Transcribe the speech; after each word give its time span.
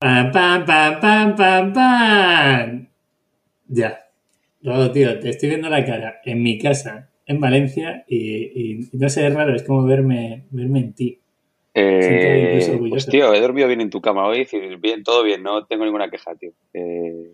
Pam, 0.00 0.32
pam, 0.32 0.64
pam, 0.64 0.98
pam, 0.98 1.36
pam, 1.36 1.72
pam. 1.74 2.88
Ya. 3.68 4.06
Luego, 4.62 4.90
tío, 4.92 5.20
te 5.20 5.28
estoy 5.28 5.50
viendo 5.50 5.68
la 5.68 5.84
cara 5.84 6.22
en 6.24 6.42
mi 6.42 6.58
casa, 6.58 7.10
en 7.26 7.38
Valencia, 7.38 8.06
y, 8.08 8.78
y 8.78 8.88
no 8.94 9.10
sé, 9.10 9.26
es 9.26 9.34
raro, 9.34 9.54
es 9.54 9.62
como 9.62 9.84
verme, 9.84 10.44
verme 10.52 10.78
en 10.78 10.94
ti. 10.94 11.18
Eh, 11.74 12.78
pues 12.88 13.06
tío, 13.08 13.34
he 13.34 13.40
dormido 13.40 13.68
bien 13.68 13.82
en 13.82 13.90
tu 13.90 14.00
cama 14.00 14.26
hoy, 14.26 14.48
bien, 14.80 15.04
todo 15.04 15.22
bien, 15.22 15.42
no 15.42 15.66
tengo 15.66 15.84
ninguna 15.84 16.10
queja, 16.10 16.34
tío. 16.34 16.52
Eh, 16.72 17.32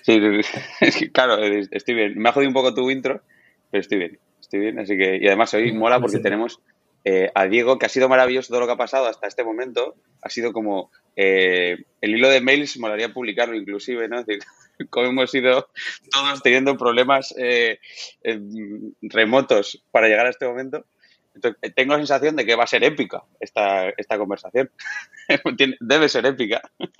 sí, 0.00 0.18
claro, 1.12 1.44
estoy 1.44 1.94
bien. 1.94 2.14
Me 2.16 2.30
ha 2.30 2.32
jodido 2.32 2.48
un 2.48 2.54
poco 2.54 2.72
tu 2.72 2.90
intro, 2.90 3.20
pero 3.70 3.82
estoy 3.82 3.98
bien, 3.98 4.18
estoy 4.40 4.60
bien, 4.60 4.78
así 4.78 4.96
que, 4.96 5.18
y 5.18 5.26
además 5.26 5.52
hoy 5.52 5.70
mola 5.72 6.00
porque 6.00 6.20
tenemos 6.20 6.58
eh, 7.04 7.30
a 7.34 7.46
Diego, 7.46 7.78
que 7.78 7.86
ha 7.86 7.88
sido 7.88 8.08
maravilloso 8.08 8.48
todo 8.48 8.60
lo 8.60 8.66
que 8.66 8.72
ha 8.72 8.76
pasado 8.76 9.06
hasta 9.06 9.26
este 9.26 9.44
momento, 9.44 9.96
ha 10.22 10.30
sido 10.30 10.52
como 10.52 10.90
eh, 11.16 11.84
el 12.00 12.14
hilo 12.14 12.28
de 12.28 12.40
mails, 12.40 12.78
molaría 12.78 13.12
publicarlo 13.12 13.56
inclusive, 13.56 14.08
¿no? 14.08 14.20
Es 14.20 14.26
decir, 14.26 14.44
como 14.90 15.08
hemos 15.08 15.34
ido 15.34 15.68
todos 16.10 16.42
teniendo 16.42 16.76
problemas 16.76 17.34
remotos 19.02 19.82
para 19.90 20.08
llegar 20.08 20.26
a 20.26 20.30
este 20.30 20.46
momento. 20.46 20.84
Entonces, 21.34 21.74
tengo 21.74 21.92
la 21.92 21.98
sensación 21.98 22.36
de 22.36 22.44
que 22.44 22.54
va 22.54 22.64
a 22.64 22.68
ser 22.68 22.84
épica 22.84 23.22
esta, 23.40 23.88
esta 23.90 24.18
conversación. 24.18 24.70
Debe 25.80 26.08
ser 26.08 26.26
épica. 26.26 26.62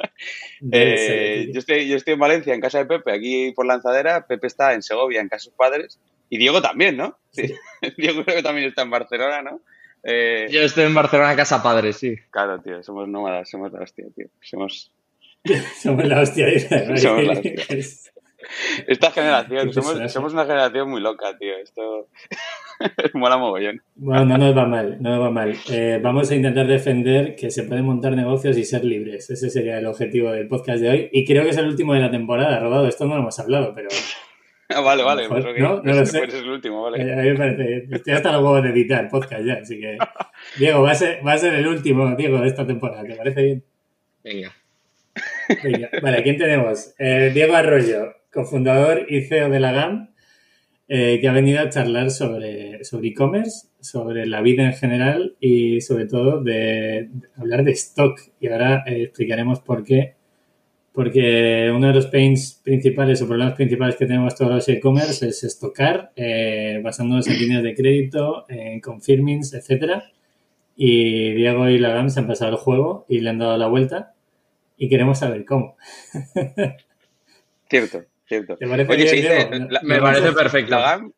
Eh, 0.70 1.50
yo, 1.52 1.58
estoy, 1.58 1.88
yo 1.88 1.96
estoy 1.96 2.14
en 2.14 2.20
Valencia, 2.20 2.54
en 2.54 2.60
casa 2.60 2.78
de 2.78 2.86
Pepe, 2.86 3.12
aquí 3.12 3.50
por 3.56 3.66
Lanzadera. 3.66 4.24
Pepe 4.28 4.46
está 4.46 4.72
en 4.72 4.82
Segovia, 4.82 5.20
en 5.20 5.28
casa 5.28 5.38
de 5.38 5.50
sus 5.50 5.54
padres. 5.54 5.98
Y 6.30 6.38
Diego 6.38 6.62
también, 6.62 6.96
¿no? 6.96 7.18
Sí. 7.32 7.52
Diego 7.96 8.22
creo 8.22 8.36
que 8.36 8.42
también 8.42 8.68
está 8.68 8.82
en 8.82 8.90
Barcelona, 8.90 9.42
¿no? 9.42 9.60
Eh, 10.02 10.48
yo 10.50 10.62
estoy 10.62 10.84
en 10.84 10.94
Barcelona, 10.94 11.36
casa 11.36 11.62
padres, 11.62 11.96
sí. 11.96 12.16
Claro, 12.30 12.60
tío, 12.60 12.82
somos 12.82 13.08
nómadas, 13.08 13.48
somos 13.48 13.72
la 13.72 13.82
hostia, 13.82 14.06
tío. 14.14 14.26
Somos... 14.40 14.92
somos 15.82 16.04
la 16.04 16.20
hostia. 16.20 16.46
somos 16.96 17.24
la 17.24 17.32
hostia. 17.38 17.54
Esta 18.88 19.10
generación, 19.12 19.72
somos, 19.72 20.12
somos, 20.12 20.32
una 20.32 20.44
generación 20.44 20.90
muy 20.90 21.00
loca, 21.00 21.36
tío. 21.38 21.56
Esto 21.56 22.08
mola 23.14 23.36
mogollón. 23.36 23.80
Bueno, 23.94 24.24
no 24.24 24.38
nos 24.38 24.56
va 24.56 24.66
mal, 24.66 25.00
no 25.00 25.10
nos 25.10 25.20
va 25.20 25.30
mal. 25.30 25.56
Eh, 25.70 26.00
vamos 26.02 26.30
a 26.30 26.34
intentar 26.34 26.66
defender 26.66 27.36
que 27.36 27.52
se 27.52 27.62
pueden 27.62 27.84
montar 27.84 28.16
negocios 28.16 28.58
y 28.58 28.64
ser 28.64 28.84
libres. 28.84 29.30
Ese 29.30 29.48
sería 29.48 29.78
el 29.78 29.86
objetivo 29.86 30.32
del 30.32 30.48
podcast 30.48 30.80
de 30.80 30.90
hoy. 30.90 31.08
Y 31.12 31.24
creo 31.24 31.44
que 31.44 31.50
es 31.50 31.56
el 31.56 31.68
último 31.68 31.94
de 31.94 32.00
la 32.00 32.10
temporada, 32.10 32.58
Rodado. 32.58 32.88
Esto 32.88 33.06
no 33.06 33.14
lo 33.14 33.20
hemos 33.20 33.38
hablado, 33.38 33.72
pero... 33.74 33.88
Ah, 34.74 34.80
vale, 34.80 35.02
vale. 35.02 35.28
no, 35.58 35.82
no 35.82 35.92
lo 35.92 36.06
sé. 36.06 36.24
Es 36.24 36.34
el 36.34 36.48
último, 36.48 36.82
vale. 36.82 37.02
Eh, 37.02 37.12
a 37.12 37.16
mí 37.16 37.30
me 37.30 37.36
parece... 37.36 37.86
Estoy 37.90 38.12
hasta 38.14 38.38
huevos 38.38 38.62
de 38.62 38.70
editar 38.70 39.08
podcast 39.08 39.44
ya, 39.44 39.54
así 39.54 39.80
que... 39.80 39.98
Diego, 40.58 40.82
va 40.82 40.92
a 40.92 40.94
ser, 40.94 41.26
va 41.26 41.32
a 41.32 41.38
ser 41.38 41.54
el 41.54 41.66
último, 41.66 42.14
Diego, 42.16 42.40
de 42.40 42.48
esta 42.48 42.66
temporada. 42.66 43.04
¿Te 43.04 43.14
parece 43.14 43.42
bien? 43.42 43.64
Venga. 44.24 44.52
Venga. 45.62 45.90
Vale, 46.02 46.22
¿quién 46.22 46.36
tenemos? 46.36 46.94
Eh, 46.98 47.30
Diego 47.34 47.54
Arroyo, 47.54 48.14
cofundador 48.32 49.06
y 49.08 49.22
CEO 49.22 49.50
de 49.50 49.60
la 49.60 49.72
GAM, 49.72 50.10
eh, 50.88 51.18
que 51.20 51.28
ha 51.28 51.32
venido 51.32 51.60
a 51.60 51.68
charlar 51.68 52.10
sobre 52.10 52.84
sobre 52.84 53.08
e-commerce, 53.08 53.68
sobre 53.80 54.26
la 54.26 54.40
vida 54.40 54.64
en 54.64 54.74
general 54.74 55.36
y 55.40 55.80
sobre 55.80 56.06
todo 56.06 56.42
de, 56.42 57.08
hablar 57.36 57.64
de 57.64 57.72
stock. 57.72 58.20
Y 58.40 58.48
ahora 58.48 58.84
eh, 58.86 59.04
explicaremos 59.04 59.60
por 59.60 59.84
qué. 59.84 60.16
Porque 60.92 61.72
uno 61.74 61.86
de 61.88 61.94
los 61.94 62.06
pains 62.06 62.60
principales 62.62 63.22
o 63.22 63.26
problemas 63.26 63.54
principales 63.54 63.96
que 63.96 64.06
tenemos 64.06 64.34
todos 64.34 64.52
los 64.52 64.68
e-commerce 64.68 65.26
es 65.26 65.42
estocar, 65.42 66.12
eh, 66.16 66.80
basándonos 66.82 67.26
en 67.28 67.38
líneas 67.38 67.62
de 67.62 67.74
crédito, 67.74 68.44
en 68.48 68.80
confirmings, 68.80 69.54
etcétera. 69.54 70.10
Y 70.76 71.32
Diego 71.32 71.68
y 71.68 71.78
la 71.78 71.90
GAM 71.90 72.10
se 72.10 72.20
han 72.20 72.26
pasado 72.26 72.50
el 72.50 72.56
juego 72.56 73.06
y 73.08 73.20
le 73.20 73.30
han 73.30 73.38
dado 73.38 73.56
la 73.56 73.68
vuelta 73.68 74.14
y 74.76 74.88
queremos 74.88 75.18
saber 75.18 75.44
cómo. 75.44 75.76
Cierto. 77.70 78.04
Cierto. 78.26 78.56
me 78.60 78.84
parece 80.00 80.32
perfecto. 80.32 80.70
¿La 80.70 80.80
GAM? 80.80 81.12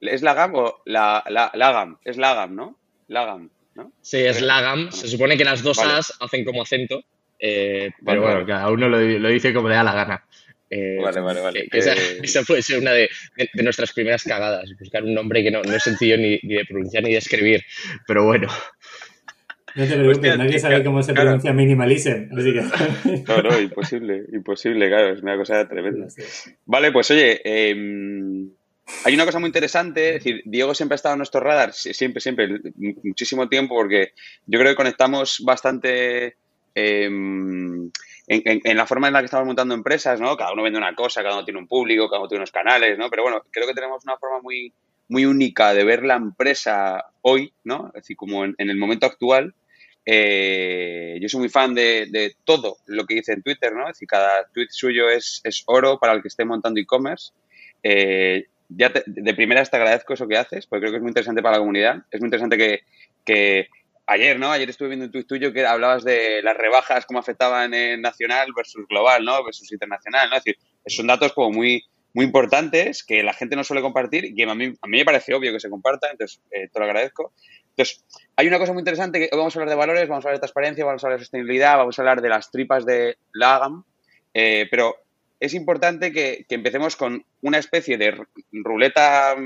¿Es 0.00 0.22
la 0.22 0.34
GAM 0.34 0.54
o 0.54 0.82
la, 0.84 1.24
la, 1.28 1.50
la 1.54 1.72
GAM? 1.72 1.98
Es 2.04 2.16
la 2.16 2.34
GAM, 2.34 2.54
¿no? 2.54 2.78
La 3.08 3.24
GAM, 3.24 3.50
¿no? 3.74 3.92
Sí, 4.00 4.18
es 4.18 4.42
la 4.42 4.60
GAM. 4.60 4.92
Se 4.92 5.08
supone 5.08 5.36
que 5.36 5.44
las 5.44 5.62
dos 5.62 5.78
As 5.78 6.12
hacen 6.20 6.44
como 6.44 6.62
acento. 6.62 7.02
Eh, 7.38 7.90
pero 8.04 8.22
bueno, 8.22 8.46
cada 8.46 8.70
uno 8.70 8.88
lo, 8.88 8.98
lo, 9.00 9.28
dice 9.28 9.52
como 9.52 9.68
le 9.68 9.74
da 9.74 9.82
la 9.82 9.94
gana. 9.94 10.24
Eh, 10.68 10.98
vale, 11.00 11.20
vale, 11.20 11.40
vale. 11.40 11.68
esa, 11.70 11.92
eh, 11.92 12.20
esa, 12.22 12.42
puede 12.42 12.62
ser 12.62 12.80
una 12.80 12.92
de, 12.92 13.08
de, 13.36 13.62
nuestras 13.62 13.92
primeras 13.92 14.24
cagadas, 14.24 14.68
buscar 14.80 15.04
un 15.04 15.14
nombre 15.14 15.42
que 15.42 15.50
no, 15.50 15.62
no 15.62 15.72
es 15.72 15.82
sencillo 15.82 16.16
ni, 16.16 16.40
ni, 16.42 16.54
de 16.54 16.64
pronunciar 16.64 17.04
ni 17.04 17.12
de 17.12 17.18
escribir, 17.18 17.62
pero 18.06 18.24
bueno. 18.24 18.48
No 19.76 19.86
te 19.86 19.94
preocupes, 19.94 20.38
nadie 20.38 20.58
sabe 20.58 20.82
cómo 20.82 21.02
se 21.02 21.12
pronuncia 21.12 21.52
minimalism, 21.52 22.30
así 22.36 22.52
que... 22.52 22.62
No, 23.28 23.42
no, 23.42 23.60
imposible, 23.60 24.24
imposible, 24.32 24.88
claro, 24.88 25.12
es 25.12 25.22
una 25.22 25.36
cosa 25.36 25.68
tremenda. 25.68 26.06
Vale, 26.64 26.90
pues 26.92 27.10
oye, 27.10 27.42
eh, 27.44 27.76
hay 29.04 29.14
una 29.14 29.24
cosa 29.24 29.38
muy 29.38 29.48
interesante, 29.48 30.08
es 30.08 30.24
decir, 30.24 30.42
Diego 30.44 30.74
siempre 30.74 30.94
ha 30.94 30.96
estado 30.96 31.14
en 31.14 31.18
nuestro 31.18 31.40
radar, 31.40 31.72
siempre, 31.72 32.20
siempre, 32.20 32.48
muchísimo 33.02 33.48
tiempo, 33.48 33.74
porque 33.74 34.12
yo 34.46 34.58
creo 34.58 34.72
que 34.72 34.76
conectamos 34.76 35.42
bastante 35.44 36.36
eh, 36.76 37.04
en, 37.06 37.90
en, 38.26 38.60
en, 38.62 38.76
la 38.76 38.86
forma 38.86 39.06
en 39.06 39.14
la 39.14 39.20
que 39.20 39.24
estamos 39.24 39.46
montando 39.46 39.74
empresas, 39.74 40.20
¿no? 40.20 40.36
Cada 40.36 40.52
uno 40.52 40.62
vende 40.62 40.78
una 40.78 40.94
cosa, 40.94 41.22
cada 41.22 41.36
uno 41.36 41.44
tiene 41.44 41.58
un 41.58 41.66
público, 41.66 42.08
cada 42.08 42.20
uno 42.20 42.28
tiene 42.28 42.40
unos 42.40 42.52
canales, 42.52 42.98
¿no? 42.98 43.08
Pero 43.08 43.22
bueno, 43.22 43.42
creo 43.50 43.66
que 43.66 43.72
tenemos 43.74 44.04
una 44.04 44.18
forma 44.18 44.42
muy, 44.42 44.72
muy 45.08 45.24
única 45.24 45.72
de 45.72 45.84
ver 45.84 46.04
la 46.04 46.16
empresa 46.16 47.06
hoy, 47.22 47.52
¿no? 47.64 47.88
Es 47.88 48.02
decir, 48.02 48.16
como 48.16 48.44
en, 48.44 48.54
el 48.58 48.76
momento 48.76 49.06
actual, 49.06 49.54
eh, 50.04 51.18
yo 51.20 51.28
soy 51.30 51.40
muy 51.40 51.48
fan 51.48 51.74
de, 51.74 52.08
de, 52.10 52.36
todo 52.44 52.76
lo 52.86 53.06
que 53.06 53.14
dice 53.14 53.32
en 53.32 53.42
Twitter, 53.42 53.72
¿no? 53.72 53.84
Es 53.84 53.94
decir, 53.94 54.08
cada 54.08 54.46
tweet 54.52 54.68
suyo 54.70 55.08
es, 55.08 55.40
es 55.44 55.62
oro 55.66 55.98
para 55.98 56.12
el 56.12 56.20
que 56.20 56.28
esté 56.28 56.44
montando 56.44 56.78
e-commerce. 56.78 57.32
Eh, 57.82 58.44
ya 58.68 58.92
de 59.06 59.34
primera 59.34 59.64
te 59.64 59.76
agradezco 59.76 60.12
eso 60.12 60.28
que 60.28 60.36
haces, 60.36 60.66
porque 60.66 60.82
creo 60.82 60.92
que 60.92 60.96
es 60.96 61.02
muy 61.02 61.10
interesante 61.10 61.40
para 61.40 61.54
la 61.54 61.60
comunidad. 61.60 62.02
Es 62.10 62.20
muy 62.20 62.26
interesante 62.26 62.58
que, 62.58 62.80
que 63.24 63.68
ayer, 64.06 64.38
¿no? 64.38 64.50
Ayer 64.52 64.70
estuve 64.70 64.88
viendo 64.88 65.06
un 65.06 65.12
tweet 65.12 65.24
tuyo 65.24 65.52
que 65.52 65.66
hablabas 65.66 66.04
de 66.04 66.42
las 66.42 66.56
rebajas, 66.56 67.06
cómo 67.06 67.18
afectaban 67.18 67.74
en 67.74 68.00
nacional 68.00 68.48
versus 68.56 68.86
global, 68.88 69.24
¿no? 69.24 69.44
Versus 69.44 69.70
internacional, 69.72 70.30
¿no? 70.30 70.36
Es 70.36 70.44
decir, 70.44 70.62
son 70.86 71.08
datos 71.08 71.32
como 71.32 71.50
muy, 71.50 71.84
muy 72.14 72.24
importantes 72.24 73.04
que 73.04 73.22
la 73.22 73.34
gente 73.34 73.56
no 73.56 73.64
suele 73.64 73.82
compartir 73.82 74.24
y 74.24 74.34
que 74.34 74.44
a 74.44 74.54
mí, 74.54 74.72
a 74.80 74.86
mí 74.86 74.98
me 74.98 75.04
parece 75.04 75.34
obvio 75.34 75.52
que 75.52 75.60
se 75.60 75.68
compartan, 75.68 76.12
entonces 76.12 76.40
eh, 76.50 76.68
te 76.72 76.78
lo 76.78 76.86
agradezco. 76.86 77.32
Entonces, 77.70 78.04
hay 78.36 78.46
una 78.46 78.58
cosa 78.58 78.72
muy 78.72 78.80
interesante 78.80 79.18
que 79.18 79.36
vamos 79.36 79.54
a 79.54 79.58
hablar 79.58 79.68
de 79.68 79.76
valores, 79.76 80.08
vamos 80.08 80.24
a 80.24 80.28
hablar 80.28 80.38
de 80.38 80.40
transparencia, 80.40 80.84
vamos 80.84 81.04
a 81.04 81.06
hablar 81.08 81.18
de 81.18 81.24
sostenibilidad, 81.24 81.76
vamos 81.76 81.98
a 81.98 82.02
hablar 82.02 82.22
de 82.22 82.28
las 82.28 82.50
tripas 82.50 82.86
de 82.86 83.18
Lagam, 83.32 83.84
eh, 84.32 84.66
pero 84.70 84.96
es 85.40 85.52
importante 85.52 86.12
que, 86.12 86.46
que, 86.48 86.54
empecemos 86.54 86.96
con 86.96 87.24
una 87.42 87.58
especie 87.58 87.98
de 87.98 88.18
ruleta 88.52 89.36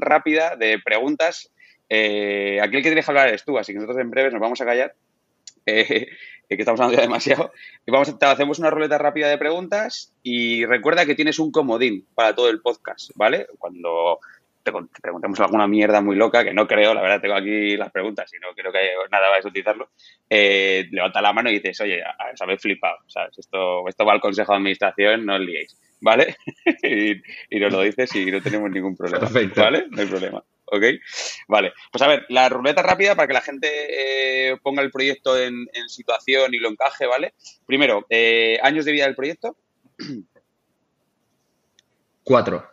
rápida 0.00 0.56
de 0.56 0.78
preguntas. 0.78 1.50
Eh, 1.92 2.60
aquí 2.62 2.76
el 2.76 2.82
que 2.82 2.88
tienes 2.88 3.04
que 3.04 3.10
hablar 3.10 3.28
eres 3.28 3.44
tú, 3.44 3.58
así 3.58 3.72
que 3.72 3.80
nosotros 3.80 4.00
en 4.00 4.10
breves 4.10 4.32
nos 4.32 4.40
vamos 4.40 4.60
a 4.60 4.64
callar, 4.64 4.94
eh, 5.66 6.06
que 6.48 6.54
estamos 6.54 6.80
hablando 6.80 6.96
ya 6.96 7.02
demasiado. 7.02 7.52
Y 7.84 7.90
vamos 7.90 8.08
a, 8.08 8.30
hacemos 8.30 8.60
una 8.60 8.70
ruleta 8.70 8.96
rápida 8.96 9.28
de 9.28 9.38
preguntas 9.38 10.14
y 10.22 10.64
recuerda 10.64 11.04
que 11.04 11.16
tienes 11.16 11.40
un 11.40 11.50
comodín 11.50 12.06
para 12.14 12.34
todo 12.34 12.48
el 12.48 12.60
podcast, 12.60 13.10
¿vale? 13.16 13.48
Cuando 13.58 14.20
te, 14.62 14.70
te, 14.70 15.00
preguntemos 15.02 15.40
alguna 15.40 15.66
mierda 15.66 16.00
muy 16.00 16.14
loca, 16.14 16.44
que 16.44 16.54
no 16.54 16.68
creo, 16.68 16.94
la 16.94 17.02
verdad 17.02 17.20
tengo 17.20 17.34
aquí 17.34 17.76
las 17.76 17.90
preguntas 17.90 18.30
y 18.34 18.38
no 18.38 18.54
creo 18.54 18.70
que 18.70 18.90
nada 19.10 19.28
vais 19.28 19.44
a 19.44 19.48
utilizarlo, 19.48 19.90
eh, 20.28 20.86
levanta 20.92 21.20
la 21.20 21.32
mano 21.32 21.50
y 21.50 21.54
dices, 21.54 21.80
oye, 21.80 22.02
os 22.32 22.40
habéis 22.40 22.60
flipado, 22.60 22.98
¿sabes? 23.08 23.36
Esto, 23.38 23.88
esto 23.88 24.04
va 24.04 24.12
al 24.12 24.20
Consejo 24.20 24.52
de 24.52 24.58
Administración, 24.58 25.26
no 25.26 25.34
os 25.34 25.40
liéis, 25.40 25.76
¿vale? 26.00 26.36
y, 26.82 27.12
y, 27.50 27.60
nos 27.60 27.72
lo 27.72 27.80
dices 27.82 28.14
y 28.14 28.26
no 28.30 28.40
tenemos 28.40 28.70
ningún 28.70 28.96
problema, 28.96 29.20
Perfecto. 29.20 29.60
¿vale? 29.62 29.86
No 29.90 30.00
hay 30.00 30.06
problema. 30.06 30.44
¿Ok? 30.70 30.82
Vale. 31.48 31.72
Pues 31.90 32.02
a 32.02 32.08
ver, 32.08 32.26
la 32.28 32.48
ruleta 32.48 32.82
rápida 32.82 33.14
para 33.14 33.26
que 33.26 33.34
la 33.34 33.40
gente 33.40 33.68
eh, 34.50 34.56
ponga 34.62 34.82
el 34.82 34.90
proyecto 34.90 35.38
en, 35.38 35.68
en, 35.72 35.88
situación 35.88 36.54
y 36.54 36.58
lo 36.58 36.68
encaje, 36.68 37.06
¿vale? 37.06 37.34
Primero, 37.66 38.06
eh, 38.08 38.58
años 38.62 38.84
de 38.84 38.92
vida 38.92 39.06
del 39.06 39.16
proyecto. 39.16 39.56
Cuatro. 42.22 42.64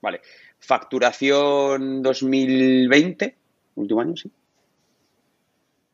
Vale. 0.00 0.20
Facturación 0.58 2.02
2020, 2.02 3.36
último 3.76 4.00
año, 4.00 4.16
sí. 4.16 4.30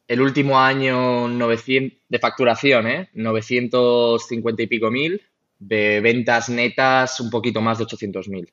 El 0.08 0.22
último 0.22 0.58
año 0.58 1.28
900, 1.28 1.98
de 2.08 2.18
facturación, 2.18 2.86
¿eh? 2.88 3.10
950 3.14 4.62
y 4.62 4.66
pico 4.66 4.90
mil. 4.90 5.22
De 5.58 6.00
ventas 6.00 6.48
netas, 6.48 7.20
un 7.20 7.30
poquito 7.30 7.60
más 7.60 7.78
de 7.78 7.84
800 7.84 8.28
mil. 8.28 8.52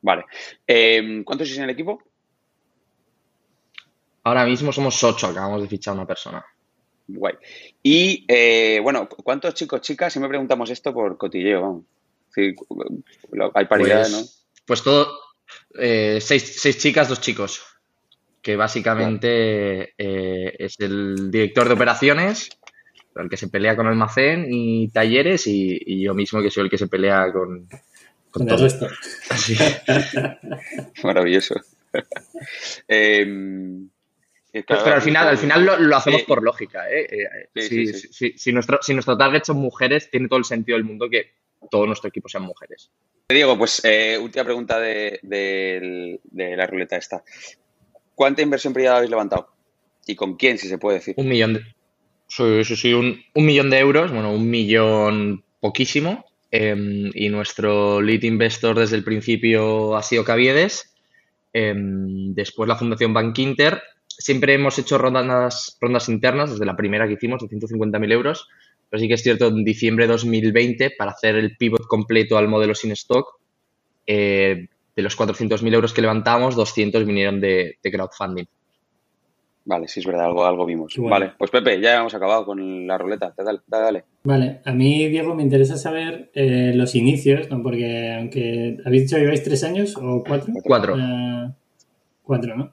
Vale. 0.00 0.24
Eh, 0.66 1.22
¿Cuántos 1.24 1.48
sois 1.48 1.58
en 1.58 1.64
el 1.64 1.70
equipo? 1.70 2.02
Ahora 4.24 4.44
mismo 4.44 4.72
somos 4.72 5.02
ocho, 5.02 5.28
acabamos 5.28 5.62
de 5.62 5.68
fichar 5.68 5.94
una 5.94 6.06
persona. 6.06 6.44
Guay. 7.08 7.34
Y, 7.82 8.24
eh, 8.28 8.78
bueno, 8.82 9.08
¿cuántos 9.08 9.54
chicos, 9.54 9.80
chicas? 9.80 10.12
Si 10.12 10.20
me 10.20 10.28
preguntamos 10.28 10.68
esto 10.70 10.92
por 10.92 11.16
cotilleo, 11.16 11.62
vamos. 11.62 11.84
Sí, 12.34 12.54
hay 13.54 13.64
paridad, 13.64 14.02
pues, 14.02 14.12
¿no? 14.12 14.18
Pues 14.66 14.82
todo, 14.82 15.18
eh, 15.78 16.18
seis, 16.20 16.60
seis, 16.60 16.78
chicas, 16.78 17.08
dos 17.08 17.20
chicos. 17.20 17.62
Que 18.42 18.56
básicamente 18.56 19.94
eh, 19.96 20.56
es 20.58 20.78
el 20.80 21.30
director 21.30 21.66
de 21.66 21.74
operaciones, 21.74 22.50
el 23.16 23.28
que 23.28 23.36
se 23.36 23.48
pelea 23.48 23.74
con 23.74 23.86
almacén 23.86 24.46
y 24.50 24.88
talleres 24.88 25.46
y, 25.46 26.02
yo 26.02 26.14
mismo 26.14 26.40
que 26.42 26.50
soy 26.50 26.64
el 26.64 26.70
que 26.70 26.78
se 26.78 26.86
pelea 26.86 27.32
con, 27.32 27.68
con, 28.30 28.46
todo. 28.46 28.66
esto. 28.66 28.88
Maravilloso. 31.02 31.54
eh, 32.88 33.86
pero, 34.66 34.94
al 34.94 35.02
final, 35.02 35.28
al 35.28 35.38
final 35.38 35.64
lo, 35.64 35.96
hacemos 35.96 36.22
por 36.22 36.42
lógica. 36.42 36.90
¿eh? 36.90 37.06
eh 37.54 37.60
si, 38.10 38.32
si, 38.36 38.52
nuestro, 38.52 38.78
si 38.82 38.94
nuestro 38.94 39.16
target 39.16 39.44
son 39.44 39.58
mujeres, 39.58 40.10
tiene 40.10 40.28
todo 40.28 40.38
el 40.38 40.44
sentido 40.44 40.76
del 40.76 40.84
mundo 40.84 41.08
que 41.08 41.32
todo 41.70 41.86
nuestro 41.86 42.08
equipo 42.08 42.28
sean 42.28 42.44
mujeres. 42.44 42.90
Diego, 43.28 43.58
pues 43.58 43.84
eh, 43.84 44.18
última 44.18 44.44
pregunta 44.44 44.80
de, 44.80 46.18
la 46.32 46.66
ruleta 46.66 46.96
esta. 46.96 47.22
¿Cuánta 48.14 48.42
inversión 48.42 48.72
privada 48.72 48.96
habéis 48.96 49.10
levantado? 49.10 49.50
¿Y 50.06 50.16
con 50.16 50.36
quién, 50.36 50.58
si 50.58 50.68
se 50.68 50.78
puede 50.78 50.98
decir? 50.98 51.14
Un 51.18 51.28
millón 51.28 51.54
de, 51.54 51.60
sí, 52.26 52.64
sí, 52.64 52.76
sí, 52.76 52.94
un, 52.94 53.22
millón 53.34 53.70
de 53.70 53.78
euros, 53.78 54.10
bueno, 54.10 54.32
un 54.32 54.48
millón 54.48 55.44
poquísimo. 55.60 56.24
Em, 56.50 57.10
y 57.14 57.28
nuestro 57.28 58.00
lead 58.00 58.22
investor 58.22 58.78
desde 58.78 58.96
el 58.96 59.04
principio 59.04 59.96
ha 59.96 60.02
sido 60.02 60.24
Caviedes. 60.24 60.94
Em, 61.52 62.34
después 62.34 62.68
la 62.68 62.76
Fundación 62.76 63.12
Bank 63.12 63.38
Inter 63.38 63.82
siempre 64.06 64.54
hemos 64.54 64.78
hecho 64.78 64.98
rondas, 64.98 65.76
rondas 65.80 66.08
internas, 66.08 66.50
desde 66.50 66.66
la 66.66 66.76
primera 66.76 67.06
que 67.06 67.14
hicimos, 67.14 67.40
de 67.40 67.48
150.000 67.48 68.12
euros, 68.12 68.48
pero 68.90 69.00
sí 69.00 69.08
que 69.08 69.14
es 69.14 69.22
cierto, 69.22 69.46
en 69.46 69.64
diciembre 69.64 70.06
de 70.06 70.12
2020, 70.12 70.90
para 70.98 71.12
hacer 71.12 71.36
el 71.36 71.56
pivot 71.56 71.86
completo 71.86 72.36
al 72.36 72.48
modelo 72.48 72.74
sin 72.74 72.92
stock, 72.92 73.38
eh, 74.06 74.68
de 74.96 75.02
los 75.02 75.16
400.000 75.16 75.74
euros 75.74 75.92
que 75.92 76.02
levantamos, 76.02 76.56
200 76.56 77.06
vinieron 77.06 77.40
de, 77.40 77.78
crowdfunding. 77.82 78.46
Vale, 79.68 79.86
sí 79.86 80.00
es 80.00 80.06
verdad, 80.06 80.24
algo, 80.24 80.46
algo 80.46 80.64
vimos. 80.64 80.94
Vale, 80.96 81.32
pues 81.36 81.50
Pepe, 81.50 81.78
ya 81.78 81.98
hemos 81.98 82.14
acabado 82.14 82.46
con 82.46 82.86
la 82.86 82.96
ruleta. 82.96 83.34
Dale, 83.36 83.58
dale. 83.66 84.04
Vale, 84.24 84.60
a 84.64 84.72
mí, 84.72 85.08
Diego, 85.08 85.34
me 85.34 85.42
interesa 85.42 85.76
saber 85.76 86.30
eh, 86.34 86.72
los 86.74 86.94
inicios, 86.94 87.50
¿no? 87.50 87.62
porque 87.62 88.14
aunque 88.14 88.78
habéis 88.86 89.02
dicho 89.02 89.16
que 89.16 89.22
lleváis 89.22 89.42
tres 89.42 89.62
años 89.64 89.94
o 90.00 90.24
cuatro. 90.26 90.54
Cuatro. 90.64 90.96
Eh, 90.98 91.50
cuatro, 92.22 92.56
¿no? 92.56 92.72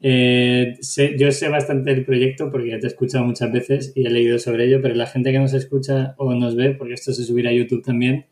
Eh, 0.00 0.78
yo 1.18 1.32
sé 1.32 1.48
bastante 1.48 1.92
del 1.92 2.04
proyecto 2.04 2.52
porque 2.52 2.78
te 2.78 2.86
he 2.86 2.88
escuchado 2.88 3.24
muchas 3.24 3.50
veces 3.50 3.92
y 3.96 4.06
he 4.06 4.10
leído 4.10 4.38
sobre 4.38 4.66
ello, 4.66 4.80
pero 4.80 4.94
la 4.94 5.08
gente 5.08 5.32
que 5.32 5.40
nos 5.40 5.54
escucha 5.54 6.14
o 6.18 6.32
nos 6.34 6.54
ve, 6.54 6.70
porque 6.70 6.94
esto 6.94 7.12
se 7.12 7.24
subirá 7.24 7.50
a 7.50 7.54
YouTube 7.54 7.82
también, 7.82 8.26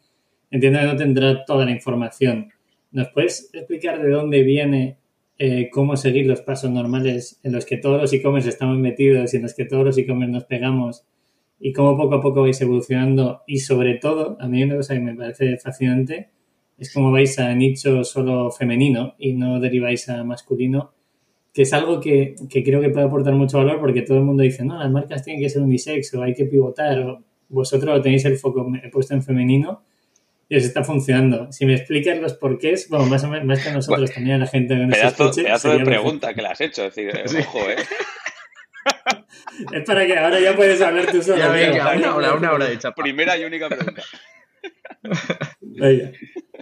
entiendo 0.52 0.78
que 0.78 0.86
no 0.86 0.96
tendrá 0.96 1.44
toda 1.44 1.64
la 1.64 1.72
información. 1.72 2.52
¿Nos 2.92 3.08
puedes 3.08 3.50
explicar 3.52 4.00
de 4.00 4.10
dónde 4.10 4.44
viene, 4.44 4.96
eh, 5.38 5.68
cómo 5.70 5.96
seguir 5.96 6.26
los 6.26 6.40
pasos 6.40 6.70
normales 6.70 7.40
en 7.42 7.52
los 7.52 7.66
que 7.66 7.76
todos 7.76 8.00
los 8.00 8.12
e-commerce 8.12 8.48
estamos 8.48 8.78
metidos 8.78 9.32
y 9.32 9.36
en 9.36 9.42
los 9.42 9.54
que 9.54 9.64
todos 9.64 9.84
los 9.84 9.98
e-commerce 9.98 10.32
nos 10.32 10.44
pegamos 10.44 11.04
y 11.60 11.72
cómo 11.72 11.96
poco 11.96 12.16
a 12.16 12.20
poco 12.20 12.42
vais 12.42 12.60
evolucionando? 12.60 13.42
Y 13.46 13.58
sobre 13.58 13.94
todo, 13.94 14.36
a 14.40 14.48
mí 14.48 14.62
una 14.62 14.76
cosa 14.76 14.94
que 14.94 15.00
me 15.00 15.14
parece 15.14 15.58
fascinante 15.58 16.30
es 16.78 16.92
cómo 16.92 17.10
vais 17.10 17.38
a 17.38 17.54
nicho 17.54 18.04
solo 18.04 18.50
femenino 18.50 19.14
y 19.18 19.32
no 19.32 19.60
deriváis 19.60 20.08
a 20.08 20.24
masculino 20.24 20.92
que 21.56 21.62
es 21.62 21.72
algo 21.72 22.00
que, 22.00 22.34
creo 22.50 22.82
que 22.82 22.90
puede 22.90 23.06
aportar 23.06 23.32
mucho 23.32 23.56
valor 23.56 23.80
porque 23.80 24.02
todo 24.02 24.18
el 24.18 24.24
mundo 24.24 24.42
dice, 24.42 24.62
no, 24.62 24.78
las 24.78 24.90
marcas 24.90 25.22
tienen 25.22 25.42
que 25.42 25.48
ser 25.48 25.62
unisex 25.62 26.12
o 26.12 26.22
hay 26.22 26.34
que 26.34 26.44
pivotar 26.44 26.98
o 26.98 27.24
vosotros 27.48 28.02
tenéis 28.02 28.26
el 28.26 28.36
foco 28.36 28.70
puesto 28.92 29.14
en 29.14 29.22
femenino 29.22 29.80
y 30.48 30.56
os 30.56 30.64
está 30.64 30.84
funcionando. 30.84 31.50
Si 31.52 31.66
me 31.66 31.75
explicas 31.75 32.19
los 32.19 32.34
porqués, 32.34 32.88
bueno, 32.88 33.06
más, 33.06 33.25
o 33.25 33.28
menos, 33.28 33.46
más 33.46 33.64
que 33.64 33.72
nosotros, 33.72 34.12
también 34.12 34.37
a 34.37 34.38
la 34.40 34.46
gente 34.46 34.75
que 34.75 34.87
nos 34.87 34.96
pedazo, 34.96 35.25
escuche. 35.25 35.43
Pedazo 35.44 35.70
de 35.70 35.84
pregunta 35.84 36.34
que 36.34 36.43
le 36.43 36.48
has 36.48 36.60
hecho, 36.60 36.84
es 36.84 36.94
decir, 36.94 37.12
ojo, 37.40 37.70
¿eh? 37.70 37.76
es 39.72 39.84
para 39.84 40.06
que 40.06 40.16
ahora 40.16 40.40
ya 40.40 40.54
puedes 40.54 40.81
hablar 40.81 41.10
tú 41.10 41.22
solo. 41.22 41.38
Ya 41.38 41.48
venga, 41.48 41.96
una, 41.96 42.14
hora, 42.14 42.34
una 42.34 42.52
hora 42.52 42.66
de 42.66 42.78
chapa. 42.78 43.02
Primera 43.02 43.37
y 43.37 43.44
única 43.44 43.69
pregunta. 43.69 44.02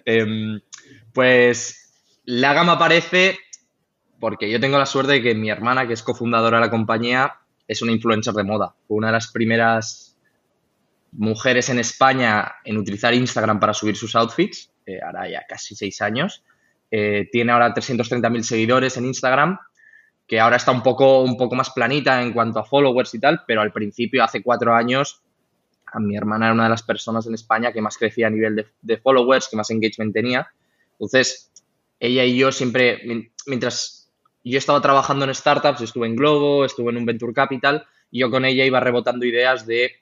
eh, 0.07 0.61
pues 1.13 1.85
la 2.25 2.55
gama 2.55 2.73
aparece 2.73 3.39
porque 4.19 4.51
yo 4.51 4.59
tengo 4.61 4.79
la 4.79 4.87
suerte 4.87 5.13
de 5.13 5.23
que 5.23 5.35
mi 5.35 5.51
hermana, 5.51 5.87
que 5.87 5.93
es 5.93 6.03
cofundadora 6.03 6.59
de 6.59 6.65
la 6.65 6.71
compañía, 6.71 7.35
es 7.69 7.83
una 7.83 7.93
influencer 7.93 8.33
de 8.33 8.45
moda. 8.45 8.75
Fue 8.87 8.97
una 8.97 9.09
de 9.09 9.13
las 9.13 9.31
primeras 9.31 10.14
mujeres 11.17 11.69
en 11.69 11.79
España 11.79 12.57
en 12.65 12.77
utilizar 12.77 13.15
Instagram 13.15 13.61
para 13.61 13.75
subir 13.75 13.97
sus 13.97 14.15
outfits, 14.17 14.71
ahora 15.05 15.29
ya 15.29 15.45
casi 15.49 15.75
seis 15.75 16.01
años. 16.03 16.45
Eh, 16.91 17.29
tiene 17.33 17.53
ahora 17.53 17.75
330.000 17.75 18.43
seguidores 18.43 18.97
en 18.97 19.07
Instagram, 19.07 19.59
que 20.27 20.41
ahora 20.41 20.57
está 20.57 20.71
un 20.71 20.83
poco, 20.83 21.23
un 21.23 21.37
poco 21.37 21.55
más 21.55 21.71
planita 21.71 22.23
en 22.23 22.33
cuanto 22.33 22.61
a 22.61 22.65
followers 22.65 23.15
y 23.15 23.21
tal, 23.21 23.43
pero 23.47 23.63
al 23.63 23.73
principio, 23.73 24.23
hace 24.23 24.43
cuatro 24.43 24.75
años, 24.75 25.23
a 25.87 26.01
mi 26.01 26.17
hermana 26.17 26.47
era 26.47 26.55
una 26.55 26.65
de 26.65 26.71
las 26.71 26.83
personas 26.83 27.27
en 27.27 27.35
España 27.35 27.73
que 27.73 27.81
más 27.81 27.97
crecía 27.97 28.27
a 28.27 28.31
nivel 28.31 28.67
de, 28.81 28.97
followers, 28.99 29.49
que 29.49 29.57
más 29.57 29.71
engagement 29.71 30.13
tenía. 30.13 30.49
Entonces, 30.93 31.53
ella 31.99 32.25
y 32.25 32.37
yo 32.37 32.53
siempre, 32.53 33.01
mientras 33.47 34.13
yo 34.45 34.59
estaba 34.59 34.81
trabajando 34.81 35.25
en 35.25 35.35
startups, 35.35 35.81
estuve 35.81 36.07
en 36.07 36.17
Globo, 36.17 36.65
estuve 36.65 36.91
en 36.91 36.99
un 36.99 37.07
Venture 37.07 37.33
Capital 37.33 37.87
yo 38.15 38.31
con 38.31 38.45
ella 38.45 38.65
iba 38.65 38.81
rebotando 38.81 39.27
ideas 39.27 39.67
de 39.67 39.93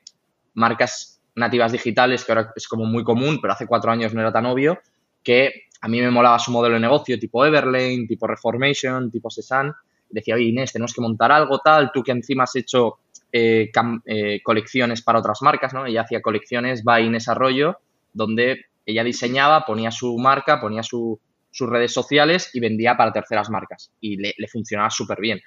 marcas 0.55 1.21
nativas 1.35 1.73
digitales, 1.73 2.25
que 2.25 2.33
ahora 2.33 2.53
es 2.55 2.69
como 2.69 2.85
muy 2.85 3.05
común, 3.05 3.39
pero 3.41 3.55
hace 3.55 3.67
cuatro 3.67 3.91
años 3.91 4.13
no 4.15 4.21
era 4.21 4.33
tan 4.33 4.47
obvio, 4.47 4.79
que 5.23 5.65
a 5.81 5.89
mí 5.89 6.01
me 6.01 6.11
molaba 6.11 6.39
su 6.39 6.51
modelo 6.51 6.75
de 6.75 6.81
negocio, 6.81 7.19
tipo 7.19 7.45
Everlane, 7.45 8.07
tipo 8.07 8.27
Reformation, 8.27 9.11
tipo 9.11 9.31
Sesan. 9.31 9.73
Decía, 10.09 10.35
oye 10.35 10.45
Inés, 10.45 10.73
tenemos 10.73 10.93
que 10.93 11.01
montar 11.01 11.33
algo 11.33 11.59
tal, 11.59 11.91
tú 11.93 12.03
que 12.03 12.13
encima 12.13 12.45
has 12.45 12.55
hecho 12.55 12.99
eh, 13.33 13.71
eh, 14.05 14.41
colecciones 14.43 15.03
para 15.03 15.19
otras 15.19 15.41
marcas, 15.43 15.73
¿no? 15.73 15.87
Ella 15.87 16.03
hacía 16.03 16.21
colecciones 16.21 16.85
by 16.85 17.07
Inés 17.07 17.29
Arroyo, 17.29 17.79
donde 18.13 18.67
ella 18.85 19.03
diseñaba, 19.05 19.65
ponía 19.65 19.91
su 19.91 20.17
marca, 20.19 20.61
ponía 20.61 20.83
su, 20.83 21.19
sus 21.51 21.69
redes 21.69 21.93
sociales 21.93 22.51
y 22.53 22.61
vendía 22.61 22.97
para 22.97 23.13
terceras 23.13 23.49
marcas 23.49 23.93
y 24.01 24.17
le, 24.17 24.35
funcionaba 24.49 24.91
súper 24.91 25.21
bien. 25.21 25.41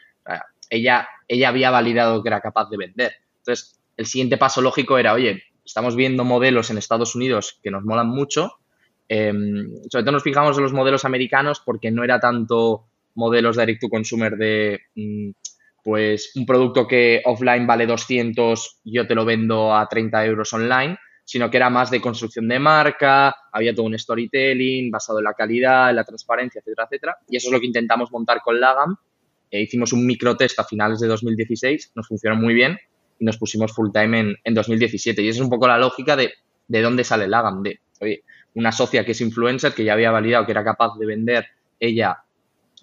ella, 0.69 1.07
ella 1.27 1.49
había 1.49 1.69
validado 1.69 2.23
que 2.23 2.29
era 2.29 2.41
capaz 2.41 2.69
de 2.69 2.77
vender. 2.77 3.13
Entonces, 3.37 3.79
el 3.97 4.05
siguiente 4.05 4.37
paso 4.37 4.61
lógico 4.61 4.97
era, 4.97 5.13
oye, 5.13 5.43
estamos 5.63 5.95
viendo 5.95 6.23
modelos 6.23 6.69
en 6.69 6.77
Estados 6.77 7.15
Unidos 7.15 7.59
que 7.63 7.71
nos 7.71 7.83
molan 7.83 8.07
mucho. 8.07 8.59
Em, 9.07 9.67
sobre 9.89 10.03
todo 10.03 10.13
nos 10.13 10.23
fijamos 10.23 10.57
en 10.57 10.63
los 10.63 10.73
modelos 10.73 11.05
americanos 11.05 11.61
porque 11.63 11.91
no 11.91 12.03
era 12.03 12.19
tanto 12.19 12.85
modelos 13.15 13.57
direct 13.57 13.81
to 13.81 13.89
consumer 13.89 14.35
de, 14.35 14.81
mm, 14.95 15.29
pues, 15.83 16.31
un 16.35 16.45
producto 16.45 16.87
que 16.87 17.21
offline 17.25 17.67
vale 17.67 17.85
200, 17.85 18.81
yo 18.83 19.07
te 19.07 19.15
lo 19.15 19.25
vendo 19.25 19.73
a 19.75 19.87
30 19.87 20.25
euros 20.25 20.51
online, 20.53 20.97
sino 21.23 21.49
que 21.49 21.57
era 21.57 21.69
más 21.69 21.89
de 21.89 22.01
construcción 22.01 22.47
de 22.47 22.59
marca, 22.59 23.35
había 23.51 23.73
todo 23.73 23.85
un 23.85 23.97
storytelling 23.97 24.91
basado 24.91 25.19
en 25.19 25.25
la 25.25 25.33
calidad, 25.33 25.89
en 25.89 25.95
la 25.95 26.03
transparencia, 26.03 26.59
etcétera, 26.59 26.85
etcétera. 26.85 27.17
Y 27.29 27.37
eso 27.37 27.47
es 27.47 27.53
lo 27.53 27.59
que 27.59 27.67
intentamos 27.67 28.11
montar 28.11 28.41
con 28.43 28.59
Lagam. 28.59 28.95
Eh, 29.49 29.61
hicimos 29.61 29.93
un 29.93 30.05
microtest 30.05 30.59
a 30.59 30.63
finales 30.63 30.99
de 30.99 31.07
2016, 31.07 31.93
nos 31.95 32.07
funcionó 32.07 32.35
muy 32.35 32.53
bien 32.53 32.77
y 33.19 33.25
nos 33.25 33.37
pusimos 33.37 33.73
full 33.73 33.89
time 33.93 34.19
en, 34.19 34.35
en 34.43 34.53
2017. 34.53 35.21
Y 35.21 35.29
esa 35.29 35.37
es 35.37 35.43
un 35.43 35.49
poco 35.49 35.67
la 35.67 35.77
lógica 35.77 36.15
de, 36.15 36.33
de 36.67 36.81
dónde 36.81 37.03
sale 37.03 37.27
Lagam, 37.27 37.63
de 37.63 37.79
oye, 38.01 38.23
una 38.53 38.71
socia 38.71 39.05
que 39.05 39.11
es 39.11 39.21
influencer, 39.21 39.73
que 39.73 39.83
ya 39.83 39.93
había 39.93 40.11
validado 40.11 40.45
que 40.45 40.51
era 40.51 40.63
capaz 40.63 40.97
de 40.97 41.05
vender 41.05 41.45
ella 41.79 42.23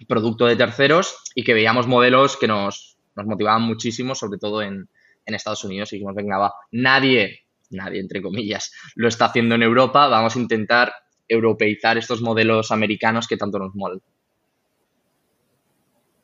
producto 0.09 0.47
de 0.47 0.57
terceros 0.57 1.17
y 1.35 1.45
que 1.45 1.55
veíamos 1.55 1.87
modelos 1.87 2.37
que 2.37 2.49
nos, 2.49 2.97
nos 3.15 3.27
motivaban 3.27 3.62
muchísimo, 3.62 4.15
sobre 4.15 4.39
todo 4.39 4.62
en, 4.62 4.89
en 5.27 5.35
Estados 5.35 5.65
Unidos. 5.65 5.93
Y 5.93 5.97
dijimos, 5.97 6.15
venga, 6.15 6.39
va, 6.39 6.53
nadie 6.73 7.43
nadie, 7.73 8.01
entre 8.01 8.23
comillas, 8.23 8.73
lo 8.95 9.09
está 9.09 9.27
haciendo 9.27 9.55
en 9.55 9.62
Europa, 9.62 10.09
vamos 10.09 10.37
a 10.37 10.39
intentar 10.39 10.93
europeizar 11.29 11.99
estos 11.99 12.21
modelos 12.21 12.71
americanos 12.71 13.27
que 13.27 13.37
tanto 13.37 13.59
nos 13.59 13.75
molan. 13.75 14.01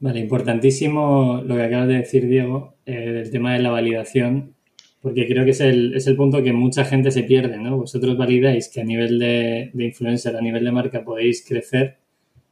Vale, 0.00 0.20
importantísimo 0.20 1.42
lo 1.44 1.56
que 1.56 1.62
acabas 1.62 1.88
de 1.88 1.94
decir, 1.94 2.28
Diego, 2.28 2.76
eh, 2.86 3.10
del 3.10 3.30
tema 3.32 3.54
de 3.54 3.58
la 3.60 3.70
validación, 3.70 4.54
porque 5.00 5.26
creo 5.26 5.44
que 5.44 5.50
es 5.50 5.60
el, 5.60 5.94
es 5.94 6.06
el, 6.06 6.16
punto 6.16 6.42
que 6.42 6.52
mucha 6.52 6.84
gente 6.84 7.10
se 7.10 7.24
pierde, 7.24 7.58
¿no? 7.58 7.78
Vosotros 7.78 8.16
validáis 8.16 8.68
que 8.68 8.80
a 8.80 8.84
nivel 8.84 9.18
de, 9.18 9.70
de 9.74 9.84
influencer, 9.84 10.36
a 10.36 10.40
nivel 10.40 10.64
de 10.64 10.72
marca, 10.72 11.04
podéis 11.04 11.44
crecer 11.46 11.98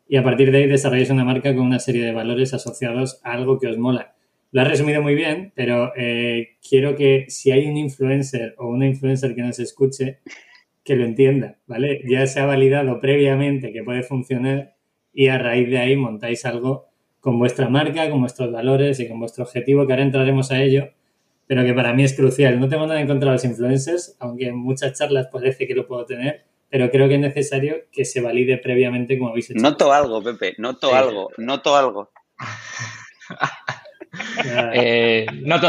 y 0.08 0.16
a 0.16 0.24
partir 0.24 0.50
de 0.50 0.58
ahí 0.58 0.66
desarrolláis 0.66 1.10
una 1.10 1.24
marca 1.24 1.54
con 1.54 1.66
una 1.66 1.78
serie 1.78 2.04
de 2.04 2.12
valores 2.12 2.54
asociados 2.54 3.20
a 3.24 3.32
algo 3.32 3.58
que 3.58 3.68
os 3.68 3.78
mola. 3.78 4.14
Lo 4.52 4.62
has 4.62 4.68
resumido 4.68 5.02
muy 5.02 5.14
bien, 5.14 5.52
pero 5.54 5.92
eh, 5.96 6.56
quiero 6.68 6.96
que 6.96 7.26
si 7.28 7.50
hay 7.50 7.66
un 7.66 7.76
influencer 7.76 8.54
o 8.58 8.68
una 8.68 8.86
influencer 8.86 9.34
que 9.34 9.42
nos 9.42 9.58
escuche, 9.58 10.18
que 10.84 10.96
lo 10.96 11.04
entienda, 11.04 11.58
¿vale? 11.66 12.02
Ya 12.08 12.26
se 12.26 12.40
ha 12.40 12.46
validado 12.46 13.00
previamente 13.00 13.72
que 13.72 13.82
puede 13.82 14.02
funcionar 14.02 14.74
y 15.12 15.28
a 15.28 15.38
raíz 15.38 15.68
de 15.68 15.78
ahí 15.78 15.96
montáis 15.96 16.44
algo 16.44 16.88
con 17.26 17.40
vuestra 17.40 17.68
marca, 17.68 18.08
con 18.08 18.20
vuestros 18.20 18.52
valores 18.52 19.00
y 19.00 19.08
con 19.08 19.18
vuestro 19.18 19.42
objetivo, 19.42 19.84
que 19.84 19.92
ahora 19.92 20.04
entraremos 20.04 20.52
a 20.52 20.62
ello, 20.62 20.90
pero 21.48 21.64
que 21.64 21.74
para 21.74 21.92
mí 21.92 22.04
es 22.04 22.14
crucial. 22.14 22.60
No 22.60 22.68
tengo 22.68 22.86
nada 22.86 23.00
en 23.00 23.08
contra 23.08 23.30
de 23.30 23.32
los 23.34 23.44
influencers, 23.44 24.16
aunque 24.20 24.46
en 24.46 24.56
muchas 24.56 24.96
charlas 24.96 25.26
parece 25.32 25.66
que 25.66 25.74
lo 25.74 25.88
puedo 25.88 26.06
tener, 26.06 26.44
pero 26.70 26.88
creo 26.88 27.08
que 27.08 27.16
es 27.16 27.20
necesario 27.20 27.78
que 27.90 28.04
se 28.04 28.20
valide 28.20 28.58
previamente 28.58 29.18
como 29.18 29.30
habéis 29.30 29.50
hecho. 29.50 29.60
Noto 29.60 29.92
algo, 29.92 30.22
Pepe, 30.22 30.54
noto 30.58 30.94
algo, 30.94 31.30
noto 31.38 31.74
algo. 31.74 32.12
Eh, 34.72 35.26
no, 35.42 35.60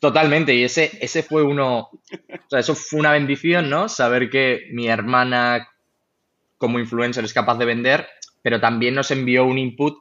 totalmente. 0.00 0.54
Y 0.54 0.64
ese, 0.64 0.90
ese 1.00 1.22
fue 1.22 1.42
uno, 1.42 1.88
o 1.88 2.48
sea, 2.48 2.60
eso 2.60 2.74
fue 2.74 3.00
una 3.00 3.12
bendición, 3.12 3.70
¿no? 3.70 3.88
Saber 3.88 4.28
que 4.28 4.68
mi 4.70 4.86
hermana 4.86 5.66
como 6.58 6.78
influencer 6.78 7.24
es 7.24 7.32
capaz 7.32 7.56
de 7.56 7.64
vender, 7.64 8.06
pero 8.42 8.60
también 8.60 8.94
nos 8.94 9.10
envió 9.10 9.44
un 9.44 9.58
input 9.58 9.98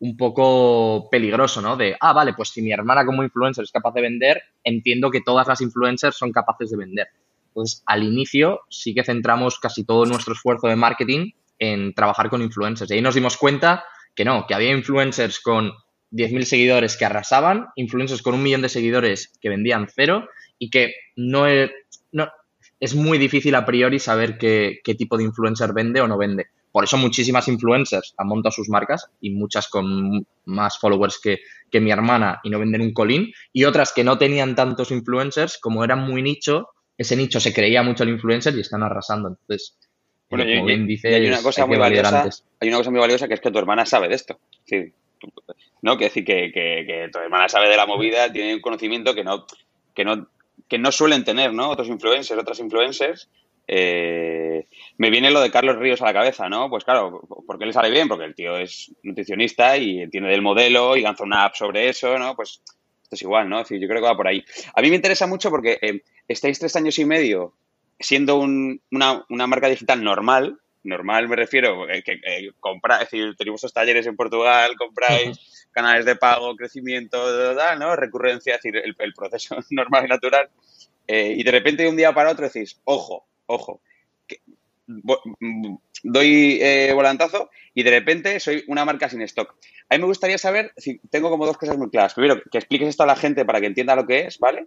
un 0.00 0.16
poco 0.16 1.08
peligroso, 1.10 1.60
¿no? 1.60 1.76
De, 1.76 1.96
ah, 2.00 2.12
vale, 2.12 2.32
pues 2.34 2.48
si 2.48 2.62
mi 2.62 2.72
hermana 2.72 3.04
como 3.04 3.22
influencer 3.22 3.64
es 3.64 3.70
capaz 3.70 3.92
de 3.92 4.00
vender, 4.00 4.42
entiendo 4.64 5.10
que 5.10 5.20
todas 5.20 5.46
las 5.46 5.60
influencers 5.60 6.16
son 6.16 6.32
capaces 6.32 6.70
de 6.70 6.76
vender. 6.78 7.08
Entonces, 7.48 7.82
al 7.86 8.02
inicio 8.02 8.60
sí 8.68 8.94
que 8.94 9.04
centramos 9.04 9.58
casi 9.58 9.84
todo 9.84 10.06
nuestro 10.06 10.32
esfuerzo 10.32 10.68
de 10.68 10.76
marketing 10.76 11.32
en 11.58 11.92
trabajar 11.94 12.30
con 12.30 12.40
influencers. 12.40 12.90
Y 12.90 12.94
ahí 12.94 13.02
nos 13.02 13.14
dimos 13.14 13.36
cuenta 13.36 13.84
que 14.14 14.24
no, 14.24 14.46
que 14.46 14.54
había 14.54 14.70
influencers 14.70 15.40
con 15.40 15.72
10.000 16.12 16.42
seguidores 16.44 16.96
que 16.96 17.04
arrasaban, 17.04 17.66
influencers 17.76 18.22
con 18.22 18.34
un 18.34 18.42
millón 18.42 18.62
de 18.62 18.70
seguidores 18.70 19.32
que 19.40 19.50
vendían 19.50 19.86
cero 19.94 20.28
y 20.58 20.70
que 20.70 20.94
no 21.16 21.46
es, 21.46 21.70
no, 22.10 22.28
es 22.80 22.94
muy 22.94 23.18
difícil 23.18 23.54
a 23.54 23.66
priori 23.66 23.98
saber 23.98 24.38
qué, 24.38 24.80
qué 24.82 24.94
tipo 24.94 25.18
de 25.18 25.24
influencer 25.24 25.74
vende 25.74 26.00
o 26.00 26.08
no 26.08 26.16
vende. 26.16 26.46
Por 26.72 26.84
eso 26.84 26.96
muchísimas 26.96 27.48
influencers 27.48 28.14
han 28.16 28.28
montado 28.28 28.52
sus 28.52 28.68
marcas 28.68 29.10
y 29.20 29.30
muchas 29.30 29.68
con 29.68 30.26
más 30.44 30.78
followers 30.78 31.18
que, 31.20 31.40
que, 31.70 31.80
mi 31.80 31.90
hermana 31.90 32.40
y 32.44 32.50
no 32.50 32.58
venden 32.58 32.80
un 32.82 32.92
colín. 32.92 33.32
Y 33.52 33.64
otras 33.64 33.92
que 33.92 34.04
no 34.04 34.18
tenían 34.18 34.54
tantos 34.54 34.90
influencers, 34.90 35.58
como 35.58 35.82
eran 35.82 36.00
muy 36.00 36.22
nicho, 36.22 36.68
ese 36.96 37.16
nicho 37.16 37.40
se 37.40 37.52
creía 37.52 37.82
mucho 37.82 38.04
el 38.04 38.10
influencer 38.10 38.54
y 38.56 38.60
están 38.60 38.82
arrasando. 38.82 39.28
Entonces, 39.28 39.76
bueno, 40.28 40.44
como 40.44 40.66
bien 40.66 40.86
dice, 40.86 41.14
hay 41.14 41.26
una 41.26 41.42
cosa 41.42 41.66
muy 41.66 41.76
valiosa. 41.76 42.28
Hay 42.60 42.68
una 42.68 42.78
cosa 42.78 42.90
muy 42.90 43.00
valiosa 43.00 43.26
que 43.26 43.34
es 43.34 43.40
que 43.40 43.50
tu 43.50 43.58
hermana 43.58 43.84
sabe 43.84 44.08
de 44.08 44.14
esto. 44.14 44.38
Sí, 44.64 44.92
¿no? 45.82 45.96
Que 45.96 46.04
decir 46.04 46.24
que, 46.24 46.52
que, 46.52 46.84
que, 46.86 47.08
tu 47.12 47.18
hermana 47.18 47.48
sabe 47.48 47.68
de 47.68 47.76
la 47.76 47.86
movida, 47.86 48.32
tiene 48.32 48.54
un 48.54 48.60
conocimiento 48.60 49.14
que 49.14 49.24
no, 49.24 49.46
que 49.94 50.04
no, 50.04 50.28
que 50.68 50.78
no 50.78 50.92
suelen 50.92 51.24
tener, 51.24 51.52
¿no? 51.52 51.70
Otros 51.70 51.88
influencers, 51.88 52.40
otras 52.40 52.60
influencers, 52.60 53.28
eh, 53.72 54.66
me 54.98 55.10
viene 55.10 55.30
lo 55.30 55.40
de 55.40 55.52
Carlos 55.52 55.76
Ríos 55.76 56.02
a 56.02 56.06
la 56.06 56.12
cabeza, 56.12 56.48
¿no? 56.48 56.68
Pues 56.68 56.82
claro, 56.82 57.22
porque 57.46 57.66
le 57.66 57.72
sale 57.72 57.88
bien, 57.88 58.08
porque 58.08 58.24
el 58.24 58.34
tío 58.34 58.56
es 58.56 58.92
nutricionista 59.04 59.76
y 59.76 60.00
entiende 60.00 60.28
del 60.28 60.42
modelo 60.42 60.96
y 60.96 61.02
lanza 61.02 61.22
una 61.22 61.44
app 61.44 61.54
sobre 61.54 61.88
eso, 61.88 62.18
¿no? 62.18 62.34
Pues 62.34 62.62
esto 63.00 63.14
es 63.14 63.22
igual, 63.22 63.48
¿no? 63.48 63.60
Es 63.60 63.68
decir, 63.68 63.80
yo 63.80 63.86
creo 63.86 64.00
que 64.00 64.08
va 64.08 64.16
por 64.16 64.26
ahí. 64.26 64.44
A 64.74 64.82
mí 64.82 64.90
me 64.90 64.96
interesa 64.96 65.28
mucho 65.28 65.50
porque 65.50 65.78
eh, 65.82 66.02
estáis 66.26 66.58
tres 66.58 66.74
años 66.74 66.98
y 66.98 67.04
medio 67.04 67.54
siendo 68.00 68.38
una, 68.38 69.24
marca 69.28 69.68
digital 69.68 70.02
normal, 70.02 70.58
normal 70.82 71.28
me 71.28 71.36
refiero, 71.36 71.88
eh, 71.88 72.02
que 72.02 72.14
eh, 72.14 72.50
compra, 72.58 72.96
es 72.96 73.10
decir, 73.10 73.36
tenemos 73.36 73.60
estos 73.60 73.72
talleres 73.72 74.04
en 74.08 74.16
Portugal, 74.16 74.72
compráis 74.76 75.68
canales 75.70 76.04
de 76.06 76.16
pago, 76.16 76.56
crecimiento, 76.56 77.16
¿no? 77.78 77.94
Recurrencia, 77.94 78.56
es 78.56 78.62
decir, 78.62 78.82
el, 78.84 79.14
proceso 79.14 79.58
normal 79.70 80.06
y 80.06 80.08
natural. 80.08 80.50
y 81.06 81.44
de 81.44 81.50
repente 81.52 81.84
de 81.84 81.88
un 81.88 81.96
día 81.96 82.12
para 82.12 82.32
otro 82.32 82.46
decís, 82.46 82.80
ojo, 82.82 83.29
ojo, 83.50 83.82
mm, 84.86 85.74
doy 86.02 86.58
eh, 86.60 86.92
volantazo 86.94 87.50
y 87.74 87.82
de 87.82 87.90
repente 87.90 88.40
soy 88.40 88.64
una 88.68 88.84
marca 88.84 89.08
sin 89.08 89.22
stock. 89.22 89.54
A 89.88 89.94
mí 89.94 90.00
me 90.00 90.06
gustaría 90.06 90.38
saber, 90.38 90.72
si 90.76 90.98
tengo 91.10 91.30
como 91.30 91.46
dos 91.46 91.58
cosas 91.58 91.76
muy 91.76 91.90
claras. 91.90 92.14
Primero, 92.14 92.40
que 92.50 92.58
expliques 92.58 92.88
esto 92.88 93.02
a 93.02 93.06
la 93.06 93.16
gente 93.16 93.44
para 93.44 93.60
que 93.60 93.66
entienda 93.66 93.96
lo 93.96 94.06
que 94.06 94.20
es, 94.20 94.38
¿vale? 94.38 94.66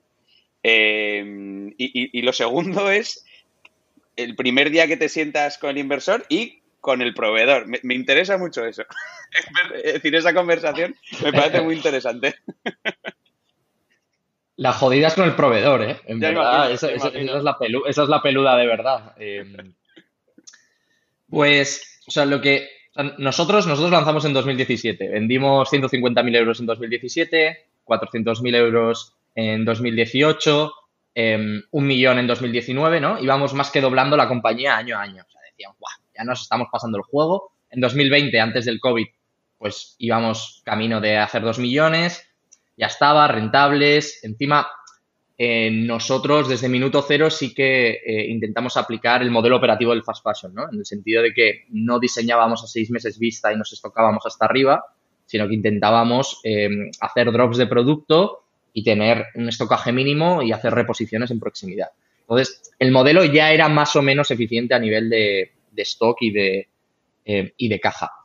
Eh, 0.63 1.74
y, 1.78 2.22
lo 2.22 2.34
segundo 2.34 2.90
es 2.92 3.25
el 4.16 4.36
primer 4.36 4.70
día 4.70 4.88
que 4.88 4.98
te 4.98 5.10
sientas 5.10 5.58
con 5.58 5.72
el 5.72 5.78
inversor 5.78 6.25
y 6.30 6.62
con 6.80 7.02
el 7.02 7.13
proveedor. 7.13 7.68
Me, 7.68 7.80
me 7.84 7.96
interesa 7.96 8.38
mucho 8.38 8.66
eso. 8.66 8.84
es 9.84 9.94
decir, 9.94 10.16
esa 10.16 10.34
conversación 10.34 10.96
me 11.24 11.32
parece 11.32 11.62
muy 11.62 11.75
interesante. 11.75 12.36
La 14.55 14.72
jodida 14.74 15.07
es 15.07 15.15
con 15.15 15.25
el 15.25 15.36
proveedor, 15.36 15.81
¿eh? 15.83 16.00
En 16.05 16.19
verdad, 16.19 16.72
esa, 16.72 16.91
es 16.91 18.10
la 18.10 18.22
peluda 18.22 18.55
de 18.55 18.67
verdad. 18.67 19.13
Em, 19.17 19.74
pues, 21.29 22.01
o 22.07 22.12
sea, 22.12 22.25
lo 22.25 22.39
que. 22.39 22.69
nosotros, 23.17 23.65
nosotros 23.65 23.91
lanzamos 23.91 24.25
en 24.25 24.33
2017. 24.33 25.10
Vendimos 25.10 25.72
150.000 25.72 26.36
euros 26.38 26.60
en 26.60 26.67
2017, 26.67 27.65
400.000 27.83 28.55
euros 28.55 29.15
en 29.33 29.65
2018, 29.65 30.72
em, 31.15 31.63
un 31.72 31.88
millón 31.88 32.19
en 32.19 32.27
2019, 32.27 33.00
¿no? 33.00 33.19
Íbamos 33.19 33.55
más 33.55 33.72
que 33.72 33.81
doblando 33.81 34.15
la 34.15 34.27
compañía 34.27 34.77
año 34.77 34.98
a 34.98 35.01
año. 35.01 35.24
O 35.27 35.31
sea, 35.31 35.41
decían, 35.50 35.72
¡guau! 35.79 35.93
Ya 36.15 36.24
nos 36.24 36.43
estamos 36.43 36.67
pasando 36.72 37.00
el 37.00 37.03
juego. 37.03 37.53
En 37.72 37.81
2020, 37.81 38.39
antes 38.39 38.65
del 38.65 38.79
COVID, 38.79 39.07
pues 39.57 39.95
íbamos 39.98 40.62
camino 40.63 41.01
de 41.01 41.17
hacer 41.17 41.41
2 41.41 41.57
millones 41.57 42.27
ya 42.77 42.88
estaba, 42.88 43.27
rentables. 43.27 44.24
Encima, 44.24 44.68
eh, 45.38 45.72
nosotros 45.72 46.48
desde 46.48 46.70
minuto 46.70 47.03
cero 47.08 47.30
sí 47.30 47.53
que 47.53 48.01
eh, 48.06 48.27
intentamos 48.30 48.77
aplicar 48.77 49.22
el 49.22 49.32
modelo 49.32 49.58
operativo 49.58 49.92
del 49.92 50.03
fast 50.03 50.24
fashion, 50.24 50.53
¿no? 50.53 50.70
En 50.72 50.80
el 50.80 50.86
sentido 50.86 51.24
de 51.24 51.34
que 51.34 51.65
no 51.70 52.00
diseñábamos 52.00 52.63
a 52.63 52.68
seis 52.68 52.92
meses 52.92 53.18
vista 53.18 53.51
y 53.51 53.58
nos 53.58 53.74
estocábamos 53.74 54.25
hasta 54.25 54.46
arriba, 54.46 54.84
sino 55.25 55.48
que 55.48 55.56
intentábamos 55.56 56.39
eh, 56.44 56.70
hacer 57.00 57.32
drops 57.32 57.58
de 57.58 57.68
producto 57.68 58.44
y 58.74 58.84
tener 58.84 59.25
un 59.36 59.50
estocaje 59.50 59.92
mínimo 59.92 60.42
y 60.42 60.51
hacer 60.51 60.74
reposiciones 60.74 61.32
en 61.32 61.39
proximidad. 61.39 61.89
Entonces, 62.22 62.72
el 62.80 62.92
modelo 62.92 63.24
ya 63.25 63.51
era 63.51 63.70
más 63.70 63.96
o 63.96 64.01
menos 64.01 64.32
eficiente 64.32 64.74
a 64.74 64.80
nivel 64.80 65.10
de, 65.10 65.51
de 65.72 65.82
stock 65.82 66.18
y 66.22 66.32
de, 66.32 66.70
y 67.25 67.68
de 67.68 67.80
caja. 67.80 68.23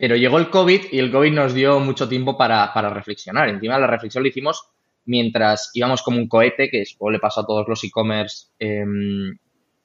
Pero 0.00 0.16
llegó 0.16 0.38
el 0.38 0.48
COVID 0.48 0.86
y 0.92 0.98
el 0.98 1.12
COVID 1.12 1.30
nos 1.30 1.52
dio 1.52 1.78
mucho 1.78 2.08
tiempo 2.08 2.38
para, 2.38 2.72
reflexionar. 2.88 3.50
Encima 3.50 3.78
la 3.78 3.86
reflexión 3.86 4.24
la 4.24 4.30
hicimos 4.30 4.70
mientras 5.04 5.70
íbamos 5.74 6.00
como 6.00 6.16
un 6.16 6.26
cohete, 6.26 6.70
que 6.70 6.84
le 7.10 7.18
pasó 7.18 7.42
a 7.42 7.46
todos 7.46 7.68
los 7.68 7.84
e-commerce 7.84 8.46
em, 8.58 9.36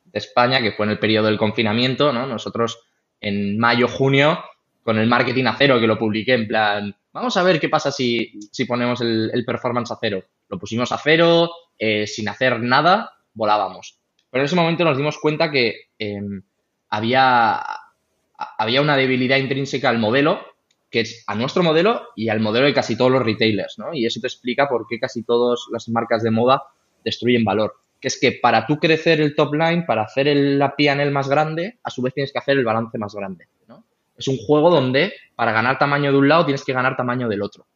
de 0.05 0.17
España, 0.19 0.61
que 0.61 0.71
fue 0.71 0.85
en 0.85 0.93
el 0.93 0.99
periodo 0.99 1.27
del 1.27 1.37
confinamiento, 1.37 2.13
¿no? 2.13 2.27
Nosotros 2.27 2.79
en 3.19 3.59
mayo, 3.59 3.89
junio, 3.89 4.41
con 4.83 4.97
el 4.97 5.07
marketing 5.07 5.47
a 5.47 5.57
cero, 5.57 5.81
que 5.81 5.87
lo 5.87 5.99
publiqué 5.99 6.35
en 6.35 6.47
plan, 6.47 6.95
vamos 7.11 7.35
a 7.35 7.43
ver 7.43 7.59
qué 7.59 7.67
pasa 7.67 7.91
si, 7.91 8.39
ponemos 8.65 9.01
el, 9.01 9.43
performance 9.45 9.91
a 9.91 9.97
cero. 9.99 10.23
Lo 10.47 10.57
pusimos 10.57 10.93
a 10.93 10.97
cero, 10.97 11.51
eh, 11.77 12.07
sin 12.07 12.29
hacer 12.29 12.61
nada, 12.61 13.11
volábamos. 13.33 13.99
Pero 14.31 14.43
en 14.43 14.45
ese 14.45 14.55
momento 14.55 14.85
nos 14.85 14.95
dimos 14.95 15.17
cuenta 15.17 15.51
que 15.51 15.89
em, 15.99 16.41
había 16.87 17.61
había 18.37 18.81
una 18.81 18.97
debilidad 18.97 19.37
intrínseca 19.37 19.89
al 19.89 19.99
modelo, 19.99 20.41
que 20.89 21.01
es 21.01 21.23
a 21.27 21.35
nuestro 21.35 21.63
modelo 21.63 22.09
y 22.15 22.29
al 22.29 22.39
modelo 22.39 22.65
de 22.65 22.73
casi 22.73 22.95
todos 22.95 23.11
los 23.11 23.23
retailers, 23.23 23.77
¿no? 23.77 23.93
Y 23.93 24.05
eso 24.05 24.19
te 24.19 24.27
explica 24.27 24.67
por 24.67 24.87
qué 24.87 24.99
casi 24.99 25.23
todas 25.23 25.65
las 25.71 25.89
marcas 25.89 26.23
de 26.23 26.31
moda 26.31 26.63
destruyen 27.03 27.43
valor. 27.43 27.75
Que 27.99 28.07
es 28.07 28.19
que 28.19 28.33
para 28.33 28.65
tú 28.65 28.77
crecer 28.77 29.21
el 29.21 29.35
top 29.35 29.55
line, 29.55 29.83
para 29.87 30.03
hacer 30.03 30.27
el, 30.27 30.59
la 30.59 30.75
PNL 30.75 31.11
más 31.11 31.27
grande, 31.27 31.79
a 31.83 31.89
su 31.89 32.01
vez 32.01 32.13
tienes 32.13 32.31
que 32.31 32.39
hacer 32.39 32.57
el 32.57 32.65
balance 32.65 32.97
más 32.97 33.13
grande, 33.13 33.47
¿no? 33.67 33.83
Es 34.17 34.27
un 34.27 34.37
juego 34.37 34.69
donde 34.69 35.13
para 35.35 35.51
ganar 35.51 35.77
tamaño 35.77 36.11
de 36.11 36.17
un 36.17 36.29
lado 36.29 36.45
tienes 36.45 36.63
que 36.63 36.73
ganar 36.73 36.95
tamaño 36.95 37.27
del 37.27 37.41
otro. 37.41 37.67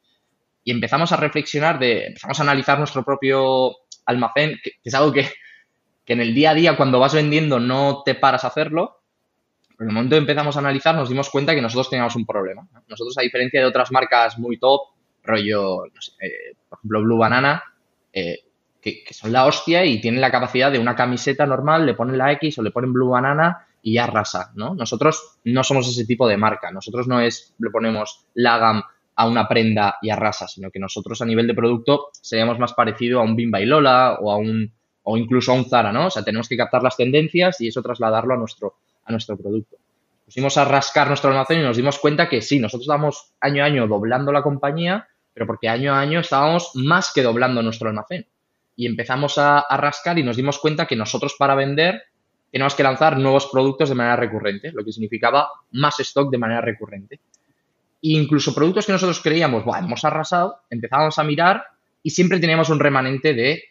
Y 0.64 0.72
empezamos 0.72 1.12
a 1.12 1.18
reflexionar 1.18 1.82
empezamos 1.82 2.40
a 2.40 2.44
analizar 2.44 2.78
nuestro 2.78 3.04
propio 3.04 3.76
almacén, 4.06 4.60
que, 4.64 4.72
que 4.72 4.90
es 4.90 4.94
algo 4.94 5.12
que, 5.12 5.30
que 6.06 6.14
en 6.14 6.22
el 6.22 6.34
día 6.34 6.52
a 6.52 6.56
día 6.56 6.78
cuando 6.78 7.00
vas 7.00 7.14
vendiendo 7.14 7.60
no 7.60 8.04
te 8.04 8.16
paras 8.16 8.44
a 8.44 8.48
hacerlo, 8.48 8.99
en 9.80 9.88
el 9.88 9.94
momento 9.94 10.16
que 10.16 10.20
empezamos 10.20 10.56
a 10.56 10.60
analizar 10.60 10.94
nos 10.96 11.10
dimos 11.10 11.30
cuenta 11.30 11.56
que 11.56 11.62
nosotros 11.62 11.90
teníamos 11.90 12.16
un 12.16 12.26
problema. 12.26 12.68
Nosotros, 12.88 13.18
a 13.18 13.22
diferencia 13.22 13.62
de 13.62 13.66
otras 13.66 13.92
marcas 13.92 14.38
muy 14.38 14.60
top, 14.60 14.82
rollo, 15.24 15.86
no 15.94 16.02
sé, 16.02 16.12
eh, 16.22 16.56
por 16.68 16.80
ejemplo, 16.80 17.02
Blue 17.02 17.18
Banana, 17.18 17.64
eh, 18.12 18.40
que, 18.82 19.04
son 19.12 19.32
la 19.32 19.46
hostia 19.46 19.86
y 19.86 20.02
tienen 20.02 20.22
la 20.22 20.32
capacidad 20.32 20.72
de 20.72 20.80
una 20.80 20.96
camiseta 20.96 21.46
normal, 21.46 21.86
le 21.86 21.94
ponen 21.94 22.18
la 22.18 22.32
X 22.34 22.60
o 22.60 22.64
le 22.64 22.72
ponen 22.72 22.92
Blue 22.92 23.10
Banana 23.10 23.68
y 23.82 23.94
ya 23.94 24.06
arrasa, 24.06 24.52
¿no? 24.56 24.76
Nosotros 24.76 25.40
no 25.46 25.64
somos 25.64 25.88
ese 25.88 26.06
tipo 26.06 26.28
de 26.28 26.38
marca. 26.38 26.72
Nosotros 26.72 27.08
no 27.08 27.22
es, 27.22 27.56
le 27.60 27.70
ponemos 27.70 28.26
la 28.34 28.58
GAM 28.58 28.84
a 29.16 29.28
una 29.28 29.48
prenda 29.48 29.98
y 30.02 30.10
arrasa, 30.10 30.48
sino 30.48 30.72
que 30.72 30.80
nosotros 30.80 31.22
a 31.22 31.26
nivel 31.26 31.48
de 31.48 31.54
producto 31.54 32.08
seríamos 32.14 32.60
más 32.60 32.74
parecido 32.74 33.20
a 33.20 33.24
un 33.24 33.36
Bimba 33.36 33.62
y 33.62 33.66
Lola 33.66 34.18
o 34.22 34.32
a 34.32 34.38
un 34.38 34.74
o 35.04 35.18
incluso 35.18 35.52
a 35.52 35.56
un 35.56 35.66
Zara, 35.66 35.92
¿no? 35.92 36.08
O 36.08 36.10
sea, 36.10 36.24
tenemos 36.24 36.48
que 36.48 36.58
captar 36.58 36.84
las 36.84 36.96
tendencias 36.96 37.60
y 37.62 37.68
eso 37.68 37.82
trasladarlo 37.82 38.34
a 38.34 38.38
nuestro 38.38 38.76
nuestro 39.12 39.38
producto. 39.38 39.78
Pusimos 40.26 40.58
a 40.58 40.66
rascar 40.66 41.08
nuestro 41.08 41.32
almacén 41.32 41.60
y 41.60 41.64
nos 41.64 41.78
dimos 41.78 41.98
cuenta 41.98 42.30
que 42.30 42.42
sí, 42.42 42.60
nosotros 42.60 42.84
estábamos 42.84 43.34
año 43.42 43.64
a 43.64 43.66
año 43.66 43.88
doblando 43.88 44.32
la 44.32 44.44
compañía, 44.44 45.08
pero 45.34 45.48
porque 45.48 45.68
año 45.68 45.94
a 45.94 46.00
año 46.00 46.20
estábamos 46.20 46.72
más 46.76 47.12
que 47.14 47.24
doblando 47.24 47.64
nuestro 47.64 47.90
almacén. 47.90 48.28
Y 48.76 48.86
empezamos 48.86 49.38
a, 49.38 49.66
rascar 49.72 50.20
y 50.20 50.24
nos 50.24 50.38
dimos 50.38 50.60
cuenta 50.60 50.86
que 50.86 50.96
nosotros 50.96 51.36
para 51.38 51.56
vender 51.56 52.04
teníamos 52.52 52.76
que 52.76 52.84
lanzar 52.84 53.18
nuevos 53.18 53.48
productos 53.48 53.90
de 53.90 53.96
manera 53.96 54.16
recurrente, 54.16 54.72
lo 54.72 54.86
que 54.86 54.92
significaba 54.92 55.50
más 55.72 56.00
stock 56.00 56.32
de 56.32 56.38
manera 56.38 56.62
recurrente. 56.62 57.16
E 58.02 58.10
incluso 58.10 58.54
productos 58.54 58.86
que 58.86 58.92
nosotros 58.92 59.20
creíamos, 59.22 59.66
bueno, 59.66 59.88
hemos 59.88 60.06
arrasado, 60.06 60.62
empezábamos 60.70 61.20
a 61.20 61.24
mirar 61.24 61.64
y 62.02 62.12
siempre 62.12 62.40
teníamos 62.40 62.70
un 62.70 62.80
remanente 62.80 63.34
de 63.34 63.64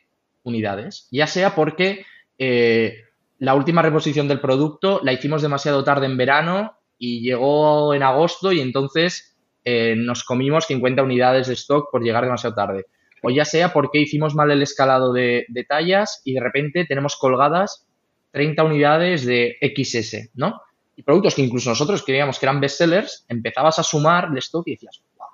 unidades, 0.43 1.09
ya 1.11 1.27
sea 1.27 1.55
porque 1.55 2.05
eh, 2.39 3.05
la 3.39 3.55
última 3.55 3.83
reposición 3.83 4.29
del 4.29 4.41
producto 4.41 5.01
la 5.03 5.13
hicimos 5.13 5.43
demasiado 5.43 5.85
tarde 5.85 6.07
en 6.07 6.17
verano 6.17 6.79
y 6.99 7.21
llegó 7.21 7.95
en 7.95 8.03
agosto 8.03 8.53
y 8.53 8.61
entonces 8.61 9.37
eh, 9.65 9.95
nos 9.97 10.25
comimos 10.25 10.67
50 10.67 11.03
unidades 11.03 11.47
de 11.47 11.55
stock 11.55 11.89
por 11.91 12.03
llegar 12.03 12.25
demasiado 12.25 12.55
tarde. 12.55 12.87
O 13.23 13.31
ya 13.31 13.45
sea 13.45 13.73
porque 13.73 14.01
hicimos 14.01 14.35
mal 14.35 14.51
el 14.51 14.63
escalado 14.63 15.13
de, 15.13 15.47
de 15.49 15.65
tallas 15.65 16.23
y 16.25 16.35
de 16.35 16.41
repente 16.41 16.85
tenemos 16.85 17.17
colgadas 17.17 17.87
30 18.33 18.63
unidades 18.65 19.25
de 19.25 19.57
XS, 19.61 20.31
¿no? 20.35 20.61
Y 20.97 21.03
productos 21.03 21.35
que 21.35 21.43
incluso 21.43 21.71
nosotros 21.71 22.03
creíamos 22.05 22.39
que 22.39 22.47
eran 22.47 22.61
bestsellers, 22.61 23.25
empezabas 23.29 23.79
a 23.79 23.85
sumar 23.85 24.31
de 24.31 24.41
stock 24.41 24.67
y 24.67 24.73
decías, 24.73 25.01
wow, 25.17 25.29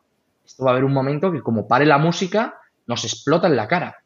esto 0.45 0.65
va 0.65 0.71
a 0.71 0.73
haber 0.73 0.85
un 0.85 0.93
momento 0.93 1.33
que 1.33 1.41
como 1.41 1.67
pare 1.67 1.87
la 1.87 1.97
música, 1.97 2.59
nos 2.87 3.05
explota 3.05 3.47
en 3.47 3.57
la 3.57 3.67
cara. 3.67 3.97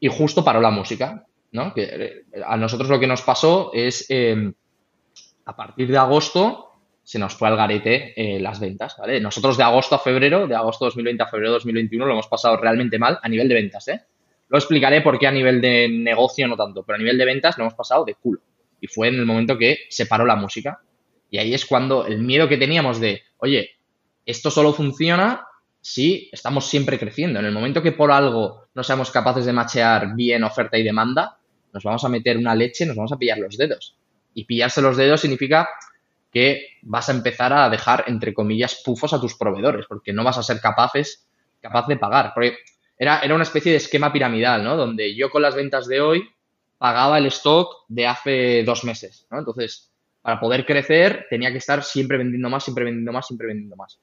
Y 0.00 0.08
justo 0.08 0.44
paró 0.44 0.60
la 0.60 0.72
música, 0.72 1.24
¿no? 1.52 1.72
Que 1.74 1.82
eh, 1.84 2.42
a 2.46 2.56
nosotros 2.56 2.88
lo 2.88 3.00
que 3.00 3.06
nos 3.06 3.22
pasó 3.22 3.70
es, 3.72 4.06
em, 4.08 4.52
a 5.44 5.56
partir 5.56 5.88
de 5.90 5.98
agosto, 5.98 6.64
se 7.02 7.18
nos 7.18 7.34
fue 7.34 7.48
al 7.48 7.56
garete 7.56 8.12
eh, 8.16 8.38
las 8.38 8.60
ventas, 8.60 8.96
¿vale? 8.98 9.18
Nosotros 9.20 9.56
de 9.56 9.62
agosto 9.62 9.94
a 9.94 9.98
febrero, 9.98 10.46
de 10.46 10.54
agosto 10.54 10.84
2020 10.84 11.22
a 11.22 11.26
febrero 11.26 11.52
2021, 11.52 12.04
lo 12.04 12.12
hemos 12.12 12.28
pasado 12.28 12.56
realmente 12.58 12.98
mal 12.98 13.18
a 13.22 13.28
nivel 13.28 13.48
de 13.48 13.54
ventas, 13.54 13.88
¿eh? 13.88 14.02
Lo 14.48 14.58
explicaré 14.58 15.00
por 15.02 15.18
qué 15.18 15.26
a 15.26 15.32
nivel 15.32 15.60
de 15.60 15.88
negocio 15.88 16.46
no 16.48 16.56
tanto, 16.56 16.82
pero 16.82 16.96
a 16.96 16.98
nivel 16.98 17.18
de 17.18 17.24
ventas 17.24 17.56
lo 17.58 17.64
hemos 17.64 17.74
pasado 17.74 18.04
de 18.04 18.14
culo. 18.14 18.40
Y 18.80 18.86
fue 18.86 19.08
en 19.08 19.16
el 19.16 19.26
momento 19.26 19.58
que 19.58 19.80
se 19.88 20.06
paró 20.06 20.24
la 20.24 20.36
música. 20.36 20.80
Y 21.30 21.38
ahí 21.38 21.52
es 21.52 21.66
cuando 21.66 22.06
el 22.06 22.18
miedo 22.18 22.48
que 22.48 22.56
teníamos 22.56 23.00
de, 23.00 23.22
oye, 23.38 23.70
esto 24.24 24.50
solo 24.50 24.72
funciona 24.72 25.46
si 25.80 26.28
estamos 26.32 26.66
siempre 26.66 26.98
creciendo. 26.98 27.38
En 27.38 27.46
el 27.46 27.52
momento 27.52 27.82
que 27.82 27.92
por 27.92 28.10
algo 28.10 28.68
no 28.74 28.82
seamos 28.82 29.10
capaces 29.10 29.44
de 29.44 29.52
machear 29.52 30.14
bien 30.14 30.44
oferta 30.44 30.78
y 30.78 30.82
demanda, 30.82 31.37
nos 31.72 31.84
vamos 31.84 32.04
a 32.04 32.08
meter 32.08 32.36
una 32.36 32.54
leche, 32.54 32.86
nos 32.86 32.96
vamos 32.96 33.12
a 33.12 33.16
pillar 33.16 33.38
los 33.38 33.56
dedos. 33.56 33.96
Y 34.34 34.44
pillarse 34.44 34.82
los 34.82 34.96
dedos 34.96 35.20
significa 35.20 35.68
que 36.32 36.78
vas 36.82 37.08
a 37.08 37.12
empezar 37.12 37.52
a 37.52 37.68
dejar, 37.70 38.04
entre 38.06 38.34
comillas, 38.34 38.82
pufos 38.84 39.12
a 39.12 39.20
tus 39.20 39.36
proveedores, 39.36 39.86
porque 39.88 40.12
no 40.12 40.24
vas 40.24 40.38
a 40.38 40.42
ser 40.42 40.60
capaces, 40.60 41.26
capaz 41.60 41.86
de 41.86 41.96
pagar. 41.96 42.32
Porque 42.34 42.56
era, 42.98 43.20
era 43.20 43.34
una 43.34 43.44
especie 43.44 43.72
de 43.72 43.78
esquema 43.78 44.12
piramidal, 44.12 44.62
¿no? 44.62 44.76
Donde 44.76 45.14
yo 45.14 45.30
con 45.30 45.42
las 45.42 45.54
ventas 45.54 45.86
de 45.86 46.00
hoy 46.00 46.28
pagaba 46.78 47.18
el 47.18 47.26
stock 47.26 47.84
de 47.88 48.06
hace 48.06 48.62
dos 48.64 48.84
meses, 48.84 49.26
¿no? 49.30 49.38
Entonces, 49.38 49.90
para 50.22 50.40
poder 50.40 50.66
crecer, 50.66 51.26
tenía 51.30 51.50
que 51.50 51.58
estar 51.58 51.82
siempre 51.82 52.18
vendiendo 52.18 52.50
más, 52.50 52.64
siempre 52.64 52.84
vendiendo 52.84 53.12
más, 53.12 53.26
siempre 53.26 53.46
vendiendo 53.46 53.76
más. 53.76 53.98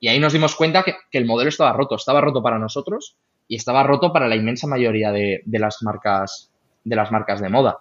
Y 0.00 0.08
ahí 0.08 0.18
nos 0.20 0.32
dimos 0.32 0.54
cuenta 0.54 0.82
que, 0.82 0.94
el 1.12 1.24
modelo 1.24 1.48
estaba 1.48 1.72
roto, 1.72 1.96
estaba 1.96 2.20
roto 2.20 2.42
para 2.42 2.58
nosotros 2.58 3.16
y 3.48 3.56
estaba 3.56 3.82
roto 3.82 4.12
para 4.12 4.28
la 4.28 4.36
inmensa 4.36 4.66
mayoría 4.66 5.12
de, 5.12 5.42
las 5.46 5.82
marcas 5.82 6.52
de 6.86 6.96
las 6.96 7.10
marcas 7.10 7.40
de 7.40 7.48
moda. 7.48 7.80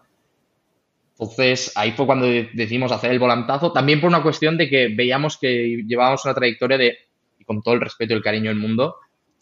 Entonces, 1.11 1.71
ahí 1.75 1.91
fue 1.91 2.05
cuando 2.05 2.25
decidimos 2.25 2.91
hacer 2.91 3.11
el 3.11 3.19
volantazo, 3.19 3.71
también 3.71 4.01
por 4.01 4.09
una 4.09 4.23
cuestión 4.23 4.57
de 4.57 4.67
que 4.67 4.89
veíamos 4.93 5.37
que 5.37 5.83
llevábamos 5.87 6.25
una 6.25 6.33
trayectoria 6.33 6.77
de, 6.77 6.97
y 7.39 7.45
con 7.45 7.61
todo 7.61 7.75
el 7.75 7.81
respeto 7.81 8.13
y 8.13 8.17
el 8.17 8.23
cariño 8.23 8.49
del 8.49 8.59
mundo, 8.59 8.95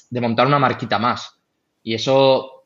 de 0.10 0.22
montar 0.22 0.46
una 0.46 0.60
marquita 0.60 1.00
más. 1.00 1.40
Y 1.82 1.96
eso 1.96 2.66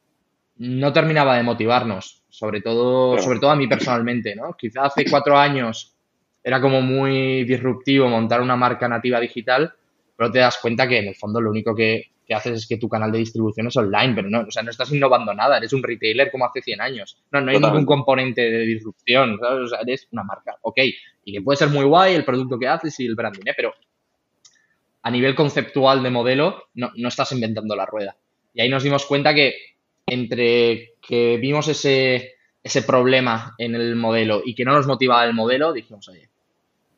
no 0.58 0.92
terminaba 0.92 1.38
de 1.38 1.44
motivarnos, 1.44 2.24
sobre 2.30 2.62
todo, 2.62 3.18
sobre 3.20 3.40
todo 3.40 3.52
a 3.52 3.56
mí 3.56 3.68
personalmente, 3.68 4.36
¿no? 4.36 4.56
Quizá 4.58 4.86
hace 4.86 5.06
cuatro 5.10 5.38
años 5.38 5.96
era 6.44 6.60
como 6.60 6.82
muy 6.82 7.44
disruptivo 7.44 8.10
montar 8.10 8.42
una 8.42 8.56
marca 8.56 8.88
nativa 8.88 9.20
digital, 9.20 9.72
pero 10.18 10.32
te 10.32 10.40
das 10.40 10.58
cuenta 10.60 10.88
que 10.88 10.98
en 10.98 11.08
el 11.10 11.16
fondo 11.16 11.40
lo 11.40 11.52
único 11.52 11.76
que, 11.76 12.10
haces 12.34 12.60
es 12.60 12.68
que 12.68 12.78
tu 12.78 12.90
canal 12.90 13.12
de 13.12 13.20
distribución 13.20 13.68
es 13.68 13.78
online, 13.78 14.14
pero 14.16 14.30
no, 14.30 14.42
o 14.42 14.52
sea, 14.52 14.64
no 14.64 14.72
estás 14.72 14.92
innovando 14.92 15.34
nada, 15.34 15.58
eres 15.58 15.74
un 15.74 15.84
retailer 15.84 16.32
como 16.32 16.46
hace 16.46 16.62
100 16.62 16.82
años. 16.82 17.18
No, 17.32 17.42
no 17.42 17.52
hay 17.52 17.60
ningún 17.60 17.86
componente 17.86 18.42
de 18.42 18.60
disrupción, 18.66 19.40
O 19.42 19.68
sea, 19.68 19.80
eres 19.80 20.08
una 20.12 20.24
marca, 20.24 20.58
ok, 20.62 20.80
y 21.26 21.34
que 21.34 21.42
puede 21.42 21.58
ser 21.58 21.70
muy 21.70 21.86
guay 21.86 22.16
el 22.16 22.26
producto 22.26 22.60
que 22.60 22.68
haces 22.68 23.00
y 23.00 23.06
el 23.06 23.16
branding, 23.16 23.48
¿eh? 23.48 23.54
pero 23.56 23.74
a 25.04 25.12
nivel 25.12 25.36
conceptual 25.36 26.04
de 26.04 26.10
modelo 26.10 26.64
no, 26.74 26.92
no 26.96 27.08
estás 27.08 27.32
inventando 27.32 27.76
la 27.76 27.86
rueda. 27.86 28.16
Y 28.54 28.62
ahí 28.62 28.70
nos 28.70 28.84
dimos 28.84 29.06
cuenta 29.06 29.34
que 29.34 29.56
entre 30.06 30.96
que 31.02 31.38
vimos 31.38 31.68
ese, 31.68 32.36
ese 32.64 32.82
problema 32.82 33.56
en 33.58 33.76
el 33.76 33.96
modelo 33.96 34.42
y 34.44 34.56
que 34.56 34.66
no 34.66 34.74
nos 34.74 34.88
motivaba 34.88 35.26
el 35.26 35.34
modelo, 35.34 35.74
dijimos, 35.74 36.08
oye, 36.10 36.30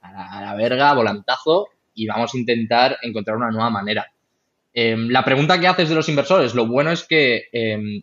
a 0.01 0.41
la 0.41 0.55
verga, 0.55 0.93
volantazo, 0.93 1.67
y 1.93 2.07
vamos 2.07 2.33
a 2.33 2.37
intentar 2.37 2.97
encontrar 3.01 3.37
una 3.37 3.51
nueva 3.51 3.69
manera. 3.69 4.09
Em, 4.81 5.09
la 5.09 5.25
pregunta 5.25 5.59
que 5.59 5.67
haces 5.67 5.89
de 5.89 5.95
los 5.95 6.07
inversores, 6.07 6.55
lo 6.55 6.65
bueno 6.65 6.89
es 6.89 7.03
que 7.03 7.49
em, 7.51 8.01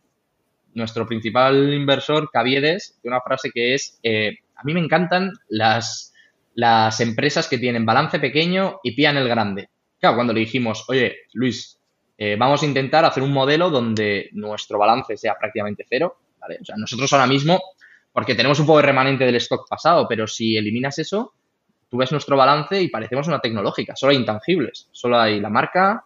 nuestro 0.75 1.07
principal 1.07 1.73
inversor, 1.73 2.29
Caviedes, 2.31 2.99
tiene 3.01 3.17
una 3.17 3.23
frase 3.23 3.51
que 3.51 3.73
es, 3.73 3.99
eh, 4.03 4.41
a 4.55 4.63
mí 4.63 4.75
me 4.75 4.81
encantan 4.81 5.33
las, 5.49 6.13
las 6.55 7.01
empresas 7.01 7.49
que 7.49 7.57
tienen 7.57 7.87
balance 7.87 8.21
pequeño 8.21 8.81
y 8.83 8.95
pían 8.95 9.17
el 9.17 9.27
grande. 9.27 9.71
Claro, 9.99 10.17
cuando 10.17 10.35
le 10.35 10.41
dijimos, 10.41 10.85
oye, 10.89 11.17
Luis, 11.33 11.81
eh, 12.19 12.37
vamos 12.39 12.63
a 12.63 12.67
intentar 12.67 13.07
hacer 13.07 13.23
un 13.23 13.33
modelo 13.33 13.71
donde 13.71 14.29
nuestro 14.33 14.79
balance 14.79 15.17
sea 15.17 15.35
prácticamente 15.41 15.87
cero. 15.89 16.19
O 16.43 16.65
sea, 16.65 16.77
nosotros 16.77 17.11
ahora 17.15 17.27
mismo, 17.27 17.59
porque 18.13 18.35
tenemos 18.35 18.61
un 18.61 18.67
poco 18.67 18.81
de 18.81 18.87
remanente 18.87 19.25
del 19.25 19.37
stock 19.37 19.67
pasado, 19.67 20.07
pero 20.07 20.27
si 20.27 20.59
eliminas 20.59 20.99
eso, 20.99 21.33
tú 21.89 21.97
ves 21.97 22.13
nuestro 22.13 22.37
balance 22.37 22.83
y 22.83 22.89
parecemos 22.89 23.29
una 23.29 23.41
tecnológica, 23.41 23.97
solo 23.97 24.11
hay 24.11 24.19
intangibles, 24.19 24.91
solo 24.93 25.19
hay 25.19 25.41
la 25.41 25.49
marca, 25.49 26.05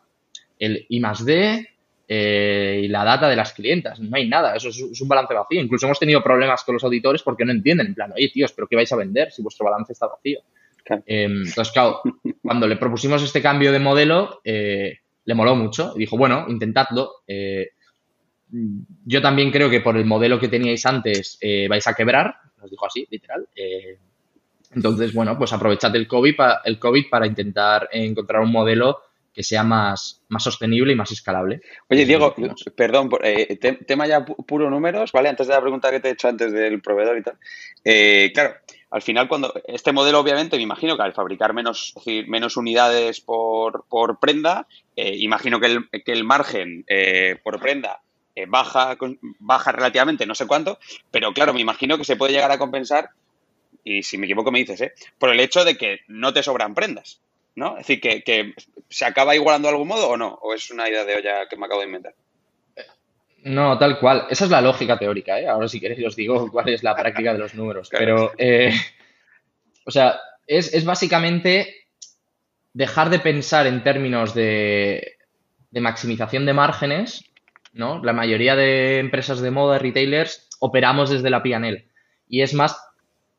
el 0.60 0.86
I 0.88 1.00
más 1.00 1.24
D 1.24 1.66
eh, 2.06 2.82
y 2.84 2.88
la 2.88 3.04
data 3.04 3.28
de 3.28 3.36
las 3.36 3.52
clientas, 3.52 3.98
no 3.98 4.16
hay 4.16 4.28
nada, 4.28 4.54
eso 4.54 4.68
es, 4.68 5.00
un 5.00 5.08
balance 5.08 5.32
vacío. 5.32 5.60
Incluso 5.60 5.86
hemos 5.86 5.98
tenido 5.98 6.22
problemas 6.22 6.62
con 6.62 6.74
los 6.74 6.84
auditores 6.84 7.22
porque 7.22 7.44
no 7.44 7.50
entienden, 7.52 7.88
en 7.88 7.94
plan, 7.94 8.12
oye 8.12 8.28
tíos, 8.28 8.52
pero 8.52 8.68
¿qué 8.68 8.76
vais 8.76 8.92
a 8.92 8.96
vender 8.96 9.32
si 9.32 9.42
vuestro 9.42 9.64
balance 9.64 9.92
está 9.92 10.06
vacío? 10.06 10.40
Em, 11.06 11.44
entonces, 11.46 11.72
claro, 11.72 12.02
cuando 12.42 12.66
le 12.66 12.76
propusimos 12.76 13.22
este 13.22 13.40
cambio 13.40 13.72
de 13.72 13.78
modelo, 13.78 14.40
eh, 14.44 14.98
le 15.24 15.34
moló 15.34 15.56
mucho 15.56 15.92
y 15.96 16.00
dijo, 16.00 16.16
bueno, 16.16 16.46
intentadlo. 16.48 17.22
Eh, 17.26 17.70
yo 18.50 19.22
también 19.22 19.52
creo 19.52 19.70
que 19.70 19.80
por 19.80 19.96
el 19.96 20.04
modelo 20.04 20.40
que 20.40 20.48
teníais 20.48 20.84
antes 20.84 21.38
vais 21.68 21.86
a 21.86 21.94
quebrar, 21.94 22.34
nos 22.60 22.68
dijo 22.68 22.84
así, 22.84 23.06
literal. 23.08 23.46
Entonces, 24.74 25.14
bueno, 25.14 25.38
pues 25.38 25.52
aprovechad 25.52 25.94
el 25.94 26.08
COVID, 26.08 26.34
el 26.64 26.80
COVID 26.80 27.04
para 27.08 27.28
intentar 27.28 27.88
encontrar 27.92 28.42
un 28.42 28.50
modelo 28.50 28.98
que 29.32 29.42
sea 29.42 29.62
más, 29.62 30.22
más 30.28 30.42
sostenible 30.42 30.92
y 30.92 30.96
más 30.96 31.12
escalable. 31.12 31.60
Oye, 31.88 32.04
Diego, 32.04 32.34
perdón, 32.74 33.10
eh, 33.22 33.56
tema 33.86 34.06
ya 34.06 34.24
puro 34.24 34.70
números, 34.70 35.12
¿vale? 35.12 35.28
Antes 35.28 35.46
de 35.46 35.54
la 35.54 35.60
pregunta 35.60 35.90
que 35.90 36.00
te 36.00 36.08
he 36.08 36.12
hecho 36.12 36.28
antes 36.28 36.52
del 36.52 36.80
proveedor 36.80 37.18
y 37.18 37.22
tal. 37.22 37.38
Eh, 37.84 38.30
claro, 38.34 38.54
al 38.90 39.02
final, 39.02 39.28
cuando 39.28 39.52
este 39.66 39.92
modelo, 39.92 40.20
obviamente, 40.20 40.56
me 40.56 40.62
imagino 40.62 40.96
que 40.96 41.02
al 41.02 41.12
fabricar 41.12 41.52
menos, 41.54 41.94
menos 42.26 42.56
unidades 42.56 43.20
por, 43.20 43.84
prenda, 44.20 44.66
eh, 44.96 45.16
imagino 45.18 45.60
que 45.60 45.66
el, 45.66 45.88
que 46.04 46.12
el 46.12 46.24
margen 46.24 46.84
por 47.42 47.60
prenda 47.60 48.02
baja, 48.48 48.96
baja 49.38 49.72
relativamente, 49.72 50.26
no 50.26 50.34
sé 50.34 50.46
cuánto, 50.46 50.78
pero 51.10 51.32
claro, 51.32 51.52
me 51.52 51.60
imagino 51.60 51.98
que 51.98 52.04
se 52.04 52.16
puede 52.16 52.32
llegar 52.32 52.50
a 52.50 52.58
compensar 52.58 53.10
y 53.84 54.02
si 54.02 54.18
me 54.18 54.26
equivoco 54.26 54.50
me 54.50 54.60
dices, 54.60 54.80
¿eh? 54.80 54.92
por 55.18 55.30
el 55.30 55.40
hecho 55.40 55.64
de 55.64 55.76
que 55.76 56.00
no 56.08 56.32
te 56.32 56.42
sobran 56.42 56.74
prendas, 56.74 57.20
¿no? 57.54 57.78
Es 57.78 57.86
decir, 57.86 58.00
que, 58.00 58.54
se 58.88 59.04
acaba 59.04 59.34
igualando 59.34 59.68
de 59.68 59.74
algún 59.74 59.88
modo 59.88 60.08
o 60.08 60.16
no, 60.16 60.38
o 60.42 60.52
es 60.52 60.70
una 60.70 60.88
idea 60.88 61.04
de 61.04 61.16
olla 61.16 61.46
que 61.48 61.56
me 61.56 61.66
acabo 61.66 61.80
de 61.80 61.86
inventar. 61.86 62.14
No, 63.42 63.78
tal 63.78 63.98
cual. 63.98 64.26
Esa 64.28 64.44
es 64.44 64.50
la 64.50 64.60
lógica 64.60 64.98
teórica, 64.98 65.40
¿eh? 65.40 65.48
Ahora 65.48 65.68
si 65.68 65.80
queréis 65.80 66.04
os 66.06 66.16
digo 66.16 66.50
cuál 66.50 66.68
es 66.68 66.82
la 66.82 66.94
práctica 66.94 67.32
de 67.32 67.38
los 67.38 67.54
números. 67.54 67.88
Pero, 67.90 68.32
eh, 68.36 68.72
o 69.86 69.90
sea, 69.90 70.20
es, 70.46 70.84
básicamente 70.84 71.86
dejar 72.72 73.10
de 73.10 73.20
pensar 73.20 73.66
en 73.66 73.82
términos 73.82 74.34
de, 74.34 75.16
de 75.70 75.80
maximización 75.80 76.44
de 76.44 76.52
márgenes, 76.52 77.24
¿no? 77.72 78.02
La 78.02 78.12
mayoría 78.12 78.56
de 78.56 78.98
empresas 78.98 79.40
de 79.40 79.50
moda, 79.50 79.78
retailers, 79.78 80.48
operamos 80.58 81.10
desde 81.10 81.30
la 81.30 81.42
P&L. 81.42 81.88
Y 82.28 82.42
es 82.42 82.54
más 82.54 82.78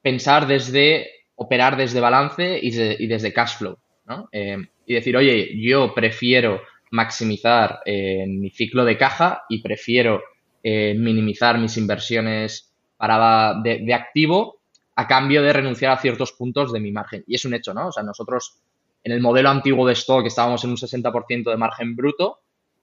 pensar 0.01 0.47
desde, 0.47 1.09
operar 1.35 1.77
desde 1.77 1.99
balance 1.99 2.59
y, 2.61 3.07
desde 3.07 3.33
cash 3.33 3.57
flow, 3.57 3.77
¿no? 4.15 4.29
Eh, 4.31 4.57
y 4.85 4.93
decir, 4.93 5.15
oye, 5.17 5.57
yo 5.59 5.93
prefiero 5.93 6.61
maximizar 6.91 7.79
eh, 7.85 8.25
mi 8.27 8.49
ciclo 8.49 8.83
de 8.85 8.97
caja 8.97 9.43
y 9.49 9.61
prefiero 9.61 10.21
eh, 10.63 10.93
minimizar 10.97 11.57
mis 11.57 11.77
inversiones 11.77 12.73
para 12.97 13.55
de, 13.63 13.93
activo 13.93 14.59
a 14.95 15.07
cambio 15.07 15.41
de 15.41 15.53
renunciar 15.53 15.91
a 15.91 15.97
ciertos 15.97 16.33
puntos 16.33 16.71
de 16.71 16.79
mi 16.79 16.91
margen. 16.91 17.23
Y 17.27 17.35
es 17.35 17.45
un 17.45 17.53
hecho, 17.53 17.73
¿no? 17.73 17.87
O 17.87 17.91
sea, 17.91 18.03
nosotros 18.03 18.57
en 19.03 19.13
el 19.13 19.21
modelo 19.21 19.49
antiguo 19.49 19.87
de 19.87 19.93
stock 19.93 20.25
estábamos 20.25 20.63
en 20.63 20.71
un 20.71 20.77
60% 20.77 21.49
de 21.49 21.57
margen 21.57 21.95
bruto. 21.95 22.39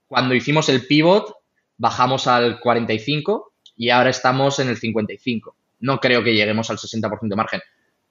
Cuando 0.06 0.34
hicimos 0.34 0.68
el 0.68 0.86
pivot 0.86 1.34
bajamos 1.76 2.26
al 2.26 2.58
45 2.58 3.52
y 3.76 3.90
ahora 3.90 4.10
estamos 4.10 4.58
en 4.58 4.68
el 4.68 4.76
55 4.76 5.54
no 5.80 6.00
creo 6.00 6.22
que 6.22 6.34
lleguemos 6.34 6.70
al 6.70 6.78
60% 6.78 7.28
de 7.28 7.36
margen. 7.36 7.60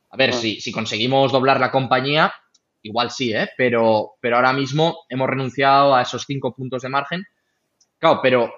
A 0.09 0.17
ver, 0.17 0.31
ah. 0.31 0.33
si, 0.33 0.61
si, 0.61 0.71
conseguimos 0.71 1.31
doblar 1.31 1.59
la 1.59 1.71
compañía, 1.71 2.33
igual 2.87 3.11
sí, 3.11 3.33
¿eh? 3.33 3.49
Pero, 3.57 4.13
pero 4.19 4.37
ahora 4.37 4.53
mismo 4.53 5.05
hemos 5.09 5.29
renunciado 5.29 5.95
a 5.95 6.01
esos 6.01 6.23
5 6.25 6.55
puntos 6.55 6.81
de 6.81 6.89
margen. 6.89 7.23
Claro, 7.99 8.19
pero, 8.21 8.53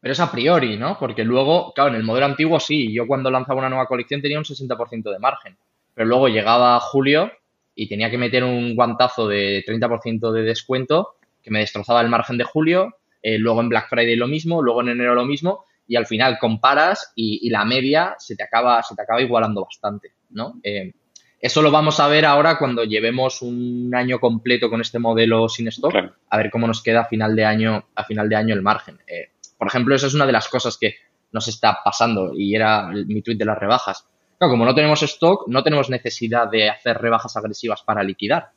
pero 0.00 0.12
es 0.12 0.20
a 0.20 0.30
priori, 0.30 0.76
¿no? 0.76 0.98
Porque 0.98 1.24
luego, 1.24 1.72
claro, 1.74 1.90
en 1.90 1.96
el 1.96 2.04
modelo 2.04 2.26
antiguo 2.26 2.60
sí, 2.60 2.92
yo 2.92 3.06
cuando 3.06 3.30
lanzaba 3.30 3.60
una 3.60 3.68
nueva 3.68 3.86
colección 3.86 4.22
tenía 4.22 4.38
un 4.38 4.44
60% 4.44 5.10
de 5.10 5.18
margen. 5.18 5.56
Pero 5.94 6.08
luego 6.08 6.28
llegaba 6.28 6.78
julio 6.80 7.30
y 7.74 7.88
tenía 7.88 8.10
que 8.10 8.18
meter 8.18 8.44
un 8.44 8.74
guantazo 8.74 9.28
de 9.28 9.64
30% 9.66 10.32
de 10.32 10.42
descuento 10.42 11.16
que 11.42 11.50
me 11.50 11.60
destrozaba 11.60 12.00
el 12.00 12.08
margen 12.08 12.36
de 12.36 12.44
julio, 12.44 12.96
eh, 13.22 13.38
luego 13.38 13.60
en 13.60 13.68
Black 13.68 13.88
Friday 13.88 14.16
lo 14.16 14.28
mismo, 14.28 14.62
luego 14.62 14.82
en 14.82 14.90
enero 14.90 15.14
lo 15.14 15.24
mismo, 15.24 15.64
y 15.86 15.96
al 15.96 16.06
final 16.06 16.38
comparas 16.38 17.12
y, 17.16 17.48
la 17.50 17.64
media 17.64 18.14
se 18.18 18.36
te 18.36 18.42
acaba, 18.42 18.82
se 18.82 18.94
te 18.94 19.02
acaba 19.02 19.20
igualando 19.22 19.64
bastante, 19.64 20.12
¿no? 20.30 20.60
Eh, 20.62 20.92
eso 21.40 21.62
lo 21.62 21.70
vamos 21.70 22.00
a 22.00 22.08
ver 22.08 22.26
ahora 22.26 22.58
cuando 22.58 22.84
llevemos 22.84 23.40
un 23.40 23.90
año 23.94 24.20
completo 24.20 24.68
con 24.68 24.82
este 24.82 24.98
modelo 24.98 25.48
sin 25.48 25.68
stock, 25.68 25.94
a 26.28 26.36
ver 26.36 26.50
cómo 26.50 26.66
nos 26.66 26.82
queda 26.82 27.00
a 27.00 27.04
final 27.06 27.34
de 27.34 27.46
año, 27.46 27.86
a 27.94 28.04
final 28.04 28.28
de 28.28 28.36
año 28.36 28.54
el 28.54 28.60
margen. 28.60 28.98
Eh, 29.06 29.30
por 29.56 29.66
ejemplo, 29.66 29.94
eso 29.94 30.06
es 30.06 30.14
una 30.14 30.26
de 30.26 30.32
las 30.32 30.48
cosas 30.48 30.76
que 30.78 30.96
nos 31.32 31.48
está 31.48 31.78
pasando 31.82 32.32
y 32.34 32.54
era 32.54 32.88
mi 32.88 33.22
tweet 33.22 33.36
de 33.36 33.46
las 33.46 33.58
rebajas. 33.58 34.06
como 34.38 34.66
no 34.66 34.74
tenemos 34.74 35.02
stock, 35.02 35.48
no 35.48 35.62
tenemos 35.62 35.88
necesidad 35.88 36.48
de 36.50 36.68
hacer 36.68 36.98
rebajas 36.98 37.36
agresivas 37.36 37.82
para 37.82 38.02
liquidar. 38.02 38.50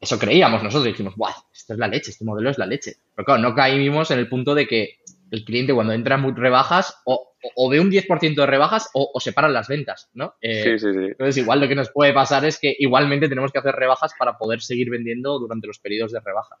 Eso 0.00 0.18
creíamos 0.18 0.62
nosotros, 0.62 0.84
dijimos, 0.84 1.16
¡buah! 1.16 1.34
Esto 1.52 1.72
es 1.72 1.78
la 1.78 1.88
leche, 1.88 2.12
este 2.12 2.24
modelo 2.24 2.50
es 2.50 2.58
la 2.58 2.66
leche. 2.66 2.96
Pero 3.14 3.26
claro, 3.26 3.42
no 3.42 3.54
caímos 3.54 4.10
en 4.10 4.20
el 4.20 4.28
punto 4.28 4.54
de 4.54 4.66
que 4.66 4.97
el 5.30 5.44
cliente 5.44 5.74
cuando 5.74 5.92
entra 5.92 6.16
en 6.16 6.36
rebajas 6.36 7.00
o, 7.04 7.34
o, 7.54 7.68
ve 7.68 7.80
un 7.80 7.90
10% 7.90 8.34
de 8.34 8.46
rebajas 8.46 8.90
o, 8.94 9.10
o 9.12 9.20
separan 9.20 9.52
las 9.52 9.68
ventas, 9.68 10.10
¿no? 10.14 10.34
Eh, 10.40 10.62
sí, 10.62 10.78
sí, 10.78 10.92
sí. 10.92 11.04
Entonces, 11.10 11.36
igual 11.36 11.60
lo 11.60 11.68
que 11.68 11.74
nos 11.74 11.90
puede 11.90 12.12
pasar 12.12 12.44
es 12.44 12.58
que 12.58 12.74
igualmente 12.78 13.28
tenemos 13.28 13.52
que 13.52 13.58
hacer 13.58 13.74
rebajas 13.74 14.12
para 14.18 14.36
poder 14.38 14.60
seguir 14.60 14.90
vendiendo 14.90 15.38
durante 15.38 15.66
los 15.66 15.78
periodos 15.78 16.12
de 16.12 16.20
rebaja. 16.20 16.56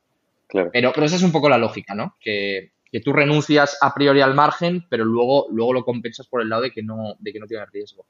Claro. 0.46 0.70
Pero, 0.72 0.92
pero 0.94 1.06
esa 1.06 1.16
es 1.16 1.22
un 1.22 1.32
poco 1.32 1.48
la 1.48 1.58
lógica, 1.58 1.94
¿no? 1.94 2.16
Que, 2.20 2.72
que, 2.90 3.00
tú 3.00 3.12
renuncias 3.12 3.76
a 3.80 3.94
priori 3.94 4.20
al 4.20 4.34
margen, 4.34 4.86
pero 4.88 5.04
luego, 5.04 5.46
luego 5.50 5.72
lo 5.72 5.84
compensas 5.84 6.26
por 6.26 6.42
el 6.42 6.48
lado 6.48 6.62
de 6.62 6.70
que 6.70 6.82
no, 6.82 7.16
de 7.18 7.32
que 7.32 7.40
no 7.40 7.46
tiene 7.46 7.66
riesgo. 7.66 8.06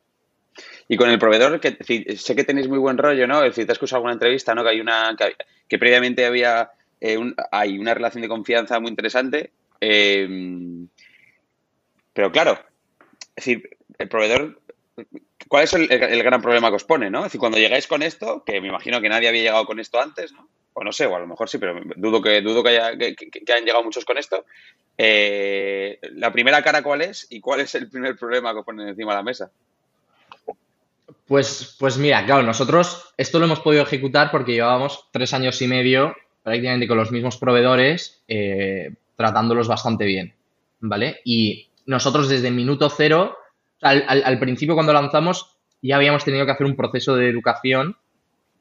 Y 0.89 0.97
con 0.97 1.11
el 1.11 1.19
proveedor, 1.19 1.61
que 1.61 2.17
sé 2.17 2.35
que 2.35 2.45
tenéis 2.45 2.69
muy 2.69 2.79
buen 2.79 2.99
rollo, 2.99 3.27
¿no? 3.27 3.43
Es 3.43 3.51
decir, 3.51 3.67
te 3.67 3.73
has 3.73 3.77
escuchado 3.77 3.99
alguna 3.99 4.15
entrevista, 4.15 4.55
¿no? 4.55 4.63
Que 4.63 4.71
hay 4.71 4.81
una 4.81 5.15
que, 5.17 5.37
que 5.69 5.79
previamente 5.79 6.27
había 6.27 6.71
eh, 7.01 7.17
hay 7.53 7.79
una 7.79 7.95
relación 7.95 8.23
de 8.23 8.29
confianza 8.29 8.81
muy 8.81 8.91
interesante 8.91 9.53
Em, 9.81 10.89
pero 12.13 12.33
claro, 12.33 12.59
es 13.37 13.45
decir, 13.45 13.77
el 13.99 14.09
proveedor, 14.09 14.61
¿cuál 15.49 15.65
es 15.65 15.73
el, 15.73 16.23
gran 16.23 16.43
problema 16.43 16.71
que 16.71 16.77
os 16.77 16.85
pone, 16.85 17.11
no? 17.11 17.21
Es 17.21 17.25
decir, 17.25 17.41
cuando 17.41 17.59
llegáis 17.59 17.87
con 17.87 18.03
esto, 18.03 18.43
que 18.45 18.61
me 18.61 18.69
imagino 18.69 19.01
que 19.01 19.09
nadie 19.09 19.29
había 19.29 19.43
llegado 19.43 19.67
con 19.67 19.81
esto 19.81 20.01
antes, 20.01 20.33
¿no? 20.33 20.49
O 20.75 20.85
no 20.85 20.93
sé, 20.93 21.07
o 21.07 21.17
a 21.17 21.21
lo 21.21 21.27
mejor 21.27 21.49
sí, 21.49 21.59
pero 21.59 21.81
dudo 21.97 22.23
que 22.23 22.41
dudo 22.41 22.63
que, 22.63 22.71
haya, 22.71 22.97
que, 22.97 23.43
hayan 23.49 23.65
llegado 23.65 23.83
muchos 23.83 24.05
con 24.05 24.19
esto. 24.19 24.45
Eh, 24.97 25.99
la 26.13 26.33
primera 26.33 26.63
cara, 26.63 26.83
¿cuál 26.83 27.03
es? 27.03 27.27
¿Y 27.31 27.41
cuál 27.41 27.61
es 27.61 27.75
el 27.75 27.89
primer 27.89 28.17
problema 28.17 28.53
que 28.53 28.61
os 28.61 28.65
ponen 28.65 28.89
encima 28.89 29.13
de 29.13 29.17
la 29.17 29.23
mesa? 29.25 29.51
Pues, 31.27 31.77
pues 31.79 31.99
mira, 31.99 32.25
claro, 32.25 32.43
nosotros 32.43 33.13
esto 33.17 33.39
lo 33.39 33.45
hemos 33.45 33.61
podido 33.61 33.83
ejecutar 33.83 34.31
porque 34.31 34.53
llevábamos 34.53 35.09
tres 35.13 35.35
años 35.35 35.61
y 35.61 35.69
medio 35.69 36.17
prácticamente 36.43 36.89
con 36.89 36.97
los 36.97 37.13
mismos 37.13 37.37
proveedores, 37.37 38.23
eh, 38.27 38.93
tratándolos 39.19 39.67
bastante 39.67 40.05
bien, 40.05 40.33
¿vale? 40.79 41.21
Y 41.25 41.71
nosotros 41.87 42.29
desde 42.29 42.53
minuto 42.53 42.89
cero, 42.89 43.37
al, 43.83 44.39
principio 44.39 44.77
cuando 44.77 44.93
lanzamos, 44.93 45.57
ya 45.83 45.97
habíamos 45.97 46.25
tenido 46.25 46.47
que 46.47 46.53
hacer 46.53 46.67
un 46.67 46.77
proceso 46.77 47.17
de 47.17 47.29
educación 47.29 47.97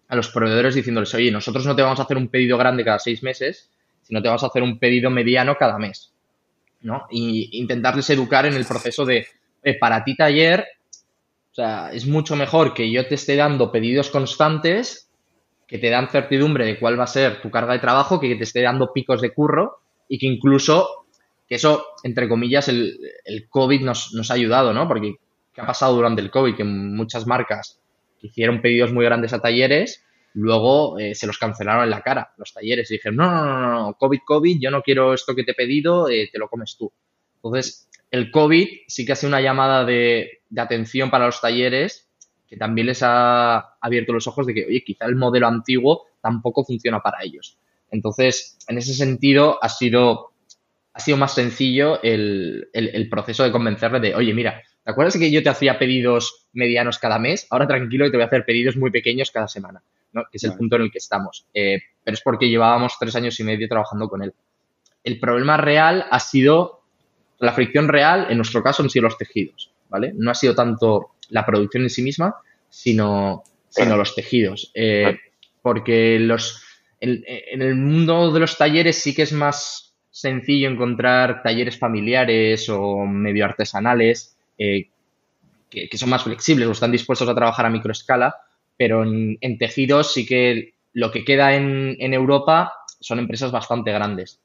a 0.08 0.16
los 0.16 0.30
proveedores 0.30 0.74
diciéndoles, 0.74 1.14
oye, 1.14 1.30
nosotros 1.30 1.64
no 1.68 1.76
te 1.76 1.84
vamos 1.84 2.00
a 2.00 2.04
hacer 2.04 2.18
un 2.18 2.30
pedido 2.30 2.58
grande 2.58 2.84
cada 2.84 2.98
seis 2.98 3.22
meses, 3.22 3.70
sino 4.02 4.20
te 4.20 4.30
vamos 4.30 4.44
a 4.44 4.48
hacer 4.48 4.64
un 4.64 4.80
pedido 4.80 5.12
mediano 5.12 5.58
cada 5.60 5.78
mes, 5.78 6.12
¿no? 6.82 7.06
Y 7.12 7.60
intentarles 7.60 8.10
educar 8.10 8.48
en 8.48 8.56
el 8.56 8.66
proceso 8.66 9.06
de, 9.06 9.28
para 9.80 10.04
ti 10.04 10.16
taller, 10.16 10.66
o 11.52 11.54
sea, 11.54 11.92
es 11.94 12.08
mucho 12.08 12.36
mejor 12.36 12.74
que 12.74 12.90
yo 12.90 13.06
te 13.08 13.14
esté 13.14 13.36
dando 13.36 13.72
pedidos 13.72 14.10
constantes 14.10 15.12
que 15.68 15.78
te 15.78 15.92
dan 15.92 16.10
certidumbre 16.10 16.66
de 16.66 16.80
cuál 16.80 17.00
va 17.00 17.04
a 17.04 17.08
ser 17.08 17.42
tu 17.44 17.52
carga 17.52 17.74
de 17.74 17.80
trabajo, 17.80 18.20
que 18.20 18.36
te 18.36 18.44
esté 18.44 18.64
dando 18.64 18.92
picos 18.92 19.22
de 19.22 19.36
curro 19.36 19.82
y 20.08 20.18
que 20.18 20.28
incluso, 20.28 21.06
que 21.48 21.56
eso, 21.56 21.86
entre 22.04 22.28
comillas, 22.28 22.68
el, 22.68 22.98
el 23.26 23.48
COVID 23.50 23.82
nos, 23.82 24.14
nos, 24.14 24.32
ha 24.32 24.36
ayudado, 24.36 24.74
¿no? 24.74 24.88
Porque 24.88 25.16
¿qué 25.54 25.62
ha 25.62 25.66
pasado 25.66 25.96
durante 25.96 26.22
el 26.22 26.32
COVID? 26.32 26.56
Que 26.56 26.64
muchas 26.64 27.28
marcas 27.28 27.80
hicieron 28.22 28.62
pedidos 28.62 28.92
muy 28.94 29.06
grandes 29.06 29.34
a 29.34 29.42
talleres, 29.42 30.04
luego 30.34 31.00
eh, 31.00 31.16
se 31.16 31.28
los 31.28 31.38
cancelaron 31.38 31.84
en 31.84 31.90
la 31.90 32.02
cara 32.02 32.34
los 32.38 32.54
talleres 32.54 32.90
y 32.92 32.96
dijeron, 32.96 33.18
no, 33.18 33.32
no, 33.32 33.46
no, 33.46 33.72
no, 33.72 33.94
COVID, 33.94 34.20
COVID, 34.26 34.60
yo 34.60 34.72
no 34.72 34.82
quiero 34.82 35.14
esto 35.14 35.36
que 35.36 35.44
te 35.44 35.52
he 35.52 35.56
pedido, 35.56 36.10
eh, 36.10 36.30
te 36.32 36.40
lo 36.40 36.48
comes 36.48 36.76
tú. 36.78 36.92
Entonces, 37.36 37.90
el 38.12 38.32
COVID 38.32 38.68
sí 38.88 39.06
que 39.06 39.12
ha 39.12 39.16
sido 39.16 39.30
una 39.30 39.42
llamada 39.42 39.86
de, 39.86 40.42
de 40.50 40.62
atención 40.62 41.10
para 41.10 41.26
los 41.26 41.42
talleres 41.42 42.08
que 42.48 42.58
también 42.58 42.88
les 42.88 43.04
ha 43.04 43.76
abierto 43.82 44.14
los 44.14 44.28
ojos 44.28 44.48
de 44.48 44.54
que, 44.54 44.66
oye, 44.66 44.84
quizá 44.84 45.06
el 45.06 45.16
modelo 45.16 45.48
antiguo 45.48 46.06
tampoco 46.22 46.64
funciona 46.64 47.02
para 47.02 47.24
ellos. 47.24 47.58
Entonces, 47.92 48.58
en 48.68 48.78
ese 48.78 48.94
sentido, 48.94 49.58
ha 49.62 49.70
sido, 49.70 50.32
ha 50.94 51.00
sido 51.00 51.18
más 51.18 51.34
sencillo 51.34 52.02
el, 52.02 53.08
proceso 53.10 53.44
de 53.44 53.52
convencerle 53.52 54.00
de, 54.00 54.16
oye, 54.16 54.34
mira, 54.34 54.62
¿te 54.84 54.92
acuerdas 54.92 55.18
que 55.18 55.32
yo 55.32 55.44
te 55.44 55.50
hacía 55.50 55.80
pedidos 55.80 56.48
medianos 56.54 57.00
cada 57.00 57.20
mes? 57.20 57.48
Ahora 57.50 57.68
tranquilo 57.68 58.06
y 58.06 58.12
te 58.12 58.18
voy 58.18 58.24
a 58.24 58.28
hacer 58.28 58.46
pedidos 58.46 58.76
muy 58.78 58.92
pequeños 58.92 59.32
cada 59.32 59.48
semana, 59.48 59.82
¿no? 60.14 60.24
que 60.24 60.38
es 60.38 60.44
el 60.44 60.54
punto 60.54 60.76
en 60.76 60.84
el 60.84 60.92
que 60.92 60.98
estamos. 60.98 61.46
Eh, 61.54 61.80
pero 62.04 62.16
es 62.16 62.22
porque 62.22 62.50
llevábamos 62.50 62.98
tres 63.00 63.16
años 63.16 63.40
y 63.40 63.44
medio 63.44 63.68
trabajando 63.68 64.08
con 64.10 64.24
él. 64.24 64.34
El 65.04 65.20
problema 65.20 65.58
real 65.58 66.06
ha 66.10 66.20
sido, 66.20 66.82
la 67.40 67.54
fricción 67.54 67.88
real, 67.88 68.28
en 68.30 68.38
nuestro 68.38 68.62
caso, 68.62 68.84
han 68.84 68.90
sido 68.90 69.04
los 69.04 69.18
tejidos, 69.18 69.72
¿vale? 69.90 70.12
No 70.16 70.32
ha 70.32 70.36
sido 70.36 70.54
tanto 70.54 71.12
la 71.30 71.46
producción 71.46 71.84
en 71.84 71.90
sí 71.90 72.02
misma, 72.02 72.36
sino, 72.70 73.44
sino 73.70 73.96
los 73.96 74.16
tejidos. 74.16 74.72
Eh, 74.74 75.18
porque 75.62 76.20
los, 76.20 76.64
en, 77.00 77.62
el 77.62 77.76
mundo 77.76 78.32
de 78.32 78.40
los 78.40 78.58
talleres 78.58 78.98
sí 78.98 79.14
que 79.14 79.24
es 79.24 79.34
más 79.34 79.96
sencillo 80.10 80.70
encontrar 80.70 81.44
talleres 81.44 81.78
familiares 81.78 82.70
o 82.70 83.06
medio 83.06 83.46
artesanales 83.46 84.38
eh, 84.58 84.90
que, 85.70 85.98
son 85.98 86.10
más 86.10 86.24
flexibles 86.24 86.68
o 86.68 86.72
están 86.72 86.92
dispuestos 86.92 87.30
a 87.30 87.36
trabajar 87.36 87.66
a 87.66 87.70
microescala, 87.70 88.38
pero 88.78 89.04
en, 89.04 89.58
tejidos 89.58 90.14
sí 90.14 90.26
que 90.26 90.74
lo 90.94 91.12
que 91.12 91.26
queda 91.26 91.56
en, 91.56 92.14
Europa 92.14 92.74
son 93.00 93.20
empresas 93.20 93.52
bastante 93.52 93.92
grandes. 93.92 94.42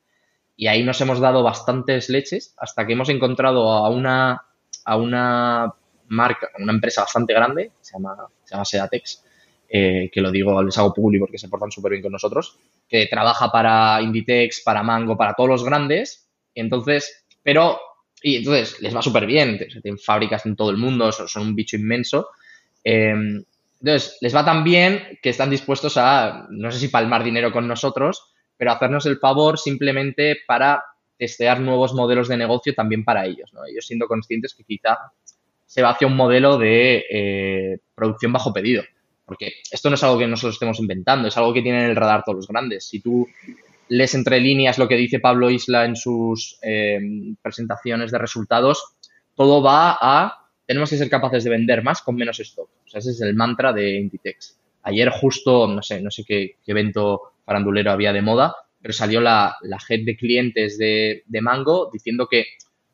Y 0.56 0.66
ahí 0.66 0.82
nos 0.82 1.00
hemos 1.00 1.20
dado 1.20 1.42
bastantes 1.42 2.10
leches 2.10 2.54
hasta 2.58 2.86
que 2.86 2.92
hemos 2.92 3.08
encontrado 3.08 3.70
a 3.70 3.88
una, 3.88 4.44
a 4.84 4.96
una 4.96 5.72
marca, 6.08 6.48
una 6.58 6.72
empresa 6.72 7.02
bastante 7.02 7.32
grande, 7.32 7.72
se 7.80 7.94
llama, 7.94 8.16
se 8.44 8.54
llama 8.54 8.64
Sedatex, 8.64 9.24
eh, 9.74 10.10
que 10.12 10.20
lo 10.20 10.30
digo, 10.30 10.62
les 10.62 10.76
hago 10.76 10.92
público 10.92 11.24
porque 11.24 11.38
se 11.38 11.48
portan 11.48 11.72
súper 11.72 11.92
bien 11.92 12.02
con 12.02 12.12
nosotros, 12.12 12.58
que 12.86 13.06
trabaja 13.06 13.50
para 13.50 14.02
Inditex, 14.02 14.60
para 14.62 14.82
Mango, 14.82 15.16
para 15.16 15.32
todos 15.32 15.48
los 15.48 15.64
grandes, 15.64 16.28
entonces, 16.54 17.24
pero, 17.42 17.80
y 18.22 18.36
entonces 18.36 18.82
les 18.82 18.94
va 18.94 19.00
súper 19.00 19.24
bien, 19.24 19.58
tienen 19.80 19.98
fábricas 19.98 20.44
en 20.44 20.56
todo 20.56 20.68
el 20.68 20.76
mundo, 20.76 21.10
son, 21.10 21.46
un 21.46 21.54
bicho 21.54 21.76
inmenso, 21.76 22.28
em, 22.84 23.42
entonces 23.80 24.18
les 24.20 24.36
va 24.36 24.44
tan 24.44 24.62
bien 24.62 25.18
que 25.22 25.30
están 25.30 25.48
dispuestos 25.48 25.96
a, 25.96 26.46
no 26.50 26.70
sé 26.70 26.78
si 26.78 26.88
palmar 26.88 27.24
dinero 27.24 27.50
con 27.50 27.66
nosotros, 27.66 28.30
pero 28.58 28.72
hacernos 28.72 29.06
el 29.06 29.16
favor 29.16 29.58
simplemente 29.58 30.36
para 30.46 30.84
testear 31.16 31.60
nuevos 31.60 31.94
modelos 31.94 32.28
de 32.28 32.36
negocio 32.36 32.74
también 32.74 33.04
para 33.04 33.24
ellos, 33.24 33.50
¿no? 33.54 33.64
Ellos 33.64 33.86
siendo 33.86 34.06
conscientes 34.06 34.54
que 34.54 34.64
quizá 34.64 34.98
se 35.64 35.80
va 35.80 35.92
hacia 35.92 36.06
un 36.06 36.16
modelo 36.16 36.58
de 36.58 37.06
eh, 37.10 37.78
producción 37.94 38.34
bajo 38.34 38.52
pedido. 38.52 38.82
Porque 39.24 39.52
esto 39.70 39.88
no 39.88 39.94
es 39.94 40.02
algo 40.02 40.18
que 40.18 40.26
nosotros 40.26 40.54
estemos 40.54 40.80
inventando, 40.80 41.28
es 41.28 41.36
algo 41.36 41.52
que 41.52 41.62
tienen 41.62 41.82
en 41.82 41.90
el 41.90 41.96
radar 41.96 42.22
todos 42.24 42.36
los 42.36 42.48
grandes. 42.48 42.88
Si 42.88 43.00
tú 43.00 43.26
lees 43.88 44.14
entre 44.14 44.40
líneas 44.40 44.78
lo 44.78 44.88
que 44.88 44.96
dice 44.96 45.20
Pablo 45.20 45.50
Isla 45.50 45.84
en 45.84 45.96
sus 45.96 46.58
eh, 46.62 46.98
presentaciones 47.40 48.10
de 48.10 48.18
resultados, 48.18 48.94
todo 49.34 49.62
va 49.62 49.96
a 50.00 50.42
tenemos 50.66 50.90
que 50.90 50.96
ser 50.96 51.10
capaces 51.10 51.44
de 51.44 51.50
vender 51.50 51.82
más 51.82 52.02
con 52.02 52.16
menos 52.16 52.40
stock. 52.40 52.70
O 52.86 52.88
sea, 52.88 53.00
ese 53.00 53.10
es 53.10 53.20
el 53.20 53.34
mantra 53.34 53.72
de 53.72 53.96
Inditex. 53.96 54.58
Ayer 54.84 55.10
justo, 55.10 55.66
no 55.66 55.82
sé, 55.82 56.00
no 56.00 56.10
sé 56.10 56.24
qué, 56.26 56.56
evento 56.66 57.20
farandulero 57.44 57.90
había 57.90 58.12
de 58.12 58.22
moda, 58.22 58.54
pero 58.80 58.94
salió 58.94 59.20
la, 59.20 59.54
la 59.62 59.78
head 59.88 60.04
de 60.04 60.16
clientes 60.16 60.78
de, 60.78 61.24
de, 61.26 61.40
Mango 61.40 61.90
diciendo 61.92 62.26
que, 62.26 62.46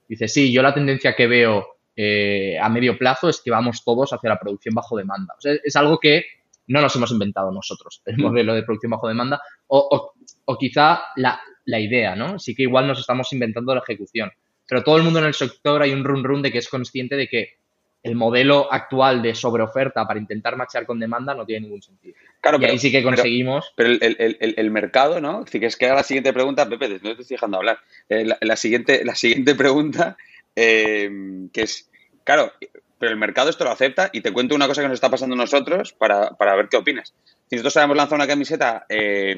dice, 0.08 0.28
sí, 0.28 0.52
yo 0.52 0.62
la 0.62 0.74
tendencia 0.74 1.14
que 1.14 1.26
veo 1.26 1.77
eh, 2.00 2.56
a 2.62 2.68
medio 2.68 2.96
plazo 2.96 3.28
es 3.28 3.40
que 3.44 3.50
vamos 3.50 3.82
todos 3.82 4.12
hacia 4.12 4.30
la 4.30 4.38
producción 4.38 4.72
bajo 4.72 4.96
demanda. 4.96 5.34
O 5.36 5.40
sea, 5.40 5.54
es 5.64 5.74
algo 5.74 5.98
que 5.98 6.26
no 6.68 6.80
nos 6.80 6.94
hemos 6.94 7.10
inventado 7.10 7.50
nosotros, 7.50 8.02
el 8.06 8.18
mm. 8.18 8.22
modelo 8.22 8.54
de 8.54 8.62
producción 8.62 8.90
bajo 8.90 9.08
demanda, 9.08 9.42
o, 9.66 10.12
quizá 10.60 11.00
la, 11.16 11.40
idea, 11.66 12.14
¿no? 12.14 12.38
Sí 12.38 12.54
que 12.54 12.62
igual 12.62 12.86
nos 12.86 13.00
estamos 13.00 13.32
inventando 13.32 13.74
la 13.74 13.80
ejecución. 13.80 14.30
Pero 14.68 14.84
todo 14.84 14.96
el 14.96 15.02
mundo 15.02 15.18
en 15.18 15.24
el 15.24 15.34
sector 15.34 15.82
hay 15.82 15.92
un 15.92 16.04
run 16.04 16.22
run 16.22 16.40
de 16.40 16.52
que 16.52 16.58
es 16.58 16.68
consciente 16.68 17.16
de 17.16 17.26
que 17.26 17.56
el 18.04 18.14
modelo 18.14 18.72
actual 18.72 19.20
de 19.20 19.34
sobreoferta 19.34 20.06
para 20.06 20.20
intentar 20.20 20.56
marchar 20.56 20.86
con 20.86 21.00
demanda 21.00 21.34
no 21.34 21.44
tiene 21.44 21.62
ningún 21.62 21.82
sentido. 21.82 22.14
Claro, 22.40 22.58
y 22.60 22.64
ahí 22.66 22.78
sí 22.78 22.92
que 22.92 23.02
conseguimos. 23.02 23.72
Pero, 23.74 23.90
el, 23.90 24.70
mercado, 24.70 25.20
¿no? 25.20 25.42
Así 25.44 25.58
que 25.58 25.66
es 25.66 25.76
que 25.76 25.88
la 25.88 26.04
siguiente 26.04 26.32
pregunta, 26.32 26.68
Pepe, 26.68 26.88
no 27.02 27.16
te 27.16 27.22
estoy 27.22 27.34
dejando 27.34 27.56
hablar. 27.56 27.80
Eh, 28.08 28.24
la, 28.40 28.56
siguiente, 28.56 29.04
la 29.04 29.16
siguiente 29.16 29.56
pregunta, 29.56 30.16
eh, 30.60 31.08
que 31.52 31.62
es 31.62 31.88
Claro, 32.24 32.52
pero 32.98 33.10
el 33.10 33.16
mercado 33.16 33.48
esto 33.48 33.64
lo 33.64 33.70
acepta 33.70 34.10
y 34.12 34.20
te 34.20 34.34
cuento 34.34 34.54
una 34.54 34.66
cosa 34.66 34.82
que 34.82 34.88
nos 34.88 34.96
está 34.96 35.08
pasando 35.08 35.34
a 35.34 35.38
nosotros 35.38 35.94
para, 35.94 36.30
para 36.32 36.54
ver 36.56 36.68
qué 36.68 36.76
opinas. 36.76 37.14
Si 37.48 37.56
nosotros 37.56 37.74
habíamos 37.78 37.96
lanzado 37.96 38.16
una 38.16 38.26
camiseta, 38.26 38.84
eh, 38.86 39.34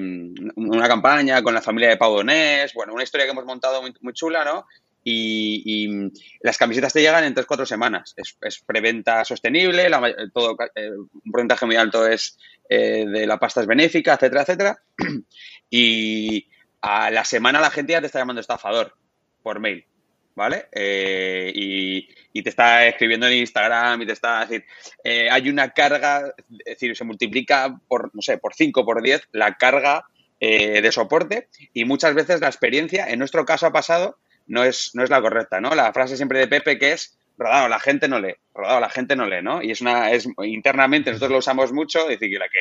una 0.57 0.89
campaña 0.89 1.41
con 1.41 1.55
la 1.55 1.63
familia 1.63 1.91
de 1.91 1.97
Pau 1.97 2.17
Donés, 2.17 2.75
bueno, 2.75 2.93
una 2.93 3.05
historia 3.05 3.27
que 3.27 3.31
hemos 3.31 3.45
montado 3.45 3.81
muy, 3.81 4.13
chula, 4.13 4.45
¿no? 4.45 4.67
Y, 5.05 6.11
las 6.41 6.59
camisetas 6.59 6.93
te 6.93 7.01
llegan 7.01 7.23
en 7.23 7.33
3-4 7.33 7.65
semanas. 7.65 8.13
Es, 8.17 8.59
preventa 8.67 9.25
sostenible, 9.25 9.89
todo, 10.35 10.57
eh, 10.75 10.91
un 10.91 11.31
porcentaje 11.31 11.65
muy 11.65 11.77
alto 11.77 12.09
es 12.09 12.39
de 12.69 13.25
la 13.25 13.39
pasta 13.39 13.61
es 13.61 13.69
benéfica, 13.69 14.15
etcétera, 14.15 14.43
etcétera. 14.43 14.83
Y 15.73 16.49
a 16.81 17.13
la 17.13 17.25
semana 17.25 17.61
la 17.61 17.71
gente 17.71 17.93
ya 17.93 18.01
te 18.01 18.07
está 18.07 18.19
llamando 18.19 18.41
estafador 18.41 18.97
por 19.45 19.61
mail. 19.61 19.87
¿Vale? 20.40 20.68
Eh, 20.72 21.53
y, 21.55 22.42
te 22.42 22.48
está 22.48 22.87
escribiendo 22.87 23.26
en 23.26 23.35
Instagram 23.35 24.00
y 24.00 24.07
te 24.07 24.12
está, 24.12 24.40
decir, 24.40 24.64
eh, 25.05 25.29
hay 25.31 25.50
una 25.50 25.68
carga, 25.68 26.33
es 26.61 26.64
decir, 26.64 26.96
se 26.96 27.05
multiplica 27.05 27.79
por, 27.87 28.11
no 28.14 28.22
sé, 28.22 28.38
por 28.38 28.55
5, 28.55 28.83
por 28.83 29.03
10 29.03 29.29
la 29.33 29.57
carga 29.59 30.07
eh, 30.40 30.81
de 30.81 30.92
soporte 30.92 31.48
y 31.74 31.85
muchas 31.85 32.14
veces 32.14 32.40
la 32.40 32.46
experiencia, 32.46 33.11
en 33.11 33.18
nuestro 33.18 33.44
caso 33.44 33.66
ha 33.66 33.72
pasado, 33.72 34.16
no 34.46 34.64
es, 34.64 34.92
no 34.94 35.05
es 35.05 35.11
la 35.11 35.20
correcta, 35.20 35.61
¿no? 35.61 35.74
La 35.74 35.92
frase 35.92 36.16
siempre 36.16 36.38
de 36.38 36.48
Pepe 36.48 36.79
que 36.79 36.92
es, 36.92 37.18
rodado, 37.37 37.68
la 37.68 37.79
gente 37.79 38.09
no 38.09 38.18
lee, 38.18 38.37
rodado, 38.55 38.81
la 38.81 38.88
gente 38.88 39.16
no 39.16 39.26
lee, 39.26 39.42
¿no? 39.42 39.62
Y 39.62 39.72
es 39.72 39.83
una, 39.83 40.11
es 40.11 40.26
internamente, 40.42 41.11
nosotros 41.11 41.33
lo 41.33 41.38
usamos 41.38 41.70
mucho, 41.74 42.09
decir, 42.09 42.31
que 42.31 42.38
la 42.38 42.48
que 42.48 42.59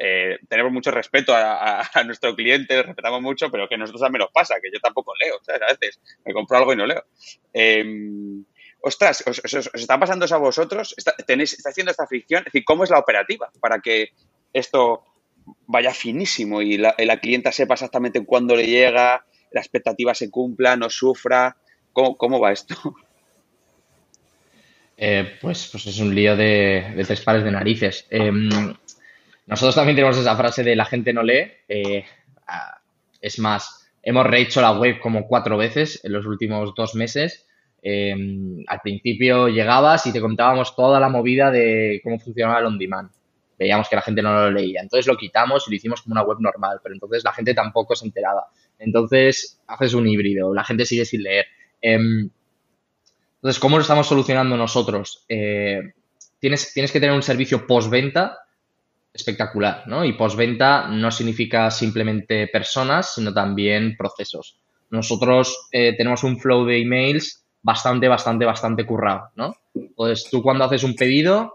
eh, 0.00 0.38
tenemos 0.48 0.72
mucho 0.72 0.92
respeto 0.92 1.34
a, 1.34 1.82
nuestro 2.06 2.34
cliente, 2.36 2.82
respetamos 2.82 3.20
mucho, 3.20 3.50
pero 3.50 3.68
que 3.68 3.76
nosotros 3.76 4.00
también 4.00 4.20
nos 4.20 4.30
pasa, 4.30 4.54
que 4.62 4.70
yo 4.72 4.78
tampoco 4.80 5.12
leo. 5.16 5.40
A 5.60 5.72
veces 5.72 6.00
me 6.24 6.32
compro 6.32 6.56
algo 6.56 6.72
y 6.72 6.76
no 6.76 6.86
leo. 6.86 7.04
Em, 7.52 8.44
ostras, 8.80 9.24
os, 9.26 9.42
está 9.74 9.98
pasando 9.98 10.24
eso 10.24 10.36
a 10.36 10.38
vosotros? 10.38 10.94
¿Está, 10.96 11.16
tenéis, 11.26 11.54
¿Está 11.54 11.70
haciendo 11.70 11.90
esta 11.90 12.06
fricción? 12.06 12.40
Es 12.40 12.52
decir, 12.52 12.64
¿cómo 12.64 12.84
es 12.84 12.90
la 12.90 13.00
operativa 13.00 13.50
para 13.60 13.80
que 13.80 14.10
esto 14.52 15.02
vaya 15.66 15.92
finísimo 15.92 16.62
y 16.62 16.78
la, 16.78 16.94
clienta 17.20 17.50
sepa 17.50 17.74
exactamente 17.74 18.24
cuándo 18.24 18.54
le 18.54 18.66
llega, 18.66 19.24
la 19.50 19.60
expectativa 19.60 20.14
se 20.14 20.30
cumpla, 20.30 20.76
no 20.76 20.90
sufra? 20.90 21.56
¿Cómo, 21.92 22.38
va 22.38 22.52
esto? 22.52 22.76
Eh, 25.00 25.38
pues, 25.40 25.68
pues 25.70 25.86
es 25.86 26.00
un 26.00 26.12
lío 26.12 26.36
de, 26.36 26.92
de 26.96 27.04
tres 27.04 27.20
pares 27.20 27.44
de 27.44 27.52
narices. 27.52 28.06
Em, 28.10 28.48
nosotros 29.48 29.74
también 29.74 29.96
tenemos 29.96 30.18
esa 30.18 30.36
frase 30.36 30.62
de 30.62 30.76
la 30.76 30.84
gente 30.84 31.12
no 31.12 31.22
lee. 31.22 31.50
Eh, 31.68 32.04
es 33.20 33.38
más, 33.38 33.90
hemos 34.02 34.26
rehecho 34.26 34.60
la 34.60 34.72
web 34.72 35.00
como 35.00 35.26
cuatro 35.26 35.56
veces 35.56 36.04
en 36.04 36.12
los 36.12 36.26
últimos 36.26 36.74
dos 36.74 36.94
meses. 36.94 37.46
Em, 37.80 38.62
al 38.66 38.80
principio 38.80 39.48
llegabas 39.48 40.04
y 40.06 40.12
te 40.12 40.20
contábamos 40.20 40.76
toda 40.76 41.00
la 41.00 41.08
movida 41.08 41.50
de 41.50 42.00
cómo 42.04 42.18
funcionaba 42.18 42.58
el 42.58 42.66
on 42.66 42.78
demand. 42.78 43.10
Veíamos 43.58 43.88
que 43.88 43.96
la 43.96 44.02
gente 44.02 44.20
no 44.20 44.32
lo 44.32 44.50
leía. 44.50 44.82
Entonces 44.82 45.06
lo 45.06 45.16
quitamos 45.16 45.66
y 45.66 45.70
lo 45.70 45.76
hicimos 45.76 46.02
como 46.02 46.12
una 46.12 46.22
web 46.22 46.38
normal, 46.40 46.80
pero 46.82 46.94
entonces 46.94 47.24
la 47.24 47.32
gente 47.32 47.54
tampoco 47.54 47.96
se 47.96 48.04
enteraba. 48.04 48.48
Entonces 48.78 49.60
haces 49.66 49.94
un 49.94 50.06
híbrido, 50.06 50.52
la 50.52 50.62
gente 50.62 50.84
sigue 50.84 51.06
sin 51.06 51.22
leer. 51.22 51.46
Em, 51.80 52.28
entonces, 53.36 53.60
¿cómo 53.60 53.76
lo 53.76 53.82
estamos 53.82 54.06
solucionando 54.06 54.56
nosotros? 54.56 55.24
Eh, 55.28 55.92
tienes, 56.38 56.74
tienes 56.74 56.92
que 56.92 57.00
tener 57.00 57.14
un 57.14 57.22
servicio 57.22 57.66
postventa 57.66 58.40
espectacular, 59.12 59.84
¿no? 59.86 60.04
Y 60.04 60.12
postventa 60.12 60.88
no 60.88 61.10
significa 61.10 61.70
simplemente 61.70 62.48
personas, 62.48 63.14
sino 63.14 63.32
también 63.32 63.96
procesos. 63.96 64.58
Nosotros 64.90 65.68
eh, 65.72 65.94
tenemos 65.96 66.24
un 66.24 66.38
flow 66.38 66.64
de 66.64 66.80
emails 66.80 67.44
bastante, 67.62 68.08
bastante, 68.08 68.44
bastante 68.44 68.86
currado, 68.86 69.30
¿no? 69.34 69.54
Entonces, 69.74 70.28
tú 70.30 70.42
cuando 70.42 70.64
haces 70.64 70.84
un 70.84 70.94
pedido, 70.94 71.54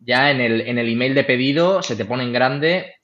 ya 0.00 0.30
en 0.30 0.40
el, 0.40 0.60
en 0.62 0.78
el 0.78 0.88
email 0.88 1.14
de 1.14 1.24
pedido 1.24 1.82
se 1.82 1.96
te 1.96 2.04
pone 2.04 2.24
en 2.24 2.32
grande, 2.32 2.94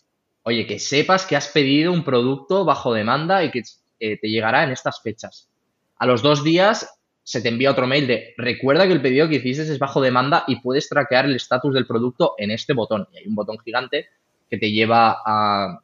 oye, 0.43 0.67
que 0.67 0.79
sepas 0.79 1.27
que 1.27 1.37
has 1.37 1.49
pedido 1.49 1.93
un 1.93 2.05
producto 2.05 2.65
bajo 2.65 2.93
demanda 2.93 3.43
y 3.45 3.51
que 3.51 3.63
eh, 3.99 4.19
te 4.19 4.29
llegará 4.29 4.65
en 4.65 4.71
estas 4.71 5.01
fechas. 5.03 5.49
A 5.97 6.07
los 6.07 6.23
dos 6.23 6.45
días 6.45 6.89
se 7.25 7.41
te 7.41 7.49
envía 7.49 7.71
otro 7.71 7.87
mail 7.87 8.07
de 8.07 8.35
recuerda 8.37 8.87
que 8.87 8.93
el 8.93 9.01
pedido 9.01 9.29
que 9.29 9.37
hiciste 9.37 9.63
es 9.63 9.79
bajo 9.79 10.01
demanda 10.03 10.45
y 10.47 10.61
puedes 10.61 10.89
traquear 10.91 11.25
el 11.25 11.35
estatus 11.35 11.73
del 11.75 11.87
producto 11.87 12.35
en 12.37 12.51
este 12.51 12.75
botón. 12.75 13.09
Y 13.13 13.19
hay 13.19 13.27
un 13.27 13.35
botón 13.35 13.59
gigante 13.65 14.09
que 14.49 14.59
te 14.59 14.71
lleva 14.71 15.17
a, 15.25 15.81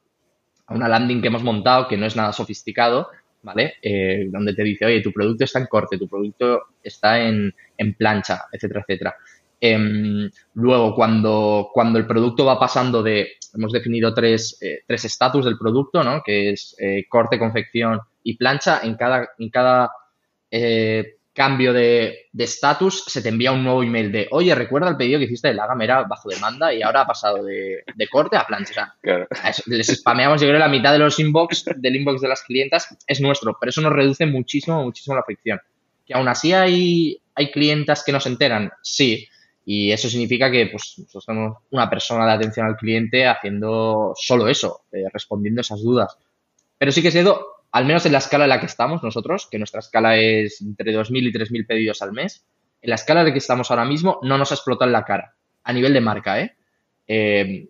una 0.69 0.89
landing 0.89 1.23
que 1.23 1.29
hemos 1.29 1.43
montado 1.43 1.89
que 1.89 1.97
no 1.97 2.05
es 2.05 2.15
nada 2.15 2.35
sofisticado, 2.35 3.09
¿vale? 3.43 3.75
Eh, 3.83 4.29
donde 4.31 4.55
te 4.55 4.63
dice, 4.63 4.85
oye, 4.85 5.01
tu 5.01 5.13
producto 5.13 5.45
está 5.45 5.59
en 5.59 5.67
corte, 5.67 5.97
tu 5.97 6.09
producto 6.09 6.61
está 6.83 7.19
en, 7.21 7.55
plancha, 7.97 8.45
etcétera, 8.53 8.85
etcétera. 8.87 9.17
Em, 9.59 10.31
luego, 10.55 10.95
cuando, 10.95 11.71
cuando 11.73 11.99
el 11.99 12.07
producto 12.07 12.45
va 12.45 12.61
pasando 12.61 13.03
de, 13.03 13.29
hemos 13.55 13.73
definido 13.73 14.13
tres 14.13 14.59
eh, 14.61 14.83
estatus 14.87 15.47
del 15.47 15.59
producto, 15.59 16.05
¿no? 16.05 16.23
Que 16.23 16.51
es 16.51 16.77
eh, 16.79 17.07
corte, 17.09 17.39
confección 17.39 17.99
y 18.23 18.37
plancha. 18.37 18.81
En 18.83 18.95
cada, 18.95 19.31
en 19.39 19.49
cada 19.49 19.91
cambio 21.33 21.73
de 21.73 22.29
estatus, 22.37 23.05
se 23.07 23.23
te 23.23 23.29
envía 23.29 23.53
un 23.53 23.63
nuevo 23.65 23.83
email 23.83 24.11
de, 24.11 24.29
oye, 24.31 24.55
recuerda 24.55 24.89
el 24.89 24.97
pedido 24.97 25.19
que 25.19 25.27
hiciste 25.27 25.49
de 25.49 25.55
la 25.55 25.67
gamera 25.67 26.03
bajo 26.03 26.29
demanda 26.29 26.75
y 26.75 26.83
ahora 26.83 27.03
ha 27.03 27.07
pasado 27.07 27.45
de, 27.45 27.85
corte 28.11 28.37
a 28.37 28.47
plancha. 28.47 28.95
les 29.67 29.87
spameamos, 29.87 30.41
yo 30.41 30.49
creo, 30.49 30.59
la 30.59 30.69
mitad 30.69 30.93
de 30.93 30.99
los 30.99 31.19
inbox, 31.19 31.65
del 31.77 31.97
inbox 31.97 32.21
de 32.21 32.29
las 32.29 32.43
clientas 32.43 32.97
es 33.07 33.21
nuestro, 33.21 33.57
pero 33.59 33.71
eso 33.71 33.81
nos 33.81 33.93
reduce 33.93 34.27
muchísimo, 34.27 34.83
muchísimo 34.83 35.17
la 35.17 35.23
fricción. 35.23 35.61
Que 36.07 36.15
aún 36.15 36.29
así 36.29 36.53
hay, 36.53 37.21
hay 37.35 37.51
clientas 37.51 38.03
que 38.05 38.13
no 38.13 38.21
se 38.21 38.31
enteran, 38.31 38.71
sí, 38.83 39.29
y 39.65 39.93
eso 39.93 40.09
significa 40.09 40.51
que 40.51 40.67
pues, 40.67 40.95
nosotros 40.99 41.27
tenemos 41.27 41.59
una 41.71 41.89
persona 41.89 42.27
de 42.27 42.33
atención 42.33 42.67
al 42.67 42.77
cliente 42.77 43.27
haciendo 43.27 44.15
solo 44.17 44.49
eso, 44.49 44.83
eh, 44.91 45.05
respondiendo 45.13 45.61
esas 45.61 45.81
dudas. 45.83 46.17
Pero 46.77 46.91
sí 46.91 47.03
que 47.03 47.11
se 47.11 47.21
sido 47.21 47.60
al 47.73 47.85
menos 47.85 48.05
en 48.07 48.13
la 48.13 48.19
escala 48.19 48.45
en 48.45 48.51
la 48.51 48.61
que 48.61 48.67
estamos 48.67 49.03
nosotros, 49.03 49.49
que 49.51 49.59
nuestra 49.59 49.81
escala 49.81 50.17
es 50.17 50.61
entre 50.61 50.93
2.000 50.93 51.29
y 51.29 51.33
3.000 51.33 51.67
pedidos 51.67 52.03
al 52.03 52.13
mes, 52.13 52.45
en 52.83 52.91
la 52.91 52.97
escala 52.97 53.25
de 53.25 53.33
que 53.33 53.39
estamos 53.39 53.71
ahora 53.71 53.85
mismo 53.85 54.19
no 54.23 54.39
nos 54.39 54.51
ha 54.51 54.55
explotado 54.55 54.89
en 54.89 54.93
la 54.93 55.05
cara, 55.05 55.35
a 55.65 55.73
nivel 55.73 55.93
de 55.93 56.01
marca, 56.01 56.41
¿eh? 56.41 56.57
eh 57.07 57.69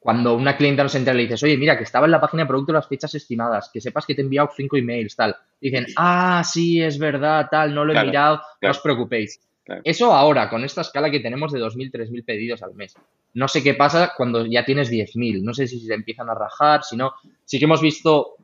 cuando 0.00 0.36
una 0.36 0.56
clienta 0.56 0.82
nos 0.82 0.94
entra 0.94 1.12
y 1.12 1.16
le 1.16 1.22
dices, 1.24 1.42
oye, 1.42 1.58
mira, 1.58 1.76
que 1.76 1.82
estaba 1.82 2.06
en 2.06 2.12
la 2.12 2.20
página 2.20 2.44
de 2.44 2.46
producto 2.46 2.72
las 2.72 2.86
fechas 2.86 3.14
estimadas, 3.14 3.68
que 3.70 3.80
sepas 3.80 4.06
que 4.06 4.14
te 4.14 4.22
he 4.22 4.24
enviado 4.24 4.48
cinco 4.56 4.76
emails, 4.76 5.14
tal. 5.16 5.36
Dicen, 5.60 5.86
ah, 5.96 6.42
sí, 6.44 6.80
es 6.80 6.98
verdad, 6.98 7.48
tal, 7.50 7.74
no 7.74 7.84
lo 7.84 7.92
he 7.92 8.04
mirado, 8.04 8.40
no 8.62 8.70
os 8.70 8.78
preocupéis. 8.78 9.40
Eso 9.84 10.14
ahora, 10.14 10.48
con 10.48 10.64
esta 10.64 10.80
escala 10.80 11.10
que 11.10 11.20
tenemos 11.20 11.52
de 11.52 11.60
2.000, 11.60 11.92
3.000 11.92 12.24
pedidos 12.24 12.62
al 12.62 12.74
mes. 12.74 12.94
No 13.34 13.48
sé 13.48 13.62
qué 13.62 13.74
pasa 13.74 14.12
cuando 14.16 14.46
ya 14.46 14.64
tienes 14.64 14.90
10.000. 14.90 15.42
No 15.42 15.52
sé 15.52 15.66
si 15.66 15.80
se 15.80 15.92
empiezan 15.92 16.30
a 16.30 16.34
rajar, 16.34 16.84
si 16.84 16.96
no. 16.96 17.12
Sí 17.44 17.58
que 17.58 17.66
hemos 17.66 17.82
visto 17.82 18.36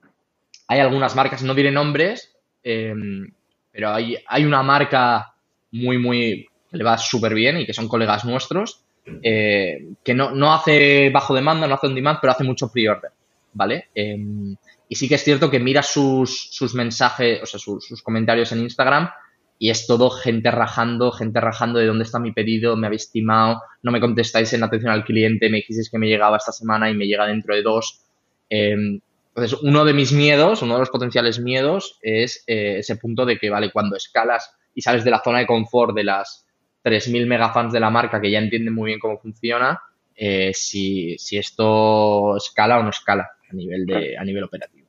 hay 0.66 0.80
algunas 0.80 1.14
marcas, 1.14 1.42
no 1.42 1.54
diré 1.54 1.70
nombres, 1.70 2.32
em, 2.62 3.32
pero 3.70 3.90
hay, 3.90 4.16
hay 4.26 4.44
una 4.44 4.62
marca 4.62 5.34
muy, 5.72 5.98
muy, 5.98 6.48
que 6.70 6.76
le 6.76 6.84
va 6.84 6.96
súper 6.98 7.34
bien 7.34 7.58
y 7.58 7.66
que 7.66 7.74
son 7.74 7.88
colegas 7.88 8.24
nuestros, 8.24 8.84
eh, 9.22 9.88
que 10.02 10.14
no, 10.14 10.30
no, 10.30 10.54
hace 10.54 11.10
bajo 11.10 11.34
demanda, 11.34 11.66
no 11.66 11.74
hace 11.74 11.88
on 11.88 11.94
demand, 11.94 12.18
pero 12.20 12.32
hace 12.32 12.44
mucho 12.44 12.70
pre-order, 12.72 13.10
¿vale? 13.52 13.88
Em, 13.94 14.56
y 14.88 14.94
sí 14.96 15.08
que 15.08 15.16
es 15.16 15.24
cierto 15.24 15.50
que 15.50 15.60
mira 15.60 15.82
sus, 15.82 16.48
sus 16.50 16.74
mensajes, 16.74 17.42
o 17.42 17.46
sea, 17.46 17.60
sus, 17.60 18.02
comentarios 18.02 18.52
en 18.52 18.60
Instagram 18.60 19.10
y 19.58 19.70
es 19.70 19.86
todo 19.86 20.10
gente 20.10 20.50
rajando, 20.50 21.12
gente 21.12 21.40
rajando 21.40 21.78
de 21.78 21.86
dónde 21.86 22.04
está 22.04 22.18
mi 22.18 22.32
pedido, 22.32 22.76
me 22.76 22.86
habéis 22.86 23.02
estimado, 23.02 23.62
no 23.82 23.92
me 23.92 24.00
contestáis 24.00 24.52
en 24.52 24.62
atención 24.62 24.92
al 24.92 25.04
cliente, 25.04 25.48
me 25.50 25.58
dijisteis 25.58 25.90
que 25.90 25.98
me 25.98 26.08
llegaba 26.08 26.38
esta 26.38 26.52
semana 26.52 26.90
y 26.90 26.94
me 26.94 27.06
llega 27.06 27.26
dentro 27.26 27.54
de 27.54 27.62
dos. 27.62 28.00
Em, 28.48 29.00
entonces, 29.36 29.58
uno 29.62 29.84
de 29.84 29.94
mis 29.94 30.12
miedos, 30.12 30.62
uno 30.62 30.74
de 30.74 30.80
los 30.80 30.90
potenciales 30.90 31.40
miedos 31.40 31.98
es 32.02 32.44
eh, 32.46 32.76
ese 32.78 32.94
punto 32.94 33.26
de 33.26 33.36
que, 33.36 33.50
vale, 33.50 33.72
cuando 33.72 33.96
escalas 33.96 34.54
y 34.72 34.80
sales 34.80 35.02
de 35.02 35.10
la 35.10 35.22
zona 35.24 35.40
de 35.40 35.46
confort 35.46 35.92
de 35.92 36.04
las 36.04 36.46
3.000 36.84 37.26
megafans 37.26 37.72
de 37.72 37.80
la 37.80 37.90
marca 37.90 38.20
que 38.20 38.30
ya 38.30 38.38
entienden 38.38 38.72
muy 38.72 38.90
bien 38.90 39.00
cómo 39.00 39.18
funciona, 39.18 39.82
eh, 40.14 40.52
si, 40.54 41.16
esto 41.32 42.36
escala 42.36 42.78
o 42.78 42.84
no 42.84 42.90
escala 42.90 43.28
a 43.50 43.54
nivel, 43.54 43.84
de, 43.86 44.16
a 44.16 44.24
nivel 44.24 44.44
operativo. 44.44 44.86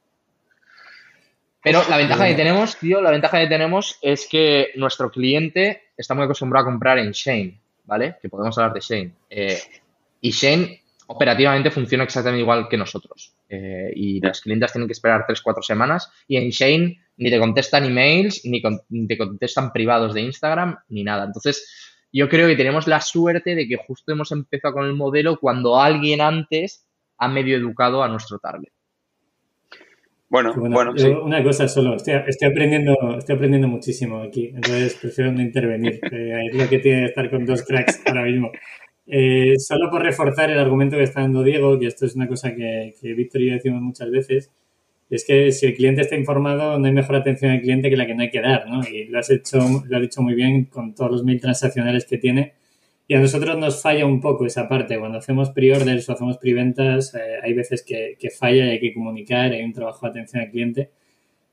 Pero 1.64 1.82
la 1.90 1.98
ventaja 1.98 2.28
que 2.28 2.36
tenemos, 2.36 2.78
tío, 2.78 3.02
la 3.02 3.10
ventaja 3.10 3.40
que 3.40 3.48
tenemos 3.48 3.98
es 4.04 4.28
que 4.30 4.74
nuestro 4.76 5.10
cliente 5.10 5.86
está 5.98 6.14
muy 6.14 6.26
acostumbrado 6.26 6.68
a 6.68 6.70
comprar 6.70 7.00
en 7.00 7.10
Shane, 7.10 7.60
¿vale? 7.86 8.18
Que 8.22 8.30
podemos 8.30 8.56
hablar 8.60 8.74
de 8.76 8.82
Shane. 8.82 9.12
Eh, 9.28 9.58
y 10.22 10.30
Shane 10.30 10.84
operativamente 11.08 11.72
funciona 11.72 12.04
exactamente 12.04 12.42
igual 12.42 12.68
que 12.70 12.78
nosotros. 12.78 13.36
Eh, 13.50 13.92
y 13.96 14.20
las 14.20 14.42
clientes 14.42 14.72
tienen 14.72 14.88
que 14.88 14.94
esperar 14.94 15.26
3-4 15.28 15.62
semanas. 15.62 16.12
Y 16.28 16.38
en 16.38 16.50
Shane 16.50 17.00
ni 17.18 17.30
te 17.30 17.40
contestan 17.40 17.86
emails, 17.86 18.44
ni, 18.46 18.62
te 19.08 19.18
contestan 19.18 19.72
privados 19.72 20.14
de 20.14 20.22
Instagram, 20.22 20.78
ni 20.90 21.04
nada. 21.04 21.26
Entonces, 21.26 22.02
yo 22.12 22.28
creo 22.30 22.48
que 22.48 22.56
tenemos 22.56 22.88
la 22.88 23.02
suerte 23.02 23.56
de 23.56 23.68
que 23.68 23.78
justo 23.78 24.12
hemos 24.12 24.32
empezado 24.32 24.74
con 24.74 24.86
el 24.86 24.94
modelo 24.94 25.38
cuando 25.40 25.80
alguien 25.80 26.22
antes 26.22 26.88
ha 27.18 27.28
medio 27.28 27.58
educado 27.58 28.04
a 28.04 28.10
nuestro 28.10 28.40
target. 28.40 28.70
Bueno, 30.28 30.54
bueno, 30.56 30.92
sí. 30.98 31.08
Una 31.08 31.44
cosa 31.44 31.68
solo, 31.68 31.96
estoy, 31.96 32.16
aprendiendo, 32.16 32.96
estoy 33.18 33.36
aprendiendo 33.36 33.68
muchísimo 33.68 34.22
aquí, 34.22 34.48
entonces 34.48 34.96
prefiero 34.96 35.32
no 35.32 35.42
intervenir. 35.42 36.00
es 36.04 36.54
lo 36.56 36.68
que 36.68 36.80
tiene 36.80 37.02
que 37.02 37.06
estar 37.06 37.30
con 37.30 37.46
dos 37.46 37.64
cracks 37.64 38.02
ahora 38.08 38.24
mismo. 38.24 38.52
Eh, 39.08 39.56
solo 39.60 39.90
por 39.90 40.02
reforzar 40.02 40.50
el 40.50 40.60
argumento 40.60 40.98
que 40.98 41.04
está 41.04 41.22
dando 41.22 41.44
Diego, 41.44 41.78
que 41.80 41.88
esto 41.88 42.06
es 42.06 42.16
una 42.16 42.28
cosa 42.28 42.56
que, 42.56 42.96
que 43.00 43.14
Víctor 43.14 43.42
y 43.42 43.48
yo 43.50 43.54
decimos 43.54 43.82
muchas 43.82 44.10
veces, 44.10 44.52
es 45.10 45.26
que 45.26 45.52
si 45.52 45.68
el 45.68 45.76
cliente 45.76 46.02
está 46.02 46.16
informado, 46.16 46.80
no 46.80 46.86
hay 46.86 46.92
mejor 46.94 47.16
atención 47.16 47.52
al 47.52 47.62
cliente 47.62 47.90
que 47.90 47.98
la 47.98 48.08
que 48.08 48.16
no 48.16 48.24
hay 48.24 48.32
que 48.32 48.42
dar, 48.42 48.68
¿no? 48.68 48.82
Y 48.88 49.06
lo 49.06 49.20
has 49.20 49.30
hecho, 49.30 49.60
lo 49.88 49.96
has 49.98 50.02
dicho 50.02 50.22
muy 50.22 50.34
bien 50.34 50.66
con 50.66 50.96
todos 50.96 51.12
los 51.12 51.24
mil 51.24 51.40
transaccionales 51.40 52.06
que 52.06 52.18
tiene. 52.18 52.54
Y 53.08 53.14
a 53.16 53.20
nosotros 53.20 53.58
nos 53.58 53.82
falla 53.82 54.06
un 54.06 54.20
poco 54.20 54.46
esa 54.48 54.68
parte. 54.68 54.98
Cuando 54.98 55.20
hacemos 55.20 55.52
pre-orders 55.52 56.10
o 56.10 56.14
hacemos 56.14 56.38
pre-ventas, 56.38 57.14
eh, 57.14 57.20
hay 57.44 57.54
veces 57.54 57.84
que, 57.84 58.18
que, 58.20 58.32
falla 58.32 58.66
y 58.66 58.70
hay 58.72 58.80
que 58.80 58.94
comunicar, 58.94 59.52
hay 59.52 59.64
un 59.64 59.74
trabajo 59.74 60.08
de 60.08 60.10
atención 60.12 60.44
al 60.44 60.50
cliente 60.50 60.90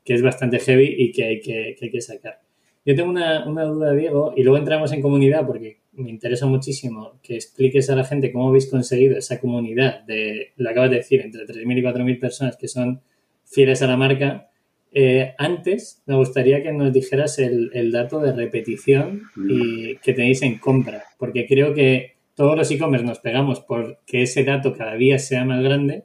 que 0.05 0.15
es 0.15 0.23
bastante 0.23 0.59
heavy 0.59 0.95
y 0.99 1.13
que 1.13 1.25
hay 1.25 1.41
que, 1.41 2.01
sacar. 2.01 2.41
Yo 2.85 2.97
tengo 2.97 3.11
una, 3.11 3.47
una, 3.47 3.65
duda, 3.65 3.93
Diego, 3.95 4.35
y 4.37 4.43
luego 4.43 4.59
entramos 4.59 4.93
en 4.93 5.01
comunidad 5.01 5.47
porque 5.47 5.79
me 5.93 6.11
interesa 6.11 6.47
muchísimo 6.47 7.19
que 7.23 7.35
expliques 7.35 7.91
a 7.91 7.97
la 7.97 8.05
gente 8.05 8.33
cómo 8.33 8.49
habéis 8.49 8.71
conseguido 8.71 9.19
esa 9.19 9.41
comunidad 9.41 10.03
de, 10.05 10.53
lo 10.57 10.71
acabas 10.71 10.91
de 10.91 10.97
decir, 10.97 11.21
entre 11.21 11.47
3.000 11.47 11.79
y 11.79 11.83
4.000 11.83 12.21
personas 12.21 12.57
que 12.57 12.69
son 12.69 13.03
fieles 13.45 13.83
a 13.83 13.87
la 13.87 13.97
marca. 13.97 14.49
Eh, 14.93 15.35
antes, 15.39 16.03
me 16.07 16.17
gustaría 16.17 16.63
que 16.63 16.73
nos 16.73 16.93
dijeras 16.93 17.39
el, 17.39 17.71
el 17.75 17.93
dato 17.93 18.21
de 18.21 18.33
repetición 18.33 19.23
y 19.49 19.97
que 19.97 20.13
tenéis 20.13 20.43
en 20.43 20.59
compra, 20.59 21.05
porque 21.19 21.47
creo 21.47 21.75
que 21.75 22.17
todos 22.35 22.57
los 22.57 22.71
e-commerce 22.71 23.07
nos 23.07 23.19
pegamos 23.19 23.61
por 23.61 23.99
que 24.07 24.23
ese 24.23 24.45
dato 24.45 24.75
cada 24.75 24.95
día 24.97 25.19
sea 25.19 25.45
más 25.45 25.63
grande, 25.63 26.05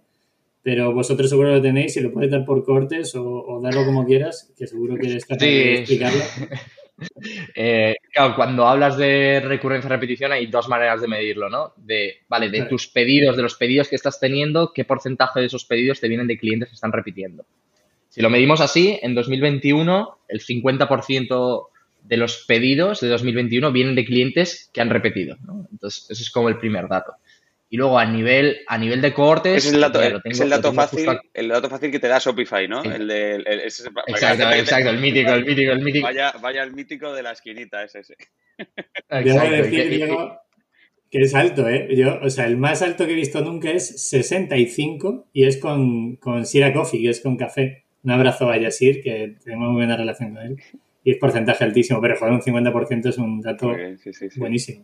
pero 0.64 0.94
vosotros 0.94 1.30
seguro 1.30 1.54
lo 1.54 1.62
tenéis 1.62 1.96
y 1.96 2.02
lo 2.02 2.12
podéis 2.12 2.32
dar 2.32 2.46
por 2.46 2.66
cortes 2.66 3.16
o, 3.16 3.24
o 3.24 3.62
darlo 3.62 3.86
como 3.86 4.06
quieras, 4.06 4.54
que 4.58 4.68
seguro 4.68 4.96
que 4.96 5.16
es 5.16 5.26
capaz 5.26 5.46
de 5.46 5.76
explicarlo. 5.80 6.24
Eh, 7.56 7.96
claro, 8.12 8.36
cuando 8.36 8.68
hablas 8.68 8.98
de 8.98 9.40
recurrencia 9.40 9.90
repetición 9.90 10.32
hay 10.32 10.48
dos 10.48 10.68
maneras 10.68 11.02
de 11.02 11.08
medirlo, 11.08 11.50
¿no? 11.50 11.74
De, 11.78 12.22
vale, 12.28 12.50
de 12.50 12.64
tus 12.64 12.88
pedidos, 12.88 13.36
de 13.36 13.44
los 13.44 13.56
pedidos 13.56 13.88
que 13.88 13.96
estás 13.96 14.20
teniendo, 14.20 14.74
¿qué 14.74 14.84
porcentaje 14.84 15.40
de 15.40 15.46
esos 15.46 15.66
pedidos 15.66 16.00
te 16.00 16.08
vienen 16.08 16.28
de 16.28 16.38
clientes 16.38 16.70
que 16.70 16.76
están 16.76 16.92
repitiendo? 16.92 17.46
Si 18.10 18.22
lo 18.22 18.30
medimos 18.30 18.62
así, 18.62 19.00
en 19.02 19.14
2021 19.14 20.20
el 20.28 20.42
50% 20.42 21.68
de 22.04 22.18
los 22.18 22.46
pedidos 22.48 23.02
de 23.02 23.10
2021 23.10 23.72
vienen 23.72 23.96
de 23.96 24.06
clientes 24.06 24.70
que 24.74 24.82
han 24.82 24.90
repetido, 24.90 25.38
¿no? 25.46 25.68
Entonces, 25.72 26.10
ese 26.10 26.24
es 26.24 26.32
como 26.32 26.50
el 26.50 26.58
primer 26.58 26.88
dato. 26.88 27.14
Y 27.70 27.78
luego 27.78 28.00
a 28.00 28.06
nivel, 28.06 28.60
a 28.68 28.78
nivel 28.78 29.02
de 29.02 29.14
cohortes. 29.14 29.66
Es 29.66 29.74
el 29.74 29.82
dato, 29.82 30.00
tengo, 30.00 30.20
es 30.24 30.40
el 30.40 30.50
dato 30.50 30.74
fácil, 30.74 31.06
el 31.34 31.48
dato 31.50 31.70
fácil 31.70 31.92
que 31.92 32.00
te 32.00 32.08
da 32.08 32.20
Shopify, 32.20 32.68
¿no? 32.68 32.82
Sí. 32.82 32.90
El 32.90 33.08
de, 33.08 33.36
el, 33.36 33.60
ese, 33.62 33.90
exacto, 34.08 34.50
exacto, 34.52 34.90
el 34.90 35.00
mítico, 35.00 35.34
el 35.34 35.46
mítico, 35.46 35.72
el 35.74 35.82
mítico. 35.82 36.08
Vaya, 36.08 36.34
vaya 36.42 36.64
el 36.64 36.72
mítico 36.72 37.14
de 37.14 37.24
la 37.24 37.34
esquinita, 37.34 37.84
es 37.84 37.96
ese. 37.96 38.16
Debo 39.10 39.50
decir, 39.50 39.90
Diego, 39.90 40.40
que 41.10 41.20
es 41.20 41.34
alto, 41.36 41.68
¿eh? 41.70 41.88
Yo, 41.96 42.20
o 42.22 42.30
sea, 42.30 42.46
el 42.46 42.58
más 42.58 42.82
alto 42.82 43.06
que 43.06 43.14
he 43.14 43.16
visto 43.16 43.42
nunca 43.42 43.72
es 43.72 44.10
65 44.10 45.28
y 45.32 45.46
es 45.46 45.58
con, 45.58 46.18
con 46.18 46.46
Sira 46.46 46.74
Coffee, 46.74 47.02
que 47.02 47.10
es 47.10 47.22
con 47.22 47.38
café. 47.38 47.86
Un 48.04 48.12
abrazo 48.12 48.50
a 48.50 48.58
Yasir, 48.58 49.02
que 49.02 49.36
tenemos 49.44 49.70
muy 49.70 49.78
buena 49.78 49.98
relación 49.98 50.34
con 50.34 50.44
él. 50.44 50.58
Y 51.04 51.12
es 51.12 51.18
porcentaje 51.18 51.64
altísimo, 51.64 52.02
pero 52.02 52.18
joder, 52.18 52.34
un 52.34 52.42
50% 52.42 53.08
es 53.08 53.18
un 53.18 53.42
dato 53.42 53.74
sí, 54.04 54.14
sí, 54.14 54.30
sí, 54.30 54.40
buenísimo. 54.40 54.84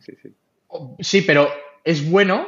Sí, 1.00 1.22
pero 1.22 1.50
es 1.84 2.10
bueno, 2.10 2.48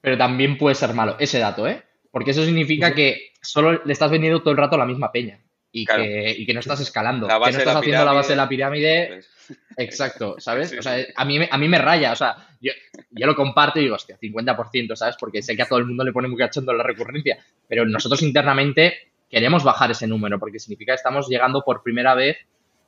pero 0.00 0.16
también 0.16 0.56
puede 0.56 0.74
ser 0.74 0.94
malo 0.94 1.16
ese 1.18 1.38
dato, 1.38 1.66
¿eh? 1.66 1.82
Porque 2.10 2.32
eso 2.32 2.44
significa 2.44 2.94
que 2.94 3.32
solo 3.40 3.84
le 3.84 3.92
estás 3.92 4.10
vendiendo 4.10 4.40
todo 4.40 4.52
el 4.52 4.56
rato 4.56 4.74
a 4.74 4.78
la 4.78 4.86
misma 4.86 5.12
peña 5.12 5.40
y, 5.72 5.84
claro. 5.84 6.02
que, 6.02 6.34
y 6.38 6.46
que, 6.46 6.54
no 6.54 6.60
estás 6.60 6.80
escalando, 6.80 7.28
que 7.28 7.32
no 7.32 7.46
estás 7.46 7.76
haciendo 7.76 7.80
pirámide, 7.80 8.04
la 8.04 8.12
base 8.12 8.32
de 8.32 8.36
la 8.36 8.48
pirámide. 8.48 9.20
Exacto, 9.76 10.36
¿sabes? 10.38 10.74
O 10.78 10.82
sea, 10.82 10.96
a 11.14 11.24
mí, 11.24 11.38
a 11.48 11.58
mí 11.58 11.68
me 11.68 11.78
raya, 11.78 12.12
o 12.12 12.16
sea, 12.16 12.36
yo, 12.60 12.72
yo 13.10 13.26
lo 13.26 13.34
comparto 13.34 13.78
y 13.78 13.82
digo, 13.82 13.94
hostia, 13.94 14.18
50%, 14.20 14.96
¿sabes? 14.96 15.16
Porque 15.18 15.42
sé 15.42 15.56
que 15.56 15.62
a 15.62 15.68
todo 15.68 15.78
el 15.78 15.86
mundo 15.86 16.04
le 16.04 16.12
pone 16.12 16.28
muy 16.28 16.38
cachondo 16.38 16.72
la 16.72 16.82
recurrencia, 16.82 17.38
pero 17.68 17.84
nosotros 17.84 18.22
internamente 18.22 19.12
queremos 19.28 19.62
bajar 19.62 19.90
ese 19.92 20.06
número 20.06 20.38
porque 20.38 20.58
significa 20.58 20.92
que 20.92 20.96
estamos 20.96 21.28
llegando 21.28 21.62
por 21.62 21.82
primera 21.82 22.14
vez 22.14 22.38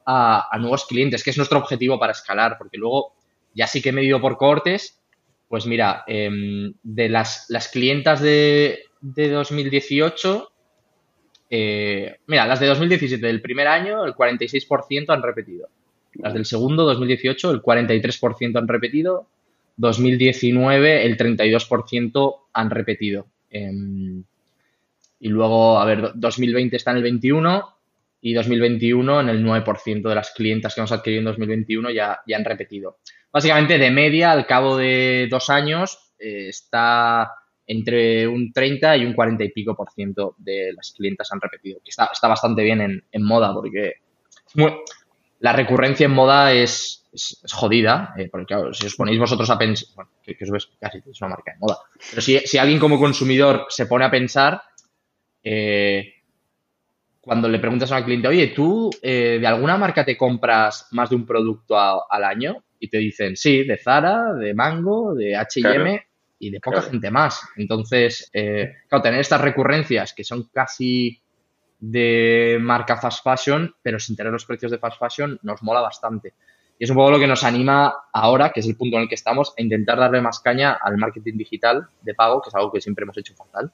a, 0.04 0.48
a 0.50 0.58
nuevos 0.58 0.86
clientes, 0.86 1.22
que 1.22 1.30
es 1.30 1.36
nuestro 1.36 1.58
objetivo 1.58 1.98
para 1.98 2.12
escalar, 2.12 2.56
porque 2.58 2.78
luego 2.78 3.14
ya 3.54 3.66
sí 3.66 3.80
que 3.80 3.90
he 3.90 3.92
medido 3.92 4.20
por 4.20 4.36
cohortes 4.36 5.01
pues 5.52 5.66
mira, 5.66 6.02
eh, 6.06 6.30
de 6.82 7.08
las, 7.10 7.46
clientas 7.70 8.22
de, 8.22 8.84
de 9.02 9.28
2018, 9.28 10.50
eh, 11.50 12.16
mira, 12.26 12.46
las 12.46 12.58
de 12.58 12.68
2017 12.68 13.26
del 13.26 13.42
primer 13.42 13.68
año, 13.68 14.06
el 14.06 14.14
46% 14.14 15.10
han 15.10 15.22
repetido. 15.22 15.68
Las 16.14 16.32
del 16.32 16.46
segundo, 16.46 16.86
2018, 16.86 17.50
el 17.50 17.60
43% 17.60 18.58
han 18.58 18.66
repetido. 18.66 19.26
2019, 19.76 21.04
el 21.04 21.18
32% 21.18 22.36
han 22.54 22.70
repetido. 22.70 23.26
Eh, 23.50 23.70
y 25.20 25.28
luego, 25.28 25.78
a 25.78 25.84
ver, 25.84 26.12
2020 26.14 26.76
está 26.76 26.92
en 26.92 26.96
el 26.96 27.02
21 27.02 27.76
y 28.22 28.32
2021 28.32 29.20
en 29.20 29.28
el 29.28 29.44
9% 29.44 30.08
de 30.08 30.14
las 30.14 30.30
clientas 30.30 30.74
que 30.74 30.80
hemos 30.80 30.92
adquirido 30.92 31.18
en 31.20 31.26
2021 31.26 31.90
ya, 31.90 32.20
ya 32.26 32.36
han 32.36 32.44
repetido 32.44 32.98
básicamente 33.32 33.78
de 33.78 33.90
media, 33.90 34.30
al 34.30 34.46
cabo 34.46 34.76
de 34.76 35.26
dos 35.30 35.50
años, 35.50 36.12
eh, 36.18 36.48
está 36.48 37.34
entre 37.66 38.26
un 38.26 38.52
30 38.52 38.98
y 38.98 39.06
un 39.06 39.14
40 39.14 39.44
y 39.44 39.50
pico 39.50 39.74
por 39.74 39.90
ciento 39.90 40.34
de 40.38 40.72
las 40.74 40.92
clientas 40.92 41.32
han 41.32 41.40
repetido. 41.40 41.80
Que 41.82 41.90
está, 41.90 42.10
está 42.12 42.28
bastante 42.28 42.62
bien 42.62 43.02
en, 43.10 43.22
moda 43.22 43.54
porque 43.54 43.94
la 45.38 45.52
recurrencia 45.52 46.04
en 46.04 46.12
moda 46.12 46.52
es, 46.52 47.08
es, 47.12 47.40
jodida. 47.52 48.14
Eh, 48.18 48.28
porque 48.30 48.46
claro, 48.46 48.74
si 48.74 48.86
os 48.86 48.94
ponéis 48.94 49.18
vosotros 49.18 49.48
a 49.48 49.58
pensar, 49.58 49.88
bueno, 49.94 50.10
que, 50.22 50.36
os 50.44 50.70
casi 50.78 50.98
es 50.98 51.20
una 51.22 51.30
marca 51.30 51.52
de 51.52 51.58
moda, 51.58 51.78
pero 52.10 52.20
si, 52.20 52.38
si 52.40 52.58
alguien 52.58 52.78
como 52.78 52.98
consumidor 52.98 53.66
se 53.68 53.86
pone 53.86 54.04
a 54.04 54.10
pensar, 54.10 54.62
eh, 55.42 56.21
cuando 57.22 57.48
le 57.48 57.60
preguntas 57.60 57.90
a 57.92 57.98
un 57.98 58.02
cliente, 58.02 58.26
oye, 58.26 58.48
¿tú 58.48 58.90
eh, 59.00 59.38
de 59.40 59.46
alguna 59.46 59.78
marca 59.78 60.04
te 60.04 60.16
compras 60.16 60.88
más 60.90 61.08
de 61.08 61.16
un 61.16 61.24
producto 61.24 61.78
a, 61.78 62.06
al 62.10 62.24
año? 62.24 62.64
Y 62.80 62.88
te 62.88 62.98
dicen, 62.98 63.36
sí, 63.36 63.62
de 63.62 63.78
Zara, 63.78 64.34
de 64.34 64.52
Mango, 64.54 65.14
de 65.14 65.36
H&M 65.36 65.84
claro. 65.84 66.04
y 66.40 66.50
de 66.50 66.60
poca 66.60 66.78
claro. 66.78 66.90
gente 66.90 67.10
más. 67.12 67.40
Entonces, 67.56 68.28
eh, 68.32 68.74
claro, 68.88 69.02
tener 69.02 69.20
estas 69.20 69.40
recurrencias 69.40 70.12
que 70.12 70.24
son 70.24 70.48
casi 70.52 71.22
de 71.78 72.58
marca 72.60 72.96
fast 72.96 73.22
fashion, 73.22 73.72
pero 73.82 74.00
sin 74.00 74.16
tener 74.16 74.32
los 74.32 74.44
precios 74.44 74.72
de 74.72 74.78
fast 74.78 74.98
fashion, 74.98 75.38
nos 75.42 75.62
mola 75.62 75.80
bastante. 75.80 76.34
Y 76.76 76.84
es 76.84 76.90
un 76.90 76.96
poco 76.96 77.12
lo 77.12 77.20
que 77.20 77.28
nos 77.28 77.44
anima 77.44 77.94
ahora, 78.12 78.50
que 78.50 78.58
es 78.58 78.66
el 78.66 78.76
punto 78.76 78.96
en 78.96 79.02
el 79.02 79.08
que 79.08 79.14
estamos, 79.14 79.54
a 79.56 79.62
intentar 79.62 79.96
darle 79.96 80.20
más 80.20 80.40
caña 80.40 80.72
al 80.72 80.98
marketing 80.98 81.36
digital 81.36 81.86
de 82.00 82.14
pago, 82.14 82.42
que 82.42 82.48
es 82.48 82.54
algo 82.56 82.72
que 82.72 82.80
siempre 82.80 83.04
hemos 83.04 83.16
hecho 83.16 83.34
fatal. 83.36 83.70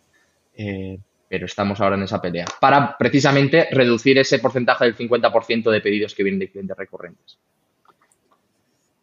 Eh, 0.54 0.98
pero 1.28 1.46
estamos 1.46 1.80
ahora 1.80 1.96
en 1.96 2.04
esa 2.04 2.20
pelea, 2.20 2.46
para 2.60 2.96
precisamente 2.96 3.68
reducir 3.70 4.18
ese 4.18 4.38
porcentaje 4.38 4.84
del 4.84 4.96
50% 4.96 5.70
de 5.70 5.80
pedidos 5.80 6.14
que 6.14 6.22
vienen 6.22 6.40
de 6.40 6.50
clientes 6.50 6.76
recurrentes. 6.76 7.38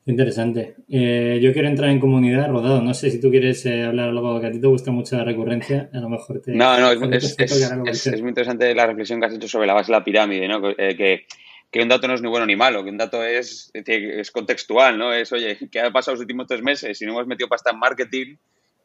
Interesante. 0.07 0.75
Eh, 0.87 1.39
yo 1.41 1.51
quiero 1.51 1.67
entrar 1.67 1.89
en 1.89 1.99
comunidad, 1.99 2.47
Rodado. 2.47 2.79
No 2.79 2.93
sé 2.93 3.09
si 3.09 3.19
tú 3.19 3.31
quieres 3.31 3.65
eh, 3.65 3.83
hablar 3.83 4.09
algo 4.09 4.39
que 4.39 4.47
a 4.47 4.51
ti 4.51 4.61
te 4.61 4.67
gusta 4.67 4.91
mucho 4.91 5.17
la 5.17 5.23
recurrencia. 5.23 5.89
A 5.93 5.97
lo 5.97 6.09
mejor 6.09 6.41
te. 6.41 6.53
No, 6.53 6.79
no, 6.79 6.91
es, 6.91 7.35
es, 7.39 7.39
es, 7.39 8.07
es, 8.07 8.21
muy 8.21 8.29
interesante 8.29 8.75
la 8.75 8.85
reflexión 8.85 9.19
que 9.19 9.25
has 9.25 9.33
hecho 9.33 9.47
sobre 9.47 9.65
la 9.65 9.73
base 9.73 9.91
de 9.91 9.97
la 9.97 10.03
pirámide, 10.03 10.47
¿no? 10.47 10.69
Eh, 10.77 10.95
que, 10.95 11.25
que, 11.71 11.81
un 11.81 11.89
dato 11.89 12.07
no 12.07 12.13
es 12.13 12.21
ni 12.21 12.29
bueno 12.29 12.45
ni 12.45 12.55
malo, 12.55 12.83
que 12.83 12.91
un 12.91 12.97
dato 12.97 13.23
es, 13.23 13.71
es 13.73 14.29
contextual, 14.29 14.95
¿no? 14.95 15.11
Es, 15.11 15.33
oye, 15.33 15.57
¿qué 15.71 15.79
ha 15.79 15.91
pasado 15.91 16.13
los 16.13 16.21
últimos 16.21 16.45
tres 16.45 16.61
meses? 16.61 16.95
Si 16.95 17.03
no 17.03 17.13
hemos 17.13 17.25
metido 17.25 17.49
pasta 17.49 17.71
en 17.71 17.79
marketing, 17.79 18.35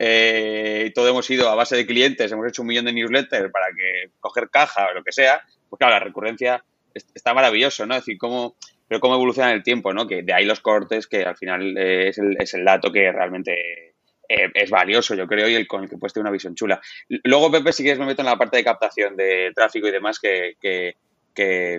eh, 0.03 0.93
todo 0.95 1.11
hemos 1.11 1.29
ido 1.29 1.51
a 1.51 1.55
base 1.55 1.77
de 1.77 1.85
clientes, 1.85 2.33
hemos 2.33 2.49
hecho 2.49 2.63
un 2.63 2.69
millón 2.69 2.87
de 2.87 2.95
newsletters 2.95 3.53
para 3.53 3.67
que 3.67 4.11
coger 4.19 4.49
caja 4.49 4.89
o 4.91 4.95
lo 4.95 5.05
que 5.05 5.13
sea, 5.13 5.43
pues 5.69 5.79
claro, 5.79 5.93
la 5.93 6.01
recurrencia 6.01 6.65
está 6.95 7.35
maravilloso, 7.35 7.85
¿no? 7.85 7.95
Es 7.95 8.01
decir, 8.01 8.17
cómo, 8.17 8.57
pero 8.89 8.99
cómo 8.99 9.17
evoluciona 9.17 9.51
en 9.51 9.57
el 9.57 9.63
tiempo, 9.63 9.93
¿no? 9.93 10.07
Que 10.07 10.23
de 10.23 10.33
ahí 10.33 10.47
los 10.47 10.61
cortes, 10.61 11.07
que 11.07 11.23
al 11.25 11.37
final 11.37 11.77
eh, 11.77 12.09
es, 12.09 12.17
el, 12.17 12.35
es, 12.41 12.55
el, 12.55 12.65
dato 12.65 12.91
que 12.91 13.13
realmente 13.13 13.93
eh, 14.27 14.51
es 14.55 14.71
valioso, 14.71 15.15
yo 15.15 15.27
creo, 15.27 15.47
y 15.51 15.55
el 15.55 15.67
con 15.67 15.83
el 15.83 15.91
que 15.91 15.99
puedes 15.99 16.15
tener 16.15 16.25
una 16.25 16.33
visión 16.33 16.55
chula. 16.55 16.81
Luego, 17.25 17.51
Pepe, 17.53 17.75
si 17.75 17.83
quieres 17.83 17.99
me 17.99 18.07
meto 18.07 18.23
en 18.23 18.27
la 18.27 18.39
parte 18.39 18.57
de 18.57 18.65
captación 18.65 19.17
de 19.17 19.53
tráfico 19.55 19.87
y 19.87 19.93
demás, 19.93 20.19
que, 20.19 20.55
que, 20.59 20.95
que, 21.35 21.79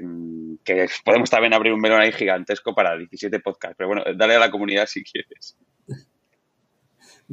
que 0.63 0.87
podemos 1.03 1.31
también 1.31 1.55
abrir 1.55 1.73
un 1.73 1.81
melón 1.81 2.01
ahí 2.01 2.11
gigantesco 2.11 2.75
para 2.75 2.95
17 2.95 3.39
podcasts. 3.39 3.75
Pero 3.75 3.87
bueno, 3.87 4.03
dale 4.15 4.35
a 4.35 4.39
la 4.39 4.51
comunidad 4.51 4.85
si 4.85 5.03
quieres. 5.03 5.57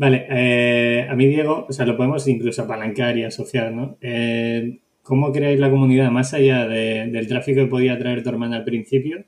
Vale, 0.01 0.26
eh, 0.30 1.09
a 1.11 1.16
mí, 1.16 1.26
Diego, 1.26 1.66
o 1.68 1.72
sea, 1.72 1.84
lo 1.84 1.96
podemos 1.96 2.28
incluso 2.28 2.62
apalancar 2.62 3.18
y 3.18 3.24
asociar, 3.24 3.72
¿no? 3.72 3.99
Eh, 4.01 4.78
¿Cómo 5.03 5.32
creáis 5.32 5.59
la 5.59 5.70
comunidad 5.70 6.12
más 6.12 6.32
allá 6.34 6.68
de, 6.68 7.09
del 7.09 7.26
tráfico 7.26 7.62
que 7.62 7.66
podía 7.66 7.99
traer 7.99 8.22
tu 8.22 8.28
hermana 8.28 8.59
al 8.59 8.64
principio? 8.64 9.24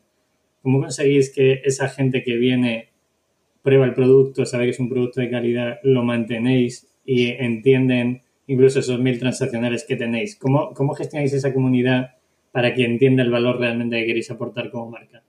¿Cómo 0.62 0.78
conseguís 0.78 1.34
que 1.34 1.60
esa 1.64 1.88
gente 1.88 2.22
que 2.22 2.36
viene, 2.36 2.90
prueba 3.62 3.84
el 3.84 3.94
producto, 3.94 4.46
sabe 4.46 4.66
que 4.66 4.70
es 4.70 4.78
un 4.78 4.88
producto 4.88 5.20
de 5.20 5.28
calidad, 5.28 5.80
lo 5.82 6.04
mantenéis 6.04 6.86
y 7.04 7.30
entienden 7.30 8.20
incluso 8.46 8.78
esos 8.78 9.00
mil 9.00 9.18
transaccionales 9.18 9.84
que 9.84 9.96
tenéis. 9.96 10.36
¿Cómo, 10.36 10.72
cómo 10.72 10.94
gestionáis 10.94 11.32
esa 11.32 11.52
comunidad 11.52 12.12
para 12.52 12.74
que 12.74 12.84
entienda 12.84 13.24
el 13.24 13.30
valor 13.32 13.58
realmente 13.58 13.98
que 13.98 14.06
queréis 14.06 14.30
aportar 14.30 14.70
como 14.70 14.92
marca? 14.92 15.24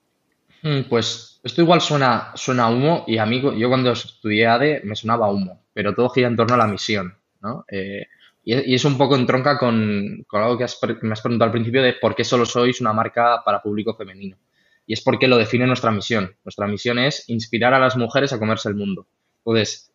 Hmm, 0.61 0.81
pues 0.87 1.30
esto 1.43 1.61
igual 1.61 1.81
suena, 1.81 2.31
suena 2.35 2.69
humo 2.69 3.03
y 3.07 3.17
a 3.17 3.25
mí, 3.25 3.41
yo 3.41 3.67
cuando 3.67 3.91
estudié 3.91 4.47
ADE 4.47 4.81
me 4.83 4.95
sonaba 4.95 5.31
humo, 5.31 5.63
pero 5.73 5.95
todo 5.95 6.09
gira 6.09 6.27
en 6.27 6.35
torno 6.35 6.55
a 6.55 6.57
la 6.57 6.67
misión, 6.67 7.15
¿no? 7.41 7.65
Eh, 7.67 8.05
y, 8.43 8.73
es 8.73 8.85
un 8.85 8.97
poco 8.97 9.15
en 9.15 9.25
tronca 9.25 9.57
con, 9.57 10.25
algo 10.31 10.57
que, 10.57 10.65
me 11.01 11.13
has 11.13 11.21
preguntado 11.21 11.47
al 11.47 11.51
principio 11.51 11.81
de 11.81 11.93
por 11.93 12.15
qué 12.15 12.23
solo 12.23 12.45
sois 12.45 12.81
una 12.81 12.93
marca 12.93 13.41
para 13.45 13.61
público 13.61 13.95
femenino. 13.95 14.37
Y 14.85 14.93
es 14.93 15.01
porque 15.01 15.27
lo 15.27 15.37
define 15.37 15.67
nuestra 15.67 15.91
misión. 15.91 16.35
Nuestra 16.43 16.67
misión 16.67 16.97
es 16.99 17.29
inspirar 17.29 17.73
a 17.73 17.79
las 17.79 17.95
mujeres 17.97 18.33
a 18.33 18.39
comerse 18.39 18.67
el 18.67 18.75
mundo. 18.75 19.07
Entonces, 19.45 19.91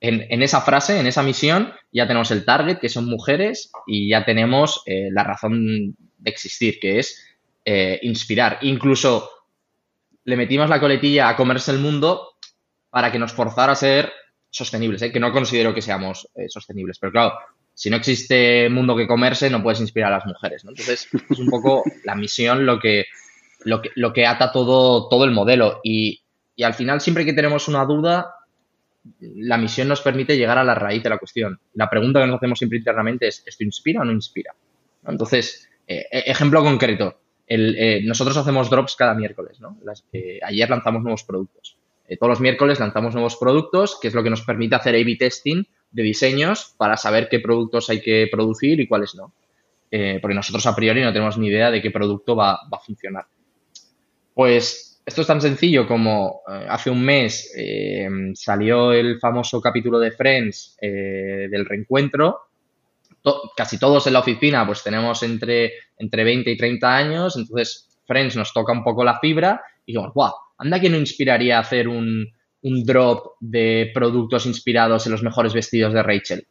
en, 0.00 0.42
esa 0.42 0.60
frase, 0.60 1.00
en 1.00 1.08
esa 1.08 1.24
misión, 1.24 1.72
ya 1.92 2.06
tenemos 2.06 2.30
el 2.30 2.44
target, 2.44 2.78
que 2.78 2.88
son 2.88 3.06
mujeres, 3.06 3.72
y 3.86 4.08
ya 4.08 4.24
tenemos 4.24 4.82
eh, 4.86 5.08
la 5.10 5.24
razón 5.24 5.96
de 6.18 6.30
existir, 6.30 6.78
que 6.80 7.00
es 7.00 7.36
eh, 7.64 7.98
inspirar. 8.02 8.58
Incluso 8.62 9.28
le 10.28 10.36
metimos 10.36 10.68
la 10.68 10.78
coletilla 10.78 11.30
a 11.30 11.36
comerse 11.36 11.70
el 11.70 11.78
mundo 11.78 12.34
para 12.90 13.10
que 13.10 13.18
nos 13.18 13.32
forzara 13.32 13.72
a 13.72 13.76
ser 13.76 14.12
sostenibles, 14.50 15.00
¿eh? 15.00 15.10
que 15.10 15.20
no 15.20 15.32
considero 15.32 15.74
que 15.74 15.80
seamos 15.80 16.28
sostenibles. 16.48 16.98
Pero 16.98 17.12
claro, 17.12 17.32
si 17.72 17.88
no 17.88 17.96
existe 17.96 18.68
mundo 18.68 18.94
que 18.94 19.06
comerse, 19.06 19.48
no 19.48 19.62
puedes 19.62 19.80
inspirar 19.80 20.12
a 20.12 20.16
las 20.16 20.26
mujeres. 20.26 20.64
¿no? 20.64 20.72
Entonces, 20.72 21.08
es 21.30 21.38
un 21.38 21.48
poco 21.48 21.82
la 22.04 22.14
misión 22.14 22.66
lo 22.66 22.78
que, 22.78 23.06
lo 23.64 24.12
que, 24.12 24.26
ata 24.26 24.52
todo, 24.52 25.08
todo 25.08 25.24
el 25.24 25.30
modelo. 25.30 25.80
Y, 25.82 26.20
al 26.62 26.74
final, 26.74 27.00
siempre 27.00 27.24
que 27.24 27.32
tenemos 27.32 27.66
una 27.66 27.86
duda, 27.86 28.34
la 29.20 29.56
misión 29.56 29.88
nos 29.88 30.02
permite 30.02 30.36
llegar 30.36 30.58
a 30.58 30.64
la 30.64 30.74
raíz 30.74 31.02
de 31.02 31.08
la 31.08 31.16
cuestión. 31.16 31.58
La 31.72 31.88
pregunta 31.88 32.20
que 32.20 32.26
nos 32.26 32.36
hacemos 32.36 32.58
siempre 32.58 32.78
internamente 32.78 33.28
es, 33.28 33.42
¿esto 33.46 33.64
inspira 33.64 34.02
o 34.02 34.04
no 34.04 34.12
inspira? 34.12 34.52
Entonces, 35.06 35.70
eh, 35.86 36.04
e, 36.10 36.30
ejemplo 36.30 36.62
concreto. 36.62 37.18
Eh, 37.48 38.02
nosotros 38.04 38.36
hacemos 38.36 38.70
drops 38.70 38.94
cada 38.96 39.14
miércoles. 39.14 39.60
¿no? 39.60 39.78
Eh, 40.12 40.38
ayer 40.42 40.68
lanzamos 40.68 41.02
nuevos 41.02 41.24
productos. 41.24 41.76
todos 42.18 42.30
los 42.30 42.40
miércoles 42.40 42.80
lanzamos 42.80 43.14
nuevos 43.14 43.36
productos, 43.36 43.98
que 44.00 44.08
es 44.08 44.14
lo 44.14 44.22
que 44.22 44.30
nos 44.30 44.42
permite 44.42 44.74
hacer 44.74 44.94
A-B 44.94 45.16
testing 45.18 45.64
de 45.90 46.02
diseños 46.02 46.74
para 46.76 46.96
saber 46.96 47.28
qué 47.28 47.40
productos 47.40 47.88
hay 47.90 48.00
que 48.00 48.28
producir 48.30 48.80
y 48.80 48.86
cuáles 48.86 49.14
no. 49.14 49.32
Eh, 49.90 50.18
porque 50.20 50.34
nosotros 50.34 50.66
a 50.66 50.76
priori 50.76 51.02
no 51.02 51.12
tenemos 51.12 51.38
ni 51.38 51.48
idea 51.48 51.70
de 51.70 51.80
qué 51.80 51.90
producto 51.90 52.36
va, 52.36 52.54
a 52.70 52.78
funcionar. 52.78 53.26
Pues 54.34 55.00
esto 55.04 55.22
es 55.22 55.26
tan 55.26 55.40
sencillo 55.40 55.86
como 55.86 56.42
eh, 56.48 56.66
hace 56.68 56.90
un 56.90 57.02
mes 57.02 57.52
eh, 57.56 58.08
salió 58.34 58.92
el 58.92 59.18
famoso 59.18 59.60
capítulo 59.60 59.98
de 59.98 60.12
Friends 60.12 60.76
del 60.80 61.64
reencuentro. 61.64 62.47
Casi 63.56 63.78
todos 63.78 64.06
en 64.06 64.12
la 64.12 64.20
oficina 64.20 64.66
pues 64.66 64.82
tenemos 64.82 65.22
entre, 65.22 65.72
entre 65.98 66.24
20 66.24 66.50
y 66.50 66.56
30 66.56 66.96
años, 66.96 67.36
entonces 67.36 67.88
Friends 68.06 68.36
nos 68.36 68.52
toca 68.52 68.72
un 68.72 68.84
poco 68.84 69.04
la 69.04 69.18
fibra 69.18 69.62
y 69.84 69.92
digo, 69.92 70.10
guau, 70.14 70.32
anda 70.58 70.80
que 70.80 70.90
no 70.90 70.96
inspiraría 70.96 71.58
hacer 71.58 71.88
un, 71.88 72.32
un 72.62 72.84
drop 72.84 73.36
de 73.40 73.90
productos 73.94 74.46
inspirados 74.46 75.06
en 75.06 75.12
los 75.12 75.22
mejores 75.22 75.54
vestidos 75.54 75.92
de 75.92 76.02
Rachel. 76.02 76.46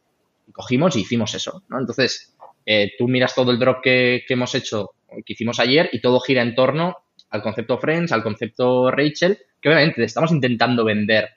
Y 0.46 0.52
cogimos 0.52 0.96
y 0.96 1.00
hicimos 1.00 1.34
eso, 1.34 1.62
¿no? 1.68 1.78
Entonces, 1.78 2.34
eh, 2.64 2.92
tú 2.98 3.08
miras 3.08 3.34
todo 3.34 3.50
el 3.50 3.58
drop 3.58 3.82
que, 3.82 4.24
hemos 4.28 4.54
hecho, 4.54 4.90
que 5.08 5.32
hicimos 5.32 5.60
ayer, 5.60 5.90
y 5.92 6.00
todo 6.00 6.20
gira 6.20 6.42
en 6.42 6.54
torno 6.54 6.96
al 7.30 7.42
concepto 7.42 7.78
Friends, 7.78 8.12
al 8.12 8.22
concepto 8.22 8.90
Rachel, 8.90 9.38
que 9.60 9.68
obviamente 9.68 10.02
estamos 10.04 10.32
intentando 10.32 10.84
vender 10.84 11.28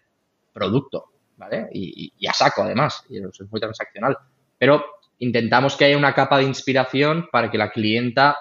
producto, 0.54 1.12
¿vale? 1.38 1.68
Y, 1.74 2.14
a 2.28 2.34
saco, 2.34 2.64
además, 2.64 3.04
y 3.10 3.18
es 3.18 3.52
muy 3.52 3.60
transaccional. 3.60 4.18
Pero 4.58 4.86
intentamos 5.22 5.78
que 5.78 5.86
haya 5.86 5.98
una 5.98 6.14
capa 6.14 6.38
de 6.38 6.44
inspiración 6.44 7.30
para 7.32 7.50
que 7.50 7.58
la 7.58 7.72
clienta, 7.72 8.38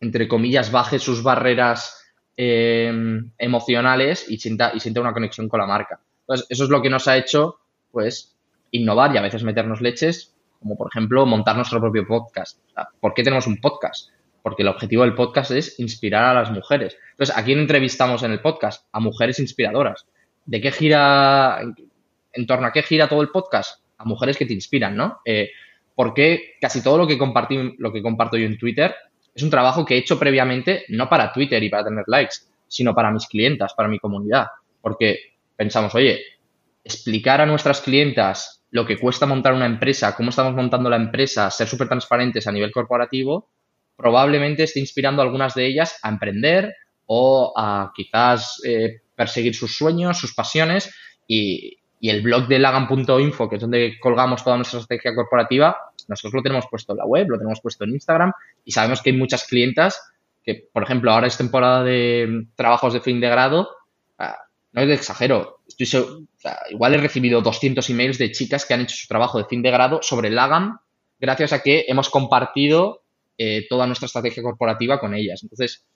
entre 0.00 0.28
comillas, 0.28 0.70
baje 0.70 0.98
sus 0.98 1.22
barreras 1.22 2.04
Em, 2.36 3.30
emocionales 3.38 4.28
y 4.28 4.38
sienta, 4.38 4.72
y 4.74 4.80
sienta 4.80 5.00
una 5.00 5.12
conexión 5.12 5.48
con 5.48 5.60
la 5.60 5.66
marca. 5.66 6.00
Entonces, 6.22 6.46
eso 6.48 6.64
es 6.64 6.70
lo 6.70 6.82
que 6.82 6.90
nos 6.90 7.06
ha 7.06 7.16
hecho, 7.16 7.60
pues, 7.92 8.36
innovar 8.72 9.14
y 9.14 9.18
a 9.18 9.22
veces 9.22 9.44
meternos 9.44 9.80
leches, 9.80 10.34
como 10.58 10.76
por 10.76 10.88
ejemplo 10.92 11.26
montar 11.26 11.54
nuestro 11.54 11.80
propio 11.80 12.04
podcast. 12.04 12.58
¿Por 13.00 13.14
qué 13.14 13.22
tenemos 13.22 13.46
un 13.46 13.58
podcast? 13.58 14.10
Porque 14.42 14.62
el 14.62 14.68
objetivo 14.68 15.04
del 15.04 15.14
podcast 15.14 15.52
es 15.52 15.78
inspirar 15.78 16.24
a 16.24 16.34
las 16.34 16.50
mujeres. 16.50 16.98
Entonces, 17.12 17.36
¿a 17.36 17.44
quién 17.44 17.60
entrevistamos 17.60 18.24
en 18.24 18.32
el 18.32 18.40
podcast? 18.40 18.84
A 18.90 18.98
mujeres 18.98 19.38
inspiradoras. 19.38 20.06
¿De 20.44 20.60
qué 20.60 20.72
gira, 20.72 21.60
en 22.32 22.46
torno 22.46 22.66
a 22.66 22.72
qué 22.72 22.82
gira 22.82 23.08
todo 23.08 23.22
el 23.22 23.28
podcast? 23.28 23.80
A 23.98 24.04
mujeres 24.04 24.36
que 24.36 24.46
te 24.46 24.54
inspiran, 24.54 24.96
¿no? 24.96 25.20
Eh, 25.24 25.50
porque 25.94 26.54
casi 26.60 26.82
todo 26.82 26.98
lo 26.98 27.06
que, 27.06 27.18
compartí, 27.18 27.74
lo 27.78 27.92
que 27.92 28.02
comparto 28.02 28.36
yo 28.36 28.46
en 28.46 28.58
Twitter 28.58 28.94
es 29.34 29.42
un 29.42 29.50
trabajo 29.50 29.84
que 29.84 29.94
he 29.94 29.98
hecho 29.98 30.18
previamente 30.18 30.84
no 30.88 31.08
para 31.08 31.32
Twitter 31.32 31.62
y 31.62 31.68
para 31.68 31.84
tener 31.84 32.04
likes, 32.06 32.36
sino 32.68 32.94
para 32.94 33.10
mis 33.10 33.26
clientas, 33.26 33.74
para 33.74 33.88
mi 33.88 33.98
comunidad. 33.98 34.46
Porque 34.80 35.18
pensamos, 35.56 35.94
oye, 35.94 36.20
explicar 36.84 37.40
a 37.40 37.46
nuestras 37.46 37.80
clientas 37.80 38.62
lo 38.70 38.84
que 38.84 38.98
cuesta 38.98 39.26
montar 39.26 39.54
una 39.54 39.66
empresa, 39.66 40.14
cómo 40.16 40.30
estamos 40.30 40.54
montando 40.54 40.90
la 40.90 40.96
empresa, 40.96 41.50
ser 41.50 41.68
súper 41.68 41.88
transparentes 41.88 42.46
a 42.46 42.52
nivel 42.52 42.72
corporativo, 42.72 43.48
probablemente 43.96 44.64
esté 44.64 44.80
inspirando 44.80 45.22
a 45.22 45.24
algunas 45.24 45.54
de 45.54 45.66
ellas 45.66 45.98
a 46.02 46.08
emprender 46.08 46.74
o 47.06 47.52
a 47.56 47.92
quizás 47.94 48.60
eh, 48.64 49.02
perseguir 49.14 49.54
sus 49.54 49.76
sueños, 49.76 50.18
sus 50.18 50.34
pasiones 50.34 50.92
y, 51.26 51.78
y 52.04 52.10
el 52.10 52.20
blog 52.20 52.48
de 52.48 52.58
lagan.info, 52.58 53.48
que 53.48 53.56
es 53.56 53.62
donde 53.62 53.94
colgamos 53.98 54.44
toda 54.44 54.56
nuestra 54.56 54.78
estrategia 54.78 55.14
corporativa, 55.14 55.74
nosotros 56.06 56.34
lo 56.34 56.42
tenemos 56.42 56.66
puesto 56.70 56.92
en 56.92 56.98
la 56.98 57.06
web, 57.06 57.30
lo 57.30 57.38
tenemos 57.38 57.62
puesto 57.62 57.84
en 57.84 57.92
Instagram 57.92 58.30
y 58.62 58.72
sabemos 58.72 59.00
que 59.00 59.08
hay 59.08 59.16
muchas 59.16 59.44
clientas 59.44 60.12
que, 60.44 60.68
por 60.70 60.82
ejemplo, 60.82 61.10
ahora 61.10 61.28
es 61.28 61.38
temporada 61.38 61.82
de 61.82 62.44
trabajos 62.56 62.92
de 62.92 63.00
fin 63.00 63.22
de 63.22 63.30
grado, 63.30 63.70
ah, 64.18 64.36
no 64.72 64.82
es 64.82 64.88
de 64.88 64.92
exagero, 64.92 65.60
estoy 65.66 66.28
igual 66.68 66.92
he 66.92 66.98
recibido 66.98 67.40
200 67.40 67.88
emails 67.88 68.18
de 68.18 68.32
chicas 68.32 68.66
que 68.66 68.74
han 68.74 68.82
hecho 68.82 68.96
su 68.96 69.08
trabajo 69.08 69.38
de 69.38 69.46
fin 69.46 69.62
de 69.62 69.70
grado 69.70 70.00
sobre 70.02 70.28
Lagam 70.28 70.80
gracias 71.18 71.54
a 71.54 71.62
que 71.62 71.86
hemos 71.88 72.10
compartido 72.10 73.00
eh, 73.38 73.64
toda 73.66 73.86
nuestra 73.86 74.04
estrategia 74.04 74.42
corporativa 74.42 75.00
con 75.00 75.14
ellas. 75.14 75.42
Entonces, 75.42 75.86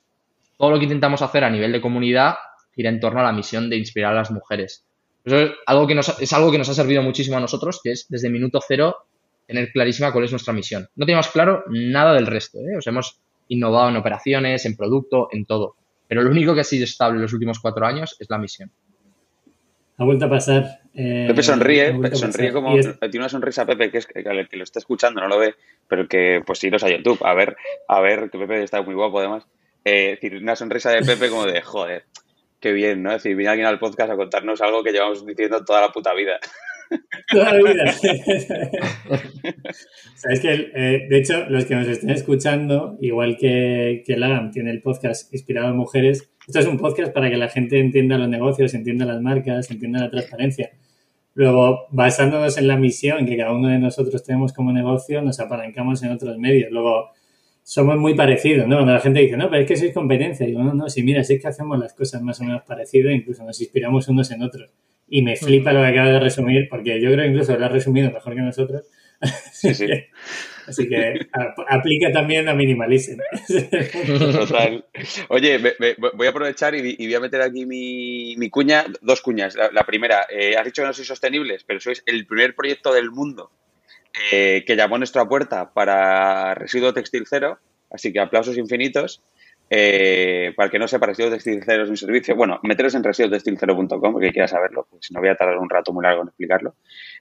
todo 0.56 0.70
lo 0.70 0.78
que 0.78 0.84
intentamos 0.84 1.20
hacer 1.20 1.44
a 1.44 1.50
nivel 1.50 1.70
de 1.70 1.82
comunidad 1.82 2.36
gira 2.74 2.88
en 2.88 2.98
torno 2.98 3.20
a 3.20 3.24
la 3.24 3.32
misión 3.32 3.68
de 3.68 3.76
inspirar 3.76 4.12
a 4.12 4.20
las 4.20 4.30
mujeres. 4.30 4.87
Eso 5.28 5.40
es 5.40 5.50
algo 5.66 5.86
que 5.86 5.94
nos, 5.94 6.20
es 6.20 6.32
algo 6.32 6.50
que 6.50 6.56
nos 6.56 6.70
ha 6.70 6.74
servido 6.74 7.02
muchísimo 7.02 7.36
a 7.36 7.40
nosotros, 7.40 7.80
que 7.84 7.92
es 7.92 8.06
desde 8.08 8.30
minuto 8.30 8.60
cero 8.66 8.96
tener 9.46 9.70
clarísima 9.72 10.10
cuál 10.10 10.24
es 10.24 10.30
nuestra 10.30 10.54
misión. 10.54 10.88
No 10.96 11.04
teníamos 11.04 11.28
claro 11.28 11.64
nada 11.68 12.14
del 12.14 12.26
resto, 12.26 12.58
¿eh? 12.60 12.78
O 12.78 12.80
sea, 12.80 12.92
hemos 12.92 13.20
innovado 13.48 13.90
en 13.90 13.96
operaciones, 13.96 14.64
en 14.64 14.74
producto, 14.74 15.28
en 15.30 15.44
todo. 15.44 15.76
Pero 16.06 16.22
lo 16.22 16.30
único 16.30 16.54
que 16.54 16.62
ha 16.62 16.64
sido 16.64 16.84
estable 16.84 17.16
en 17.16 17.22
los 17.22 17.32
últimos 17.34 17.58
cuatro 17.58 17.84
años 17.84 18.16
es 18.18 18.30
la 18.30 18.38
misión. 18.38 18.70
Ha 19.98 20.04
vuelto 20.04 20.24
a 20.24 20.30
pasar. 20.30 20.80
Eh, 20.94 21.26
Pepe 21.28 21.42
sonríe, 21.42 21.92
sonríe 22.14 22.52
como. 22.52 22.72
Tiene 22.78 23.18
una 23.18 23.28
sonrisa 23.28 23.66
Pepe 23.66 23.90
que 23.90 23.98
es 23.98 24.06
que, 24.06 24.24
que, 24.24 24.56
lo 24.56 24.62
está 24.62 24.78
escuchando, 24.78 25.20
no 25.20 25.28
lo 25.28 25.38
ve, 25.38 25.56
pero 25.88 26.08
que 26.08 26.40
pues 26.46 26.64
iros 26.64 26.84
a 26.84 26.88
YouTube 26.88 27.18
a 27.22 27.34
ver, 27.34 27.54
a 27.86 28.00
ver 28.00 28.30
que 28.30 28.38
Pepe 28.38 28.62
está 28.62 28.80
muy 28.80 28.94
guapo 28.94 29.18
además. 29.18 29.44
Eh, 29.84 30.16
decir, 30.20 30.40
una 30.40 30.56
sonrisa 30.56 30.90
de 30.90 31.02
Pepe 31.02 31.28
como 31.28 31.44
de 31.44 31.60
joder, 31.60 32.04
qué 32.60 32.72
bien, 32.72 33.02
¿no? 33.02 33.10
Es 33.10 33.22
decir, 33.22 33.36
viene 33.36 33.50
alguien 33.50 33.68
al 33.68 33.78
podcast 33.78 34.10
a 34.10 34.16
contarnos 34.16 34.60
algo 34.60 34.82
que 34.82 34.92
llevamos 34.92 35.24
diciendo 35.24 35.64
toda 35.64 35.80
la 35.82 35.92
puta 35.92 36.14
vida. 36.14 36.38
Toda 37.30 37.52
la 37.52 37.70
vida. 37.70 37.92
Sabes 40.14 40.40
que, 40.40 40.72
eh, 40.74 41.06
de 41.10 41.18
hecho, 41.18 41.44
los 41.50 41.66
que 41.66 41.74
nos 41.74 41.86
estén 41.86 42.08
escuchando, 42.08 42.96
igual 43.02 43.36
que, 43.38 44.02
que 44.06 44.16
Lagam 44.16 44.50
tiene 44.50 44.70
el 44.70 44.80
podcast 44.80 45.30
inspirado 45.34 45.68
en 45.68 45.76
mujeres, 45.76 46.30
esto 46.46 46.60
es 46.60 46.66
un 46.66 46.78
podcast 46.78 47.12
para 47.12 47.28
que 47.28 47.36
la 47.36 47.48
gente 47.48 47.78
entienda 47.78 48.16
los 48.16 48.30
negocios, 48.30 48.72
entienda 48.72 49.04
las 49.04 49.20
marcas, 49.20 49.70
entienda 49.70 50.00
la 50.00 50.08
transparencia. 50.10 50.70
Luego, 51.34 51.86
basándonos 51.90 52.56
en 52.56 52.66
la 52.66 52.76
misión 52.76 53.26
que 53.26 53.36
cada 53.36 53.52
uno 53.52 53.68
de 53.68 53.78
nosotros 53.78 54.24
tenemos 54.24 54.54
como 54.54 54.72
negocio, 54.72 55.20
nos 55.20 55.38
apalancamos 55.40 56.02
en 56.02 56.12
otros 56.12 56.38
medios. 56.38 56.72
Luego, 56.72 57.10
somos 57.68 57.98
muy 57.98 58.14
parecidos, 58.14 58.66
¿no? 58.66 58.76
Cuando 58.76 58.94
la 58.94 59.00
gente 59.00 59.20
dice, 59.20 59.36
no, 59.36 59.50
pero 59.50 59.60
es 59.60 59.68
que 59.68 59.76
sois 59.76 59.92
competencia. 59.92 60.46
Digo, 60.46 60.62
no, 60.62 60.72
no, 60.72 60.88
si 60.88 61.02
mira, 61.02 61.20
es 61.20 61.28
que 61.28 61.46
hacemos 61.46 61.78
las 61.78 61.92
cosas 61.92 62.22
más 62.22 62.40
o 62.40 62.44
menos 62.44 62.62
parecidas, 62.62 63.12
incluso 63.12 63.44
nos 63.44 63.60
inspiramos 63.60 64.08
unos 64.08 64.30
en 64.30 64.42
otros. 64.42 64.70
Y 65.06 65.20
me 65.20 65.36
flipa 65.36 65.74
lo 65.74 65.82
que 65.82 65.88
acabas 65.88 66.12
de 66.12 66.20
resumir, 66.20 66.66
porque 66.70 66.98
yo 66.98 67.12
creo 67.12 67.24
que 67.24 67.30
incluso 67.30 67.58
lo 67.58 67.66
has 67.66 67.70
resumido 67.70 68.10
mejor 68.10 68.34
que 68.34 68.40
nosotros. 68.40 68.86
Sí, 69.52 69.74
sí. 69.74 69.86
Así 70.66 70.88
que 70.88 71.28
aplica 71.68 72.10
también 72.10 72.48
a 72.48 72.54
Minimalism. 72.54 73.18
Total. 74.32 74.86
Oye, 75.28 75.58
voy 76.14 76.26
a 76.26 76.30
aprovechar 76.30 76.74
y, 76.74 76.96
voy 76.96 77.14
a 77.14 77.20
meter 77.20 77.42
aquí 77.42 77.66
mi, 77.66 78.48
cuña, 78.48 78.86
dos 79.02 79.20
cuñas. 79.20 79.58
La, 79.72 79.84
primera, 79.84 80.26
eh, 80.30 80.56
has 80.56 80.64
dicho 80.64 80.80
que 80.80 80.86
no 80.86 80.94
sois 80.94 81.08
sostenibles, 81.08 81.64
pero 81.64 81.80
sois 81.80 82.02
el 82.06 82.26
primer 82.26 82.54
proyecto 82.54 82.94
del 82.94 83.10
mundo 83.10 83.50
eh, 84.32 84.64
que 84.66 84.76
llamó 84.76 84.96
a 84.96 84.98
nuestra 84.98 85.28
puerta 85.28 85.72
para 85.72 86.54
residuo 86.54 86.92
textil 86.92 87.24
cero, 87.28 87.58
así 87.90 88.12
que 88.12 88.20
aplausos 88.20 88.58
infinitos. 88.58 89.22
Eh, 89.70 90.52
para 90.56 90.70
que 90.70 90.78
no 90.78 90.88
sepa, 90.88 91.06
Residuo 91.06 91.30
Textil 91.30 91.62
Cero 91.64 91.84
es 91.84 91.90
un 91.90 91.96
servicio. 91.96 92.34
Bueno, 92.34 92.58
meteros 92.62 92.94
en 92.94 93.04
residotextilcero.com 93.04 94.12
porque 94.12 94.32
quiera 94.32 94.48
saberlo, 94.48 94.86
porque 94.88 95.06
si 95.06 95.12
no 95.12 95.20
voy 95.20 95.28
a 95.28 95.34
tardar 95.34 95.58
un 95.58 95.68
rato 95.68 95.92
muy 95.92 96.02
largo 96.02 96.22
en 96.22 96.28
explicarlo. 96.28 96.74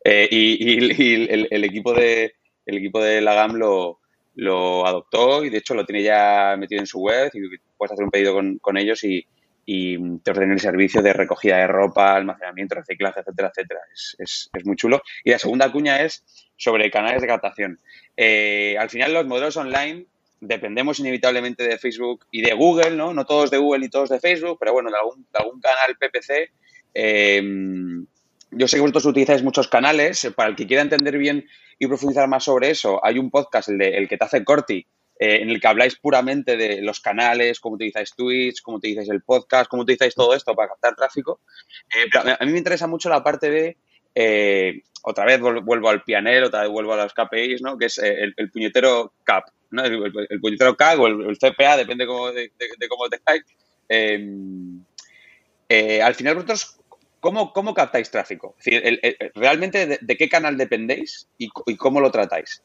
Eh, 0.03 0.27
y, 0.31 1.27
el, 1.29 1.63
equipo 1.63 1.93
de, 1.93 2.35
el 2.65 2.77
equipo 2.77 3.03
de 3.03 3.21
la 3.21 3.33
GAM 3.33 3.55
lo, 3.55 3.99
lo 4.35 4.87
adoptó 4.87 5.43
y 5.43 5.49
de 5.49 5.57
hecho 5.57 5.73
lo 5.73 5.85
tiene 5.85 6.03
ya 6.03 6.55
metido 6.57 6.79
en 6.79 6.87
su 6.87 6.99
web 6.99 7.31
y 7.33 7.57
puedes 7.77 7.91
hacer 7.91 8.05
un 8.05 8.11
pedido 8.11 8.33
con, 8.33 8.59
con 8.59 8.77
ellos 8.77 9.03
y, 9.03 9.25
y 9.69 9.97
te 10.19 10.31
ordenen 10.31 10.53
el 10.53 10.61
servicio 10.61 11.01
de 11.01 11.11
recogida 11.11 11.57
de 11.57 11.67
ropa, 11.67 12.15
almacenamiento, 12.15 12.75
reciclaje, 12.75 13.19
etcétera, 13.19 13.49
etcétera. 13.49 13.81
Es, 13.93 14.15
es, 14.17 14.49
es, 14.53 14.65
muy 14.65 14.77
chulo. 14.77 15.01
Y 15.25 15.31
la 15.31 15.39
segunda 15.39 15.69
cuña 15.69 16.01
es 16.01 16.23
sobre 16.55 16.89
canales 16.89 17.21
de 17.21 17.27
captación. 17.27 17.77
Eh, 18.15 18.77
al 18.79 18.89
final 18.89 19.13
los 19.13 19.27
modelos 19.27 19.57
online 19.57 20.05
dependemos 20.39 20.99
inevitablemente 20.99 21.67
de 21.67 21.77
Facebook 21.77 22.27
y 22.31 22.43
de 22.43 22.53
Google, 22.53 22.91
¿no? 22.91 23.13
No 23.13 23.25
todos 23.25 23.51
de 23.51 23.57
Google 23.57 23.85
y 23.85 23.89
todos 23.89 24.07
de 24.07 24.21
Facebook, 24.21 24.57
pero 24.57 24.71
bueno, 24.71 24.89
de 24.89 24.97
algún, 24.97 25.23
de 25.23 25.39
algún 25.39 25.59
canal 25.59 25.97
PPC. 25.99 26.49
Eh, 26.93 27.43
yo 28.51 28.67
sé 28.69 28.77
que 28.77 28.81
vosotros 28.81 29.05
utilizáis 29.05 29.43
muchos 29.43 29.67
canales. 29.67 30.31
Para 30.33 30.49
el 30.49 30.55
que 30.55 30.65
quiera 30.65 30.81
entender 30.81 31.17
bien 31.17 31.45
y 31.77 31.87
profundizar 31.87 32.29
más 32.29 32.45
sobre 32.45 32.69
eso, 32.69 33.03
hay 33.03 33.19
un 33.19 33.29
podcast, 33.29 33.67
el, 33.67 33.79
de, 33.79 33.97
el 33.97 34.07
que 34.07 34.17
te 34.17 34.23
hace 34.23 34.45
Corti, 34.45 34.87
eh, 35.19 35.39
en 35.41 35.49
el 35.49 35.59
que 35.59 35.67
habláis 35.67 35.95
puramente 35.95 36.57
de 36.57 36.81
los 36.81 36.99
canales, 36.99 37.59
cómo 37.59 37.75
utilizáis 37.75 38.13
Twitch, 38.15 38.61
cómo 38.61 38.77
utilizáis 38.77 39.09
el 39.09 39.21
podcast, 39.21 39.69
cómo 39.69 39.81
utilizáis 39.83 40.13
todo 40.13 40.35
esto 40.35 40.53
para 40.55 40.69
captar 40.69 40.95
tráfico. 40.95 41.41
Eh, 41.95 42.35
a 42.39 42.45
mí 42.45 42.51
me 42.51 42.59
interesa 42.59 42.87
mucho 42.87 43.09
la 43.09 43.23
parte 43.23 43.49
de, 43.49 43.77
eh, 44.13 44.81
otra 45.01 45.25
vez 45.25 45.39
vuelvo 45.39 45.89
al 45.89 46.03
pianel, 46.03 46.43
otra 46.43 46.61
vez 46.61 46.69
vuelvo 46.69 46.93
a 46.93 46.97
los 46.97 47.13
KPIs, 47.13 47.61
¿no? 47.61 47.77
que 47.77 47.85
es 47.85 47.97
el, 47.97 48.33
puñetero 48.51 49.13
CAP, 49.23 49.45
¿no? 49.71 49.83
el, 49.83 50.39
puñetero 50.39 50.75
CAP 50.75 50.99
o 50.99 51.07
el, 51.07 51.37
CPA, 51.37 51.77
depende 51.77 52.05
de, 52.05 52.51
de, 52.57 52.69
de 52.77 52.87
cómo 52.87 53.09
tengáis. 53.09 53.43
al 56.03 56.15
final 56.15 56.35
vosotros 56.35 56.77
¿Cómo, 57.19 57.51
¿Cómo, 57.51 57.73
captáis 57.73 58.11
tráfico? 58.11 58.55
Es 58.59 58.65
decir, 58.65 59.31
¿realmente 59.33 59.99
de, 59.99 60.17
qué 60.17 60.29
canal 60.29 60.55
dependéis 60.55 61.27
y, 61.37 61.49
cómo 61.77 61.99
lo 61.99 62.11
tratáis? 62.11 62.61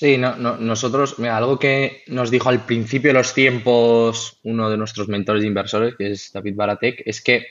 Sí, 0.00 0.16
no, 0.16 0.34
no, 0.34 0.56
nosotros, 0.56 1.18
mira, 1.18 1.36
algo 1.36 1.58
que 1.58 2.04
nos 2.06 2.30
dijo 2.30 2.48
al 2.48 2.64
principio 2.64 3.10
de 3.10 3.18
los 3.18 3.34
tiempos 3.34 4.40
uno 4.44 4.70
de 4.70 4.78
nuestros 4.78 5.08
mentores 5.08 5.42
de 5.42 5.48
inversores, 5.48 5.94
que 5.94 6.12
es 6.12 6.32
David 6.32 6.56
Baratek, 6.56 7.02
es 7.04 7.20
que 7.20 7.48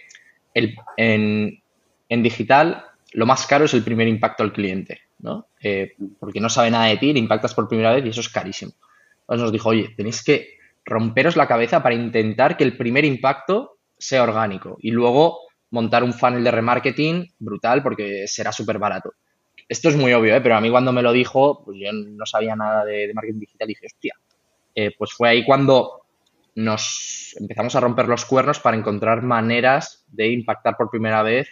el, 0.55 0.75
en, 0.97 1.61
en, 2.09 2.23
digital 2.23 2.85
lo 3.11 3.27
más 3.27 3.45
caro 3.45 3.65
es 3.65 3.75
el 3.75 3.83
primer 3.83 4.07
impacto 4.07 4.41
al 4.41 4.51
cliente, 4.51 4.99
¿no? 5.19 5.49
Eh, 5.61 5.93
porque 6.19 6.39
no 6.39 6.49
sabe 6.49 6.71
nada 6.71 6.87
de 6.87 6.97
ti, 6.97 7.13
le 7.13 7.19
impactas 7.19 7.53
por 7.53 7.67
primera 7.67 7.93
vez 7.93 8.03
y 8.03 8.09
eso 8.09 8.21
es 8.21 8.29
carísimo. 8.29 8.71
Entonces 9.21 9.43
nos 9.43 9.51
dijo, 9.51 9.69
oye, 9.69 9.93
tenéis 9.95 10.23
que 10.23 10.57
romperos 10.85 11.35
la 11.35 11.47
cabeza 11.47 11.83
para 11.83 11.93
intentar 11.93 12.57
que 12.57 12.63
el 12.63 12.75
primer 12.75 13.05
impacto 13.05 13.77
sea 13.95 14.23
orgánico 14.23 14.75
y 14.81 14.89
luego 14.89 15.41
montar 15.69 16.03
un 16.03 16.13
funnel 16.13 16.43
de 16.43 16.49
remarketing 16.49 17.31
brutal 17.37 17.83
porque 17.83 18.25
será 18.25 18.51
súper 18.51 18.79
barato. 18.79 19.13
Esto 19.69 19.89
es 19.89 19.95
muy 19.95 20.11
obvio, 20.13 20.35
¿eh? 20.35 20.41
pero 20.41 20.55
a 20.55 20.61
mí 20.61 20.69
cuando 20.69 20.91
me 20.91 21.03
lo 21.03 21.13
dijo, 21.13 21.63
pues 21.63 21.77
yo 21.79 21.93
no 21.93 22.25
sabía 22.25 22.55
nada 22.55 22.83
de, 22.83 23.13
marketing 23.13 23.39
digital 23.39 23.69
y 23.69 23.73
dije, 23.73 23.85
hostia, 23.85 24.15
eh, 24.75 24.91
pues 24.97 25.13
fue 25.13 25.29
ahí 25.29 25.45
cuando 25.45 26.01
nos 26.55 27.35
empezamos 27.39 27.75
a 27.75 27.79
romper 27.79 28.07
los 28.07 28.25
cuernos 28.25 28.59
para 28.59 28.75
encontrar 28.75 29.21
maneras 29.21 30.03
de 30.07 30.31
impactar 30.31 30.75
por 30.75 30.89
primera 30.89 31.23
vez 31.23 31.47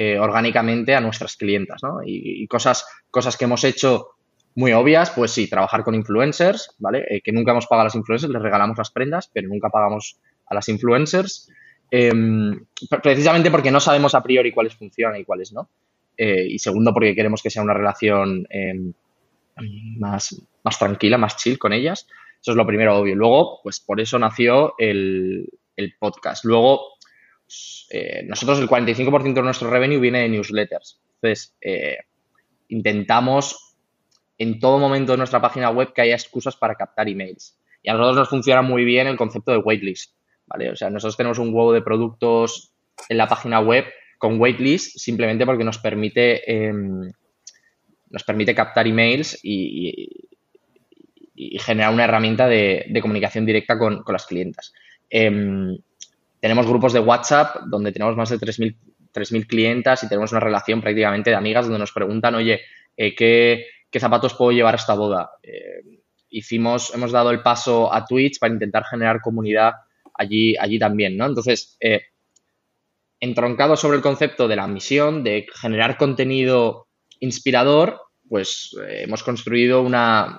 eh, 0.00 0.18
orgánicamente 0.18 0.94
a 0.94 1.00
nuestras 1.00 1.36
clientas, 1.36 1.82
¿no? 1.82 1.98
Y, 2.04 2.46
cosas, 2.46 2.86
cosas 3.10 3.36
que 3.36 3.46
hemos 3.46 3.64
hecho 3.64 4.10
muy 4.54 4.72
obvias, 4.72 5.10
pues 5.10 5.32
sí, 5.32 5.50
trabajar 5.50 5.82
con 5.82 5.94
influencers, 5.94 6.74
¿vale? 6.78 7.04
Eh, 7.10 7.20
que 7.20 7.32
nunca 7.32 7.50
hemos 7.50 7.66
pagado 7.66 7.82
a 7.82 7.84
las 7.86 7.94
influencers, 7.94 8.32
les 8.32 8.42
regalamos 8.42 8.78
las 8.78 8.90
prendas, 8.90 9.28
pero 9.32 9.48
nunca 9.48 9.70
pagamos 9.70 10.20
a 10.46 10.54
las 10.54 10.68
influencers. 10.68 11.50
Eh, 11.90 12.12
precisamente 13.02 13.50
porque 13.50 13.70
no 13.70 13.80
sabemos 13.80 14.14
a 14.14 14.22
priori 14.22 14.52
cuáles 14.52 14.76
funcionan 14.76 15.20
y 15.20 15.24
cuáles 15.24 15.52
no. 15.52 15.68
Eh, 16.18 16.46
y 16.50 16.58
segundo, 16.58 16.92
porque 16.92 17.14
queremos 17.14 17.42
que 17.42 17.48
sea 17.50 17.62
una 17.62 17.74
relación 17.74 18.44
eh, 18.50 18.74
más, 19.98 20.42
más 20.64 20.78
tranquila, 20.78 21.16
más 21.16 21.36
chill 21.36 21.58
con 21.58 21.72
ellas. 21.72 22.08
Eso 22.40 22.50
es 22.50 22.56
lo 22.56 22.66
primero 22.66 22.98
obvio. 22.98 23.14
Luego, 23.14 23.60
pues 23.62 23.78
por 23.78 24.00
eso 24.00 24.18
nació 24.18 24.74
el, 24.78 25.48
el 25.76 25.94
podcast. 25.98 26.44
Luego, 26.44 26.98
eh, 27.90 28.24
nosotros 28.24 28.58
el 28.58 28.68
45% 28.68 29.32
de 29.32 29.42
nuestro 29.42 29.70
revenue 29.70 30.00
viene 30.00 30.22
de 30.22 30.28
newsletters. 30.28 31.00
Entonces, 31.14 31.56
intentamos 32.68 33.76
en 34.38 34.60
todo 34.60 34.78
momento 34.78 35.12
de 35.12 35.18
nuestra 35.18 35.40
página 35.40 35.70
web 35.70 35.92
que 35.92 36.02
haya 36.02 36.14
excusas 36.14 36.56
para 36.56 36.74
captar 36.74 37.08
emails. 37.08 37.58
Y 37.82 37.90
a 37.90 37.94
nosotros 37.94 38.16
nos 38.16 38.28
funciona 38.28 38.62
muy 38.62 38.84
bien 38.84 39.06
el 39.06 39.16
concepto 39.16 39.52
de 39.52 39.58
waitlist. 39.58 40.14
¿vale? 40.46 40.70
O 40.70 40.76
sea, 40.76 40.90
nosotros 40.90 41.16
tenemos 41.16 41.38
un 41.38 41.54
huevo 41.54 41.72
de 41.72 41.82
productos 41.82 42.72
en 43.08 43.18
la 43.18 43.28
página 43.28 43.60
web 43.60 43.84
con 44.18 44.40
waitlist 44.40 44.98
simplemente 44.98 45.46
porque 45.46 45.64
nos 45.64 45.78
permite, 45.78 46.68
eh, 46.68 46.72
nos 48.10 48.24
permite 48.24 48.54
captar 48.54 48.86
emails 48.86 49.38
y, 49.42 50.26
generar 51.60 51.94
una 51.94 52.02
herramienta 52.02 52.48
de, 52.48 52.98
comunicación 53.00 53.46
directa 53.46 53.78
con, 53.78 54.02
las 54.08 54.26
clientas. 54.26 54.72
Eh, 55.08 55.30
tenemos 56.40 56.66
grupos 56.66 56.92
de 56.92 57.00
WhatsApp 57.00 57.62
donde 57.66 57.92
tenemos 57.92 58.16
más 58.16 58.30
de 58.30 58.38
3.000 58.38 59.46
clientas 59.46 60.02
y 60.02 60.08
tenemos 60.08 60.32
una 60.32 60.40
relación 60.40 60.80
prácticamente 60.80 61.30
de 61.30 61.36
amigas 61.36 61.66
donde 61.66 61.80
nos 61.80 61.92
preguntan, 61.92 62.34
oye, 62.34 62.60
eh, 62.96 63.14
¿qué, 63.14 63.66
¿qué, 63.90 64.00
zapatos 64.00 64.34
puedo 64.34 64.52
llevar 64.52 64.74
a 64.74 64.78
esta 64.78 64.94
boda? 64.94 65.30
Eh, 65.42 66.00
hicimos, 66.30 66.94
hemos 66.94 67.12
dado 67.12 67.30
el 67.30 67.42
paso 67.42 67.92
a 67.92 68.04
Twitch 68.04 68.38
para 68.38 68.52
intentar 68.52 68.84
generar 68.84 69.20
comunidad 69.20 69.72
allí, 70.14 70.56
allí 70.56 70.78
también, 70.78 71.16
¿no? 71.16 71.26
Entonces, 71.26 71.76
eh, 71.80 72.02
entroncado 73.20 73.76
sobre 73.76 73.96
el 73.96 74.02
concepto 74.02 74.48
de 74.48 74.56
la 74.56 74.66
misión, 74.66 75.24
de 75.24 75.46
generar 75.60 75.96
contenido 75.96 76.88
inspirador, 77.20 78.00
pues 78.28 78.76
eh, 78.86 79.02
hemos 79.04 79.22
construido 79.22 79.82
una, 79.82 80.38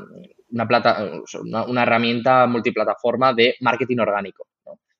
una, 0.49 0.67
plata, 0.67 1.11
una, 1.67 1.83
herramienta 1.83 2.45
multiplataforma 2.47 3.33
de 3.33 3.55
marketing 3.61 3.97
orgánico. 3.99 4.47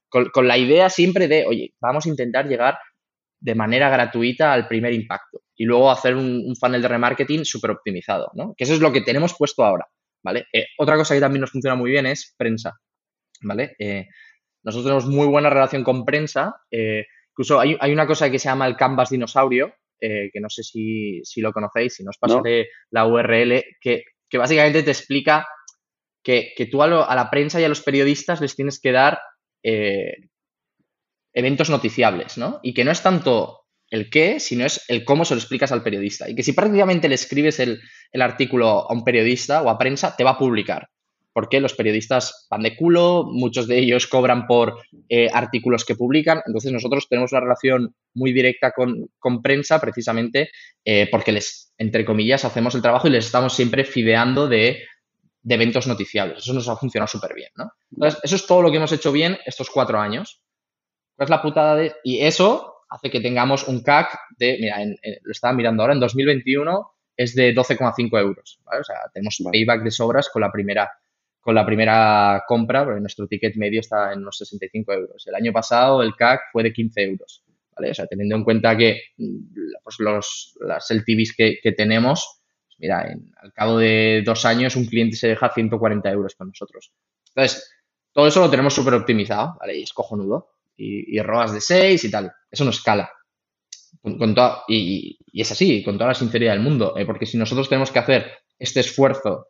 Con, 0.09 0.47
la 0.47 0.57
idea 0.57 0.89
siempre 0.89 1.27
de, 1.27 1.45
oye, 1.45 1.73
vamos 1.79 2.05
a 2.05 2.09
intentar 2.09 2.47
llegar 2.47 2.79
de 3.39 3.55
manera 3.55 3.89
gratuita 3.89 4.51
al 4.51 4.67
primer 4.67 4.91
impacto 4.93 5.41
y 5.55 5.65
luego 5.65 5.91
hacer 5.91 6.15
un, 6.15 6.43
un 6.47 6.55
funnel 6.55 6.81
de 6.81 6.87
remarketing 6.87 7.45
súper 7.45 7.71
optimizado, 7.71 8.31
¿no? 8.33 8.55
Que 8.57 8.63
eso 8.63 8.73
es 8.73 8.79
lo 8.79 8.91
que 8.91 9.01
tenemos 9.01 9.35
puesto 9.37 9.63
ahora, 9.63 9.85
¿vale? 10.23 10.47
Eh, 10.51 10.65
otra 10.79 10.95
cosa 10.95 11.13
que 11.13 11.21
también 11.21 11.41
nos 11.41 11.51
funciona 11.51 11.75
muy 11.75 11.91
bien 11.91 12.07
es 12.07 12.33
prensa, 12.35 12.79
¿vale? 13.41 13.75
Eh, 13.77 14.07
nosotros 14.63 14.85
tenemos 14.85 15.05
muy 15.05 15.27
buena 15.27 15.49
relación 15.49 15.83
con 15.83 16.05
prensa, 16.05 16.55
Incluso 17.39 17.57
hay, 17.57 17.77
hay, 17.79 17.93
una 17.93 18.05
cosa 18.05 18.29
que 18.29 18.37
se 18.37 18.49
llama 18.49 18.67
el 18.67 18.75
Canvas 18.75 19.11
Dinosaurio, 19.11 19.73
eh, 20.01 20.29
que 20.33 20.41
no 20.41 20.49
sé 20.49 20.61
si, 20.61 21.21
si, 21.23 21.39
lo 21.39 21.53
conocéis, 21.53 21.95
si 21.95 22.03
nos 22.03 22.17
pasaré 22.17 22.63
no. 22.63 22.69
la 22.91 23.07
URL, 23.07 23.63
que, 23.79 24.03
que, 24.29 24.37
básicamente 24.37 24.83
te 24.83 24.91
explica 24.91 25.47
que, 26.21 26.51
que 26.53 26.65
tú 26.65 26.83
a, 26.83 26.87
lo, 26.87 27.09
a, 27.09 27.15
la 27.15 27.29
prensa 27.29 27.61
y 27.61 27.63
a 27.63 27.69
los 27.69 27.81
periodistas 27.81 28.41
les 28.41 28.57
tienes 28.57 28.81
que 28.81 28.91
dar 28.91 29.21
eh, 29.63 30.17
eventos 31.33 31.69
noticiables, 31.69 32.37
¿no? 32.37 32.59
Y 32.61 32.73
que 32.73 32.83
no 32.83 32.91
es 32.91 33.01
tanto 33.01 33.61
el 33.89 34.09
qué, 34.09 34.41
sino 34.41 34.65
es 34.65 34.83
el 34.89 35.05
cómo 35.05 35.23
se 35.23 35.33
lo 35.33 35.39
explicas 35.39 35.71
al 35.71 35.81
periodista. 35.81 36.29
Y 36.29 36.35
que 36.35 36.43
si 36.43 36.51
prácticamente 36.51 37.07
le 37.07 37.15
escribes 37.15 37.61
el, 37.61 37.79
el 38.11 38.21
artículo 38.21 38.67
a 38.67 38.93
un 38.93 39.05
periodista 39.05 39.61
o 39.61 39.69
a 39.69 39.77
prensa, 39.77 40.13
te 40.13 40.25
va 40.25 40.31
a 40.31 40.37
publicar 40.37 40.89
porque 41.39 41.61
los 41.61 41.73
periodistas 41.73 42.47
van 42.49 42.63
de 42.63 42.75
culo, 42.75 43.23
muchos 43.31 43.65
de 43.65 43.79
ellos 43.79 44.07
cobran 44.07 44.45
por 44.45 44.81
eh, 45.07 45.29
artículos 45.33 45.85
que 45.85 45.95
publican, 45.95 46.41
entonces 46.45 46.69
nosotros 46.73 47.07
tenemos 47.07 47.31
una 47.31 47.39
relación 47.39 47.95
muy 48.13 48.33
directa 48.33 48.73
con, 48.73 49.09
con 49.19 49.41
prensa 49.41 49.79
precisamente 49.79 50.49
eh, 50.83 51.07
porque 51.09 51.31
les, 51.31 51.73
entre 51.77 52.03
comillas, 52.03 52.43
hacemos 52.43 52.75
el 52.75 52.81
trabajo 52.81 53.07
y 53.07 53.11
les 53.11 53.25
estamos 53.25 53.53
siempre 53.53 53.85
fideando 53.85 54.49
de, 54.49 54.83
de 55.41 55.55
eventos 55.55 55.87
noticiables. 55.87 56.39
Eso 56.39 56.53
nos 56.53 56.67
ha 56.67 56.75
funcionado 56.75 57.07
súper 57.07 57.33
bien, 57.33 57.51
¿no? 57.55 57.71
Entonces, 57.89 58.19
eso 58.21 58.35
es 58.35 58.45
todo 58.45 58.61
lo 58.61 58.69
que 58.69 58.75
hemos 58.75 58.91
hecho 58.91 59.13
bien 59.13 59.37
estos 59.45 59.69
cuatro 59.69 59.97
años. 59.97 60.41
es 61.17 61.29
la 61.29 61.41
putada 61.41 61.77
de...? 61.77 61.95
Y 62.03 62.19
eso 62.19 62.81
hace 62.89 63.09
que 63.09 63.21
tengamos 63.21 63.65
un 63.65 63.81
CAC 63.81 64.09
de, 64.37 64.57
mira, 64.59 64.81
en, 64.81 64.97
en, 65.03 65.19
lo 65.23 65.31
estaba 65.31 65.53
mirando 65.53 65.83
ahora, 65.83 65.93
en 65.93 66.01
2021 66.01 66.91
es 67.19 67.35
de 67.35 67.53
12,5 67.53 68.17
euros, 68.17 68.61
¿vale? 68.63 68.79
O 68.79 68.83
sea, 68.85 68.95
tenemos 69.13 69.37
payback 69.43 69.83
de 69.83 69.91
sobras 69.91 70.29
con 70.29 70.41
la 70.41 70.53
primera 70.53 70.89
con 71.39 71.55
la 71.55 71.65
primera 71.65 72.43
compra, 72.47 72.83
porque 72.83 72.99
nuestro 72.99 73.27
ticket 73.27 73.55
medio 73.55 73.79
está 73.79 74.13
en 74.13 74.19
unos 74.19 74.37
65 74.37 74.93
euros. 74.93 75.27
El 75.27 75.35
año 75.35 75.53
pasado 75.53 76.03
el 76.03 76.15
CAC 76.15 76.51
fue 76.51 76.63
de 76.63 76.73
15 76.73 77.03
euros. 77.03 77.43
¿vale? 77.75 77.91
O 77.91 77.93
sea, 77.93 78.07
teniendo 78.07 78.35
en 78.35 78.43
cuenta 78.43 78.75
que 78.75 79.01
pues, 79.83 79.95
los, 79.99 80.57
las 80.59 80.89
LTVs 80.89 81.33
que, 81.35 81.59
que 81.61 81.71
tenemos, 81.71 82.41
pues 82.67 82.75
mira, 82.79 83.11
en, 83.11 83.31
al 83.41 83.53
cabo 83.53 83.77
de 83.77 84.21
dos 84.25 84.45
años 84.45 84.75
un 84.75 84.85
cliente 84.85 85.15
se 85.15 85.29
deja 85.29 85.53
140 85.53 86.09
euros 86.11 86.35
con 86.35 86.47
nosotros. 86.47 86.91
Entonces, 87.35 87.71
todo 88.11 88.27
eso 88.27 88.41
lo 88.41 88.49
tenemos 88.49 88.73
súper 88.73 88.95
optimizado, 88.95 89.55
¿vale? 89.59 89.77
Y 89.77 89.83
es 89.83 89.93
cojonudo. 89.93 90.49
Y, 90.75 91.17
y 91.17 91.21
ROAS 91.21 91.53
de 91.53 91.61
6 91.61 92.03
y 92.03 92.11
tal. 92.11 92.31
Eso 92.49 92.63
no 92.63 92.71
escala. 92.71 93.09
Con, 94.01 94.17
con 94.17 94.35
y, 94.67 95.17
y, 95.31 95.41
es 95.41 95.51
así, 95.51 95.83
con 95.83 95.95
toda 95.97 96.09
la 96.09 96.15
sinceridad 96.15 96.53
del 96.53 96.61
mundo. 96.61 96.97
¿eh? 96.97 97.05
Porque 97.05 97.25
si 97.25 97.37
nosotros 97.37 97.67
tenemos 97.67 97.91
que 97.91 97.99
hacer 97.99 98.31
este 98.57 98.79
esfuerzo 98.79 99.47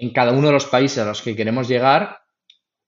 en 0.00 0.10
cada 0.12 0.32
uno 0.32 0.46
de 0.46 0.54
los 0.54 0.66
países 0.66 0.98
a 0.98 1.04
los 1.04 1.20
que 1.20 1.36
queremos 1.36 1.68
llegar, 1.68 2.20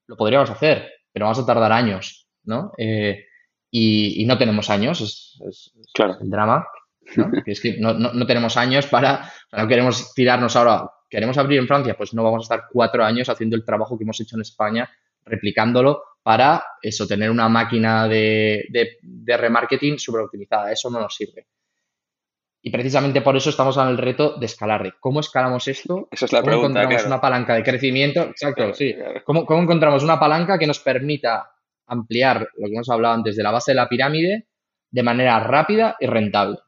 lo 0.06 0.16
podríamos 0.16 0.48
hacer, 0.48 0.90
pero 1.12 1.26
vamos 1.26 1.38
a 1.38 1.46
tardar 1.46 1.70
años, 1.70 2.26
¿no? 2.44 2.72
Eh, 2.78 3.26
y, 3.70 4.22
y, 4.22 4.26
no 4.26 4.38
tenemos 4.38 4.70
años, 4.70 5.00
es, 5.00 5.40
es, 5.46 5.74
claro. 5.92 6.16
el 6.20 6.30
drama. 6.30 6.66
¿no? 7.16 7.30
es 7.46 7.60
que 7.60 7.78
no, 7.78 7.92
no, 7.92 8.26
tenemos 8.26 8.56
años 8.56 8.86
para, 8.86 9.30
no 9.52 9.68
queremos 9.68 10.14
tirarnos 10.14 10.56
ahora, 10.56 10.90
queremos 11.10 11.36
abrir 11.36 11.58
en 11.58 11.68
Francia, 11.68 11.94
pues 11.96 12.14
no 12.14 12.24
vamos 12.24 12.42
a 12.42 12.54
estar 12.54 12.68
cuatro 12.72 13.04
años 13.04 13.28
haciendo 13.28 13.56
el 13.56 13.64
trabajo 13.64 13.98
que 13.98 14.04
hemos 14.04 14.18
hecho 14.20 14.36
en 14.36 14.42
España, 14.42 14.90
replicándolo 15.24 16.02
para 16.22 16.64
eso, 16.80 17.06
tener 17.06 17.30
una 17.30 17.48
máquina 17.50 18.08
de, 18.08 18.64
de, 18.70 18.98
de 19.02 19.36
remarketing 19.36 19.98
súper 19.98 20.22
optimizada. 20.22 20.72
Eso 20.72 20.88
no 20.88 21.00
nos 21.00 21.14
sirve. 21.14 21.46
Y 22.64 22.70
precisamente 22.70 23.22
por 23.22 23.36
eso 23.36 23.50
estamos 23.50 23.76
en 23.76 23.88
el 23.88 23.98
reto 23.98 24.38
de 24.38 24.46
escalar. 24.46 24.94
¿Cómo 25.00 25.18
escalamos 25.18 25.66
esto? 25.66 26.08
Esa 26.12 26.26
es 26.26 26.32
la 26.32 26.40
¿Cómo 26.42 26.50
pregunta. 26.50 26.80
encontramos 26.80 27.06
una 27.06 27.20
palanca 27.20 27.54
de 27.54 27.64
crecimiento? 27.64 28.22
Exacto, 28.22 28.72
sí. 28.72 28.94
¿Cómo, 29.24 29.44
¿Cómo, 29.44 29.62
encontramos 29.62 30.04
una 30.04 30.20
palanca 30.20 30.58
que 30.58 30.68
nos 30.68 30.78
permita 30.78 31.50
ampliar 31.86 32.48
lo 32.56 32.68
que 32.68 32.74
hemos 32.74 32.88
hablado 32.88 33.14
antes 33.14 33.34
de 33.34 33.42
la 33.42 33.50
base 33.50 33.72
de 33.72 33.76
la 33.76 33.88
pirámide 33.88 34.46
de 34.88 35.02
manera 35.02 35.40
rápida 35.40 35.96
y 35.98 36.06
rentable? 36.06 36.58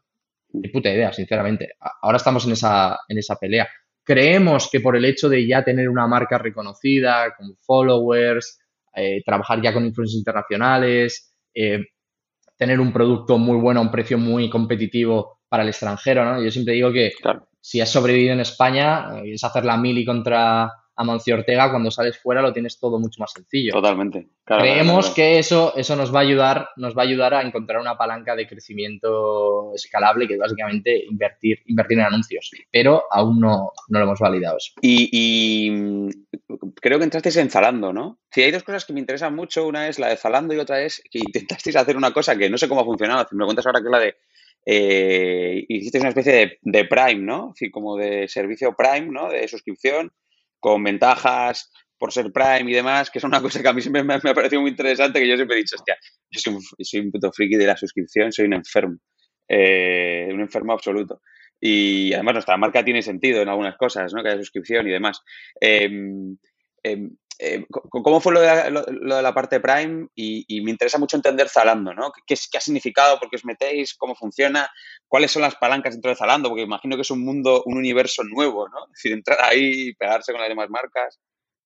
De 0.49 0.69
puta 0.69 0.91
idea, 0.91 1.13
sinceramente. 1.13 1.75
Ahora 2.03 2.17
estamos 2.17 2.45
en 2.47 2.53
esa, 2.53 2.99
en 3.09 3.19
esa 3.19 3.37
pelea. 3.37 3.69
Creemos 4.03 4.69
que 4.71 4.81
por 4.81 4.97
el 4.97 5.05
hecho 5.05 5.29
de 5.29 5.47
ya 5.47 5.63
tener 5.63 5.89
una 5.89 6.09
marca 6.09 6.39
reconocida, 6.39 7.37
con 7.37 7.57
followers, 7.61 8.59
eh, 8.97 9.23
trabajar 9.25 9.63
ya 9.63 9.73
con 9.73 9.85
influencers 9.85 10.19
internacionales, 10.19 11.37
eh, 11.55 11.85
tener 12.57 12.81
un 12.81 12.93
producto 12.93 13.39
muy 13.39 13.59
bueno 13.59 13.79
a 13.79 13.83
un 13.85 13.91
precio 13.93 14.19
muy 14.19 14.51
competitivo 14.51 15.34
para 15.55 15.63
el 15.63 15.69
extranjero, 15.69 16.25
¿no? 16.25 16.43
Yo 16.43 16.51
siempre 16.51 16.75
digo 16.75 16.91
que 16.91 17.13
si 17.61 17.81
has 17.81 17.89
sobrevivido 17.89 18.33
en 18.33 18.41
España, 18.41 19.21
eh, 19.23 19.35
es 19.35 19.45
hacer 19.45 19.65
la 19.65 19.77
mili 19.77 20.05
contra 20.05 20.69
Amancio 20.97 21.37
Ortega, 21.37 21.71
cuando 21.71 21.93
sales 21.93 22.19
fuera 22.19 22.43
lo 22.43 22.53
tienes 22.53 22.81
todo 22.81 22.99
mucho 22.99 23.21
más 23.21 23.31
sencillo. 23.31 23.73
Totalmente. 23.73 24.27
Creemos 24.45 25.11
que 25.11 25.39
eso, 25.39 25.73
eso 25.77 25.95
nos 25.95 26.13
va 26.13 26.19
a 26.19 26.23
ayudar, 26.23 26.71
nos 26.75 26.99
va 26.99 27.03
a 27.03 27.05
ayudar 27.05 27.35
a 27.35 27.43
encontrar 27.43 27.81
una 27.81 27.97
palanca 27.97 28.35
de 28.35 28.49
crecimiento 28.49 29.71
escalable, 29.77 30.27
que 30.27 30.35
es 30.35 30.41
básicamente 30.41 31.05
invertir, 31.09 31.61
invertir 31.67 32.01
en 32.01 32.07
anuncios. 32.07 32.51
Pero 32.73 33.05
aún 33.13 33.39
no, 33.39 33.71
no 33.91 33.99
lo 34.01 34.07
hemos 34.07 34.19
validado 34.19 34.57
eso. 34.57 34.73
Y, 34.83 35.71
mm, 35.71 36.09
creo 36.81 36.99
que 36.99 37.05
entrasteis 37.05 37.37
en 37.37 37.51
Zalando, 37.51 37.93
¿no? 37.93 38.19
Sí, 38.33 38.43
hay 38.43 38.51
dos 38.51 38.65
cosas 38.65 38.85
que 38.85 38.93
me 38.93 38.99
interesan 38.99 39.37
mucho. 39.37 39.69
Una 39.69 39.87
es 39.87 40.01
la 40.01 40.09
de 40.09 40.17
Zalando 40.17 40.53
y 40.53 40.59
otra 40.59 40.83
es 40.83 41.01
que 41.09 41.21
intentasteis 41.21 41.77
hacer 41.77 41.97
una 41.97 42.13
cosa 42.13 42.37
que 42.37 42.51
no 42.51 42.59
sé 42.59 42.69
cómo 42.69 42.81
ha 42.81 42.85
funcionado. 42.85 43.25
Me 43.31 43.45
cuentas 43.45 43.67
ahora 43.67 43.79
que 43.79 43.87
es 43.87 43.93
la 43.93 44.01
de 44.01 44.17
eh, 44.67 45.65
hiciste 45.69 45.99
una 45.99 46.09
especie 46.09 46.33
de, 46.33 46.59
de, 46.63 46.85
Prime, 46.85 47.23
¿no? 47.23 47.49
Decir, 47.49 47.71
como 47.71 47.97
de 47.97 48.29
servicio 48.29 48.75
Prime, 48.77 49.09
¿no? 49.11 49.29
De 49.31 49.47
suscripción, 49.49 50.13
con 50.59 50.83
ventajas 50.83 51.71
por 51.99 52.13
ser 52.13 52.33
Prime 52.33 52.71
y 52.71 52.75
demás, 52.75 53.11
que 53.11 53.19
es 53.19 53.25
una 53.25 53.41
cosa 53.43 53.63
que 53.63 53.69
a 53.69 53.73
mí 53.73 53.81
siempre 53.81 54.03
me, 54.03 54.15
ha 54.15 54.21
parecido 54.21 54.63
muy 54.63 54.71
interesante, 54.71 55.21
que 55.21 55.29
yo 55.29 55.37
siempre 55.37 55.57
he 55.57 55.61
dicho, 55.61 55.77
hostia, 55.77 55.97
yo 56.31 56.41
soy 56.41 56.55
un, 56.55 56.63
soy 56.85 57.01
un 57.01 57.11
puto 57.11 57.33
friki 57.33 57.57
de 57.57 57.67
la 57.67 57.77
suscripción, 57.77 58.33
soy 58.33 58.47
un 58.47 58.55
enfermo, 58.55 58.97
eh, 59.49 60.29
un 60.33 60.41
enfermo 60.41 60.73
absoluto. 60.73 61.21
Y 61.61 62.13
además 62.13 62.35
nuestra 62.35 62.57
marca 62.57 62.85
tiene 62.85 63.01
sentido 63.01 63.41
en 63.41 63.49
algunas 63.49 63.77
cosas, 63.77 64.13
¿no? 64.13 64.23
Que 64.23 64.31
haya 64.31 64.39
suscripción 64.39 64.87
y 64.87 64.91
demás. 64.91 65.23
Eh, 65.61 65.89
eh, 66.83 67.09
¿Cómo 67.91 68.21
fue 68.21 68.33
lo 68.33 68.41
de, 68.41 68.71
la, 69.03 69.35
parte 69.35 69.61
Prime? 69.61 70.09
Y, 70.15 70.61
me 70.63 70.71
interesa 70.71 70.99
mucho 70.99 71.17
entender 71.17 71.49
Zalando, 71.49 71.93
¿no? 71.93 72.13
¿Qué, 72.27 72.37
¿Qué, 72.51 72.59
ha 72.59 72.61
significado? 72.61 73.19
¿Por 73.19 73.29
qué 73.29 73.37
os 73.37 73.45
metéis? 73.45 73.95
¿Cómo 73.95 74.15
funciona? 74.15 74.71
¿Cuáles 75.09 75.33
son 75.33 75.43
las 75.43 75.57
palancas 75.57 75.95
dentro 75.95 76.11
de 76.11 76.17
Zalando? 76.17 76.49
Porque 76.49 76.63
imagino 76.63 76.97
que 76.97 77.03
es 77.03 77.11
un 77.11 77.25
mundo, 77.25 77.63
un 77.67 77.77
universo 77.79 78.23
nuevo, 78.25 78.69
¿no? 78.69 78.87
Es 78.87 78.93
decir, 78.93 79.13
entrar 79.13 79.39
ahí 79.43 79.89
y 79.89 79.95
pegarse 79.95 80.33
con 80.33 80.41
las 80.41 80.49
demás 80.49 80.71
marcas. 80.71 81.21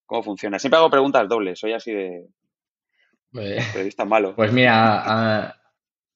¿Cómo 0.05 0.23
funciona? 0.23 0.57
Siempre 0.57 0.79
hago 0.79 0.89
preguntas 0.89 1.27
dobles, 1.29 1.59
soy 1.59 1.73
así 1.73 1.93
de 1.93 2.27
pues, 3.31 3.63
periodista 3.67 4.05
malo. 4.05 4.35
Pues 4.35 4.51
mira, 4.51 5.55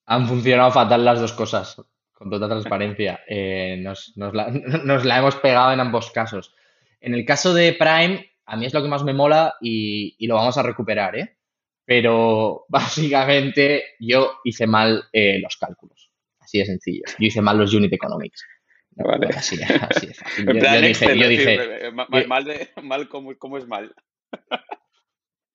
han 0.05 0.27
funcionado 0.27 0.71
fatal 0.71 1.05
las 1.05 1.19
dos 1.19 1.33
cosas, 1.33 1.79
con 2.11 2.29
toda 2.29 2.49
transparencia. 2.49 3.21
Eh, 3.27 3.77
nos, 3.79 4.13
nos, 4.17 4.33
la, 4.33 4.49
nos 4.83 5.05
la 5.05 5.19
hemos 5.19 5.35
pegado 5.35 5.73
en 5.73 5.79
ambos 5.79 6.11
casos. 6.11 6.55
En 6.99 7.13
el 7.13 7.25
caso 7.25 7.53
de 7.53 7.73
Prime, 7.73 8.32
a 8.45 8.55
mí 8.55 8.65
es 8.65 8.73
lo 8.73 8.81
que 8.81 8.87
más 8.87 9.03
me 9.03 9.13
mola 9.13 9.55
y, 9.61 10.15
lo 10.27 10.35
vamos 10.35 10.57
a 10.57 10.63
recuperar, 10.63 11.15
¿eh? 11.17 11.37
Pero 11.85 12.65
básicamente 12.69 13.83
yo 13.99 14.39
hice 14.43 14.67
mal 14.67 15.05
eh, 15.11 15.39
los 15.39 15.57
cálculos. 15.57 16.11
Así 16.39 16.59
de 16.59 16.65
sencillo. 16.65 17.03
Yo 17.19 17.27
hice 17.27 17.41
mal 17.41 17.57
los 17.57 17.73
unit 17.73 17.93
economics. 17.93 18.45
Vale. 18.91 19.27
Así, 19.27 19.57
así 19.89 20.07
de 20.07 20.13
fácil. 20.13 20.45
Yo, 20.45 20.81
dije, 20.81 21.17
yo 21.17 21.27
dije 21.27 21.91
mal, 22.27 22.43
de, 22.45 22.69
mal 22.83 23.09
¿cómo, 23.09 23.57
es 23.57 23.67
mal? 23.67 23.93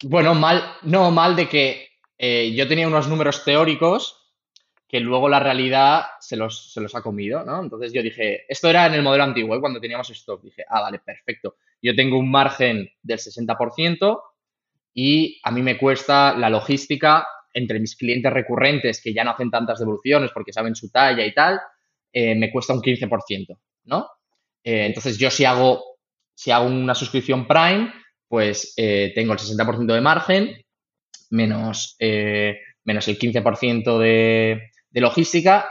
Bueno, 0.02 0.34
mal, 0.34 0.62
no, 0.82 1.10
mal 1.10 1.36
de 1.36 1.48
que 1.48 1.88
eh, 2.18 2.52
yo 2.54 2.66
tenía 2.66 2.88
unos 2.88 3.08
números 3.08 3.44
teóricos 3.44 4.17
que 4.88 5.00
luego 5.00 5.28
la 5.28 5.38
realidad 5.38 6.06
se 6.18 6.34
los, 6.34 6.72
se 6.72 6.80
los 6.80 6.94
ha 6.94 7.02
comido, 7.02 7.44
¿no? 7.44 7.62
Entonces 7.62 7.92
yo 7.92 8.02
dije, 8.02 8.46
esto 8.48 8.70
era 8.70 8.86
en 8.86 8.94
el 8.94 9.02
modelo 9.02 9.24
antiguo, 9.24 9.54
¿eh? 9.54 9.60
cuando 9.60 9.80
teníamos 9.80 10.08
stock. 10.08 10.42
Dije, 10.42 10.64
ah, 10.66 10.80
vale, 10.80 10.98
perfecto. 11.00 11.56
Yo 11.82 11.94
tengo 11.94 12.18
un 12.18 12.30
margen 12.30 12.88
del 13.02 13.18
60% 13.18 14.18
y 14.94 15.38
a 15.44 15.50
mí 15.50 15.60
me 15.60 15.76
cuesta 15.76 16.34
la 16.38 16.48
logística 16.48 17.26
entre 17.52 17.80
mis 17.80 17.96
clientes 17.96 18.32
recurrentes 18.32 19.02
que 19.02 19.12
ya 19.12 19.24
no 19.24 19.32
hacen 19.32 19.50
tantas 19.50 19.78
devoluciones 19.78 20.30
porque 20.32 20.54
saben 20.54 20.74
su 20.74 20.90
talla 20.90 21.26
y 21.26 21.34
tal, 21.34 21.60
eh, 22.10 22.34
me 22.34 22.50
cuesta 22.50 22.72
un 22.72 22.80
15%, 22.80 23.58
¿no? 23.84 24.08
Eh, 24.64 24.86
entonces 24.86 25.18
yo 25.18 25.30
si 25.30 25.44
hago, 25.44 25.98
si 26.34 26.50
hago 26.50 26.66
una 26.66 26.94
suscripción 26.94 27.46
Prime, 27.46 27.92
pues 28.26 28.74
tengo 28.76 29.32
el 29.32 29.38
60% 29.38 29.94
de 29.94 30.00
margen 30.02 30.66
menos, 31.30 31.96
menos 31.98 33.08
el 33.08 33.18
15% 33.18 33.98
de, 33.98 34.70
de 34.90 35.00
logística, 35.00 35.68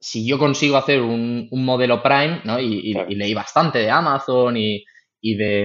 si 0.00 0.26
yo 0.26 0.38
consigo 0.38 0.76
hacer 0.76 1.00
un, 1.00 1.48
modelo 1.50 2.02
Prime, 2.02 2.42
¿no? 2.44 2.60
Y, 2.60 2.94
leí 3.14 3.34
bastante 3.34 3.78
de 3.78 3.90
Amazon 3.90 4.56
y, 4.56 4.84
de, 5.22 5.62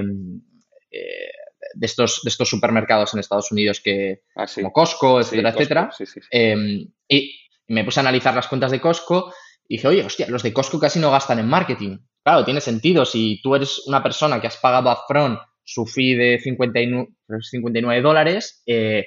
eh, 0.92 1.32
de, 1.76 1.86
estos, 1.86 2.22
de 2.24 2.30
estos 2.30 2.50
supermercados 2.50 3.14
en 3.14 3.20
Estados 3.20 3.52
Unidos 3.52 3.82
que, 3.84 4.22
ah, 4.36 4.46
como 4.54 4.72
Costco, 4.72 5.20
etcétera, 5.20 5.50
etcétera. 5.50 5.90
Em, 6.32 6.88
y 7.08 7.40
me 7.68 7.84
puse 7.84 8.00
a 8.00 8.02
analizar 8.02 8.34
las 8.34 8.48
cuentas 8.48 8.72
de 8.72 8.82
Costco 8.82 9.34
y 9.68 9.78
dije, 9.78 9.88
oye, 9.88 10.04
hostia, 10.04 10.28
los 10.28 10.44
de 10.44 10.54
Costco 10.54 10.80
casi 10.80 11.00
no 11.00 11.12
gastan 11.12 11.40
en 11.40 11.48
marketing. 11.48 12.00
Claro, 12.24 12.46
tiene 12.46 12.62
sentido. 12.62 13.06
Si 13.06 13.42
tú 13.42 13.56
eres 13.56 13.84
una 13.88 14.02
persona 14.02 14.42
que 14.42 14.48
has 14.48 14.58
pagado 14.58 14.90
a 14.90 15.06
Front 15.08 15.40
su 15.64 15.86
fee 15.86 16.16
de 16.16 16.40
59, 16.40 17.08
59 17.42 18.02
dólares, 18.02 18.64
eh, 18.66 19.06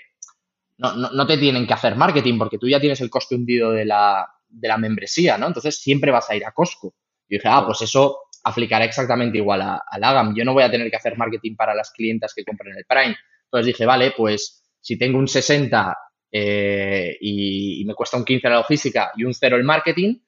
no, 0.78 0.94
no, 0.96 1.10
no, 1.10 1.26
te 1.26 1.38
tienen 1.38 1.66
que 1.66 1.74
hacer 1.74 1.96
marketing 1.96 2.38
porque 2.38 2.58
tú 2.58 2.68
ya 2.68 2.80
tienes 2.80 3.00
el 3.00 3.10
coste 3.10 3.34
hundido 3.34 3.72
de 3.72 3.84
la, 3.84 4.28
de 4.48 4.68
la 4.68 4.76
membresía, 4.76 5.38
¿no? 5.38 5.46
Entonces 5.46 5.78
siempre 5.80 6.10
vas 6.10 6.28
a 6.30 6.36
ir 6.36 6.44
a 6.44 6.52
Costco. 6.52 6.94
Y 7.28 7.36
dije, 7.36 7.48
ah, 7.48 7.64
pues 7.64 7.82
eso 7.82 8.18
aplicará 8.44 8.84
exactamente 8.84 9.38
igual 9.38 9.62
a, 9.62 9.82
a 9.86 9.98
Lagam. 9.98 10.34
Yo 10.36 10.44
no 10.44 10.52
voy 10.52 10.62
a 10.62 10.70
tener 10.70 10.90
que 10.90 10.96
hacer 10.96 11.16
marketing 11.16 11.56
para 11.56 11.74
las 11.74 11.90
clientas 11.90 12.32
que 12.34 12.44
compren 12.44 12.76
el 12.76 12.84
Prime. 12.84 13.16
Entonces 13.44 13.66
dije, 13.66 13.86
vale, 13.86 14.12
pues 14.16 14.64
si 14.80 14.96
tengo 14.98 15.18
un 15.18 15.28
60 15.28 15.96
eh, 16.30 17.16
y, 17.20 17.84
me 17.86 17.94
cuesta 17.94 18.16
un 18.16 18.24
15 18.24 18.48
la 18.48 18.56
logística 18.56 19.12
y 19.16 19.24
un 19.24 19.34
0 19.34 19.56
el 19.56 19.64
marketing, 19.64 20.18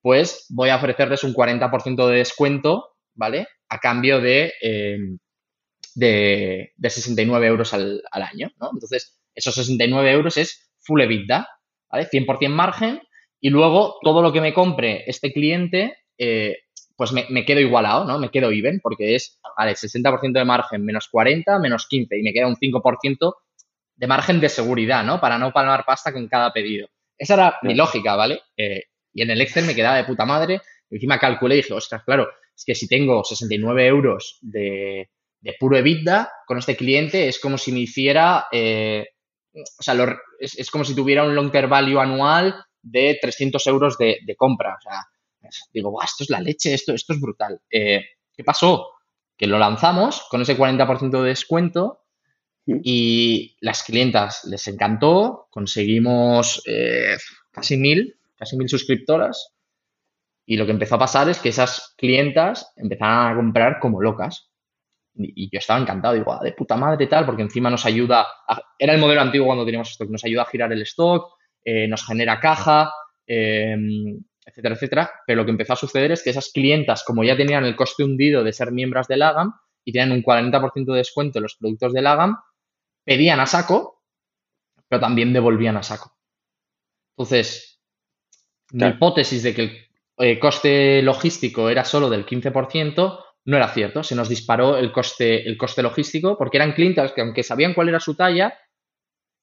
pues 0.00 0.46
voy 0.48 0.70
a 0.70 0.76
ofrecerles 0.76 1.24
un 1.24 1.34
40% 1.34 2.08
de 2.08 2.16
descuento, 2.16 2.96
¿vale? 3.14 3.46
A 3.68 3.78
cambio 3.78 4.20
de, 4.20 4.52
eh, 4.62 4.98
de, 5.94 6.72
de, 6.76 6.90
69 6.90 7.46
euros 7.46 7.74
al, 7.74 8.02
al 8.10 8.22
año, 8.22 8.50
¿no? 8.60 8.70
Entonces, 8.72 9.17
esos 9.38 9.54
69 9.54 10.10
euros 10.10 10.36
es 10.36 10.70
full 10.80 11.00
EBITDA, 11.00 11.48
¿vale? 11.90 12.08
100% 12.08 12.48
margen 12.48 13.00
y 13.40 13.50
luego 13.50 13.98
todo 14.02 14.20
lo 14.20 14.32
que 14.32 14.40
me 14.40 14.52
compre 14.52 15.04
este 15.06 15.32
cliente, 15.32 15.96
eh, 16.18 16.56
pues 16.96 17.12
me, 17.12 17.44
quedo 17.44 17.60
igualado, 17.60 18.04
¿no? 18.04 18.18
Me 18.18 18.30
quedo 18.30 18.50
even 18.50 18.80
porque 18.80 19.14
es, 19.14 19.40
vale, 19.56 19.72
60% 19.72 20.32
de 20.32 20.44
margen 20.44 20.84
menos 20.84 21.08
40, 21.08 21.60
menos 21.60 21.86
15 21.86 22.18
y 22.18 22.22
me 22.22 22.32
queda 22.32 22.48
un 22.48 22.56
5% 22.56 23.34
de 23.94 24.06
margen 24.08 24.40
de 24.40 24.48
seguridad, 24.48 25.04
¿no? 25.04 25.20
Para 25.20 25.38
no 25.38 25.52
palmar 25.52 25.84
pasta 25.86 26.12
con 26.12 26.26
cada 26.26 26.52
pedido. 26.52 26.88
Esa 27.16 27.34
era 27.34 27.58
mi 27.62 27.74
lógica, 27.74 28.16
¿vale? 28.16 28.40
Eh, 28.56 28.82
y 29.12 29.22
en 29.22 29.30
el 29.30 29.40
Excel 29.40 29.66
me 29.66 29.74
quedaba 29.76 29.96
de 29.96 30.04
puta 30.04 30.24
madre. 30.24 30.60
encima 30.90 31.18
calculé 31.18 31.54
y 31.54 31.58
dije, 31.58 31.74
ostras, 31.74 32.02
claro, 32.04 32.28
es 32.56 32.64
que 32.64 32.74
si 32.74 32.88
tengo 32.88 33.22
69 33.22 33.86
euros 33.86 34.38
de, 34.40 35.10
de 35.40 35.54
puro 35.58 35.76
EBITDA 35.76 36.28
con 36.46 36.58
este 36.58 36.76
cliente, 36.76 37.28
es 37.28 37.38
como 37.38 37.58
si 37.58 37.70
me 37.70 37.80
hiciera 37.80 38.46
eh, 38.50 39.06
o 39.62 39.82
sea, 39.82 39.94
es, 40.38 40.70
como 40.70 40.84
si 40.84 40.94
tuviera 40.94 41.24
un 41.24 41.34
long 41.34 41.50
term 41.50 41.70
value 41.70 41.98
anual 41.98 42.54
de 42.82 43.18
300 43.20 43.66
euros 43.66 43.98
de, 43.98 44.34
compra. 44.36 44.76
O 44.78 44.80
sea, 44.80 45.04
digo, 45.72 46.00
esto 46.02 46.24
es 46.24 46.30
la 46.30 46.40
leche, 46.40 46.74
esto, 46.74 46.92
esto 46.92 47.12
es 47.12 47.20
brutal. 47.20 47.60
Eh, 47.70 48.04
¿Qué 48.34 48.44
pasó? 48.44 48.88
Que 49.36 49.46
lo 49.46 49.58
lanzamos 49.58 50.26
con 50.30 50.42
ese 50.42 50.56
40% 50.56 51.22
de 51.22 51.28
descuento 51.28 52.04
y 52.66 53.56
las 53.60 53.82
clientas 53.82 54.44
les 54.44 54.66
encantó, 54.68 55.48
conseguimos 55.50 56.62
eh, 56.66 57.16
casi 57.50 57.76
mil, 57.76 58.18
casi 58.36 58.56
mil 58.56 58.68
suscriptoras 58.68 59.54
y 60.44 60.56
lo 60.56 60.66
que 60.66 60.72
empezó 60.72 60.96
a 60.96 61.00
pasar 61.00 61.28
es 61.28 61.38
que 61.38 61.48
esas 61.48 61.94
clientas 61.96 62.72
empezaron 62.76 63.32
a 63.32 63.36
comprar 63.36 63.78
como 63.80 64.02
locas 64.02 64.50
y 65.18 65.50
yo 65.52 65.58
estaba 65.58 65.80
encantado, 65.80 66.14
digo, 66.14 66.32
ah, 66.32 66.40
de 66.42 66.52
puta 66.52 66.76
madre 66.76 67.06
tal, 67.06 67.26
porque 67.26 67.42
encima 67.42 67.70
nos 67.70 67.84
ayuda, 67.84 68.26
era 68.78 68.94
el 68.94 69.00
modelo 69.00 69.20
antiguo 69.20 69.46
cuando 69.46 69.64
teníamos 69.64 69.90
stock, 69.90 70.08
nos 70.08 70.24
ayuda 70.24 70.42
a 70.42 70.46
girar 70.46 70.72
el 70.72 70.82
stock, 70.82 71.34
eh, 71.64 71.88
nos 71.88 72.06
genera 72.06 72.40
caja, 72.40 72.92
em, 73.26 74.20
etcétera, 74.44 74.74
etcétera. 74.74 75.10
Pero 75.26 75.38
lo 75.38 75.44
que 75.44 75.50
empezó 75.50 75.74
a 75.74 75.76
suceder 75.76 76.12
es 76.12 76.22
que 76.22 76.30
esas 76.30 76.50
clientas, 76.52 77.04
como 77.04 77.24
ya 77.24 77.36
tenían 77.36 77.64
el 77.64 77.76
coste 77.76 78.04
hundido 78.04 78.44
de 78.44 78.52
ser 78.52 78.72
miembros 78.72 79.08
de 79.08 79.16
Lagam 79.16 79.52
y 79.84 79.92
tenían 79.92 80.12
un 80.12 80.22
40% 80.22 80.92
de 80.92 80.98
descuento 80.98 81.38
en 81.38 81.42
los 81.42 81.56
productos 81.56 81.92
de 81.92 82.02
Lagam, 82.02 82.36
pedían 83.04 83.40
a 83.40 83.46
saco, 83.46 84.04
pero 84.88 85.00
también 85.00 85.32
devolvían 85.32 85.76
a 85.76 85.82
saco. 85.82 86.16
Entonces, 87.16 87.80
la 88.70 88.90
hipótesis 88.90 89.42
de 89.42 89.54
que 89.54 89.62
el 89.62 89.88
eh, 90.18 90.38
coste 90.38 91.02
logístico 91.02 91.68
era 91.68 91.84
solo 91.84 92.08
del 92.08 92.26
15%, 92.26 93.24
no 93.48 93.56
era 93.56 93.68
cierto. 93.68 94.02
Se 94.02 94.14
nos 94.14 94.28
disparó 94.28 94.76
el 94.76 94.92
coste, 94.92 95.48
el 95.48 95.56
coste 95.56 95.82
logístico 95.82 96.36
porque 96.36 96.58
eran 96.58 96.72
clientes 96.72 97.12
que, 97.12 97.22
aunque 97.22 97.42
sabían 97.42 97.72
cuál 97.72 97.88
era 97.88 97.98
su 97.98 98.14
talla, 98.14 98.52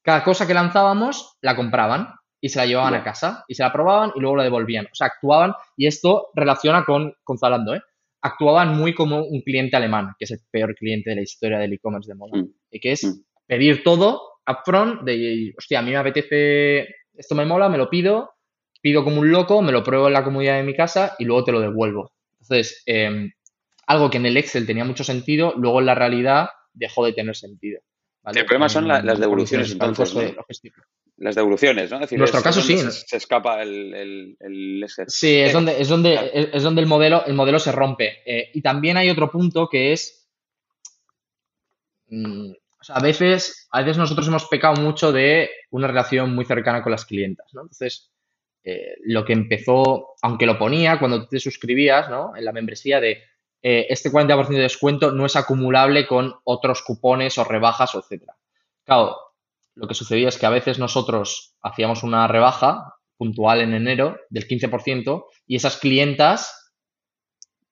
cada 0.03 0.24
cosa 0.24 0.45
que 0.45 0.53
lanzábamos 0.53 1.38
la 1.41 1.56
compraban 1.56 2.10
y 2.39 2.49
se 2.49 2.60
la 2.60 2.68
llevaban 2.68 2.93
a 2.93 3.03
casa 3.03 3.43
y 3.47 3.56
se 3.56 3.64
la 3.64 3.74
probaban 3.74 4.12
y 4.16 4.20
luego 4.20 4.36
la 4.36 4.43
devolvían. 4.43 4.86
O 4.86 4.93
sea, 4.93 5.08
actuaban, 5.08 5.53
y 5.76 5.88
esto 5.88 6.28
relaciona 6.36 6.86
con, 6.86 7.16
con 7.24 7.39
Zalando, 7.39 7.74
¿eh? 7.74 7.82
actuaban 8.22 8.78
muy 8.78 8.93
como 8.93 9.24
un 9.24 9.41
cliente 9.41 9.76
alemán, 9.76 10.14
que 10.20 10.26
es 10.26 10.32
el 10.32 10.39
peor 10.51 10.76
cliente 10.76 11.10
de 11.10 11.16
la 11.16 11.22
historia 11.24 11.58
del 11.58 11.74
e-commerce 11.74 12.08
de 12.08 12.16
moda, 12.16 12.38
mm. 12.38 12.47
y 12.70 12.80
que 12.80 12.91
es 12.91 13.03
mm. 13.03 13.24
pedir 13.47 13.82
todo 13.82 14.22
upfront 14.47 15.01
de, 15.01 15.51
hostia, 15.58 15.80
a 15.80 15.82
mí 15.82 15.89
me 15.89 15.97
apetece, 15.97 16.89
esto 17.16 17.34
me 17.34 17.45
mola, 17.45 17.70
me 17.70 17.80
lo 17.80 17.89
pido, 17.89 18.30
pido 18.82 19.03
como 19.03 19.22
un 19.22 19.32
loco, 19.32 19.64
me 19.64 19.72
lo 19.72 19.84
pruebo 19.84 20.08
en 20.08 20.14
la 20.14 20.24
comodidad 20.24 20.58
de 20.58 20.64
mi 20.64 20.76
casa 20.76 21.16
y 21.18 21.26
luego 21.26 21.43
te 21.43 21.51
lo 21.51 21.60
devuelvo. 21.60 22.12
Entonces, 22.39 22.84
em, 22.86 23.32
algo 23.88 24.10
que 24.10 24.18
en 24.18 24.26
el 24.26 24.38
Excel 24.38 24.66
tenía 24.66 24.86
mucho 24.86 25.04
sentido, 25.04 25.54
luego 25.58 25.80
en 25.80 25.86
la 25.86 25.96
realidad 25.96 26.50
dejó 26.74 27.06
de 27.06 27.14
tener 27.14 27.36
sentido. 27.36 27.82
El 28.34 28.46
problema 28.46 28.70
son 28.70 28.88
las 28.88 29.20
devoluciones 29.20 29.72
entonces. 29.72 30.16
Las 31.18 31.36
devoluciones, 31.36 31.92
¿no? 31.92 32.02
en 32.02 32.18
nuestro 32.18 32.42
caso 32.42 32.62
sí. 32.62 32.78
Se, 32.78 33.16
escapa 33.16 33.62
el, 33.62 34.36
Excel. 34.84 35.06
Sí, 35.08 35.38
es 35.38 35.54
donde, 35.54 35.80
es 35.80 35.88
donde, 35.88 36.50
es 36.52 36.62
donde 36.62 36.82
el, 36.82 36.88
modelo, 36.88 37.26
el 37.26 37.34
modelo 37.34 37.58
se 37.58 37.72
rompe. 37.72 38.22
Eh, 38.26 38.50
y 38.54 38.62
también 38.62 38.98
hay 38.98 39.10
otro 39.10 39.32
punto 39.32 39.70
que 39.70 39.94
es. 39.94 40.28
Mm, 42.10 42.52
o 42.52 42.84
sea, 42.84 42.98
a 42.98 43.02
veces, 43.02 43.68
a 43.72 43.80
veces 43.80 43.98
nosotros 43.98 44.28
hemos 44.28 44.46
pecado 44.48 44.82
mucho 44.82 45.14
de 45.14 45.50
una 45.70 45.88
relación 45.88 46.36
muy 46.36 46.44
cercana 46.44 46.84
con 46.84 46.92
las 46.92 47.06
clientas, 47.06 47.48
¿no? 47.54 47.62
Entonces, 47.62 48.12
eh, 48.64 48.98
lo 49.06 49.24
que 49.24 49.34
empezó, 49.34 50.16
aunque 50.22 50.46
lo 50.46 50.60
ponía 50.60 51.00
cuando 51.00 51.28
te 51.28 51.40
suscribías, 51.40 52.10
¿no? 52.10 52.36
En 52.36 52.44
la 52.44 52.52
membresía 52.52 53.00
de 53.00 53.24
eh, 53.68 53.88
este 53.89 54.11
40% 54.11 54.49
de 54.49 54.61
descuento 54.61 55.11
no 55.11 55.26
es 55.26 55.36
acumulable 55.36 56.05
con 56.05 56.36
otros 56.43 56.84
cupones 56.84 57.39
o 57.39 57.43
rebajas, 57.43 57.95
etcétera. 57.95 58.36
Claro, 58.84 59.18
lo 59.74 59.88
que 59.88 59.95
sucedía 59.95 60.30
es 60.30 60.38
que 60.38 60.45
a 60.45 60.51
veces 60.51 60.78
nosotros 60.78 61.55
hacíamos 61.63 62.03
una 62.03 62.28
rebaja 62.28 62.93
puntual 63.18 63.61
en 63.61 63.74
enero 63.74 64.18
del 64.30 64.47
15% 64.47 65.26
y 65.47 65.55
esas 65.55 65.78
clientas 65.78 66.74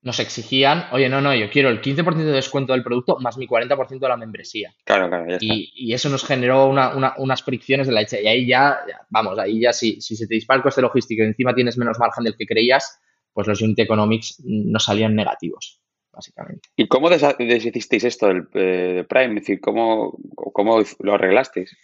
nos 0.02 0.20
exigían, 0.20 0.88
oye, 0.94 1.10
no, 1.10 1.22
no, 1.22 1.36
yo 1.36 1.52
quiero 1.52 1.70
el 1.70 1.80
15% 1.80 2.16
de 2.16 2.32
descuento 2.32 2.74
del 2.74 2.82
producto 2.82 3.20
más 3.20 3.38
mi 3.38 3.48
40% 3.48 4.00
de 4.00 4.10
la 4.10 4.18
membresía. 4.18 4.74
Claro, 4.86 5.10
claro, 5.10 5.30
ya 5.30 5.38
Y, 5.42 5.94
eso 5.94 6.10
nos 6.10 6.26
generó 6.26 6.70
unas 6.70 7.44
fricciones 7.44 7.86
de 7.86 7.94
la 7.94 8.02
hecha. 8.02 8.20
Y 8.20 8.26
ahí 8.26 8.48
ya, 8.48 8.80
vamos, 9.12 9.38
ahí 9.38 9.62
ya 9.62 9.72
si, 9.72 10.02
si 10.02 10.16
se 10.16 10.26
te 10.26 10.34
dispara 10.34 10.58
el 10.58 10.64
coste 10.64 10.82
logístico 10.82 11.22
y 11.22 11.28
encima 11.28 11.54
tienes 11.54 11.78
menos 11.78 12.00
margen 12.00 12.24
del 12.24 12.36
que 12.36 12.48
creías, 12.48 13.00
pues 13.32 13.46
los 13.46 13.62
unit 13.62 13.78
economics 13.78 14.42
no 14.44 14.80
salían 14.80 15.14
negativos 15.14 15.83
básicamente. 16.14 16.70
¿Y 16.76 16.88
cómo 16.88 17.10
deshicisteis 17.10 18.04
esto 18.04 18.28
del 18.28 18.48
eh, 18.54 19.06
Prime? 19.08 19.36
Es 19.36 19.42
decir, 19.42 19.60
¿cómo, 19.60 20.18
¿cómo, 20.36 20.82
lo 21.00 21.14
arreglasteis? 21.14 21.76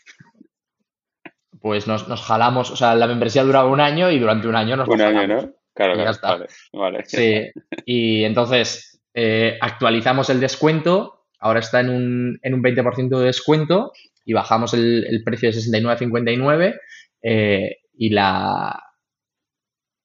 Pues 1.60 1.88
nos, 1.88 2.06
jalamos, 2.22 2.72
o 2.72 2.76
sea, 2.76 2.96
la 2.96 3.08
membresía 3.08 3.44
duraba 3.44 3.70
un 3.70 3.82
año 3.82 4.10
y 4.12 4.20
durante 4.20 4.48
un 4.48 4.56
año 4.56 4.78
nos 4.78 4.88
Un 4.88 5.02
año, 5.02 5.28
¿no? 5.28 5.54
Claro, 5.74 5.94
claro. 5.94 6.04
Ya 6.04 6.10
está. 6.12 6.40
Vale, 6.74 7.04
Sí, 7.06 7.50
y 7.86 8.24
entonces 8.24 9.02
eh, 9.14 9.58
actualizamos 9.60 10.30
el 10.30 10.40
descuento, 10.40 11.26
ahora 11.40 11.60
está 11.60 11.82
en 11.82 11.90
un, 11.90 12.40
en 12.42 12.54
un 12.54 12.64
20% 12.64 13.18
de 13.18 13.26
descuento 13.26 13.92
y 14.24 14.34
bajamos 14.34 14.74
el, 14.74 15.22
precio 15.26 15.52
de 15.52 15.58
69,59 15.58 16.80
eh, 17.24 17.78
y 17.98 18.10
la, 18.10 18.82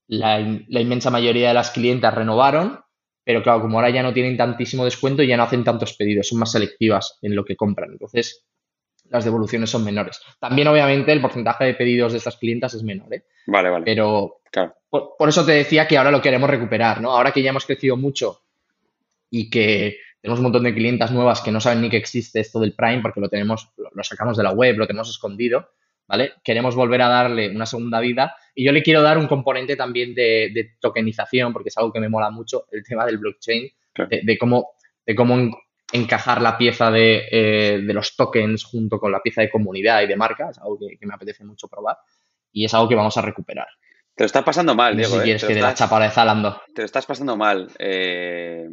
la, 0.09 0.39
la, 0.68 0.81
inmensa 0.81 1.11
mayoría 1.11 1.49
de 1.49 1.55
las 1.55 1.70
clientas 1.70 2.14
renovaron 2.14 2.81
pero 3.25 3.43
claro, 3.43 3.62
como 3.62 3.79
ahora 3.79 3.91
ya 3.91 4.03
no 4.03 4.12
tienen 4.12 4.37
tantísimo 4.37 4.85
descuento, 4.85 5.22
ya 5.22 5.37
no 5.37 5.45
hacen 5.45 5.64
tantos 5.64 5.95
pedidos, 5.95 6.29
son 6.29 6.39
más 6.39 6.53
selectivas 6.53 7.18
en 7.22 7.35
lo 7.35 7.45
que 7.45 7.57
compran. 7.57 7.93
Entonces, 7.93 8.45
las 9.09 9.25
devoluciones 9.25 9.70
son 9.70 9.85
menores. 9.85 10.20
También, 10.39 10.68
obviamente, 10.68 11.12
el 11.12 11.20
porcentaje 11.20 11.64
de 11.64 11.75
pedidos 11.75 12.12
de 12.12 12.18
estas 12.18 12.37
clientas 12.37 12.75
es 12.75 12.83
menor. 12.83 13.12
¿eh? 13.14 13.25
Vale, 13.47 13.70
vale. 13.70 13.85
Pero 13.85 14.41
por, 14.91 15.29
eso 15.29 15.45
te 15.45 15.53
decía 15.53 15.87
que 15.89 15.97
ahora 15.97 16.11
lo 16.11 16.22
queremos 16.22 16.49
recuperar, 16.49 17.01
¿no? 17.01 17.11
Ahora 17.11 17.33
que 17.33 17.43
ya 17.43 17.51
hemos 17.51 17.66
crecido 17.66 17.97
mucho 17.97 18.43
y 19.31 19.51
que 19.51 19.99
tenemos 20.20 20.39
un 20.39 20.45
montón 20.45 20.62
de 20.62 20.75
clientas 20.75 21.11
nuevas 21.11 21.41
que 21.41 21.51
no 21.51 21.61
saben 21.61 21.81
ni 21.81 21.91
que 21.91 21.97
existe 21.97 22.41
esto 22.41 22.61
del 22.61 22.75
Prime 22.75 23.03
porque 23.03 23.20
lo 23.20 23.29
tenemos, 23.29 23.70
lo 23.77 24.05
sacamos 24.05 24.37
de 24.37 24.45
la 24.45 24.53
web, 24.53 24.77
lo 24.77 24.87
tenemos 24.87 25.11
escondido, 25.11 25.70
¿vale? 26.07 26.34
Queremos 26.42 26.74
volver 26.74 27.02
a 27.02 27.09
darle 27.09 27.50
una 27.50 27.66
segunda 27.66 28.00
vida 28.00 28.34
y 28.55 28.64
yo 28.64 28.72
le 28.72 28.82
quiero 28.82 29.02
dar 29.02 29.18
un 29.18 29.26
componente 29.26 29.76
también 29.76 30.14
de, 30.14 30.76
tokenización 30.80 31.52
porque 31.52 31.68
es 31.68 31.78
algo 31.78 31.92
que 31.92 32.00
me 32.00 32.09
mola 32.09 32.30
mucho, 32.30 32.66
el 32.70 32.84
tema 32.84 33.05
del 33.07 33.18
blockchain, 33.18 33.68
de, 34.09 34.38
cómo, 34.38 34.72
de 35.05 35.14
cómo 35.14 35.50
encajar 35.92 36.40
la 36.40 36.57
pieza 36.57 36.90
eh, 36.96 37.80
de, 37.84 37.94
los 37.94 38.16
tokens 38.16 38.64
junto 38.64 38.98
con 38.98 39.12
la 39.12 39.20
pieza 39.20 39.42
de 39.42 39.50
comunidad 39.50 40.02
y 40.02 40.07
de 40.07 40.16
marca, 40.16 40.50
es 40.50 40.59
algo 40.59 40.78
que, 40.78 41.07
me 41.07 41.14
apetece 41.14 41.44
mucho 41.44 41.68
probar 41.68 41.98
y 42.52 42.64
es 42.64 42.74
algo 42.74 42.88
que 42.88 42.94
vamos 42.94 43.16
a 43.16 43.22
recuperar. 43.22 43.68
Te 44.14 44.22
lo 44.22 44.26
estás 44.26 44.44
pasando 44.44 44.76
mal, 44.76 44.96
Diego. 44.96 45.14
Si 45.14 45.18
¿eh? 45.18 45.22
quieres 45.24 45.44
que 45.44 45.55
de 45.55 45.61
la 45.61 45.74
chapa 45.74 45.98
de 45.98 46.09
Zalando. 46.11 46.62
Te 46.72 46.82
lo 46.82 46.86
estás 46.86 47.05
pasando 47.05 47.36
mal. 47.36 47.68
Eh... 47.80 48.68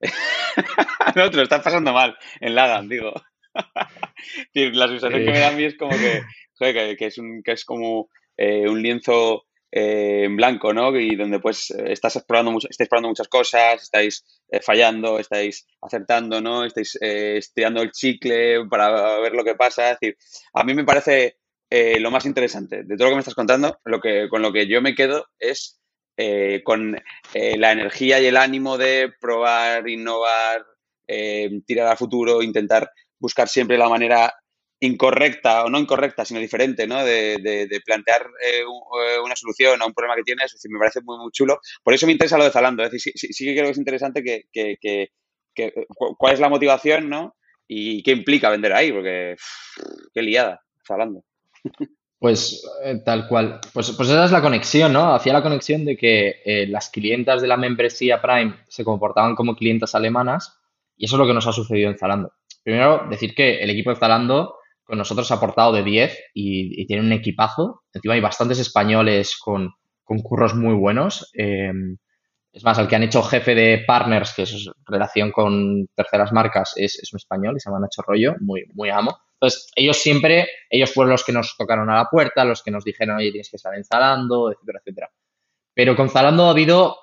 no, 1.16 1.30
te 1.30 1.36
lo 1.36 1.42
estás 1.42 1.62
pasando 1.62 1.92
mal 1.92 2.16
en 2.40 2.54
Lagan, 2.54 2.88
digo. 2.88 3.12
la 4.54 4.88
sensación 4.88 5.24
que 5.24 5.30
me 5.30 5.38
da 5.38 5.48
a 5.48 5.52
mí 5.52 5.64
es 5.64 5.76
como 5.76 5.90
que 5.90 6.22
que, 6.62 7.06
es, 7.06 7.18
un, 7.18 7.42
que 7.42 7.52
es 7.52 7.64
como 7.64 8.08
eh, 8.36 8.68
un 8.68 8.82
lienzo 8.82 9.44
eh, 9.70 10.24
en 10.24 10.36
blanco, 10.36 10.72
¿no? 10.72 10.96
Y 10.96 11.16
donde 11.16 11.40
pues 11.40 11.70
estás 11.70 12.16
explorando 12.16 12.52
estáis 12.58 12.80
explorando 12.80 13.08
muchas 13.08 13.28
cosas, 13.28 13.82
estáis 13.82 14.24
eh, 14.50 14.60
fallando, 14.60 15.18
estáis 15.18 15.66
acertando, 15.80 16.40
¿no? 16.40 16.64
Estáis 16.64 16.98
estirando 17.00 17.82
el 17.82 17.90
chicle 17.92 18.66
para 18.68 19.18
ver 19.20 19.32
lo 19.32 19.44
que 19.44 19.54
pasa. 19.54 19.90
Es 19.90 20.00
decir, 20.00 20.16
a 20.54 20.64
mí 20.64 20.74
me 20.74 20.84
parece 20.84 21.36
lo 22.00 22.10
más 22.10 22.26
interesante 22.26 22.82
de 22.84 22.96
todo 22.96 23.06
lo 23.06 23.12
que 23.12 23.16
me 23.16 23.20
estás 23.20 23.34
contando, 23.34 23.78
lo 23.84 23.98
que, 23.98 24.28
con 24.28 24.42
lo 24.42 24.52
que 24.52 24.66
yo 24.68 24.82
me 24.82 24.94
quedo 24.94 25.24
es 25.38 25.80
con 26.64 27.00
la 27.32 27.72
energía 27.72 28.20
y 28.20 28.26
el 28.26 28.36
ánimo 28.36 28.76
de 28.76 29.10
probar, 29.18 29.88
innovar, 29.88 30.66
tirar 31.64 31.86
al 31.86 31.96
futuro, 31.96 32.42
intentar 32.42 32.90
buscar 33.18 33.48
siempre 33.48 33.78
la 33.78 33.88
manera 33.88 34.34
incorrecta 34.82 35.64
o 35.64 35.70
no 35.70 35.78
incorrecta, 35.78 36.24
sino 36.24 36.40
diferente, 36.40 36.88
¿no? 36.88 37.04
De, 37.04 37.38
de, 37.38 37.80
plantear 37.84 38.22
eh, 38.44 38.62
eh, 38.62 39.20
una 39.24 39.36
solución 39.36 39.80
a 39.80 39.86
un 39.86 39.94
problema 39.94 40.16
que 40.16 40.24
tienes, 40.24 40.52
es 40.52 40.66
me 40.68 40.78
parece 40.78 41.00
muy, 41.02 41.30
chulo. 41.30 41.60
Por 41.84 41.94
eso 41.94 42.06
me 42.06 42.12
interesa 42.12 42.36
lo 42.36 42.44
de 42.44 42.50
Zalando, 42.50 42.88
sí, 42.90 43.12
sí, 43.14 43.44
que 43.44 43.52
creo 43.52 43.66
que 43.66 43.70
es 43.70 43.78
interesante 43.78 44.24
que, 44.24 44.42
que, 44.52 44.76
que, 45.54 45.72
cuál 46.18 46.34
es 46.34 46.40
la 46.40 46.48
motivación, 46.48 47.08
¿no? 47.08 47.36
Y 47.68 48.02
qué 48.02 48.10
implica 48.10 48.50
vender 48.50 48.72
ahí, 48.72 48.90
porque 48.90 49.36
qué 50.12 50.22
liada, 50.22 50.60
Zalando. 50.86 51.22
Pues 52.18 52.64
eh, 52.84 53.00
tal 53.04 53.28
cual. 53.28 53.60
Pues, 53.72 53.92
pues 53.92 54.08
esa 54.08 54.24
es 54.24 54.32
la 54.32 54.42
conexión, 54.42 54.92
¿no? 54.92 55.14
Hacía 55.14 55.32
la 55.32 55.42
conexión 55.42 55.84
de 55.84 55.96
que 55.96 56.66
las 56.68 56.90
clientas 56.90 57.40
de 57.40 57.48
la 57.48 57.56
membresía 57.56 58.20
Prime 58.20 58.56
se 58.68 58.84
comportaban 58.84 59.36
como 59.36 59.54
clientas 59.54 59.94
alemanas 59.94 60.58
y 60.96 61.04
eso 61.04 61.16
es 61.16 61.20
lo 61.20 61.26
que 61.26 61.34
nos 61.34 61.46
ha 61.46 61.52
sucedido 61.52 61.90
en 61.90 61.98
Zalando. 61.98 62.32
Primero, 62.64 63.06
decir 63.10 63.34
que 63.34 63.62
el 63.62 63.70
equipo 63.70 63.90
de 63.90 63.96
Zalando 63.96 64.56
con 64.84 64.98
nosotros 64.98 65.30
ha 65.30 65.34
aportado 65.34 65.72
de 65.72 65.82
10 65.82 66.18
y, 66.34 66.86
tiene 66.86 67.02
un 67.02 67.12
equipazo. 67.12 67.82
Encima 67.92 68.14
hay 68.14 68.20
bastantes 68.20 68.58
españoles 68.58 69.36
con, 69.38 69.70
curros 70.04 70.54
muy 70.54 70.74
buenos. 70.74 71.30
Em, 71.32 71.96
es 72.52 72.64
más, 72.64 72.78
el 72.78 72.86
que 72.86 72.96
han 72.96 73.02
hecho 73.02 73.22
jefe 73.22 73.54
de 73.54 73.82
partners, 73.86 74.34
que 74.34 74.42
es 74.42 74.70
relación 74.84 75.32
con 75.32 75.86
terceras 75.94 76.32
marcas, 76.32 76.74
es, 76.76 77.00
un 77.12 77.16
español 77.16 77.54
y 77.56 77.60
se 77.60 77.70
llama 77.70 77.80
Nacho 77.80 78.02
Rollo, 78.02 78.34
muy, 78.40 78.64
muy 78.74 78.90
amo. 78.90 79.18
Entonces, 79.34 79.70
ellos 79.74 79.96
siempre, 79.96 80.46
ellos 80.68 80.92
fueron 80.92 81.12
los 81.12 81.24
que 81.24 81.32
nos 81.32 81.56
tocaron 81.56 81.88
a 81.88 81.96
la 81.96 82.08
puerta, 82.10 82.44
los 82.44 82.62
que 82.62 82.70
nos 82.70 82.84
dijeron, 82.84 83.16
oye, 83.16 83.30
tienes 83.30 83.50
que 83.50 83.56
estar 83.56 83.74
en 83.74 83.84
Zalando, 83.84 84.52
etcétera, 84.52 84.80
etcétera. 84.80 85.10
Pero 85.74 85.96
con 85.96 86.10
Zalando 86.10 86.46
ha 86.46 86.50
habido 86.50 86.96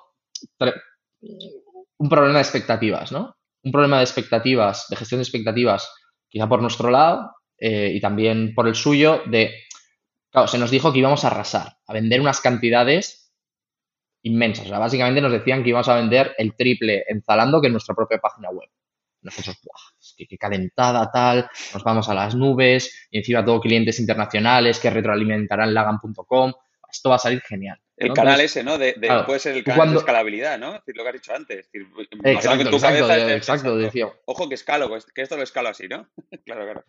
un 1.98 2.08
problema 2.08 2.38
de 2.38 2.42
expectativas, 2.42 3.10
¿no? 3.10 3.36
Un 3.62 3.72
problema 3.72 3.98
de 3.98 4.04
expectativas, 4.04 4.86
de 4.88 4.96
gestión 4.96 5.18
de 5.18 5.24
expectativas, 5.24 5.92
quizá 6.28 6.48
por 6.48 6.62
nuestro 6.62 6.90
lado, 6.90 7.30
eh, 7.60 7.92
y 7.94 8.00
también 8.00 8.54
por 8.54 8.66
el 8.66 8.74
suyo 8.74 9.22
de, 9.26 9.54
claro, 10.30 10.48
se 10.48 10.58
nos 10.58 10.70
dijo 10.70 10.92
que 10.92 10.98
íbamos 10.98 11.24
a 11.24 11.28
arrasar, 11.28 11.76
a 11.86 11.92
vender 11.92 12.20
unas 12.20 12.40
cantidades 12.40 13.32
inmensas. 14.22 14.66
O 14.66 14.68
sea, 14.68 14.78
básicamente 14.78 15.20
nos 15.20 15.32
decían 15.32 15.62
que 15.62 15.68
íbamos 15.68 15.88
a 15.88 15.96
vender 15.96 16.34
el 16.38 16.54
triple 16.54 17.04
en 17.08 17.22
Zalando 17.22 17.60
que 17.60 17.66
en 17.66 17.74
nuestra 17.74 17.94
propia 17.94 18.18
página 18.18 18.50
web. 18.50 18.68
Nosotros, 19.22 19.58
¡buah! 19.62 20.26
que, 20.26 20.38
calentada 20.38 21.10
tal, 21.12 21.48
nos 21.74 21.84
vamos 21.84 22.08
a 22.08 22.14
las 22.14 22.34
nubes, 22.34 23.08
y 23.10 23.18
encima 23.18 23.44
todo 23.44 23.60
clientes 23.60 24.00
internacionales 24.00 24.78
que 24.78 24.88
retroalimentarán 24.88 25.74
lagan.com. 25.74 26.52
Esto 26.90 27.10
va 27.10 27.16
a 27.16 27.18
salir 27.18 27.40
genial. 27.42 27.78
El 27.96 28.14
canal 28.14 28.40
ese, 28.40 28.64
¿no? 28.64 28.78
De, 28.78 28.94
puede 29.26 29.38
ser 29.38 29.56
el 29.56 29.62
canal 29.62 29.90
de 29.90 29.98
escalabilidad, 29.98 30.58
¿no? 30.58 30.76
Es 30.76 30.80
decir, 30.80 30.96
lo 30.96 31.02
que 31.02 31.08
has 31.10 31.14
dicho 31.14 31.34
antes. 31.34 31.70
exacto, 32.24 33.30
exacto, 33.30 33.76
decía. 33.76 34.08
Ojo 34.24 34.48
que 34.48 34.54
escalo, 34.54 34.88
pues, 34.88 35.04
que 35.04 35.20
esto 35.20 35.36
lo 35.36 35.42
escalo 35.42 35.68
así, 35.68 35.86
¿no? 35.86 36.08
claro, 36.46 36.64
claro. 36.64 36.84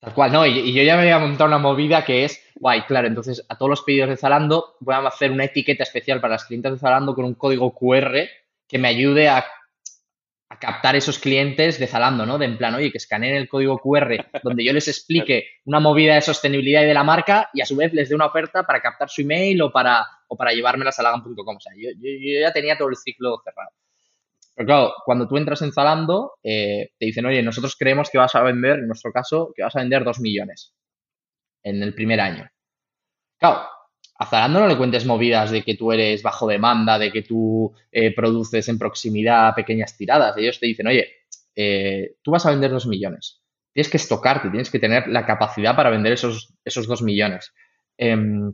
Tal 0.00 0.14
cual, 0.14 0.32
no, 0.32 0.46
y, 0.46 0.72
yo 0.72 0.82
ya 0.82 0.94
me 0.94 1.02
había 1.02 1.18
montado 1.18 1.48
una 1.48 1.58
movida 1.58 2.04
que 2.04 2.24
es, 2.24 2.40
guay, 2.54 2.82
claro, 2.82 3.08
entonces 3.08 3.44
a 3.48 3.56
todos 3.56 3.70
los 3.70 3.82
pedidos 3.82 4.08
de 4.08 4.16
Zalando 4.16 4.76
voy 4.80 4.94
a 4.94 4.98
hacer 4.98 5.32
una 5.32 5.44
etiqueta 5.44 5.82
especial 5.82 6.20
para 6.20 6.34
las 6.34 6.44
clientes 6.44 6.72
de 6.72 6.78
Zalando 6.78 7.14
con 7.14 7.24
un 7.24 7.34
código 7.34 7.74
QR 7.74 8.16
que 8.68 8.78
me 8.78 8.88
ayude 8.88 9.28
a 9.28 9.44
a 10.50 10.58
captar 10.58 10.96
esos 10.96 11.18
clientes 11.18 11.78
de 11.78 11.86
Zalando, 11.86 12.24
¿no? 12.24 12.38
De 12.38 12.46
en 12.46 12.56
plan, 12.56 12.74
oye, 12.74 12.90
que 12.90 12.98
escaneen 12.98 13.36
el 13.36 13.48
código 13.48 13.78
QR 13.78 14.16
donde 14.42 14.64
yo 14.64 14.72
les 14.72 14.88
explique 14.88 15.46
una 15.66 15.78
movida 15.78 16.14
de 16.14 16.22
sostenibilidad 16.22 16.82
y 16.82 16.86
de 16.86 16.94
la 16.94 17.04
marca 17.04 17.50
y 17.52 17.60
a 17.60 17.66
su 17.66 17.76
vez 17.76 17.92
les 17.92 18.08
dé 18.08 18.14
una 18.14 18.26
oferta 18.26 18.62
para 18.62 18.80
captar 18.80 19.10
su 19.10 19.22
email 19.22 19.60
o 19.60 19.70
para, 19.70 20.06
o 20.26 20.36
para 20.36 20.52
llevármelas 20.52 20.98
a 20.98 21.02
lagan.com. 21.02 21.56
O 21.56 21.60
sea, 21.60 21.72
yo, 21.76 21.90
ya 22.40 22.52
tenía 22.52 22.78
todo 22.78 22.88
el 22.88 22.96
ciclo 22.96 23.40
cerrado. 23.44 23.70
Pero 24.58 24.66
claro, 24.66 24.94
cuando 25.04 25.28
tú 25.28 25.36
entras 25.36 25.62
en 25.62 25.70
Zalando, 25.70 26.32
eh, 26.42 26.90
te 26.98 27.06
dicen, 27.06 27.24
oye, 27.24 27.40
nosotros 27.44 27.76
creemos 27.78 28.10
que 28.10 28.18
vas 28.18 28.34
a 28.34 28.42
vender, 28.42 28.80
en 28.80 28.88
nuestro 28.88 29.12
caso, 29.12 29.52
que 29.54 29.62
vas 29.62 29.76
a 29.76 29.78
vender 29.78 30.02
dos 30.02 30.18
millones 30.18 30.74
en 31.62 31.80
el 31.80 31.94
primer 31.94 32.18
año. 32.20 32.44
Claro, 33.38 33.60
a 34.18 34.26
Zalando 34.26 34.58
no 34.58 34.66
le 34.66 34.76
cuentes 34.76 35.06
movidas 35.06 35.52
de 35.52 35.62
que 35.62 35.76
tú 35.76 35.92
eres 35.92 36.24
bajo 36.24 36.48
demanda, 36.48 36.98
de 36.98 37.12
que 37.12 37.22
tú 37.22 37.72
eh, 37.92 38.12
produces 38.12 38.68
en 38.68 38.80
proximidad 38.80 39.54
pequeñas 39.54 39.96
tiradas. 39.96 40.36
Ellos 40.36 40.58
te 40.58 40.66
dicen, 40.66 40.88
oye, 40.88 41.08
eh, 41.54 42.16
tú 42.20 42.32
vas 42.32 42.44
a 42.44 42.50
vender 42.50 42.72
dos 42.72 42.88
millones. 42.88 43.40
Tienes 43.72 43.88
que 43.88 43.98
estocarte, 43.98 44.50
tienes 44.50 44.72
que 44.72 44.80
tener 44.80 45.06
la 45.06 45.24
capacidad 45.24 45.76
para 45.76 45.90
vender 45.90 46.14
esos, 46.14 46.52
esos 46.64 46.88
dos 46.88 47.00
millones. 47.00 47.52
Em, 47.96 48.52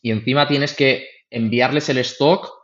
y 0.00 0.10
encima 0.10 0.48
tienes 0.48 0.74
que 0.74 1.06
enviarles 1.28 1.90
el 1.90 1.98
stock 1.98 2.63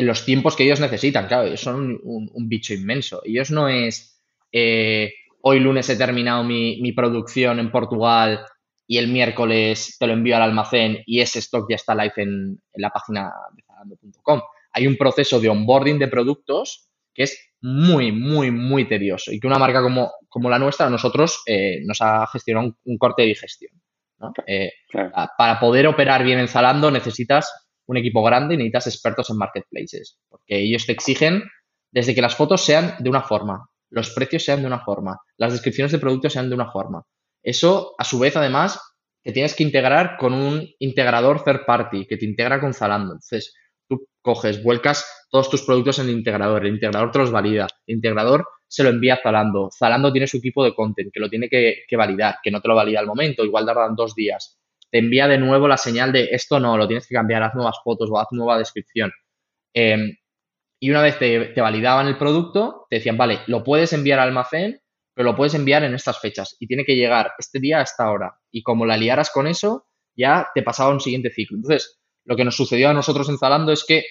en 0.00 0.06
los 0.06 0.24
tiempos 0.24 0.56
que 0.56 0.64
ellos 0.64 0.80
necesitan. 0.80 1.26
Claro, 1.26 1.46
ellos 1.46 1.60
son 1.60 2.00
un, 2.02 2.48
bicho 2.48 2.72
inmenso. 2.72 3.20
Ellos 3.22 3.50
no 3.50 3.68
es, 3.68 4.18
eh, 4.50 5.12
hoy 5.42 5.60
lunes 5.60 5.90
he 5.90 5.96
terminado 5.96 6.42
mi, 6.42 6.80
mi 6.80 6.92
producción 6.92 7.58
en 7.58 7.70
Portugal 7.70 8.46
y 8.86 8.96
el 8.96 9.08
miércoles 9.08 9.98
te 10.00 10.06
lo 10.06 10.14
envío 10.14 10.36
al 10.36 10.42
almacén 10.42 11.02
y 11.04 11.20
ese 11.20 11.40
stock 11.40 11.66
ya 11.68 11.76
está 11.76 11.94
live 11.94 12.14
en, 12.16 12.62
la 12.76 12.88
página 12.88 13.30
de 13.54 13.62
Zalando.com. 13.62 14.40
Hay 14.72 14.86
un 14.86 14.96
proceso 14.96 15.38
de 15.38 15.50
onboarding 15.50 15.98
de 15.98 16.08
productos 16.08 16.88
que 17.12 17.24
es 17.24 17.52
muy, 17.60 18.10
muy, 18.10 18.50
muy 18.50 18.88
tedioso 18.88 19.32
y 19.32 19.38
que 19.38 19.46
una 19.46 19.58
marca 19.58 19.82
como, 19.82 20.12
como 20.30 20.48
la 20.48 20.58
nuestra 20.58 20.86
a 20.86 20.90
nosotros 20.90 21.42
eh, 21.44 21.80
nos 21.84 22.00
ha 22.00 22.26
gestionado 22.28 22.74
un, 22.84 22.96
corte 22.96 23.20
de 23.20 23.28
digestión. 23.28 23.72
Eh, 24.46 24.72
para 25.36 25.60
poder 25.60 25.86
operar 25.86 26.24
bien 26.24 26.38
en 26.38 26.48
Zalando 26.48 26.90
necesitas 26.90 27.59
un 27.90 27.96
equipo 27.96 28.22
grande 28.22 28.54
y 28.54 28.56
necesitas 28.56 28.86
expertos 28.86 29.30
en 29.30 29.36
marketplaces, 29.36 30.18
porque 30.28 30.60
ellos 30.60 30.86
te 30.86 30.92
exigen 30.92 31.42
desde 31.90 32.14
que 32.14 32.22
las 32.22 32.36
fotos 32.36 32.64
sean 32.64 32.94
de 33.00 33.10
una 33.10 33.22
forma, 33.22 33.68
los 33.90 34.10
precios 34.10 34.44
sean 34.44 34.60
de 34.60 34.66
una 34.66 34.80
forma, 34.80 35.18
las 35.36 35.52
descripciones 35.52 35.90
de 35.92 35.98
productos 35.98 36.32
sean 36.32 36.48
de 36.48 36.54
una 36.54 36.70
forma, 36.70 37.04
eso, 37.42 37.94
a 37.98 38.04
su 38.04 38.18
vez, 38.18 38.36
además, 38.36 38.80
te 39.22 39.32
tienes 39.32 39.54
que 39.54 39.62
integrar 39.62 40.16
con 40.18 40.34
un 40.34 40.68
integrador 40.78 41.42
third 41.42 41.64
party 41.66 42.06
que 42.06 42.16
te 42.16 42.24
integra 42.24 42.60
con 42.60 42.74
Zalando. 42.74 43.12
Entonces, 43.12 43.54
tú 43.88 44.06
coges, 44.22 44.62
vuelcas 44.62 45.26
todos 45.30 45.50
tus 45.50 45.62
productos 45.62 45.98
en 45.98 46.08
el 46.08 46.16
integrador, 46.16 46.64
el 46.64 46.74
integrador 46.74 47.10
te 47.10 47.18
los 47.18 47.30
valida, 47.30 47.66
el 47.86 47.96
integrador 47.96 48.46
se 48.66 48.84
lo 48.84 48.90
envía 48.90 49.14
a 49.14 49.20
Zalando, 49.22 49.70
Zalando 49.76 50.12
tiene 50.12 50.26
su 50.26 50.36
equipo 50.36 50.64
de 50.64 50.74
content 50.74 51.10
que 51.12 51.20
lo 51.20 51.28
tiene 51.28 51.48
que, 51.48 51.84
validar, 51.96 52.36
que 52.42 52.50
no 52.50 52.60
te 52.60 52.68
lo 52.68 52.74
valida 52.74 53.00
al 53.00 53.06
momento, 53.06 53.44
igual 53.44 53.66
tardan 53.66 53.96
dos 53.96 54.14
días. 54.14 54.59
Te 54.90 54.98
envía 54.98 55.28
de 55.28 55.38
nuevo 55.38 55.68
la 55.68 55.76
señal 55.76 56.12
de 56.12 56.28
esto 56.32 56.60
no, 56.60 56.76
lo 56.76 56.86
tienes 56.86 57.06
que 57.06 57.14
cambiar, 57.14 57.42
haz 57.42 57.54
nuevas 57.54 57.76
fotos 57.84 58.10
o 58.10 58.18
haz 58.18 58.28
nueva 58.32 58.58
descripción. 58.58 59.12
Em, 59.74 60.16
y 60.80 60.90
una 60.90 61.02
vez 61.02 61.18
te, 61.18 61.46
te 61.46 61.60
validaban 61.60 62.06
el 62.06 62.18
producto, 62.18 62.86
te 62.90 62.96
decían, 62.96 63.16
vale, 63.16 63.40
lo 63.46 63.62
puedes 63.62 63.92
enviar 63.92 64.18
al 64.18 64.28
almacén 64.28 64.80
pero 65.14 65.32
lo 65.32 65.36
puedes 65.36 65.52
enviar 65.52 65.84
en 65.84 65.94
estas 65.94 66.18
fechas 66.18 66.56
y 66.60 66.66
tiene 66.66 66.84
que 66.84 66.96
llegar 66.96 67.32
este 67.38 67.60
día 67.60 67.80
a 67.80 67.82
esta 67.82 68.10
hora. 68.10 68.38
Y 68.50 68.62
como 68.62 68.86
la 68.86 68.96
liaras 68.96 69.30
con 69.30 69.46
eso, 69.46 69.86
ya 70.16 70.48
te 70.54 70.62
pasaba 70.62 70.94
un 70.94 71.00
siguiente 71.00 71.30
ciclo. 71.30 71.58
Entonces, 71.58 72.00
lo 72.24 72.36
que 72.36 72.44
nos 72.46 72.56
sucedió 72.56 72.88
a 72.88 72.94
nosotros 72.94 73.28
en 73.28 73.36
Zalando 73.36 73.70
es 73.70 73.84
que 73.86 74.04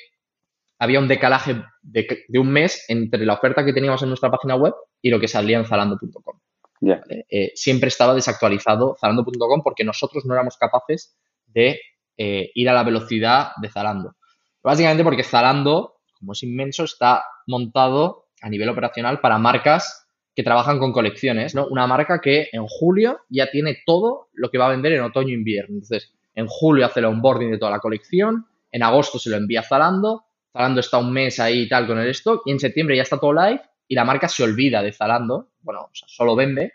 había 0.78 1.00
un 1.00 1.08
decalaje 1.08 1.64
de, 1.82 2.26
un 2.40 2.52
mes 2.52 2.86
entre 2.90 3.26
la 3.26 3.34
oferta 3.34 3.66
que 3.66 3.74
teníamos 3.74 4.04
en 4.04 4.10
nuestra 4.10 4.30
página 4.30 4.56
web 4.56 4.74
y 5.02 5.10
lo 5.10 5.20
que 5.20 5.28
salía 5.28 5.58
en 5.58 5.66
zalando.com. 5.66 6.39
Eh, 6.82 7.52
siempre 7.56 7.90
estaba 7.90 8.14
desactualizado 8.14 8.96
zalando.com 9.00 9.62
porque 9.64 9.84
nosotros 9.84 10.26
no 10.26 10.34
éramos 10.34 10.58
capaces 10.58 11.18
de 11.48 11.80
eh, 12.18 12.52
ir 12.54 12.70
a 12.70 12.74
la 12.74 12.84
velocidad 12.84 13.52
de 13.62 13.70
Zalando. 13.70 14.16
Básicamente 14.64 15.04
porque 15.04 15.24
Zalando, 15.24 16.02
como 16.14 16.34
es 16.34 16.44
inmenso, 16.44 16.84
está 16.84 17.24
montado 17.48 18.28
a 18.42 18.50
nivel 18.50 18.70
operacional 18.70 19.20
para 19.20 19.38
marcas 19.38 20.06
que 20.36 20.44
trabajan 20.44 20.80
con 20.80 20.94
colecciones, 20.94 21.56
¿no? 21.56 21.68
Una 21.68 21.88
marca 21.88 22.22
que 22.22 22.48
en 22.52 22.66
julio 22.68 23.22
ya 23.30 23.50
tiene 23.50 23.80
todo 23.86 24.30
lo 24.34 24.50
que 24.50 24.58
va 24.58 24.68
a 24.68 24.72
vender 24.72 24.94
en 24.94 25.02
otoño 25.02 25.30
e 25.30 25.34
invierno. 25.34 25.76
Entonces, 25.76 26.14
en 26.36 26.48
julio 26.48 26.86
hace 26.86 27.00
el 27.00 27.08
onboarding 27.08 27.52
de 27.52 27.58
toda 27.58 27.72
la 27.72 27.80
colección, 27.80 28.46
en 28.72 28.84
agosto 28.84 29.20
se 29.20 29.30
lo 29.30 29.38
envía 29.38 29.64
Zalando, 29.64 30.26
Zalando 30.54 30.80
está 30.80 30.98
un 30.98 31.12
mes 31.12 31.40
ahí 31.40 31.62
y 31.62 31.70
tal 31.70 31.88
con 31.88 32.00
el 32.00 32.10
stock, 32.10 32.44
y 32.46 32.52
en 32.52 32.60
septiembre 32.60 32.96
ya 32.96 33.04
está 33.04 33.20
todo 33.20 33.34
live 33.34 33.62
y 33.90 33.96
la 33.96 34.06
marca 34.06 34.30
se 34.30 34.44
olvida 34.44 34.84
de 34.84 34.94
Zalando, 34.94 35.50
bueno, 35.62 35.90
solo 35.92 36.36
vende, 36.36 36.74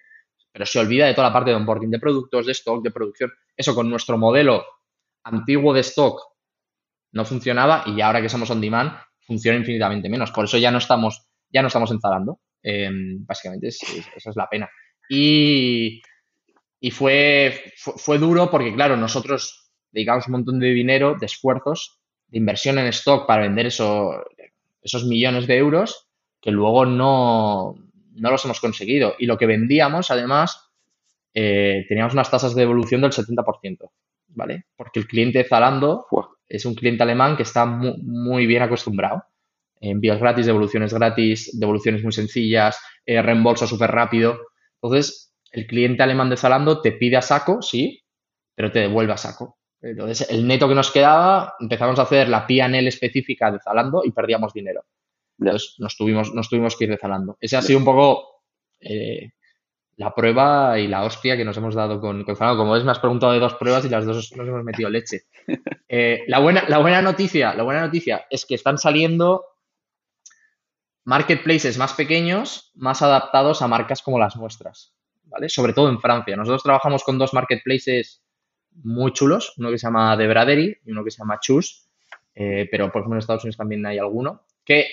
pero 0.53 0.67
se 0.67 0.81
olvida 0.81 1.07
de 1.07 1.15
toda 1.15 1.29
la 1.29 1.33
parte 1.33 1.51
de 1.51 1.57
onboarding 1.57 1.91
de 1.91 2.01
productos, 2.01 2.45
de 2.45 2.53
stock, 2.53 2.83
de 2.83 2.91
producción. 2.91 3.33
Eso 3.57 3.73
con 3.73 3.89
nuestro 3.89 4.19
modelo 4.19 4.65
antiguo 5.23 5.73
de 5.73 5.81
stock 5.81 6.21
no 7.13 7.25
funcionaba 7.25 7.85
y 7.87 8.01
ahora 8.01 8.21
que 8.21 8.29
somos 8.29 8.51
on 8.51 8.61
demand 8.61 8.93
funciona 9.21 9.59
infinitamente 9.59 10.09
menos. 10.09 10.33
Por 10.33 10.45
eso 10.47 10.59
ya 10.59 10.73
no 10.73 10.79
estamos, 10.79 11.25
ya 11.49 11.63
no 11.63 11.69
estamos 11.69 11.93
en 11.93 12.01
Zalando. 12.01 12.41
Em, 12.61 13.25
básicamente, 13.25 13.69
esa 13.69 14.31
es 14.31 14.37
la 14.37 14.49
pena. 14.49 14.69
Y, 15.09 16.03
fue, 16.91 17.73
fue, 17.77 18.19
duro 18.19 18.51
porque, 18.51 18.75
claro, 18.75 18.97
nosotros 18.97 19.71
dedicamos 19.93 20.27
un 20.27 20.33
montón 20.33 20.59
de 20.59 20.71
dinero, 20.71 21.15
de 21.19 21.27
esfuerzos, 21.27 22.01
de 22.27 22.39
inversión 22.39 22.79
en 22.79 22.87
stock 22.87 23.25
para 23.27 23.43
vender 23.43 23.67
eso, 23.67 24.11
esos 24.83 25.05
millones 25.05 25.47
de 25.47 25.57
euros 25.57 26.09
que 26.45 26.51
luego 26.51 26.85
no, 26.85 27.75
no 28.13 28.31
los 28.31 28.45
hemos 28.45 28.61
conseguido. 28.61 29.15
Y 29.19 29.25
lo 29.25 29.39
que 29.39 29.47
vendíamos, 29.47 30.11
además, 30.11 30.71
eh, 31.33 31.87
teníamos 31.89 32.13
unas 32.13 32.31
tasas 32.31 32.55
de 32.55 32.61
devolución 32.61 33.01
del 33.01 33.13
70%, 33.13 33.91
¿vale? 34.29 34.67
Porque 34.77 35.01
el 35.01 35.07
cliente 35.07 35.43
Zalando 35.45 36.07
es 36.47 36.67
un 36.67 36.75
cliente 36.75 37.03
alemán 37.03 37.37
que 37.37 37.45
está 37.45 37.65
muy 37.65 38.47
bien 38.47 38.63
acostumbrado 38.63 39.25
envíos 39.91 40.19
gratis, 40.19 40.47
devoluciones 40.47 40.95
gratis, 40.95 41.59
devoluciones 41.59 42.03
muy 42.03 42.13
sencillas, 42.13 42.79
eh, 43.05 43.21
reembolso 43.23 43.67
súper 43.67 43.91
rápido. 43.91 44.39
Entonces, 44.81 45.35
el 45.53 45.67
cliente 45.67 46.03
alemán 46.03 46.31
de 46.31 46.37
Zalando 46.37 46.81
te 46.81 46.93
pide 46.93 47.17
a 47.17 47.23
saco, 47.23 47.63
sí, 47.63 48.03
pero 48.55 48.71
te 48.71 48.81
devuelve 48.81 49.13
a 49.13 49.17
saco. 49.17 49.59
Entonces, 49.81 50.29
el 50.31 50.47
neto 50.47 50.69
que 50.69 50.75
nos 50.75 50.91
quedaba, 50.91 51.55
empezamos 51.61 51.99
a 51.99 52.03
hacer 52.03 52.29
la 52.29 52.47
P&L 52.47 52.89
específica 52.89 53.51
de 53.51 53.59
Zalando 53.61 54.03
y 54.05 54.13
perdíamos 54.13 54.53
dinero. 54.53 54.85
Entonces, 55.39 55.75
nos 55.79 55.97
tuvimos, 55.97 56.33
nos 56.35 56.49
tuvimos 56.49 56.77
que 56.77 56.85
ir 56.85 56.91
de 56.91 56.99
Zalando. 56.99 57.37
Ese 57.41 57.57
ha 57.57 57.63
sido 57.63 57.79
un 57.79 57.85
poco 57.85 58.43
eh, 58.81 59.31
la 59.97 60.15
prueba 60.15 60.79
y 60.79 60.89
la 60.89 61.05
hostia 61.05 61.37
que 61.37 61.45
nos 61.45 61.57
hemos 61.57 61.75
dado 61.75 62.01
con, 62.01 62.25
con 62.25 62.37
Zalando. 62.37 62.63
Como 62.63 62.73
ves, 62.73 62.85
me 62.85 62.91
has 62.91 62.99
preguntado 62.99 63.33
de 63.33 63.41
dos 63.41 63.55
pruebas 63.55 63.85
y 63.85 63.89
las 63.89 64.05
dos 64.05 64.33
nos 64.37 64.49
hemos 64.49 64.65
metido 64.65 64.91
leche. 64.91 65.23
Eh, 65.87 66.25
la, 66.27 66.41
buena, 66.41 66.65
la, 66.67 66.79
buena 66.79 67.03
noticia, 67.03 67.55
la 67.55 67.63
buena 67.63 67.83
noticia 67.83 68.27
es 68.29 68.47
que 68.47 68.57
están 68.57 68.79
saliendo 68.79 69.45
marketplaces 71.05 71.79
más 71.79 71.93
pequeños, 71.93 72.73
más 72.75 73.03
adaptados 73.03 73.63
a 73.63 73.69
marcas 73.69 74.03
como 74.03 74.19
las 74.19 74.35
nuestras, 74.35 74.95
¿vale? 75.25 75.49
Sobre 75.49 75.73
todo 75.73 75.89
en 75.91 76.01
Francia. 76.01 76.37
Nosotros 76.37 76.63
trabajamos 76.65 77.05
con 77.05 77.19
dos 77.19 77.33
marketplaces 77.35 78.25
muy 78.83 79.13
chulos, 79.13 79.55
uno 79.57 79.71
que 79.71 79.79
se 79.79 79.87
llama 79.87 80.17
The 80.17 80.27
Bradery 80.27 80.79
y 80.85 80.91
uno 80.91 81.05
que 81.05 81.11
se 81.11 81.19
llama 81.19 81.39
Choose, 81.41 81.83
eh, 82.35 82.67
pero 82.71 82.91
por 82.91 83.03
ejemplo 83.03 83.17
en 83.17 83.21
Estados 83.21 83.45
Unidos 83.45 83.57
también 83.57 83.87
hay 83.87 83.99
alguno, 83.99 84.47
que 84.65 84.89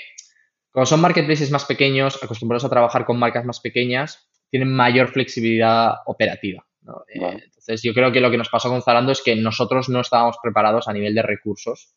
como 0.71 0.85
son 0.85 1.01
marketplaces 1.01 1.51
más 1.51 1.65
pequeños, 1.65 2.21
acostumbrados 2.23 2.65
a 2.65 2.69
trabajar 2.69 3.05
con 3.05 3.19
marcas 3.19 3.45
más 3.45 3.59
pequeñas, 3.59 4.29
tienen 4.49 4.73
mayor 4.73 5.09
flexibilidad 5.09 5.95
operativa. 6.05 6.65
Eh, 7.13 7.39
entonces 7.43 7.81
yo 7.83 7.93
creo 7.93 8.11
que 8.11 8.19
lo 8.19 8.31
que 8.31 8.37
nos 8.37 8.49
pasó 8.49 8.69
con 8.69 8.81
Zalando 8.81 9.11
es 9.11 9.21
que 9.21 9.35
nosotros 9.35 9.89
no 9.89 10.01
estábamos 10.01 10.37
preparados 10.41 10.87
a 10.87 10.93
nivel 10.93 11.13
de 11.13 11.21
recursos 11.21 11.93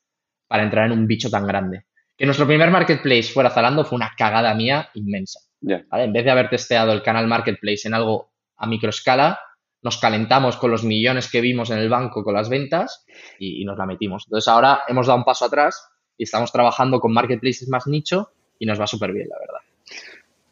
para 0.46 0.62
entrar 0.62 0.86
en 0.86 0.92
un 0.92 1.06
bicho 1.06 1.30
tan 1.30 1.46
grande. 1.46 1.86
Que 2.16 2.26
nuestro 2.26 2.46
primer 2.46 2.70
marketplace 2.70 3.24
fuera 3.24 3.50
Zalando 3.50 3.84
fue 3.84 3.96
una 3.96 4.12
cagada 4.16 4.54
mía 4.54 4.90
inmensa. 4.94 5.40
En 5.60 6.12
vez 6.12 6.24
de 6.24 6.30
haber 6.30 6.50
testeado 6.50 6.92
el 6.92 7.02
canal 7.02 7.26
marketplace 7.26 7.88
en 7.88 7.94
algo 7.94 8.32
a 8.56 8.66
microescala, 8.66 9.40
nos 9.82 9.98
calentamos 9.98 10.56
con 10.56 10.70
los 10.70 10.84
millones 10.84 11.30
que 11.30 11.40
vimos 11.40 11.70
en 11.70 11.78
el 11.78 11.88
banco 11.88 12.22
con 12.22 12.34
las 12.34 12.48
ventas 12.48 13.04
y, 13.38 13.64
nos 13.64 13.76
la 13.78 13.86
metimos. 13.86 14.24
Entonces 14.26 14.48
ahora 14.48 14.82
hemos 14.88 15.06
dado 15.06 15.18
un 15.18 15.24
paso 15.24 15.44
atrás 15.44 15.88
y 16.16 16.24
estamos 16.24 16.52
trabajando 16.52 17.00
con 17.00 17.12
marketplaces 17.12 17.68
más 17.68 17.86
nicho 17.86 18.30
y 18.58 18.66
nos 18.66 18.80
va 18.80 18.86
súper 18.86 19.12
bien, 19.12 19.28
la 19.28 19.38
verdad. 19.38 19.60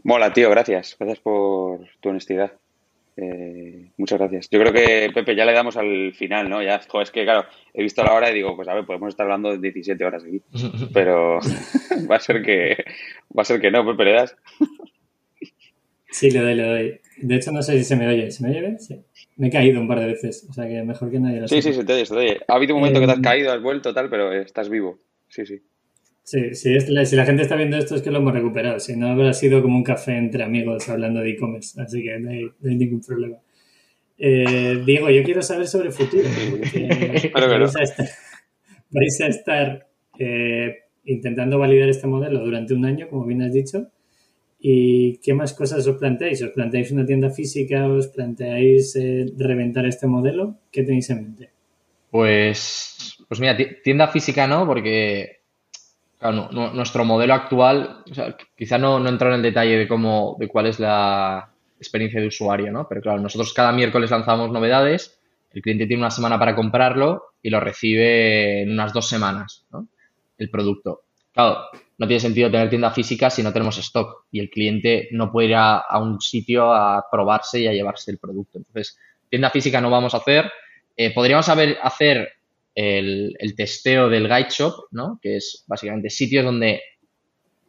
Mola, 0.05 0.32
tío, 0.32 0.50
gracias. 0.50 0.96
Gracias 0.98 1.20
por 1.20 1.80
tu 2.00 2.09
honestidad. 2.09 2.53
Eh, 3.16 3.90
muchas 3.96 4.18
gracias. 4.18 4.48
Yo 4.50 4.59
creo 4.59 4.72
que, 4.72 5.11
Pepe, 5.12 5.36
ya 5.36 5.44
le 5.44 5.53
damos 5.53 5.76
al 5.76 6.14
final, 6.14 6.48
¿no? 6.48 6.62
Ya, 6.62 6.76
es 6.76 7.11
que, 7.11 7.24
claro, 7.24 7.46
he 7.74 7.82
visto 7.82 8.03
la 8.03 8.14
hora 8.14 8.30
y 8.30 8.34
digo, 8.34 8.57
pues 8.57 8.68
a 8.68 8.74
ver, 8.74 8.86
podemos 8.86 9.11
estar 9.11 9.24
hablando 9.24 9.57
17 9.57 10.05
horas 10.05 10.24
aquí. 10.24 10.42
Pero 10.94 11.38
va 12.11 12.16
a 12.16 12.20
ser 12.20 12.42
que, 12.42 12.84
va 13.36 13.42
a 13.42 13.44
ser 13.44 13.61
que 13.61 13.70
no, 13.70 13.86
Pepe, 13.86 14.05
¿le 14.05 14.12
das? 14.12 14.36
Sí, 16.11 16.30
le 16.30 16.40
doy, 16.40 16.55
le 16.55 16.62
doy. 16.62 17.00
De 17.18 17.36
hecho, 17.36 17.53
no 17.53 17.62
sé 17.62 17.78
si 17.78 17.84
se 17.84 17.96
me 17.96 18.07
oye. 18.07 18.30
¿Se 18.30 18.42
me 18.42 18.50
oye 18.50 18.61
bien? 18.61 18.78
Sí. 18.80 19.00
Me 19.36 19.48
he 19.48 19.50
caído 19.50 19.80
un 19.80 19.88
par 19.88 20.00
de 20.00 20.07
veces, 20.07 20.46
o 20.48 20.53
sea 20.53 20.66
que 20.66 20.82
mejor 20.82 21.11
que 21.11 21.18
nadie 21.18 21.40
lo 21.40 21.48
Sí, 21.48 21.62
sí, 21.62 21.72
se 21.72 21.84
te 21.84 21.92
oye, 21.94 22.05
se 22.05 22.14
te 22.14 22.20
oye. 22.20 22.40
Ha 22.48 22.55
habido 22.55 22.74
un 22.74 22.80
momento 22.80 23.00
que 23.00 23.07
te 23.07 23.12
has 23.12 23.18
eh, 23.18 23.22
caído, 23.22 23.53
has 23.53 23.62
vuelto, 23.62 23.94
tal, 23.94 24.11
pero 24.11 24.32
estás 24.32 24.68
vivo. 24.68 24.98
Sí, 25.28 25.46
sí. 25.46 25.62
Sí, 26.25 26.55
sí 26.55 26.79
si 26.81 27.16
la 27.16 27.25
gente 27.25 27.43
está 27.43 27.57
viendo 27.57 27.77
esto 27.77 27.97
es 27.97 28.03
que 28.03 28.11
lo 28.11 28.18
hemos 28.18 28.33
recuperado. 28.33 28.79
Si 28.79 28.97
no, 28.97 29.09
habrá 29.09 29.33
sido 29.33 29.61
como 29.61 29.77
un 29.77 29.83
café 29.83 30.16
entre 30.16 30.45
amigos 30.45 30.89
hablando 30.89 31.20
de 31.20 31.31
e-commerce, 31.31 31.81
así 31.81 32.03
que 32.03 32.18
no 32.18 32.31
hay, 32.31 32.49
ningún 32.61 33.01
problema. 33.01 33.37
Eh, 34.18 34.83
Diego, 34.87 35.11
yo 35.11 35.25
quiero 35.25 35.43
saber 35.43 35.66
sobre 35.66 35.89
el 35.89 35.93
futuro. 35.93 36.23
vais, 38.91 39.20
a 39.20 39.27
estar, 39.27 39.89
eh, 40.18 40.85
intentando 41.05 41.59
validar 41.59 41.89
este 41.89 42.07
modelo 42.07 42.45
durante 42.45 42.75
un 42.75 42.85
año, 42.85 43.09
como 43.09 43.27
bien 43.27 43.43
has 43.43 43.53
dicho. 43.53 43.89
¿Y 44.64 45.18
qué 45.18 45.35
más 45.35 45.55
cosas 45.55 45.85
os 45.89 45.97
planteáis? 45.97 46.41
¿Os 46.41 46.51
planteáis 46.51 46.93
una 46.93 47.05
tienda 47.05 47.31
física? 47.31 47.89
¿Os 47.89 48.07
planteáis 48.07 48.95
eh, 48.95 49.27
reventar 49.37 49.87
este 49.87 50.07
modelo? 50.07 50.59
¿Qué 50.70 50.85
tenéis 50.85 51.11
en 51.11 51.23
mente? 51.23 51.51
Pues, 52.12 53.16
pues 53.27 53.41
mira, 53.41 53.57
tienda 53.83 54.07
física 54.07 54.47
no, 54.47 54.64
porque 54.64 55.41
nuestro 56.31 57.05
modelo 57.05 57.35
actual, 57.35 58.05
quizá 58.57 58.79
no, 58.79 59.01
no 59.01 59.09
entro 59.09 59.29
en 59.29 59.35
el 59.35 59.43
detalle 59.43 59.77
de 59.77 59.89
cómo, 59.89 60.37
de 60.39 60.49
cuál 60.49 60.66
es 60.66 60.79
la 60.79 61.51
experiencia 61.79 62.20
de 62.20 62.29
usuario, 62.29 62.70
¿no? 62.70 62.87
Pero 62.89 63.01
claro, 63.01 63.20
nosotros 63.20 63.53
cada 63.53 63.73
miércoles 63.73 64.11
lanzamos 64.11 64.51
novedades, 64.53 65.18
el 65.53 65.62
cliente 65.62 65.87
tiene 65.87 66.03
una 66.03 66.11
semana 66.11 66.39
para 66.39 66.55
comprarlo 66.55 67.35
y 67.43 67.51
lo 67.51 67.61
recibe 67.61 68.62
en 68.62 68.70
unas 68.70 68.93
dos 68.93 69.09
semanas, 69.09 69.66
¿no? 69.73 69.89
El 70.39 70.49
producto. 70.49 71.03
Claro, 71.33 71.66
no 71.99 72.07
tiene 72.07 72.20
sentido 72.20 72.51
tener 72.51 72.70
tienda 72.70 72.91
física 72.91 73.31
si 73.31 73.43
no 73.43 73.53
tenemos 73.53 73.79
stock 73.79 74.27
y 74.31 74.41
el 74.41 74.51
cliente 74.51 75.09
no 75.12 75.31
puede 75.33 75.49
ir 75.49 75.55
a, 75.57 75.85
un 76.01 76.20
sitio 76.20 76.73
a 76.73 77.05
probarse 77.11 77.61
y 77.61 77.66
a 77.66 77.73
llevarse 77.73 78.11
el 78.11 78.18
producto. 78.18 78.59
Entonces, 78.59 78.99
tienda 79.29 79.51
física 79.51 79.81
no 79.81 79.91
vamos 79.91 80.14
a 80.14 80.18
hacer. 80.18 80.51
Eh, 80.97 81.12
podríamos 81.12 81.49
haber, 81.49 81.79
hacer 81.83 82.29
el, 82.75 83.55
testeo 83.57 84.09
del 84.09 84.29
guide 84.29 84.49
shop, 84.51 84.87
¿no? 84.93 85.18
que 85.23 85.37
es 85.37 85.64
básicamente 85.66 86.11
sitios 86.11 86.45
donde 86.45 86.81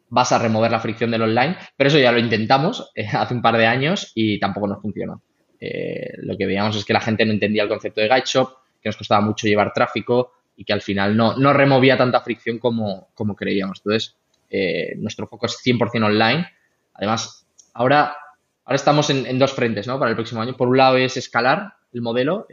vas 0.08 0.32
a 0.32 0.38
remover 0.38 0.70
la 0.70 0.80
fricción 0.80 1.10
del 1.10 1.22
online, 1.22 1.56
pero 1.76 1.88
eso 1.88 1.98
ya 1.98 2.12
lo 2.12 2.18
intentamos 2.18 2.90
eh, 2.94 3.06
hace 3.12 3.34
un 3.34 3.42
par 3.42 3.56
de 3.56 3.66
años 3.66 4.12
y 4.14 4.38
tampoco 4.38 4.68
nos 4.68 4.80
funcionó. 4.80 5.22
Eh, 5.60 6.12
lo 6.18 6.36
que 6.36 6.46
veíamos 6.46 6.76
es 6.76 6.84
que 6.84 6.92
la 6.92 7.00
gente 7.00 7.24
no 7.24 7.32
entendía 7.32 7.62
el 7.62 7.68
concepto 7.68 8.00
de 8.00 8.08
guide 8.08 8.24
shop, 8.26 8.50
que 8.80 8.88
nos 8.88 8.96
costaba 8.96 9.20
mucho 9.20 9.46
llevar 9.46 9.72
tráfico 9.72 10.32
y 10.56 10.64
que 10.64 10.72
al 10.72 10.82
final 10.82 11.16
no, 11.16 11.36
no 11.36 11.52
removía 11.52 11.96
tanta 11.96 12.20
fricción 12.20 12.58
como, 12.58 13.08
como 13.14 13.34
creíamos. 13.34 13.78
Entonces, 13.80 14.16
eh, 14.50 14.94
nuestro 14.98 15.26
foco 15.26 15.46
es 15.46 15.58
100% 15.64 16.04
online. 16.04 16.46
Además, 16.92 17.46
ahora, 17.72 18.16
ahora 18.64 18.76
estamos 18.76 19.10
en, 19.10 19.38
dos 19.38 19.52
frentes 19.52 19.86
¿no? 19.86 19.98
para 19.98 20.10
el 20.10 20.16
próximo 20.16 20.42
año. 20.42 20.56
Por 20.56 20.68
un 20.68 20.76
lado 20.76 20.96
es 20.96 21.16
escalar 21.16 21.74
el 21.92 22.02
modelo, 22.02 22.46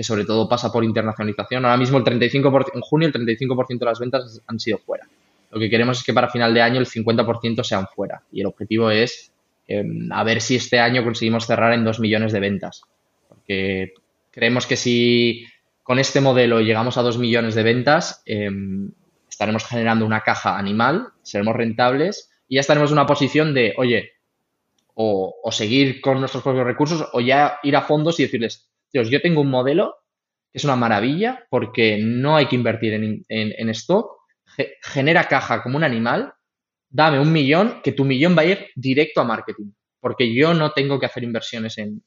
que 0.00 0.04
sobre 0.04 0.24
todo 0.24 0.48
pasa 0.48 0.72
por 0.72 0.82
internacionalización. 0.82 1.62
Ahora 1.62 1.76
mismo 1.76 1.98
el 1.98 2.04
35%, 2.04 2.70
en 2.72 2.80
junio 2.80 3.08
el 3.08 3.12
35% 3.12 3.78
de 3.78 3.84
las 3.84 3.98
ventas 3.98 4.40
han 4.46 4.58
sido 4.58 4.78
fuera. 4.78 5.06
Lo 5.50 5.60
que 5.60 5.68
queremos 5.68 5.98
es 5.98 6.04
que 6.04 6.14
para 6.14 6.30
final 6.30 6.54
de 6.54 6.62
año 6.62 6.80
el 6.80 6.86
50% 6.86 7.62
sean 7.62 7.86
fuera. 7.86 8.22
Y 8.32 8.40
el 8.40 8.46
objetivo 8.46 8.90
es 8.90 9.30
em, 9.68 10.10
a 10.10 10.24
ver 10.24 10.40
si 10.40 10.56
este 10.56 10.78
año 10.80 11.04
conseguimos 11.04 11.46
cerrar 11.46 11.74
en 11.74 11.84
2 11.84 12.00
millones 12.00 12.32
de 12.32 12.40
ventas. 12.40 12.80
Porque 13.28 13.92
creemos 14.30 14.66
que 14.66 14.76
si 14.76 15.44
con 15.82 15.98
este 15.98 16.22
modelo 16.22 16.62
llegamos 16.62 16.96
a 16.96 17.02
2 17.02 17.18
millones 17.18 17.54
de 17.54 17.62
ventas, 17.62 18.22
em, 18.24 18.92
estaremos 19.28 19.66
generando 19.66 20.06
una 20.06 20.22
caja 20.22 20.56
animal, 20.56 21.08
seremos 21.22 21.54
rentables 21.54 22.30
y 22.48 22.54
ya 22.54 22.62
estaremos 22.62 22.88
en 22.88 22.94
una 22.94 23.06
posición 23.06 23.52
de, 23.52 23.74
oye, 23.76 24.12
o, 24.94 25.52
seguir 25.52 26.00
con 26.00 26.20
nuestros 26.20 26.42
propios 26.42 26.64
recursos 26.64 27.06
o 27.12 27.20
ya 27.20 27.58
ir 27.62 27.76
a 27.76 27.82
fondos 27.82 28.18
y 28.18 28.22
decirles, 28.22 28.70
Dios, 28.92 29.08
yo 29.10 29.20
tengo 29.20 29.40
un 29.40 29.50
modelo 29.50 29.96
que 30.52 30.58
es 30.58 30.64
una 30.64 30.76
maravilla 30.76 31.46
porque 31.48 31.98
no 32.02 32.36
hay 32.36 32.46
que 32.46 32.56
invertir 32.56 32.94
en, 32.94 33.68
stock, 33.70 34.18
genera 34.82 35.24
caja 35.24 35.62
como 35.62 35.76
un 35.76 35.84
animal, 35.84 36.34
dame 36.88 37.20
un 37.20 37.32
millón, 37.32 37.80
que 37.82 37.92
tu 37.92 38.04
millón 38.04 38.36
va 38.36 38.42
a 38.42 38.46
ir 38.46 38.66
directo 38.74 39.20
a 39.20 39.24
marketing, 39.24 39.72
porque 40.00 40.34
yo 40.34 40.54
no 40.54 40.72
tengo 40.72 40.98
que 40.98 41.06
hacer 41.06 41.22
inversiones 41.22 41.78
en, 41.78 42.02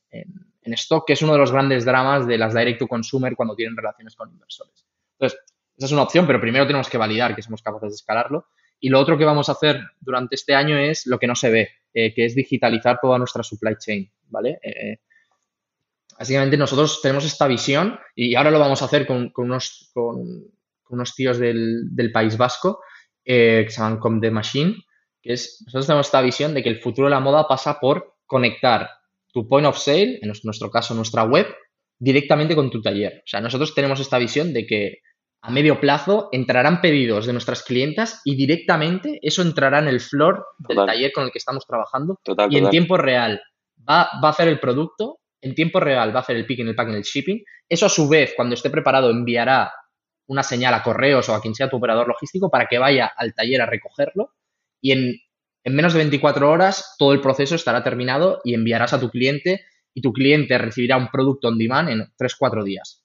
en 0.63 0.73
stock, 0.73 1.05
que 1.05 1.13
es 1.13 1.21
uno 1.21 1.33
de 1.33 1.39
los 1.39 1.51
grandes 1.51 1.85
dramas 1.85 2.27
de 2.27 2.37
las 2.37 2.53
direct 2.53 2.79
to 2.79 2.87
consumer 2.87 3.35
cuando 3.35 3.55
tienen 3.55 3.77
relaciones 3.77 4.15
con 4.15 4.29
inversores. 4.29 4.85
Entonces, 5.17 5.39
esa 5.77 5.85
es 5.85 5.91
una 5.91 6.03
opción, 6.03 6.27
pero 6.27 6.39
primero 6.39 6.65
tenemos 6.65 6.89
que 6.89 6.97
validar 6.97 7.35
que 7.35 7.41
somos 7.41 7.61
capaces 7.61 7.89
de 7.89 7.95
escalarlo. 7.95 8.47
Y 8.79 8.89
lo 8.89 8.99
otro 8.99 9.17
que 9.17 9.25
vamos 9.25 9.49
a 9.49 9.53
hacer 9.53 9.81
durante 9.99 10.35
este 10.35 10.55
año 10.55 10.77
es 10.77 11.05
lo 11.07 11.17
que 11.17 11.27
no 11.27 11.35
se 11.35 11.49
ve, 11.49 11.69
eh, 11.93 12.13
que 12.13 12.25
es 12.25 12.35
digitalizar 12.35 12.99
toda 13.01 13.17
nuestra 13.17 13.43
supply 13.43 13.75
chain, 13.77 14.11
¿vale? 14.27 14.59
Eh, 14.61 14.99
básicamente 16.23 16.55
nosotros 16.55 17.01
tenemos 17.01 17.25
esta 17.25 17.47
visión 17.47 17.99
y 18.15 18.35
ahora 18.35 18.49
lo 18.49 18.57
vamos 18.57 18.81
a 18.81 18.85
hacer 18.85 19.05
con, 19.05 19.33
unos, 19.35 19.91
con, 19.93 20.45
unos 20.87 21.15
tíos 21.15 21.37
del, 21.37 22.11
País 22.13 22.37
Vasco 22.37 22.79
eh, 23.25 23.63
que 23.65 23.69
se 23.69 23.81
llaman 23.81 23.99
Com 23.99 24.21
The 24.21 24.31
Machine, 24.31 24.75
que 25.21 25.33
es, 25.33 25.61
nosotros 25.65 25.85
tenemos 25.85 26.07
esta 26.07 26.21
visión 26.21 26.53
de 26.53 26.63
que 26.63 26.69
el 26.69 26.79
futuro 26.79 27.07
de 27.07 27.11
la 27.11 27.19
moda 27.19 27.45
pasa 27.45 27.77
por 27.77 28.15
conectar 28.25 28.89
tu 29.33 29.49
point 29.49 29.67
of 29.67 29.77
sale, 29.77 30.19
en 30.21 30.31
nuestro 30.43 30.71
caso 30.71 30.93
nuestra 30.93 31.25
web, 31.25 31.45
directamente 31.99 32.55
con 32.55 32.71
tu 32.71 32.81
taller. 32.81 33.17
O 33.17 33.27
sea, 33.27 33.41
nosotros 33.41 33.75
tenemos 33.75 33.99
esta 33.99 34.17
visión 34.17 34.53
de 34.53 34.65
que 34.65 34.99
a 35.41 35.51
medio 35.51 35.81
plazo 35.81 36.29
entrarán 36.31 36.79
pedidos 36.79 37.25
de 37.25 37.33
nuestras 37.33 37.63
clientas 37.63 38.21
y 38.23 38.35
directamente 38.35 39.19
eso 39.21 39.41
entrará 39.41 39.79
en 39.79 39.89
el 39.89 39.99
floor 39.99 40.45
del 40.57 40.77
taller 40.85 41.11
con 41.11 41.25
el 41.25 41.31
que 41.31 41.39
estamos 41.39 41.67
trabajando 41.67 42.17
y 42.49 42.57
en 42.59 42.69
tiempo 42.69 42.95
real 42.95 43.41
va, 43.89 44.03
a 44.03 44.29
hacer 44.29 44.47
el 44.47 44.59
producto, 44.59 45.19
en 45.43 45.53
tiempo 45.53 45.79
real 45.79 46.15
va 46.15 46.19
a 46.19 46.21
hacer 46.21 46.37
el 46.37 46.45
picking, 46.45 46.67
el 46.67 46.75
packing, 46.75 46.95
el 46.95 47.03
shipping. 47.03 47.43
Eso 47.67 47.85
a 47.85 47.89
su 47.89 48.07
vez, 48.07 48.33
cuando 48.35 48.55
esté 48.55 48.69
preparado, 48.69 49.11
enviará 49.11 49.71
una 50.27 50.41
señal 50.41 50.73
a 50.73 50.81
correos 50.81 51.27
o 51.27 51.35
a 51.35 51.41
quien 51.41 51.53
sea 51.53 51.69
tu 51.69 51.77
operador 51.77 52.07
logístico 52.07 52.49
para 52.49 52.67
que 52.67 52.79
vaya 52.79 53.11
al 53.15 53.33
taller 53.33 53.61
a 53.61 53.65
recogerlo 53.65 54.31
y 54.81 54.93
en, 54.93 55.15
en 55.65 55.75
menos 55.75 55.93
de 55.93 55.99
24 55.99 56.49
horas 56.49 56.95
todo 56.97 57.11
el 57.11 57.19
proceso 57.19 57.55
estará 57.55 57.83
terminado 57.83 58.39
y 58.45 58.53
enviarás 58.53 58.93
a 58.93 59.01
tu 59.01 59.09
cliente 59.09 59.65
y 59.93 60.01
tu 60.01 60.13
cliente 60.13 60.57
recibirá 60.57 60.95
un 60.95 61.09
producto 61.09 61.49
on 61.49 61.57
demand 61.57 61.89
en 61.89 62.01
3-4 62.17 62.63
días. 62.63 63.03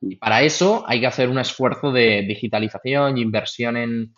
Y 0.00 0.16
para 0.16 0.42
eso 0.42 0.84
hay 0.86 1.00
que 1.00 1.06
hacer 1.06 1.30
un 1.30 1.38
esfuerzo 1.38 1.90
de 1.92 2.24
digitalización 2.28 3.16
y 3.16 3.22
inversión 3.22 3.76
en, 3.76 4.14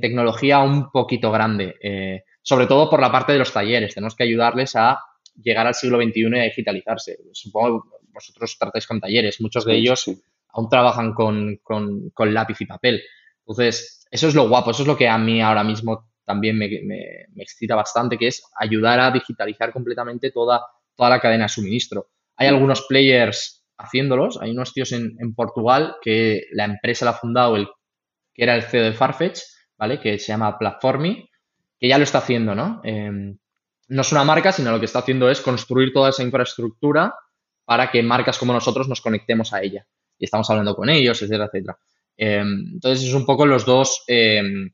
tecnología 0.00 0.60
un 0.60 0.90
poquito 0.92 1.32
grande, 1.32 1.74
eh, 1.82 2.22
sobre 2.42 2.66
todo 2.66 2.90
por 2.90 3.00
la 3.00 3.10
parte 3.10 3.32
de 3.32 3.38
los 3.38 3.52
talleres. 3.52 3.94
Tenemos 3.94 4.14
que 4.14 4.24
ayudarles 4.24 4.76
a 4.76 5.00
llegar 5.42 5.66
al 5.66 5.74
siglo 5.74 5.98
XXI 5.98 6.20
y 6.20 6.38
a 6.38 6.44
digitalizarse. 6.44 7.18
Supongo 7.32 7.82
que 7.82 8.06
vosotros 8.12 8.56
tratáis 8.58 8.86
con 8.86 9.00
talleres, 9.00 9.40
muchos 9.40 9.64
de 9.64 9.76
ellos 9.76 10.10
aún 10.50 10.68
trabajan 10.68 11.12
con, 11.12 11.60
lápiz 12.18 12.60
y 12.60 12.66
papel. 12.66 13.02
Entonces, 13.40 14.06
eso 14.10 14.28
es 14.28 14.34
lo 14.34 14.48
guapo, 14.48 14.70
eso 14.70 14.82
es 14.82 14.88
lo 14.88 14.96
que 14.96 15.08
a 15.08 15.18
mí 15.18 15.40
ahora 15.40 15.62
mismo 15.62 16.10
también 16.24 16.58
me, 16.58 16.66
excita 17.36 17.74
bastante, 17.74 18.18
que 18.18 18.28
es 18.28 18.42
ayudar 18.58 19.00
a 19.00 19.10
digitalizar 19.10 19.72
completamente 19.72 20.30
toda, 20.30 20.62
toda 20.94 21.10
la 21.10 21.20
cadena 21.20 21.44
de 21.44 21.48
suministro. 21.48 22.08
Hay 22.36 22.48
algunos 22.48 22.82
players 22.86 23.58
haciéndolos. 23.78 24.38
Hay 24.40 24.50
unos 24.50 24.72
tíos 24.72 24.92
en, 24.92 25.34
Portugal 25.34 25.96
que 26.02 26.42
la 26.52 26.64
empresa 26.64 27.04
la 27.04 27.12
ha 27.12 27.14
fundado 27.14 27.56
el 27.56 27.68
que 28.34 28.42
era 28.42 28.54
el 28.54 28.62
CEO 28.62 28.84
de 28.84 28.92
Farfetch, 28.92 29.40
¿vale? 29.76 29.98
Que 30.00 30.18
se 30.18 30.28
llama 30.28 30.58
Platformy, 30.58 31.28
que 31.78 31.88
ya 31.88 31.98
lo 31.98 32.04
está 32.04 32.18
haciendo, 32.18 32.54
¿no? 32.54 32.80
Em, 32.84 33.38
no 33.88 34.02
es 34.02 34.12
una 34.12 34.24
marca, 34.24 34.52
sino 34.52 34.70
lo 34.70 34.78
que 34.78 34.86
está 34.86 35.00
haciendo 35.00 35.30
es 35.30 35.40
construir 35.40 35.92
toda 35.92 36.10
esa 36.10 36.22
infraestructura 36.22 37.14
para 37.64 37.90
que 37.90 38.02
marcas 38.02 38.38
como 38.38 38.52
nosotros 38.52 38.88
nos 38.88 39.00
conectemos 39.00 39.52
a 39.52 39.62
ella. 39.62 39.86
Y 40.18 40.24
estamos 40.24 40.48
hablando 40.50 40.74
con 40.74 40.88
ellos, 40.88 41.20
etcétera, 41.20 41.46
etcétera. 41.46 41.78
Em, 42.16 42.72
entonces, 42.74 43.06
es 43.06 43.14
un 43.14 43.24
poco 43.24 43.46
los 43.46 43.64
dos, 43.64 44.04
em, 44.06 44.70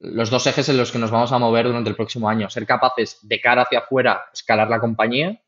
los 0.00 0.30
dos 0.30 0.46
ejes 0.46 0.68
en 0.68 0.76
los 0.76 0.92
que 0.92 0.98
nos 0.98 1.10
vamos 1.10 1.32
a 1.32 1.38
mover 1.38 1.66
durante 1.66 1.90
el 1.90 1.96
próximo 1.96 2.28
año. 2.28 2.48
Ser 2.50 2.66
capaces 2.66 3.18
de 3.22 3.40
cara 3.40 3.62
hacia 3.62 3.80
afuera 3.80 4.24
escalar 4.32 4.68
la 4.68 4.80
compañía 4.80 5.40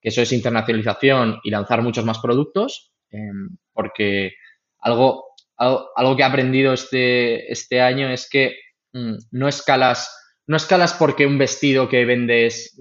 que 0.00 0.08
eso 0.08 0.22
es 0.22 0.32
internacionalización 0.32 1.40
y 1.42 1.50
lanzar 1.50 1.82
muchos 1.82 2.04
más 2.04 2.18
productos, 2.18 2.92
em, 3.10 3.56
porque 3.72 4.34
algo, 4.78 5.24
algo, 5.56 6.16
que 6.16 6.22
he 6.22 6.26
aprendido 6.26 6.72
este, 6.72 7.50
este 7.50 7.80
año 7.80 8.08
es 8.08 8.28
que 8.30 8.56
mm, 8.92 9.14
no 9.32 9.48
escalas 9.48 10.14
no 10.48 10.56
escalas 10.56 10.94
porque 10.94 11.26
un 11.26 11.38
vestido 11.38 11.88
que 11.88 12.04
vendes 12.06 12.80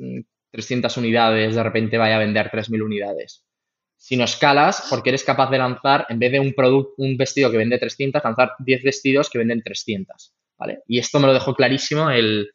300 0.51 0.97
mm, 0.97 0.99
unidades 0.99 1.55
de 1.55 1.63
repente 1.63 1.97
vaya 1.97 2.15
a 2.15 2.20
vender 2.20 2.49
3.000 2.49 2.82
unidades, 2.82 3.45
sino 3.97 4.24
escalas 4.24 4.88
porque 4.89 5.09
eres 5.09 5.26
capaz 5.26 5.51
de 5.51 5.57
lanzar, 5.57 6.05
en 6.09 6.18
vez 6.18 6.32
de 6.32 6.39
un, 6.39 6.53
producto, 6.53 6.93
un 6.97 7.18
vestido 7.18 7.51
que 7.51 7.57
vende 7.57 7.78
300, 7.78 8.24
lanzar 8.24 8.53
10 8.59 8.84
vestidos 8.84 9.30
que 9.30 9.38
venden 9.38 9.61
300, 9.61 10.34
¿vale? 10.57 10.80
Y 10.88 10.97
esto 10.97 11.20
me 11.20 11.28
lo 11.28 11.34
dejó 11.34 11.53
clarísimo 11.53 12.09
el, 12.09 12.49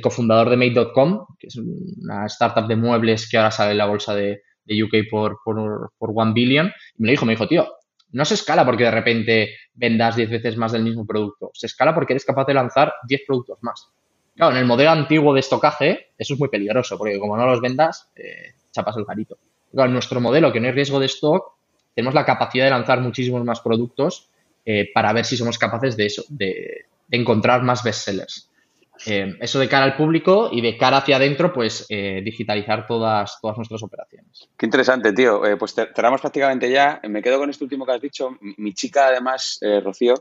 cofundador 0.00 0.48
de 0.48 0.56
Made.com, 0.56 1.26
que 1.38 1.48
es 1.48 1.56
una 1.56 2.24
startup 2.26 2.66
de 2.66 2.76
muebles 2.76 3.28
que 3.28 3.36
ahora 3.36 3.50
sale 3.50 3.72
en 3.72 3.78
la 3.78 3.86
bolsa 3.86 4.14
de, 4.14 4.40
UK 4.64 5.10
por, 5.10 5.38
por, 5.44 5.92
por 5.98 6.12
One 6.14 6.32
Billion. 6.32 6.72
Y 6.96 7.02
me 7.02 7.08
lo 7.08 7.10
dijo, 7.10 7.26
me 7.26 7.32
dijo, 7.32 7.46
tío, 7.46 7.68
no 8.12 8.24
se 8.24 8.34
escala 8.34 8.64
porque 8.64 8.84
de 8.84 8.90
repente 8.90 9.56
vendas 9.74 10.16
10 10.16 10.30
veces 10.30 10.56
más 10.56 10.72
del 10.72 10.84
mismo 10.84 11.04
producto. 11.04 11.50
Se 11.52 11.66
escala 11.66 11.94
porque 11.94 12.14
eres 12.14 12.24
capaz 12.24 12.46
de 12.46 12.54
lanzar 12.54 12.94
10 13.06 13.22
productos 13.26 13.58
más. 13.60 13.92
Claro, 14.34 14.52
en 14.52 14.58
el 14.58 14.66
modelo 14.66 14.90
antiguo 14.90 15.34
de 15.34 15.40
estocaje, 15.40 16.12
eso 16.16 16.34
es 16.34 16.40
muy 16.40 16.48
peligroso, 16.48 16.96
porque 16.96 17.18
como 17.18 17.36
no 17.36 17.46
los 17.46 17.60
vendas, 17.60 18.10
eh, 18.16 18.54
chapas 18.70 18.96
el 18.96 19.06
carito. 19.06 19.36
Claro, 19.72 19.88
en 19.88 19.94
nuestro 19.94 20.20
modelo, 20.20 20.52
que 20.52 20.60
no 20.60 20.66
hay 20.66 20.72
riesgo 20.72 20.98
de 20.98 21.06
stock, 21.06 21.52
tenemos 21.94 22.14
la 22.14 22.24
capacidad 22.24 22.64
de 22.64 22.70
lanzar 22.70 23.00
muchísimos 23.00 23.44
más 23.44 23.60
productos 23.60 24.30
eh, 24.64 24.90
para 24.92 25.12
ver 25.12 25.24
si 25.24 25.36
somos 25.36 25.58
capaces 25.58 25.96
de 25.96 26.06
eso, 26.06 26.24
de, 26.28 26.86
encontrar 27.10 27.62
más 27.62 27.82
bestsellers. 27.82 28.48
Eh, 29.06 29.34
eso 29.40 29.58
de 29.58 29.68
cara 29.68 29.84
al 29.84 29.96
público 29.96 30.48
y 30.52 30.60
de 30.60 30.76
cara 30.76 30.98
hacia 30.98 31.16
adentro, 31.16 31.52
pues 31.52 31.86
eh, 31.88 32.22
digitalizar 32.24 32.86
todas, 32.86 33.38
todas 33.40 33.56
nuestras 33.56 33.82
operaciones. 33.82 34.48
Qué 34.56 34.66
interesante, 34.66 35.12
tío. 35.12 35.42
pues 35.58 35.74
cerramos 35.74 36.20
prácticamente 36.20 36.70
ya. 36.70 37.00
Me 37.08 37.20
quedo 37.20 37.38
con 37.38 37.50
este 37.50 37.64
último 37.64 37.84
que 37.84 37.92
has 37.92 38.00
dicho. 38.00 38.38
Mi, 38.40 38.72
chica, 38.72 39.08
además, 39.08 39.58
Rocío, 39.82 40.14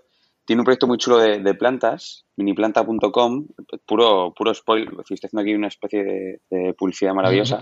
tiene 0.45 0.61
un 0.61 0.65
proyecto 0.65 0.87
muy 0.87 0.97
chulo 0.97 1.17
de, 1.19 1.53
plantas, 1.53 2.25
miniplanta.com, 2.35 3.47
puro, 3.85 4.33
puro 4.33 4.53
spoil. 4.53 4.89
Estoy 4.99 5.17
haciendo 5.17 5.41
aquí 5.41 5.53
una 5.53 5.67
especie 5.67 6.39
de 6.49 6.73
publicidad 6.73 7.13
maravillosa. 7.13 7.61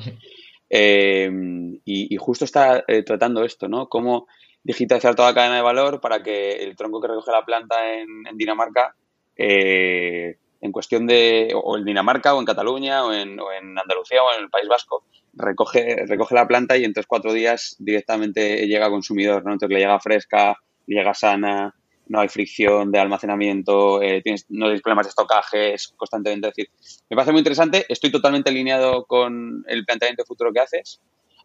Em, 0.70 1.80
y, 1.84 2.16
justo 2.18 2.46
está 2.46 2.84
eh, 2.88 3.02
tratando 3.02 3.44
esto, 3.44 3.68
¿no? 3.68 3.90
Cómo 3.90 4.28
digitalizar 4.64 5.16
toda 5.16 5.30
la 5.30 5.34
cadena 5.34 5.56
de 5.56 5.62
valor 5.64 6.00
para 6.00 6.22
que 6.22 6.58
el 6.64 6.76
tronco 6.76 7.02
que 7.02 7.08
recoge 7.08 7.32
la 7.32 7.44
planta 7.44 7.76
en, 7.96 8.38
Dinamarca, 8.38 8.96
eh, 9.36 10.38
en 10.62 10.72
cuestión 10.72 11.08
de, 11.08 11.52
o 11.56 11.78
en 11.78 11.86
Dinamarca, 11.86 12.36
o 12.36 12.40
en 12.40 12.46
Cataluña, 12.46 13.04
o 13.04 13.12
en, 13.12 13.40
Andalucía, 13.40 14.22
o 14.22 14.38
en 14.38 14.44
el 14.44 14.50
País 14.50 14.68
Vasco, 14.68 15.06
recoge, 15.34 16.06
recoge 16.06 16.36
la 16.36 16.48
planta 16.48 16.78
y 16.78 16.84
en 16.84 16.94
tres, 16.94 17.08
cuatro 17.08 17.34
días 17.34 17.76
directamente 17.80 18.68
llega 18.68 18.86
a 18.86 18.92
consumidor, 18.92 19.44
¿no? 19.44 19.54
Entonces 19.54 19.74
le 19.74 19.80
llega 19.82 20.00
fresca, 20.00 20.56
le 20.86 20.98
llega 20.98 21.14
sana, 21.16 21.74
no 22.10 22.20
hay 22.20 22.28
fricción 22.28 22.92
de 22.92 23.00
almacenamiento, 23.00 24.02
eh, 24.02 24.22
no 24.50 24.66
tienes 24.66 24.82
problemas 24.82 25.06
de 25.06 25.10
estocaje, 25.10 25.74
es 25.76 25.94
constantemente. 25.96 26.48
decir, 26.48 26.70
me 27.10 27.16
parece 27.16 27.32
muy 27.32 27.40
interesante, 27.40 27.86
estoy 27.88 28.12
totalmente 28.12 28.50
alineado 28.50 29.06
con 29.06 29.64
el 29.68 29.86
planteamiento 29.86 30.26
futuro 30.26 30.52
que 30.52 30.60
haces 30.60 31.00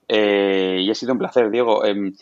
eh, 0.09 0.79
y 0.81 0.91
ha 0.91 0.95
sido 0.95 1.13
un 1.13 1.19
placer, 1.19 1.51
Diego. 1.51 1.85
Em, 1.85 2.15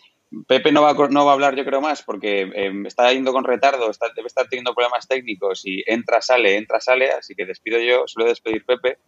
Pepe 0.47 0.73
no 0.73 0.83
va, 0.83 0.95
no 1.09 1.25
va 1.25 1.33
a 1.33 1.35
hablar, 1.35 1.55
yo 1.55 1.65
creo, 1.65 1.81
más 1.81 2.03
porque 2.03 2.51
em, 2.55 2.85
está 2.87 3.13
yendo 3.13 3.33
con 3.33 3.45
retardo, 3.45 3.91
debe 4.17 4.27
estar 4.27 4.49
teniendo 4.49 4.75
problemas 4.75 5.07
técnicos 5.07 5.63
y 5.65 5.85
entra, 5.87 6.21
sale, 6.21 6.57
entra, 6.57 6.81
sale, 6.81 7.13
así 7.13 7.35
que 7.35 7.47
despido 7.47 7.79
yo, 7.79 8.05
suelo 8.07 8.29
despedir 8.29 8.65
Pepe. 8.65 8.99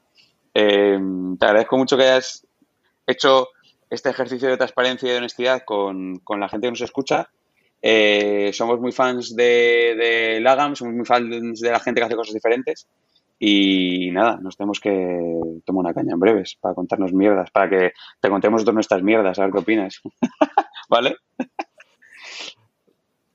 Em, 0.55 1.37
te 1.37 1.47
agradezco 1.47 1.77
mucho 1.77 1.97
que 1.97 2.05
hayas 2.05 2.47
hecho 3.07 3.49
este 3.91 4.11
ejercicio 4.11 4.49
de 4.49 4.57
transparencia 4.57 5.09
y 5.09 5.13
de 5.13 5.19
honestidad 5.19 5.63
con, 5.65 6.21
con 6.21 6.39
la 6.39 6.49
gente 6.49 6.69
que 6.69 6.73
nos 6.73 6.81
escucha 6.83 7.31
eh, 7.87 8.51
somos 8.55 8.81
muy 8.81 8.93
fans 8.93 9.37
de, 9.37 9.95
de 9.95 10.41
Lagam, 10.41 10.75
somos 10.75 10.95
muy 10.95 11.05
fans 11.05 11.61
de 11.61 11.71
la 11.71 11.79
gente 11.81 12.01
que 12.01 12.07
hace 12.07 12.17
cosas 12.17 12.33
diferentes. 12.33 12.89
Y 13.39 14.11
nada, 14.11 14.39
nos 14.41 14.57
tenemos 14.57 14.81
que 14.81 15.61
tomar 15.67 15.85
una 15.85 15.93
caña 15.93 16.15
en 16.15 16.19
breves 16.19 16.57
para 16.59 16.75
contarnos 16.75 17.13
mierdas, 17.13 17.51
para 17.51 17.69
que 17.69 17.93
te 18.23 18.31
contemos 18.31 18.61
nosotros 18.61 18.75
nuestras 18.75 19.03
mierdas, 19.03 19.39
a 19.39 19.43
ver 19.43 19.53
qué 19.53 19.59
opinas. 19.59 20.01
¿Vale? 20.89 21.17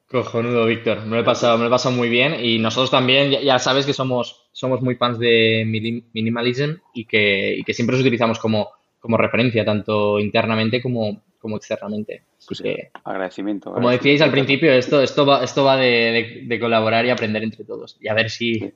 Cojonudo, 0.07 0.65
Víctor. 0.65 1.05
Me 1.05 1.17
lo 1.17 1.21
he 1.21 1.25
pasado, 1.25 1.55
me 1.57 1.65
lo 1.65 1.67
he 1.67 1.71
pasado 1.71 1.95
muy 1.95 2.09
bien. 2.09 2.43
Y 2.43 2.57
nosotros 2.57 2.89
también, 2.89 3.29
ya, 3.29 3.59
sabes 3.59 3.85
que 3.85 3.93
somos, 3.93 4.49
somos 4.51 4.81
muy 4.81 4.95
fans 4.95 5.19
de 5.19 5.63
minimalism 6.11 6.77
y 6.95 7.05
que, 7.05 7.55
y 7.55 7.63
que 7.63 7.75
siempre 7.75 7.95
los 7.95 8.01
utilizamos 8.01 8.39
como, 8.39 8.69
como 8.99 9.15
referencia, 9.15 9.63
tanto 9.63 10.19
internamente 10.19 10.81
como, 10.81 11.21
como 11.39 11.57
externamente. 11.57 12.23
Pues, 12.47 12.61
agradecimiento. 13.03 13.73
Como 13.73 13.89
decíais 13.89 14.21
al 14.21 14.31
principio, 14.31 14.71
esto, 14.71 15.01
esto 15.01 15.25
va, 15.25 15.43
esto 15.43 15.63
va 15.63 15.77
de, 15.77 16.57
colaborar 16.59 17.05
y 17.05 17.09
aprender 17.09 17.43
entre 17.43 17.63
todos. 17.63 17.97
Y 17.99 18.07
a 18.09 18.13
ver 18.13 18.29
si, 18.29 18.71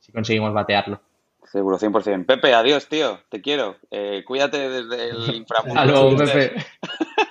si 0.00 0.12
conseguimos 0.12 0.52
batearlo. 0.52 1.00
Seguro, 1.44 1.78
100%. 1.78 2.26
Pepe, 2.26 2.52
adiós, 2.52 2.88
tío. 2.88 3.20
Te 3.30 3.40
quiero. 3.40 3.76
Eh, 3.90 4.22
cuídate 4.26 4.68
desde 4.68 5.10
el 5.10 5.34
inframundo. 5.36 5.80
Hasta 5.80 6.34
Pepe. 6.34 6.66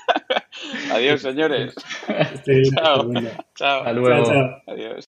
adiós, 0.92 1.22
señores. 1.22 1.76
chao. 2.76 3.12
Chao. 3.56 3.80
Hasta 3.80 3.94
luego. 3.94 4.62
Adiós. 4.66 5.06